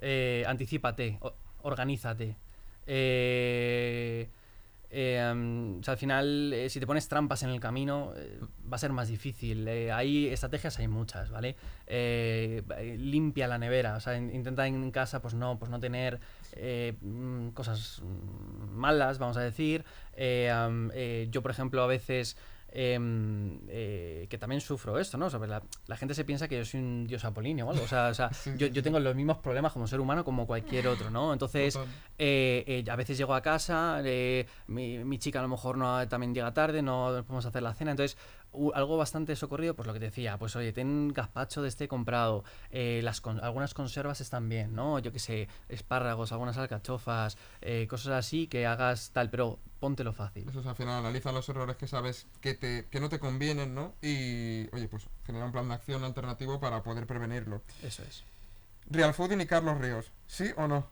Eh, 0.00 0.44
anticípate, 0.46 1.18
o- 1.22 1.34
organízate. 1.62 2.36
Eh, 2.86 4.30
eh, 4.94 5.76
o 5.80 5.82
sea, 5.82 5.92
al 5.92 5.98
final, 5.98 6.52
eh, 6.52 6.68
si 6.68 6.78
te 6.78 6.86
pones 6.86 7.08
trampas 7.08 7.42
en 7.42 7.48
el 7.50 7.58
camino, 7.60 8.12
eh, 8.14 8.38
va 8.70 8.76
a 8.76 8.78
ser 8.78 8.92
más 8.92 9.08
difícil. 9.08 9.66
Hay 9.66 10.28
estrategias, 10.28 10.78
hay 10.78 10.86
muchas, 10.88 11.30
¿vale? 11.30 11.56
Limpia 12.98 13.48
la 13.48 13.58
nevera, 13.58 13.96
o 13.96 14.00
sea, 14.00 14.16
in- 14.16 14.30
intenta 14.34 14.66
en 14.66 14.90
casa, 14.90 15.20
pues 15.22 15.34
no, 15.34 15.58
pues 15.58 15.70
no 15.70 15.80
tener 15.80 16.20
mm, 17.00 17.48
cosas 17.50 18.02
mm, 18.02 18.74
malas, 18.76 19.18
vamos 19.18 19.36
a 19.36 19.40
decir. 19.40 19.84
Yo, 21.30 21.42
por 21.42 21.50
ejemplo, 21.50 21.82
a 21.82 21.86
veces 21.86 22.36
em, 22.72 23.60
eh, 23.68 24.26
que 24.28 24.38
también 24.38 24.60
sufro 24.60 24.98
esto, 24.98 25.18
¿no? 25.18 25.26
O 25.26 25.30
sea, 25.30 25.38
pues 25.38 25.50
la, 25.50 25.62
la 25.86 25.96
gente 25.96 26.14
se 26.14 26.24
piensa 26.24 26.48
que 26.48 26.58
yo 26.58 26.64
soy 26.64 26.80
un 26.80 27.06
dios 27.06 27.24
apolíneo 27.24 27.66
o 27.66 27.70
algo. 27.70 27.84
O 27.84 27.88
sea, 27.88 28.08
o 28.08 28.14
sea, 28.14 28.30
yo, 28.56 28.82
tengo 28.82 28.98
los 28.98 29.14
mismos 29.14 29.38
problemas 29.38 29.72
como 29.72 29.86
ser 29.86 30.00
humano 30.00 30.24
como 30.24 30.46
cualquier 30.46 30.88
otro, 30.88 31.10
¿no? 31.10 31.32
Entonces, 31.32 31.78
eh, 32.18 32.64
eh, 32.66 32.84
a 32.90 32.96
veces 32.96 33.18
llego 33.18 33.34
a 33.34 33.42
casa, 33.42 34.00
eh, 34.04 34.46
mi, 34.68 35.04
mi 35.04 35.18
chica 35.18 35.38
a 35.38 35.42
lo 35.42 35.48
mejor 35.48 35.76
no 35.76 36.06
también 36.08 36.34
llega 36.34 36.52
tarde, 36.52 36.82
no 36.82 37.22
podemos 37.26 37.46
hacer 37.46 37.62
la 37.62 37.74
cena, 37.74 37.92
entonces 37.92 38.16
algo 38.74 38.96
bastante 38.96 39.34
socorrido, 39.36 39.74
pues 39.74 39.86
lo 39.86 39.92
que 39.92 39.98
te 39.98 40.06
decía, 40.06 40.38
pues 40.38 40.54
oye, 40.56 40.72
ten 40.72 41.08
gazpacho 41.12 41.62
de 41.62 41.68
este 41.68 41.88
comprado, 41.88 42.44
eh, 42.70 43.00
las 43.02 43.20
con- 43.20 43.42
algunas 43.42 43.72
conservas 43.74 44.20
están 44.20 44.48
bien, 44.48 44.74
¿no? 44.74 44.98
Yo 44.98 45.12
que 45.12 45.18
sé, 45.18 45.48
espárragos, 45.68 46.32
algunas 46.32 46.56
alcachofas, 46.58 47.36
eh, 47.60 47.86
cosas 47.88 48.12
así 48.12 48.46
que 48.46 48.66
hagas 48.66 49.10
tal, 49.12 49.30
pero 49.30 49.58
póntelo 49.80 50.12
fácil. 50.12 50.48
Eso 50.48 50.60
es, 50.60 50.66
al 50.66 50.76
final 50.76 50.98
analiza 50.98 51.32
los 51.32 51.48
errores 51.48 51.76
que 51.76 51.86
sabes 51.88 52.26
que, 52.40 52.54
te, 52.54 52.86
que 52.90 53.00
no 53.00 53.08
te 53.08 53.18
convienen, 53.18 53.74
¿no? 53.74 53.94
Y, 54.02 54.68
oye, 54.74 54.88
pues 54.88 55.06
genera 55.24 55.44
un 55.46 55.52
plan 55.52 55.68
de 55.68 55.74
acción 55.74 56.04
alternativo 56.04 56.60
para 56.60 56.82
poder 56.82 57.06
prevenirlo. 57.06 57.62
Eso 57.82 58.02
es. 58.02 58.24
Real 58.90 59.14
Fooding 59.14 59.40
y 59.40 59.46
Carlos 59.46 59.78
Ríos, 59.78 60.10
¿sí 60.26 60.50
o 60.56 60.68
no? 60.68 60.86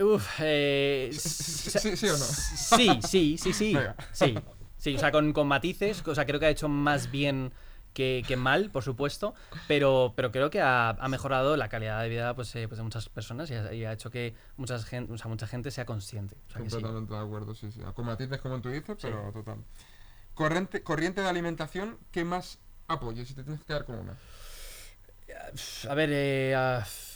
Uf, 0.00 0.26
eh, 0.40 1.10
Sí, 1.12 1.70
sí, 1.78 1.96
sí 1.96 2.06
o 2.08 2.16
no. 2.16 2.24
Sí, 2.24 3.00
sí, 3.06 3.36
sí, 3.38 3.52
sí. 3.52 3.74
Venga. 3.74 3.96
Sí, 4.12 4.38
sí, 4.84 4.94
o 4.96 4.98
sea, 4.98 5.10
con, 5.10 5.32
con 5.32 5.48
matices, 5.48 6.06
o 6.06 6.14
sea, 6.14 6.26
creo 6.26 6.38
que 6.38 6.46
ha 6.46 6.50
hecho 6.50 6.68
más 6.68 7.10
bien 7.10 7.52
que, 7.94 8.22
que 8.26 8.36
mal, 8.36 8.70
por 8.70 8.82
supuesto, 8.82 9.34
pero, 9.68 10.12
pero 10.16 10.30
creo 10.32 10.50
que 10.50 10.60
ha, 10.60 10.90
ha 10.90 11.08
mejorado 11.08 11.56
la 11.56 11.68
calidad 11.68 12.02
de 12.02 12.08
vida 12.08 12.34
pues, 12.34 12.54
eh, 12.56 12.66
pues 12.68 12.76
de 12.78 12.82
muchas 12.84 13.08
personas 13.08 13.50
y 13.50 13.54
ha, 13.54 13.72
y 13.72 13.84
ha 13.84 13.92
hecho 13.92 14.10
que 14.10 14.34
mucha 14.56 14.78
gente, 14.80 15.12
o 15.12 15.16
sea, 15.16 15.28
mucha 15.28 15.46
gente 15.46 15.70
sea 15.70 15.86
consciente. 15.86 16.36
O 16.48 16.50
sea, 16.50 16.62
que 16.62 16.68
sí. 16.70 16.76
Completamente 16.76 17.14
de 17.14 17.20
acuerdo, 17.20 17.54
sí, 17.54 17.70
sí. 17.72 17.80
Con 17.94 18.04
matices 18.06 18.40
como 18.40 18.60
tú 18.60 18.68
dices, 18.68 18.96
Sí. 18.98 19.08
pero 19.08 19.30
total. 19.32 19.58
Corriente, 20.34 20.82
corriente 20.82 21.20
de 21.22 21.28
alimentación, 21.28 21.96
¿qué 22.10 22.24
más 22.24 22.58
apoyes 22.88 23.28
si 23.28 23.34
te 23.34 23.42
tienes 23.44 23.60
que 23.60 23.66
quedar 23.68 23.84
con 23.84 23.96
una? 24.00 24.14
A 25.88 25.94
ver, 25.94 26.10
eh, 26.12 26.54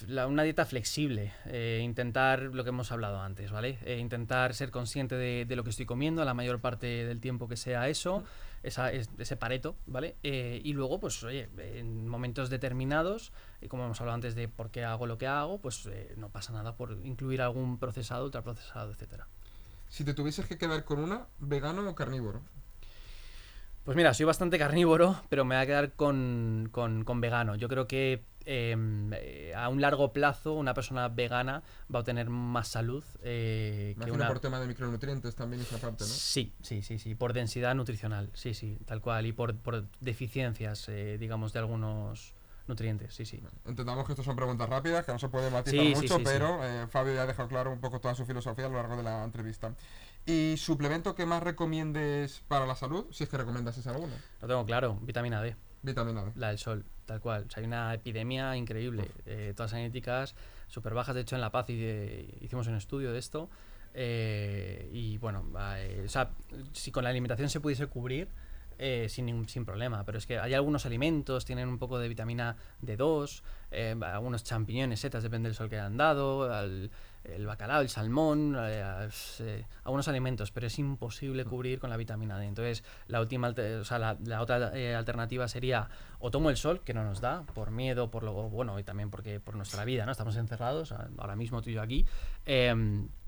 la- 0.07 0.27
una 0.27 0.43
dieta 0.43 0.65
flexible, 0.65 1.31
eh, 1.45 1.79
intentar 1.83 2.41
lo 2.41 2.63
que 2.63 2.69
hemos 2.69 2.91
hablado 2.91 3.19
antes, 3.21 3.51
¿vale? 3.51 3.77
Eh, 3.85 3.97
intentar 3.99 4.53
ser 4.55 4.71
consciente 4.71 5.15
de, 5.15 5.45
lo 5.55 5.63
que 5.63 5.69
estoy 5.69 5.85
comiendo 5.85 6.23
la 6.25 6.33
mayor 6.33 6.59
parte 6.59 6.87
del 6.87 7.19
tiempo 7.19 7.47
que 7.47 7.55
sea 7.57 7.87
eso, 7.89 8.23
esa, 8.63 8.91
es- 8.91 9.09
ese 9.19 9.35
pareto, 9.37 9.75
¿vale? 9.85 10.15
Y 10.23 10.73
luego, 10.73 10.99
pues, 10.99 11.23
oye, 11.23 11.49
en 11.57 12.07
momentos 12.07 12.49
determinados, 12.49 13.31
como 13.67 13.85
hemos 13.85 13.99
hablado 14.01 14.15
antes 14.15 14.35
de 14.35 14.47
por 14.47 14.71
qué 14.71 14.83
hago 14.83 15.05
lo 15.05 15.17
que 15.17 15.27
hago, 15.27 15.59
pues 15.59 15.87
no 16.17 16.29
pasa 16.29 16.51
nada 16.51 16.75
por 16.75 16.91
incluir 17.03 17.41
algún 17.41 17.77
procesado, 17.77 18.25
ultraprocesado, 18.25 18.91
etcétera. 18.91 19.27
Si 19.87 20.03
te 20.03 20.13
tuvieses 20.13 20.45
que 20.45 20.57
quedar 20.57 20.83
con 20.83 20.99
una, 20.99 21.27
¿vegano 21.39 21.87
o 21.87 21.95
carnívoro? 21.95 22.41
Pues 23.83 23.95
mira, 23.97 24.13
soy 24.13 24.25
bastante 24.25 24.59
carnívoro, 24.59 25.15
pero 25.29 25.45
me 25.45 25.55
voy 25.55 25.63
a 25.63 25.65
quedar 25.65 25.93
con, 25.93 26.69
con- 26.71 27.03
con 27.03 27.21
vegano. 27.21 27.55
Yo 27.55 27.67
creo 27.67 27.87
que 27.87 28.23
em, 28.45 29.11
eh, 29.13 29.53
a 29.55 29.67
un 29.69 29.81
largo 29.81 30.13
plazo 30.13 30.53
una 30.53 30.73
persona 30.73 31.07
vegana 31.07 31.63
va 31.93 31.99
a 32.01 32.03
tener 32.03 32.29
más 32.29 32.67
salud 32.67 33.03
eh, 33.23 33.95
que 34.03 34.11
una... 34.11 34.27
por 34.27 34.39
tema 34.39 34.59
de 34.59 34.67
micronutrientes 34.67 35.35
también 35.35 35.61
esa 35.61 35.77
parte, 35.77 36.03
¿no? 36.03 36.09
Sí, 36.09 36.53
sí, 36.61 36.81
sí, 36.83 36.99
sí, 36.99 37.15
por 37.15 37.33
densidad 37.33 37.73
nutricional, 37.75 38.29
sí, 38.33 38.53
sí, 38.53 38.77
tal 38.85 39.01
cual, 39.01 39.25
y 39.25 39.33
por, 39.33 39.55
por 39.55 39.85
deficiencias, 40.01 40.87
eh, 40.89 41.17
digamos, 41.19 41.51
de 41.53 41.59
algunos 41.59 42.33
nutrientes, 42.67 43.13
sí, 43.15 43.25
sí. 43.25 43.41
Entendamos 43.65 44.05
que 44.05 44.11
estas 44.11 44.25
son 44.25 44.35
preguntas 44.35 44.69
rápidas, 44.69 45.03
que 45.05 45.11
no 45.11 45.17
se 45.19 45.29
puede 45.29 45.49
matizar 45.49 45.79
Sí, 45.79 45.89
sí, 45.89 45.95
mucho, 45.95 46.17
sí, 46.17 46.23
pero 46.23 46.63
eh, 46.63 46.85
Fabio 46.87 47.15
ya 47.15 47.23
ha 47.23 47.27
dejado 47.27 47.49
claro 47.49 47.71
un 47.71 47.79
poco 47.79 47.99
toda 47.99 48.13
su 48.13 48.25
filosofía 48.25 48.67
a 48.67 48.69
lo 48.69 48.75
largo 48.75 48.95
de 48.97 49.03
la 49.03 49.23
entrevista. 49.23 49.73
¿Y 50.25 50.55
suplemento 50.57 51.15
que 51.15 51.25
más 51.25 51.41
recomiendes 51.41 52.41
para 52.47 52.65
la 52.67 52.75
salud? 52.75 53.05
Si 53.11 53.23
es 53.23 53.29
que 53.29 53.37
recomiendas 53.37 53.77
ese 53.77 53.89
alguno. 53.89 54.13
Lo 54.41 54.47
tengo 54.47 54.65
claro, 54.65 54.99
vitamina 55.01 55.41
D. 55.41 55.55
Vitamina 55.81 56.23
D. 56.25 56.31
La 56.35 56.49
del 56.49 56.59
sol, 56.59 56.85
tal 57.05 57.19
cual. 57.19 57.45
O 57.47 57.51
sea, 57.51 57.61
hay 57.61 57.67
una 57.67 57.93
epidemia 57.93 58.55
increíble. 58.55 59.09
Eh, 59.25 59.53
todas 59.55 59.71
genéticas 59.71 60.35
súper 60.67 60.93
bajas. 60.93 61.15
De 61.15 61.21
hecho, 61.21 61.35
en 61.35 61.41
La 61.41 61.51
Paz 61.51 61.69
hice- 61.69 62.27
hicimos 62.41 62.67
un 62.67 62.75
estudio 62.75 63.11
de 63.11 63.19
esto. 63.19 63.49
eh, 63.95 64.87
y 64.93 65.17
bueno, 65.17 65.43
eh, 65.77 66.03
o 66.05 66.09
sea, 66.09 66.29
si 66.73 66.91
con 66.91 67.03
la 67.03 67.09
alimentación 67.09 67.49
se 67.49 67.59
pudiese 67.59 67.87
cubrir, 67.87 68.27
eh, 68.79 69.07
sin, 69.09 69.25
ningún- 69.27 69.47
sin 69.47 69.65
problema. 69.65 70.03
Pero 70.05 70.17
es 70.17 70.25
que 70.25 70.39
hay 70.39 70.53
algunos 70.55 70.85
alimentos, 70.85 71.45
tienen 71.45 71.67
un 71.69 71.77
poco 71.77 71.99
de 71.99 72.07
vitamina 72.07 72.55
D2, 72.81 73.43
eh, 73.71 73.95
algunos 74.01 74.43
champiñones, 74.43 74.99
setas, 74.99 75.21
depende 75.21 75.49
del 75.49 75.55
sol 75.55 75.69
que 75.69 75.77
hayan 75.79 75.97
dado, 75.97 76.51
al- 76.51 76.89
el 77.25 77.45
bacalao, 77.45 77.81
el 77.81 77.89
salmón, 77.89 78.55
eh, 78.57 79.09
eh, 79.41 79.65
algunos 79.83 80.07
alimentos, 80.07 80.51
pero 80.51 80.67
es 80.67 80.79
imposible 80.79 81.43
cubrir 81.43 81.77
con 81.79 81.89
la 81.89 81.97
vitamina 81.97 82.39
D. 82.39 82.45
Entonces, 82.47 82.83
la 83.07 83.19
última, 83.19 83.49
o 83.49 83.83
sea, 83.83 83.99
la, 83.99 84.17
la 84.23 84.41
otra 84.41 84.71
alternativa 84.97 85.47
sería 85.49 85.89
o 86.19 86.31
tomo 86.31 86.49
el 86.49 86.55
sol, 86.57 86.81
que 86.81 86.93
no 86.93 87.03
nos 87.03 87.19
da, 87.19 87.43
por 87.53 87.71
miedo, 87.71 88.09
por 88.09 88.23
lo 88.23 88.31
bueno, 88.49 88.79
y 88.79 88.83
también 88.83 89.09
porque 89.11 89.39
por 89.41 89.55
nuestra 89.55 89.83
vida, 89.83 90.05
¿no? 90.05 90.13
Estamos 90.13 90.37
encerrados, 90.37 90.93
ahora 91.17 91.35
mismo 91.35 91.61
tú 91.61 91.69
y 91.69 91.73
yo 91.73 91.81
aquí. 91.81 92.05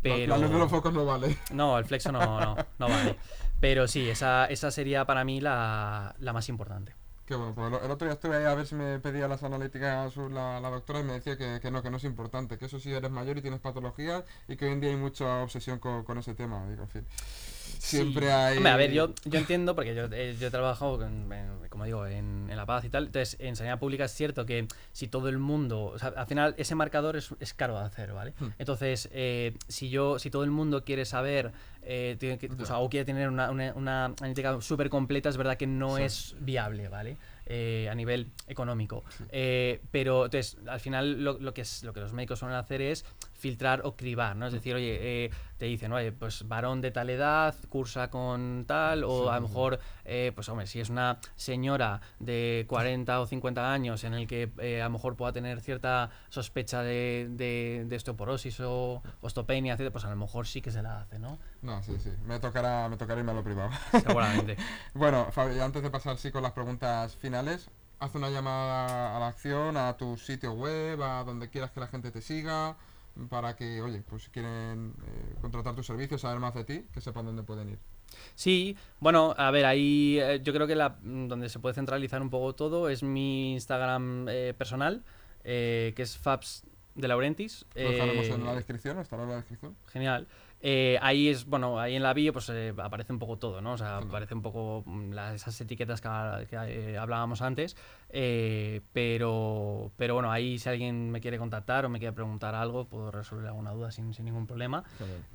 Pero 0.02 0.28
La, 0.28 0.38
luz 0.38 0.52
de 0.52 0.58
los 0.60 0.70
focos 0.70 0.94
no 0.94 1.06
vale. 1.06 1.38
no, 1.52 1.78
el 1.78 1.86
flexo 1.86 2.12
no, 2.12 2.40
no, 2.40 2.56
no 2.80 2.90
vale. 2.90 3.18
Pero 3.60 3.88
sí, 3.88 4.10
esa, 4.10 4.46
esa 4.46 4.72
sería 4.72 5.06
para 5.06 5.24
mí 5.24 5.40
la, 5.40 6.16
la 6.20 6.34
más 6.34 6.50
importante. 6.50 6.96
Que 7.26 7.36
bueno, 7.36 7.54
pues 7.54 7.68
el, 7.84 7.92
otro 7.92 8.08
día 8.08 8.14
estuve 8.14 8.36
ahí 8.38 8.46
a 8.46 8.56
ver 8.56 8.66
si 8.66 8.76
me 8.76 9.00
pedía 9.00 9.28
las 9.28 9.44
analíticas 9.44 10.18
la, 10.18 10.60
la 10.60 10.70
doctora 10.70 11.00
y 11.00 11.04
me 11.04 11.14
decía 11.14 11.38
que, 11.38 11.60
que 11.62 11.72
no, 11.72 11.82
que 11.82 11.90
no 11.90 11.98
es 11.98 12.04
importante, 12.04 12.58
que 12.58 12.66
eso 12.66 12.80
sí 12.80 12.92
eres 12.92 13.12
mayor 13.12 13.38
y 13.38 13.42
tienes 13.42 13.60
patologías 13.60 14.24
y 14.48 14.58
que 14.58 14.66
hoy 14.66 14.72
en 14.74 14.82
día 14.82 14.90
hay 14.90 14.98
mucha 14.98 15.44
obsesión 15.44 15.80
con, 15.80 16.04
con 16.04 16.18
ese 16.18 16.34
tema. 16.34 16.68
Digo, 16.68 16.84
en 16.84 16.90
fin. 16.90 17.08
Siempre 17.82 18.28
Sí. 18.28 18.32
hay... 18.32 18.58
Hombre, 18.58 18.72
a 18.72 18.78
ver, 18.78 18.92
yo, 18.92 19.14
yo 19.26 19.40
entiendo, 19.40 19.76
porque 19.76 19.96
yo, 19.96 20.06
eh, 20.12 20.36
yo 20.40 20.48
he 20.48 20.52
trabajado, 20.52 20.98
con- 21.00 21.32
en- 21.34 21.68
como 21.70 21.86
digo, 21.86 22.06
en, 22.06 22.48
en 22.50 22.56
La 22.58 22.66
Paz 22.66 22.86
y 22.86 22.90
tal. 22.90 23.08
Entonces, 23.08 23.38
en 23.40 23.56
sanidad 23.56 23.80
pública 23.80 24.06
es 24.06 24.12
cierto 24.14 24.46
que 24.46 24.68
si 24.92 25.08
todo 25.08 25.30
el 25.30 25.40
mundo. 25.40 25.86
O 25.86 25.98
sea, 25.98 26.10
al 26.16 26.28
final, 26.28 26.54
ese 26.58 26.76
marcador 26.76 27.16
es, 27.16 27.34
es 27.40 27.54
caro 27.54 27.80
de 27.80 27.86
hacer, 27.86 28.14
¿vale? 28.14 28.34
Hmm. 28.40 28.50
Entonces, 28.60 29.10
eh, 29.14 29.56
si 29.68 29.90
yo 29.90 30.20
si 30.20 30.30
todo 30.30 30.44
el 30.44 30.52
mundo 30.52 30.84
quiere 30.84 31.06
saber. 31.06 31.52
eh, 31.84 32.16
tiene 32.20 32.38
que- 32.38 32.48
o, 32.48 32.64
sea, 32.68 32.78
o 32.78 32.88
quiere 32.90 33.06
tener 33.06 33.28
una, 33.28 33.50
una, 33.50 33.74
una 33.74 34.06
analítica 34.06 34.62
súper 34.62 34.88
completa, 34.92 35.30
es 35.30 35.38
verdad 35.38 35.58
que 35.58 35.66
no 35.66 35.98
Sí. 35.98 36.04
es 36.04 36.36
viable, 36.40 36.90
¿vale? 36.90 37.18
Eh, 37.48 37.88
a 37.90 37.96
nivel 37.96 38.28
económico. 38.48 39.04
Eh, 39.30 39.82
pero 39.90 40.26
entonces, 40.26 40.58
al 40.68 40.80
final 40.80 41.24
lo, 41.24 41.40
lo 41.40 41.56
que 41.56 41.62
es, 41.62 41.84
lo 41.84 41.92
que 41.92 42.00
los 42.00 42.14
médicos 42.14 42.38
suelen 42.38 42.56
hacer 42.60 42.82
es 42.84 43.04
filtrar 43.42 43.82
o 43.84 43.96
cribar, 43.96 44.36
¿no? 44.36 44.46
Es 44.46 44.54
decir, 44.54 44.76
oye, 44.76 45.00
eh, 45.02 45.32
te 45.58 45.66
dicen, 45.66 45.92
oye, 45.92 46.12
pues 46.12 46.48
varón 46.48 46.80
de 46.80 46.92
tal 46.92 47.10
edad, 47.10 47.56
cursa 47.70 48.10
con 48.10 48.66
tal, 48.68 49.04
o 49.04 49.24
Sí, 49.24 49.30
a 49.30 49.36
lo 49.36 49.48
mejor, 49.48 49.80
eh, 50.06 50.32
pues 50.36 50.48
hombre, 50.48 50.68
si 50.68 50.80
es 50.80 50.90
una 50.90 51.18
señora 51.36 52.02
de 52.20 52.66
40 52.70 53.20
o 53.20 53.26
50 53.26 53.74
años 53.74 54.04
en 54.04 54.14
el 54.14 54.28
que 54.28 54.52
eh, 54.60 54.82
a 54.82 54.86
lo 54.86 54.92
mejor 54.92 55.16
pueda 55.16 55.34
tener 55.34 55.60
cierta 55.60 56.12
sospecha 56.30 56.84
de, 56.84 57.28
de, 57.32 57.86
de 57.88 57.96
osteoporosis 57.96 58.60
o 58.62 59.02
osteopenia, 59.22 59.74
etcétera, 59.74 59.92
pues 59.92 60.06
a 60.06 60.10
lo 60.12 60.16
mejor 60.16 60.46
sí 60.46 60.62
que 60.62 60.72
se 60.72 60.84
la 60.84 61.02
hace, 61.02 61.18
¿no? 61.18 61.40
No, 61.64 61.82
sí, 61.82 61.98
sí. 62.00 62.12
Me 62.26 62.40
tocará, 62.40 62.88
me 62.90 62.98
tocará 62.98 63.20
irme 63.20 63.32
a 63.32 63.36
lo 63.36 63.44
privado. 63.44 63.72
Seguramente. 63.92 64.58
Bueno, 64.94 65.28
Fabi, 65.32 65.60
antes 65.60 65.82
de 65.82 65.90
pasar 65.90 66.18
sí 66.18 66.32
con 66.32 66.44
las 66.44 66.52
preguntas 66.52 67.16
finales, 67.16 67.70
haz 68.00 68.14
una 68.16 68.30
llamada 68.30 69.16
a 69.16 69.20
la 69.20 69.28
acción, 69.28 69.78
a 69.78 69.96
tu 69.96 70.18
sitio 70.18 70.54
web, 70.54 71.02
a 71.02 71.24
donde 71.24 71.50
quieras 71.50 71.72
que 71.72 71.80
la 71.80 71.88
gente 71.88 72.12
te 72.12 72.22
siga, 72.22 72.76
para 73.30 73.56
que, 73.56 73.82
oye, 73.82 74.02
pues 74.08 74.24
si 74.24 74.32
quieren 74.32 74.94
eh, 75.06 75.36
contratar 75.42 75.76
tus 75.76 75.86
servicios, 75.86 76.22
saber 76.22 76.40
más 76.40 76.54
de 76.54 76.64
ti, 76.64 76.86
que 76.94 77.02
sepan 77.02 77.26
dónde 77.26 77.44
pueden 77.44 77.70
ir. 77.70 77.80
Sí, 78.36 78.76
bueno, 79.00 79.34
a 79.38 79.52
ver, 79.52 79.66
ahí 79.66 80.18
eh, 80.20 80.42
yo 80.44 80.54
creo 80.54 80.68
que 80.68 80.76
la, 80.76 80.98
mm, 81.02 81.28
donde 81.28 81.50
se 81.50 81.60
puede 81.60 81.76
centralizar 81.76 82.22
un 82.22 82.30
poco 82.30 82.54
todo 82.54 82.90
es 82.90 83.04
mi 83.04 83.54
Instagram 83.54 84.28
eh, 84.30 84.54
personal, 84.58 85.04
eh, 85.44 85.94
que 85.96 86.04
es 86.04 86.18
Fabs 86.18 86.64
de 86.96 87.08
Laurentis. 87.08 87.66
Lo 87.76 87.90
dejaremos 87.90 88.26
en 88.28 88.42
eh, 88.42 88.46
la 88.46 88.56
descripción, 88.56 89.00
estará 89.00 89.24
en 89.24 89.30
la 89.30 89.36
descripción. 89.38 89.76
Genial. 89.88 90.28
Eh, 90.64 91.00
ahí 91.02 91.28
es, 91.30 91.46
bueno, 91.46 91.80
ahí 91.80 91.96
en 91.96 92.04
la 92.04 92.14
bio 92.14 92.34
pues 92.34 92.48
eh, 92.50 92.72
aparece 92.78 93.12
un 93.12 93.18
poco 93.18 93.38
todo, 93.38 93.62
¿no? 93.62 93.74
O 93.74 93.78
sea, 93.78 93.98
aparece 93.98 94.36
un 94.36 94.44
poco 94.44 94.84
mm, 94.86 95.12
la- 95.12 95.34
esas 95.34 95.60
etiquetas 95.60 96.02
que, 96.02 96.08
eh, 96.68 96.98
hablábamos 97.00 97.42
antes, 97.42 97.76
eh, 98.10 98.82
pero, 98.94 99.92
pero 99.98 100.14
bueno, 100.14 100.32
ahí 100.32 100.60
si 100.60 100.70
alguien 100.70 101.10
me 101.10 101.20
quiere 101.20 101.40
contactar 101.40 101.86
o 101.86 101.90
me 101.90 101.98
quiere 101.98 102.14
preguntar 102.14 102.54
algo, 102.54 102.86
puedo 102.86 103.10
resolver 103.10 103.48
alguna 103.48 103.72
duda 103.72 103.90
sin, 103.92 104.14
sin 104.14 104.26
ningún 104.26 104.46
problema. 104.46 104.84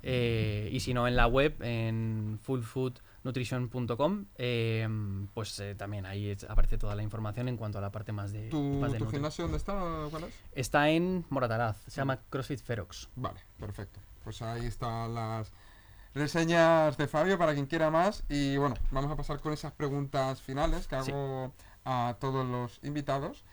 Eh, 0.01 0.69
y 0.71 0.79
si 0.79 0.93
no, 0.93 1.07
en 1.09 1.17
la 1.17 1.27
web, 1.27 1.55
en 1.61 2.39
fullfoodnutrition.com, 2.41 4.25
eh, 4.37 4.87
pues 5.33 5.61
también 5.77 6.05
ahí 6.05 6.29
es- 6.29 6.45
aparece 6.45 6.77
toda 6.77 6.95
la 6.95 7.03
información 7.03 7.47
en 7.49 7.57
cuanto 7.57 7.77
a 7.79 7.81
la 7.81 7.91
parte 7.91 8.11
más 8.13 8.31
de... 8.31 8.49
¿Tu, 8.49 8.61
más 8.61 8.91
de 8.93 8.99
tu 8.99 9.07
gimnasio 9.07 9.43
dónde 9.43 9.57
está? 9.57 9.73
¿Cuál 10.09 10.23
es? 10.25 10.39
Está 10.53 10.89
en 10.89 11.25
Morataraz, 11.29 11.77
se 11.87 11.97
llama 12.01 12.19
CrossFit 12.29 12.61
Ferox. 12.61 13.09
Vale, 13.15 13.39
perfecto. 13.59 13.99
Pues 14.27 14.41
ahí 14.41 14.65
están 14.65 15.15
las 15.15 15.53
reseñas 16.13 16.97
de 16.97 17.07
Fabio 17.07 17.37
para 17.37 17.53
quien 17.53 17.65
quiera 17.65 17.89
más. 17.89 18.25
Y 18.27 18.57
bueno, 18.57 18.75
vamos 18.91 19.09
a 19.09 19.15
pasar 19.15 19.39
con 19.39 19.53
esas 19.53 19.71
preguntas 19.71 20.41
finales 20.41 20.85
que 20.85 21.01
Sí. 21.01 21.11
hago 21.11 21.53
a 21.85 22.17
todos 22.19 22.45
los 22.45 22.77
invitados. 22.83 23.45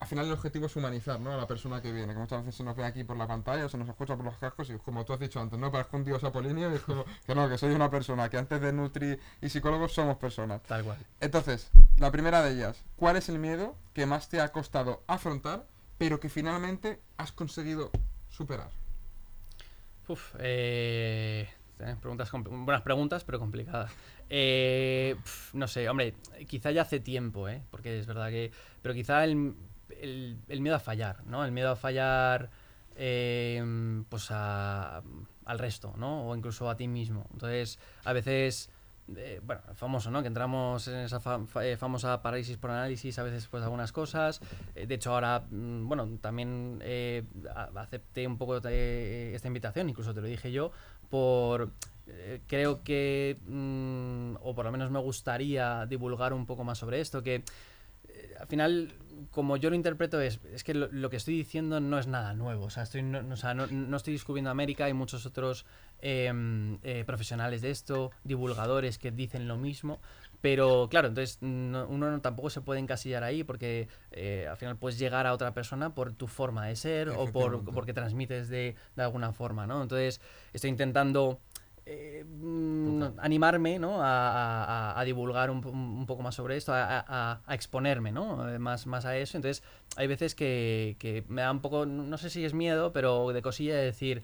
Al 0.00 0.06
final 0.06 0.26
el 0.26 0.32
objetivo 0.32 0.66
es 0.66 0.76
humanizar 0.76 1.18
¿no? 1.20 1.32
a 1.32 1.38
la 1.38 1.46
persona 1.46 1.80
que 1.80 1.90
viene, 1.90 2.12
que 2.12 2.18
muchas 2.18 2.40
veces 2.40 2.54
se 2.56 2.64
nos 2.64 2.76
ve 2.76 2.84
aquí 2.84 3.02
por 3.02 3.16
la 3.16 3.26
pantalla, 3.26 3.66
se 3.70 3.78
nos 3.78 3.88
escucha 3.88 4.14
por 4.14 4.26
los 4.26 4.36
cascos 4.36 4.68
y 4.68 4.76
como 4.76 5.06
tú 5.06 5.14
has 5.14 5.20
dicho 5.20 5.40
antes, 5.40 5.58
no 5.58 5.72
parezco 5.72 5.96
un 5.96 6.04
dios 6.04 6.22
apolíneo 6.22 6.70
y 6.70 6.74
es 6.74 6.82
como 6.82 7.06
que 7.26 7.34
no, 7.34 7.48
que 7.48 7.56
soy 7.56 7.72
una 7.72 7.88
persona, 7.88 8.28
que 8.28 8.36
antes 8.36 8.60
de 8.60 8.74
Nutri 8.74 9.18
y 9.40 9.48
psicólogos 9.48 9.94
somos 9.94 10.18
personas. 10.18 10.60
Tal 10.64 10.84
cual. 10.84 10.98
Entonces, 11.20 11.70
la 11.96 12.10
primera 12.12 12.42
de 12.42 12.50
ellas, 12.52 12.76
¿cuál 12.96 13.16
es 13.16 13.30
el 13.30 13.38
miedo 13.38 13.74
que 13.94 14.04
más 14.04 14.28
te 14.28 14.42
ha 14.42 14.52
costado 14.52 15.02
afrontar, 15.06 15.64
pero 15.96 16.20
que 16.20 16.28
finalmente 16.28 17.00
has 17.16 17.32
conseguido 17.32 17.90
superar? 18.28 18.68
Uf, 20.08 20.34
eh, 20.38 21.48
preguntas 22.00 22.30
buenas 22.32 22.82
preguntas, 22.82 23.24
pero 23.24 23.38
complicadas. 23.38 23.90
Eh, 24.28 25.16
no 25.54 25.66
sé, 25.68 25.88
hombre, 25.88 26.14
quizá 26.46 26.70
ya 26.70 26.82
hace 26.82 27.00
tiempo, 27.00 27.48
¿eh? 27.48 27.62
Porque 27.70 27.98
es 27.98 28.06
verdad 28.06 28.28
que... 28.30 28.52
Pero 28.82 28.94
quizá 28.94 29.24
el, 29.24 29.54
el- 30.00 30.38
el 30.48 30.60
miedo 30.60 30.76
a 30.76 30.80
fallar, 30.80 31.24
¿no? 31.26 31.44
El 31.44 31.52
miedo 31.52 31.70
a 31.70 31.76
fallar 31.76 32.50
eh, 32.96 33.62
pues 34.08 34.28
a- 34.30 35.02
al 35.46 35.58
resto, 35.58 35.94
¿no? 35.96 36.28
O 36.28 36.36
incluso 36.36 36.68
a 36.68 36.76
ti 36.76 36.86
mismo. 36.88 37.26
Entonces, 37.32 37.78
a 38.04 38.12
veces... 38.12 38.70
eh, 39.16 39.40
bueno, 39.42 39.62
famoso, 39.74 40.10
¿no? 40.10 40.22
Que 40.22 40.28
entramos 40.28 40.88
en 40.88 40.96
esa 40.96 41.20
fa- 41.20 41.44
fa- 41.46 41.64
eh, 41.66 41.76
famosa 41.76 42.20
parálisis 42.22 42.56
por 42.56 42.70
análisis, 42.70 43.18
a 43.18 43.22
veces 43.22 43.46
pues 43.48 43.62
algunas 43.62 43.92
cosas. 43.92 44.40
Eh, 44.74 44.86
de 44.86 44.94
hecho, 44.94 45.12
ahora, 45.12 45.44
mm, 45.50 45.86
bueno, 45.88 46.08
también 46.20 46.78
eh, 46.82 47.22
acepté 47.76 48.26
un 48.26 48.38
poco 48.38 48.60
de 48.60 49.34
esta 49.34 49.48
invitación, 49.48 49.88
incluso 49.88 50.14
te 50.14 50.20
lo 50.20 50.26
dije 50.26 50.50
yo, 50.52 50.70
por... 51.10 51.70
eh, 52.06 52.40
creo 52.46 52.82
que, 52.82 53.38
mm, 53.46 54.36
o 54.42 54.54
por 54.54 54.64
lo 54.64 54.72
menos 54.72 54.90
me 54.90 54.98
gustaría 54.98 55.86
divulgar 55.86 56.32
un 56.32 56.46
poco 56.46 56.64
más 56.64 56.78
sobre 56.78 57.00
esto, 57.00 57.22
que 57.22 57.36
eh, 57.36 57.42
al 58.38 58.46
final, 58.46 58.92
como 59.30 59.56
yo 59.56 59.70
lo 59.70 59.76
interpreto, 59.76 60.20
es, 60.20 60.40
es 60.52 60.64
que 60.64 60.74
lo, 60.74 60.88
lo 60.90 61.10
que 61.10 61.16
estoy 61.16 61.36
diciendo 61.36 61.80
no 61.80 61.98
es 61.98 62.06
nada 62.06 62.34
nuevo. 62.34 62.64
O 62.66 62.70
sea, 62.70 62.82
estoy, 62.82 63.02
no, 63.02 63.22
no- 63.22 63.34
o 63.34 63.36
sea, 63.36 63.54
no, 63.54 63.66
no 63.66 63.96
estoy 63.96 64.12
descubriendo 64.14 64.50
América, 64.50 64.84
hay 64.86 64.92
muchos 64.94 65.26
otros 65.26 65.64
em, 66.00 66.78
eh, 66.82 67.04
profesionales 67.06 67.62
de 67.62 67.70
esto, 67.70 68.10
divulgadores 68.24 68.98
que 68.98 69.10
dicen 69.10 69.48
lo 69.48 69.56
mismo. 69.56 70.00
Pero 70.40 70.88
claro, 70.90 71.08
entonces 71.08 71.38
no- 71.40 71.86
uno 71.88 72.10
no- 72.10 72.20
tampoco 72.20 72.50
se 72.50 72.60
puede 72.60 72.78
encasillar 72.80 73.22
ahí 73.24 73.44
porque 73.44 73.88
eh, 74.12 74.46
al 74.50 74.56
final 74.58 74.76
puedes 74.76 74.98
llegar 74.98 75.26
a 75.26 75.32
otra 75.32 75.54
persona 75.54 75.94
por 75.94 76.12
tu 76.12 76.26
forma 76.26 76.66
de 76.66 76.76
ser 76.76 77.08
o 77.08 77.24
por 77.32 77.64
porque 77.74 77.94
transmites 77.94 78.48
de, 78.48 78.74
de 78.96 79.02
alguna 79.02 79.32
forma, 79.32 79.66
¿no? 79.66 79.82
Entonces 79.82 80.20
estoy 80.52 80.68
intentando 80.68 81.40
eh, 81.86 82.24
mm, 82.26 83.18
animarme 83.18 83.78
¿no? 83.78 84.02
a, 84.02 84.98
a- 84.98 85.04
divulgar 85.04 85.50
un, 85.50 85.64
un 85.66 86.06
poco 86.06 86.22
más 86.22 86.34
sobre 86.34 86.56
esto, 86.56 86.72
a, 86.72 87.04
a- 87.06 87.40
a 87.46 87.54
exponerme 87.54 88.10
¿no? 88.12 88.48
Eh, 88.48 88.58
más, 88.58 88.86
más 88.86 89.04
a 89.04 89.16
eso. 89.16 89.36
Entonces, 89.36 89.62
hay 89.96 90.06
veces 90.06 90.34
que, 90.34 90.96
que 90.98 91.24
me 91.28 91.42
da 91.42 91.50
un 91.50 91.60
poco, 91.60 91.86
no 91.86 92.16
sé 92.18 92.30
si 92.30 92.44
es 92.44 92.54
miedo, 92.54 92.92
pero 92.92 93.32
de 93.32 93.42
cosilla 93.42 93.76
de 93.76 93.84
decir, 93.84 94.22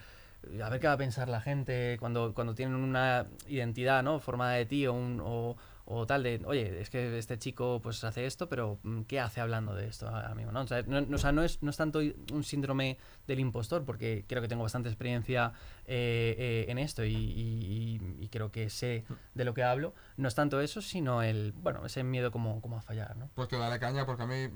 a 0.62 0.70
ver 0.70 0.80
qué 0.80 0.86
va 0.86 0.94
a 0.94 0.98
pensar 0.98 1.28
la 1.28 1.40
gente 1.40 1.96
cuando, 2.00 2.32
cuando 2.34 2.54
tienen 2.54 2.76
una 2.76 3.26
identidad 3.46 4.02
¿no? 4.02 4.20
formada 4.20 4.52
de 4.52 4.64
ti 4.66 4.86
o, 4.86 4.92
un- 4.94 5.20
o- 5.22 5.56
o 5.92 6.06
tal 6.06 6.22
de, 6.22 6.40
oye, 6.46 6.80
es 6.80 6.88
que 6.88 7.18
este 7.18 7.36
chico 7.36 7.80
pues 7.82 8.04
hace 8.04 8.24
esto, 8.24 8.48
pero 8.48 8.78
mm, 8.84 9.02
¿qué 9.02 9.18
hace 9.18 9.40
hablando 9.40 9.74
de 9.74 9.88
esto, 9.88 10.08
amigo? 10.08 10.52
¿no? 10.52 10.60
O 10.60 10.66
sea, 10.66 10.82
no, 10.82 11.42
es, 11.42 11.62
no 11.62 11.70
es 11.70 11.76
tanto 11.76 11.98
un 12.32 12.44
síndrome 12.44 12.96
del 13.26 13.40
impostor, 13.40 13.84
porque 13.84 14.24
creo 14.28 14.40
que 14.40 14.46
tengo 14.46 14.62
bastante 14.62 14.88
experiencia 14.88 15.52
eh, 15.86 16.36
eh, 16.38 16.66
en 16.68 16.78
esto 16.78 17.04
y, 17.04 18.28
creo 18.30 18.52
que 18.52 18.70
sé 18.70 19.04
de 19.34 19.44
lo 19.44 19.52
que 19.52 19.64
hablo. 19.64 19.92
No 20.16 20.28
es 20.28 20.36
tanto 20.36 20.60
eso, 20.60 20.80
sino 20.80 21.22
el, 21.22 21.52
bueno, 21.52 21.84
ese 21.84 22.04
miedo 22.04 22.30
como, 22.30 22.60
como 22.60 22.76
a 22.76 22.82
fallar, 22.82 23.16
¿no? 23.16 23.28
Pues 23.34 23.48
que 23.48 23.56
dale 23.56 23.80
caña, 23.80 24.06
porque 24.06 24.22
a 24.22 24.26
mí, 24.26 24.48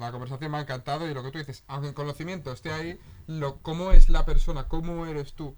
la 0.00 0.10
conversación 0.10 0.50
me 0.50 0.58
ha 0.58 0.62
encantado 0.62 1.08
y 1.08 1.14
lo 1.14 1.22
que 1.22 1.30
tú 1.30 1.38
dices, 1.38 1.62
aunque 1.68 1.88
el 1.88 1.94
conocimiento 1.94 2.50
esté 2.52 2.72
ahí, 2.72 2.98
lo, 3.28 3.58
cómo 3.58 3.92
es 3.92 4.08
la 4.08 4.26
persona, 4.26 4.66
cómo 4.66 5.06
eres 5.06 5.34
tú 5.34 5.54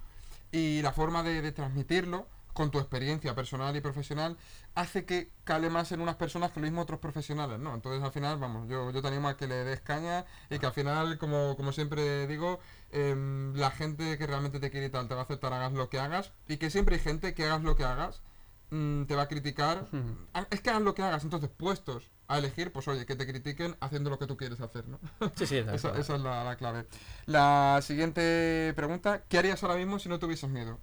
y 0.50 0.82
la 0.82 0.92
forma 0.92 1.22
de 1.22 1.50
transmitirlo 1.52 2.26
con 2.52 2.70
tu 2.70 2.78
experiencia 2.78 3.34
personal 3.34 3.74
y 3.76 3.80
profesional 3.80 4.36
hace 4.74 5.04
que 5.04 5.30
cale 5.44 5.70
más 5.70 5.92
en 5.92 6.00
unas 6.00 6.16
personas 6.16 6.52
que 6.52 6.60
lo 6.60 6.64
mismo 6.64 6.82
otros 6.82 7.00
profesionales, 7.00 7.58
¿no? 7.58 7.74
Entonces 7.74 8.02
al 8.02 8.12
final, 8.12 8.38
vamos, 8.38 8.68
yo, 8.68 8.90
yo 8.90 9.02
te 9.02 9.08
animo 9.08 9.28
a 9.28 9.36
que 9.36 9.46
le 9.46 9.64
des 9.64 9.80
caña 9.80 10.24
y 10.50 10.58
que 10.58 10.66
al 10.66 10.72
final, 10.72 11.18
como, 11.18 11.56
como 11.56 11.72
siempre 11.72 12.26
digo, 12.26 12.60
em, 12.90 13.54
la 13.54 13.70
gente 13.70 14.18
que 14.18 14.26
realmente 14.26 14.60
te 14.60 14.70
quiere 14.70 14.86
y 14.86 14.90
tal 14.90 15.08
te 15.08 15.14
va 15.14 15.20
a 15.22 15.24
aceptar 15.24 15.52
hagas 15.52 15.72
lo 15.72 15.88
que 15.88 15.98
hagas 15.98 16.32
y 16.48 16.58
que 16.58 16.70
siempre 16.70 16.96
hay 16.96 17.02
gente 17.02 17.34
que 17.34 17.44
hagas 17.44 17.62
lo 17.62 17.76
que 17.76 17.84
hagas 17.84 18.22
mm, 18.70 19.04
te 19.04 19.16
va 19.16 19.22
a 19.22 19.28
criticar. 19.28 19.86
Ah, 20.34 20.46
es 20.50 20.60
que 20.60 20.70
hagas 20.70 20.82
lo 20.82 20.94
que 20.94 21.02
hagas, 21.02 21.24
entonces 21.24 21.50
puestos 21.50 22.10
a 22.28 22.38
elegir, 22.38 22.72
pues 22.72 22.88
oye, 22.88 23.04
que 23.06 23.16
te 23.16 23.26
critiquen 23.26 23.76
haciendo 23.80 24.08
lo 24.10 24.18
que 24.18 24.26
tú 24.26 24.36
quieres 24.36 24.60
hacer, 24.60 24.86
¿no? 24.88 24.98
Sí, 25.36 25.46
sí, 25.46 25.56
esa, 25.72 25.98
esa, 25.98 26.14
es 26.16 26.20
la, 26.20 26.44
la 26.44 26.56
clave. 26.56 26.86
La 27.26 27.80
siguiente 27.82 28.72
pregunta, 28.74 29.22
¿qué 29.28 29.38
harías 29.38 29.62
ahora 29.62 29.76
mismo 29.76 29.98
si 29.98 30.08
no 30.08 30.18
tuvieses 30.18 30.48
miedo? 30.48 30.78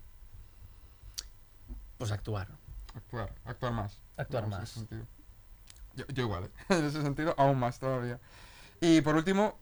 Pues 2.00 2.12
actuar. 2.14 2.48
Actuar, 2.96 3.36
actuar 3.44 3.74
más. 3.74 4.02
Actuar 4.16 4.48
más. 4.48 4.86
Yo, 5.96 6.24
igual, 6.24 6.46
¿eh? 6.46 6.52
en 6.70 6.86
ese 6.86 7.02
sentido, 7.02 7.36
aún 7.38 7.60
más 7.60 7.78
todavía. 7.78 8.22
Y 8.80 9.02
por 9.02 9.16
último, 9.16 9.60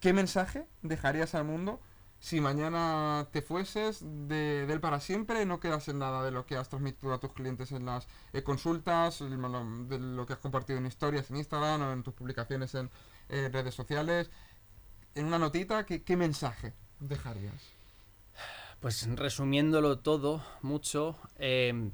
¿qué 0.00 0.14
mensaje 0.14 0.66
dejarías 0.80 1.34
al 1.34 1.44
mundo 1.44 1.80
si 2.20 2.40
mañana 2.40 3.28
te 3.32 3.42
fueses 3.42 3.98
de, 4.02 4.64
él 4.64 4.80
para 4.80 4.98
siempre 4.98 5.44
no 5.44 5.60
quedas 5.60 5.86
en 5.88 5.98
nada 5.98 6.24
de 6.24 6.30
lo 6.30 6.46
que 6.46 6.56
has 6.56 6.70
transmitido 6.70 7.12
a 7.12 7.20
tus 7.20 7.34
clientes 7.34 7.70
en 7.70 7.84
las 7.84 8.08
eh, 8.32 8.42
consultas, 8.42 9.18
de 9.18 9.98
lo 9.98 10.24
que 10.24 10.32
has 10.32 10.38
compartido 10.38 10.78
en 10.78 10.86
historias 10.86 11.30
en 11.30 11.36
Instagram 11.36 11.82
o 11.82 11.92
en 11.92 12.02
tus 12.02 12.14
publicaciones 12.14 12.74
en 12.74 12.90
redes 13.28 13.74
sociales? 13.74 14.30
En 15.14 15.26
una 15.26 15.38
notita, 15.38 15.84
¿qué 15.84 16.16
mensaje 16.16 16.72
dejarías? 16.98 17.73
Pues 18.84 19.08
resumiéndolo 19.16 20.00
todo 20.00 20.42
mucho, 20.60 21.16
em, 21.38 21.90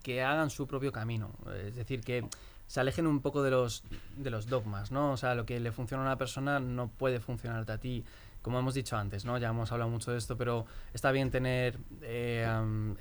que 0.00 0.22
hagan 0.22 0.48
su 0.48 0.64
propio 0.68 0.92
camino. 0.92 1.32
Es 1.66 1.74
decir, 1.74 2.02
que 2.02 2.24
se 2.68 2.78
alejen 2.78 3.08
un 3.08 3.20
poco 3.20 3.42
de 3.42 3.50
los, 3.50 3.82
de 4.16 4.30
los 4.30 4.46
dogmas, 4.46 4.92
¿no? 4.92 5.10
O 5.10 5.16
sea, 5.16 5.34
lo 5.34 5.44
que 5.44 5.58
le 5.58 5.72
funciona 5.72 6.04
a 6.04 6.06
una 6.06 6.16
persona 6.18 6.60
no 6.60 6.86
puede 6.86 7.18
funcionarte 7.18 7.72
a 7.72 7.78
ti. 7.78 8.04
Como 8.42 8.60
hemos 8.60 8.74
dicho 8.74 8.96
antes, 8.96 9.24
¿no? 9.24 9.38
Ya 9.38 9.48
hemos 9.48 9.72
hablado 9.72 9.90
mucho 9.90 10.12
de 10.12 10.18
esto, 10.18 10.36
pero 10.36 10.66
está 10.94 11.10
bien 11.10 11.32
tener 11.32 11.76
eh, 12.00 12.46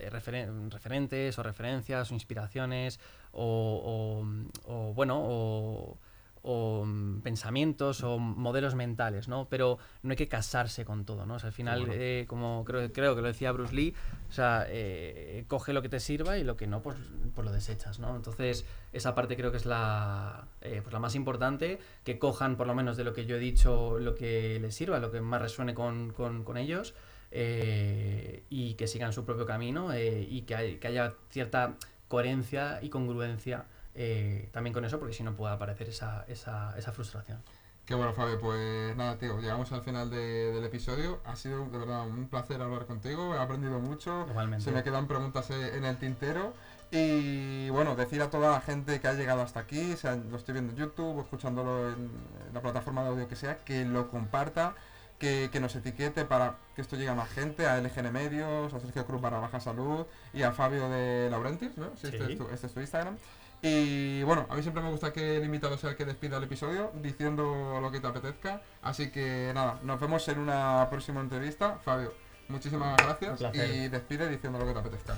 referentes 0.09 1.37
o 1.37 1.43
referencias 1.43 2.09
o 2.09 2.15
inspiraciones 2.15 2.99
o, 3.31 4.23
o 4.65 4.93
bueno, 4.95 5.19
o 5.21 5.99
o 6.41 6.83
mm, 6.85 7.21
pensamientos 7.21 8.03
o 8.03 8.17
modelos 8.17 8.75
mentales, 8.75 9.27
¿no? 9.27 9.47
Pero 9.49 9.77
no 10.03 10.11
hay 10.11 10.15
que 10.15 10.27
casarse 10.27 10.85
con 10.85 11.05
todo, 11.05 11.25
¿no? 11.25 11.35
al 11.35 11.51
final, 11.51 11.87
eh, 11.91 12.25
como 12.27 12.63
creo, 12.65 12.91
creo 12.91 13.15
que 13.15 13.21
lo 13.21 13.27
decía 13.27 13.51
Bruce 13.51 13.73
Lee, 13.73 13.93
o 14.29 14.31
sea, 14.31 14.65
eh, 14.67 15.45
coge 15.47 15.73
lo 15.73 15.81
que 15.81 15.89
te 15.89 15.99
sirva 15.99 16.37
y 16.37 16.43
lo 16.43 16.55
que 16.55 16.67
no, 16.67 16.81
pues, 16.81 16.97
pues, 17.33 17.45
lo 17.45 17.51
desechas, 17.51 17.99
¿no? 17.99 18.15
Entonces, 18.15 18.65
esa 18.93 19.15
parte 19.15 19.35
creo 19.35 19.51
que 19.51 19.57
es 19.57 19.65
la, 19.65 20.47
eh, 20.61 20.79
pues 20.81 20.93
la 20.93 20.99
más 20.99 21.15
importante, 21.15 21.79
que 22.03 22.19
cojan 22.19 22.57
por 22.57 22.67
lo 22.67 22.75
menos 22.75 22.97
de 22.97 23.03
lo 23.03 23.13
que 23.13 23.25
yo 23.25 23.35
he 23.35 23.39
dicho 23.39 23.99
lo 23.99 24.15
que 24.15 24.59
les 24.59 24.75
sirva, 24.75 24.99
lo 24.99 25.11
que 25.11 25.21
más 25.21 25.41
resuene 25.41 25.73
con, 25.73 26.11
con, 26.13 26.57
ellos 26.57 26.93
y 27.31 28.73
que 28.73 28.87
sigan 28.87 29.13
su 29.13 29.23
propio 29.23 29.45
camino 29.45 29.95
y 29.95 30.41
que, 30.41 30.79
que 30.79 30.87
haya 30.87 31.13
cierta 31.29 31.75
coherencia 32.07 32.79
y 32.81 32.89
congruencia 32.89 33.65
eh, 33.95 34.49
también 34.51 34.73
con 34.73 34.85
eso, 34.85 34.99
porque 34.99 35.13
si 35.13 35.23
no 35.23 35.35
puede 35.35 35.53
aparecer 35.53 35.89
esa, 35.89 36.25
esa, 36.27 36.77
esa 36.77 36.91
frustración. 36.91 37.39
Qué 37.85 37.95
bueno, 37.95 38.13
Fabio. 38.13 38.39
Pues 38.39 38.95
nada, 38.95 39.17
tío, 39.17 39.41
llegamos 39.41 39.71
al 39.71 39.81
final 39.81 40.11
del 40.11 40.63
episodio. 40.63 41.21
Ha 41.25 41.35
sido 41.35 41.65
de 41.69 41.77
verdad 41.79 42.07
un 42.07 42.27
placer 42.27 42.61
hablar 42.61 42.85
contigo. 42.85 43.33
He 43.33 43.39
aprendido 43.39 43.79
mucho. 43.79 44.27
Igualmente. 44.29 44.63
Se 44.63 44.71
me 44.71 44.83
quedan 44.83 45.07
preguntas 45.07 45.49
en 45.49 45.83
el 45.83 45.97
tintero. 45.97 46.53
Y 46.91 47.69
bueno, 47.69 47.95
decir 47.95 48.21
a 48.21 48.29
toda 48.29 48.51
la 48.51 48.61
gente 48.61 48.99
que 48.99 49.07
ha 49.07 49.13
llegado 49.13 49.41
hasta 49.41 49.59
aquí, 49.59 49.95
sea, 49.95 50.15
lo 50.15 50.37
estoy 50.37 50.53
viendo 50.53 50.73
en 50.73 50.77
YouTube 50.77 51.17
o 51.17 51.21
escuchándolo 51.21 51.89
en, 51.89 52.09
la 52.53 52.61
plataforma 52.61 53.03
de 53.03 53.09
audio 53.09 53.27
que 53.27 53.35
sea, 53.35 53.57
que 53.57 53.85
lo 53.85 54.09
comparta, 54.09 54.73
que, 55.19 55.51
nos 55.59 55.75
etiquete 55.75 56.25
para 56.25 56.57
que 56.75 56.81
esto 56.81 56.95
llegue 56.95 57.09
a 57.09 57.15
más 57.15 57.29
gente, 57.29 57.67
a 57.67 57.79
LGN 57.79 58.11
Medios, 58.11 58.73
a 58.73 58.79
Sergio 58.79 59.05
Cruz 59.05 59.21
para 59.21 59.39
Baja 59.39 59.59
Salud 59.59 60.07
y 60.33 60.41
a 60.41 60.51
Fabio 60.51 60.89
de 60.89 61.27
Laurentis, 61.29 61.77
¿no? 61.77 61.91
Este, 61.93 62.07
este 62.17 62.67
es 62.67 62.73
tu 62.73 62.79
Instagram. 62.79 63.17
Y 63.61 64.23
bueno, 64.23 64.45
a 64.49 64.55
mí 64.55 64.61
siempre 64.61 64.81
me 64.81 64.89
gusta 64.89 65.11
que 65.11 65.37
el 65.37 65.43
invitado 65.43 65.77
sea 65.77 65.91
el 65.91 65.95
que 65.97 66.05
despida 66.05 66.37
el 66.37 66.43
episodio 66.43 66.91
diciendo 67.01 67.79
lo 67.81 67.91
que 67.91 67.99
te 67.99 68.07
apetezca. 68.07 68.61
Así 68.81 69.11
que 69.11 69.51
nada, 69.53 69.79
nos 69.83 69.99
vemos 69.99 70.27
en 70.29 70.39
una 70.39 70.87
próxima 70.89 71.19
entrevista. 71.19 71.77
Fabio, 71.83 72.13
muchísimas 72.47 72.95
gracias 72.97 73.41
y 73.53 73.89
despide 73.89 74.29
diciendo 74.29 74.59
lo 74.59 74.65
que 74.65 74.73
te 74.73 74.79
apetezca. 74.79 75.17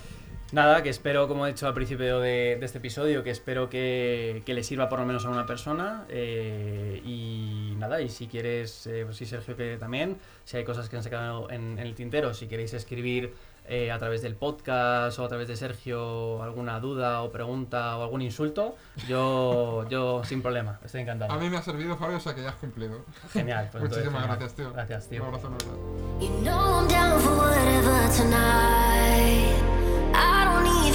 Nada, 0.52 0.84
que 0.84 0.90
espero, 0.90 1.30
como 1.30 1.48
he 1.48 1.52
dicho 1.52 1.66
al 1.66 1.74
principio 1.74 2.20
de, 2.20 2.60
este 2.62 2.80
episodio, 2.80 3.24
que 3.24 3.30
espero 3.30 3.70
que, 3.70 4.44
le 4.46 4.64
sirva 4.64 4.90
por 4.90 5.00
lo 5.00 5.06
menos 5.06 5.24
a 5.26 5.30
una 5.30 5.46
persona. 5.46 6.06
Eh, 6.10 7.02
y 7.06 7.76
nada, 7.78 8.02
y 8.02 8.10
si 8.10 8.28
quieres, 8.28 8.86
eh, 8.88 9.04
pues 9.06 9.16
sí, 9.16 9.26
Sergio, 9.26 9.56
que 9.56 9.78
también, 9.78 10.18
si 10.44 10.58
hay 10.58 10.66
cosas 10.66 10.90
que 10.90 10.98
han 10.98 11.04
sacado 11.04 11.50
en 11.52 11.80
el 11.80 11.96
tintero, 11.96 12.34
si 12.34 12.48
queréis 12.48 12.74
escribir 12.74 13.34
eh, 13.74 13.90
a 13.90 13.98
través 13.98 14.22
del 14.22 14.36
podcast 14.36 15.18
o 15.18 15.24
a 15.24 15.30
través 15.30 15.48
de 15.48 15.56
Sergio 15.56 16.44
alguna 16.44 16.82
duda 16.82 17.22
o 17.22 17.32
pregunta 17.32 17.98
o 17.98 18.04
algún 18.04 18.22
insulto, 18.22 18.76
yo, 19.08 19.88
yo 19.88 20.26
sin 20.26 20.42
problema, 20.42 20.78
estoy 20.84 21.04
encantado. 21.04 21.32
A 21.32 21.38
mí 21.38 21.50
me 21.50 21.56
ha 21.56 21.62
servido, 21.62 21.96
Fabio, 21.96 22.18
o 22.18 22.20
sea 22.20 22.36
que 22.36 22.44
ya 22.44 22.50
has 22.50 22.56
cumplido. 22.56 23.06
Genial. 23.32 23.70
Pues 23.72 23.84
Muchísimas 23.86 24.28
gracias, 24.28 24.56
tío. 24.56 24.74
Gracias, 24.74 25.08
tío. 25.08 25.22
Un 25.22 25.28
abrazo 25.30 25.50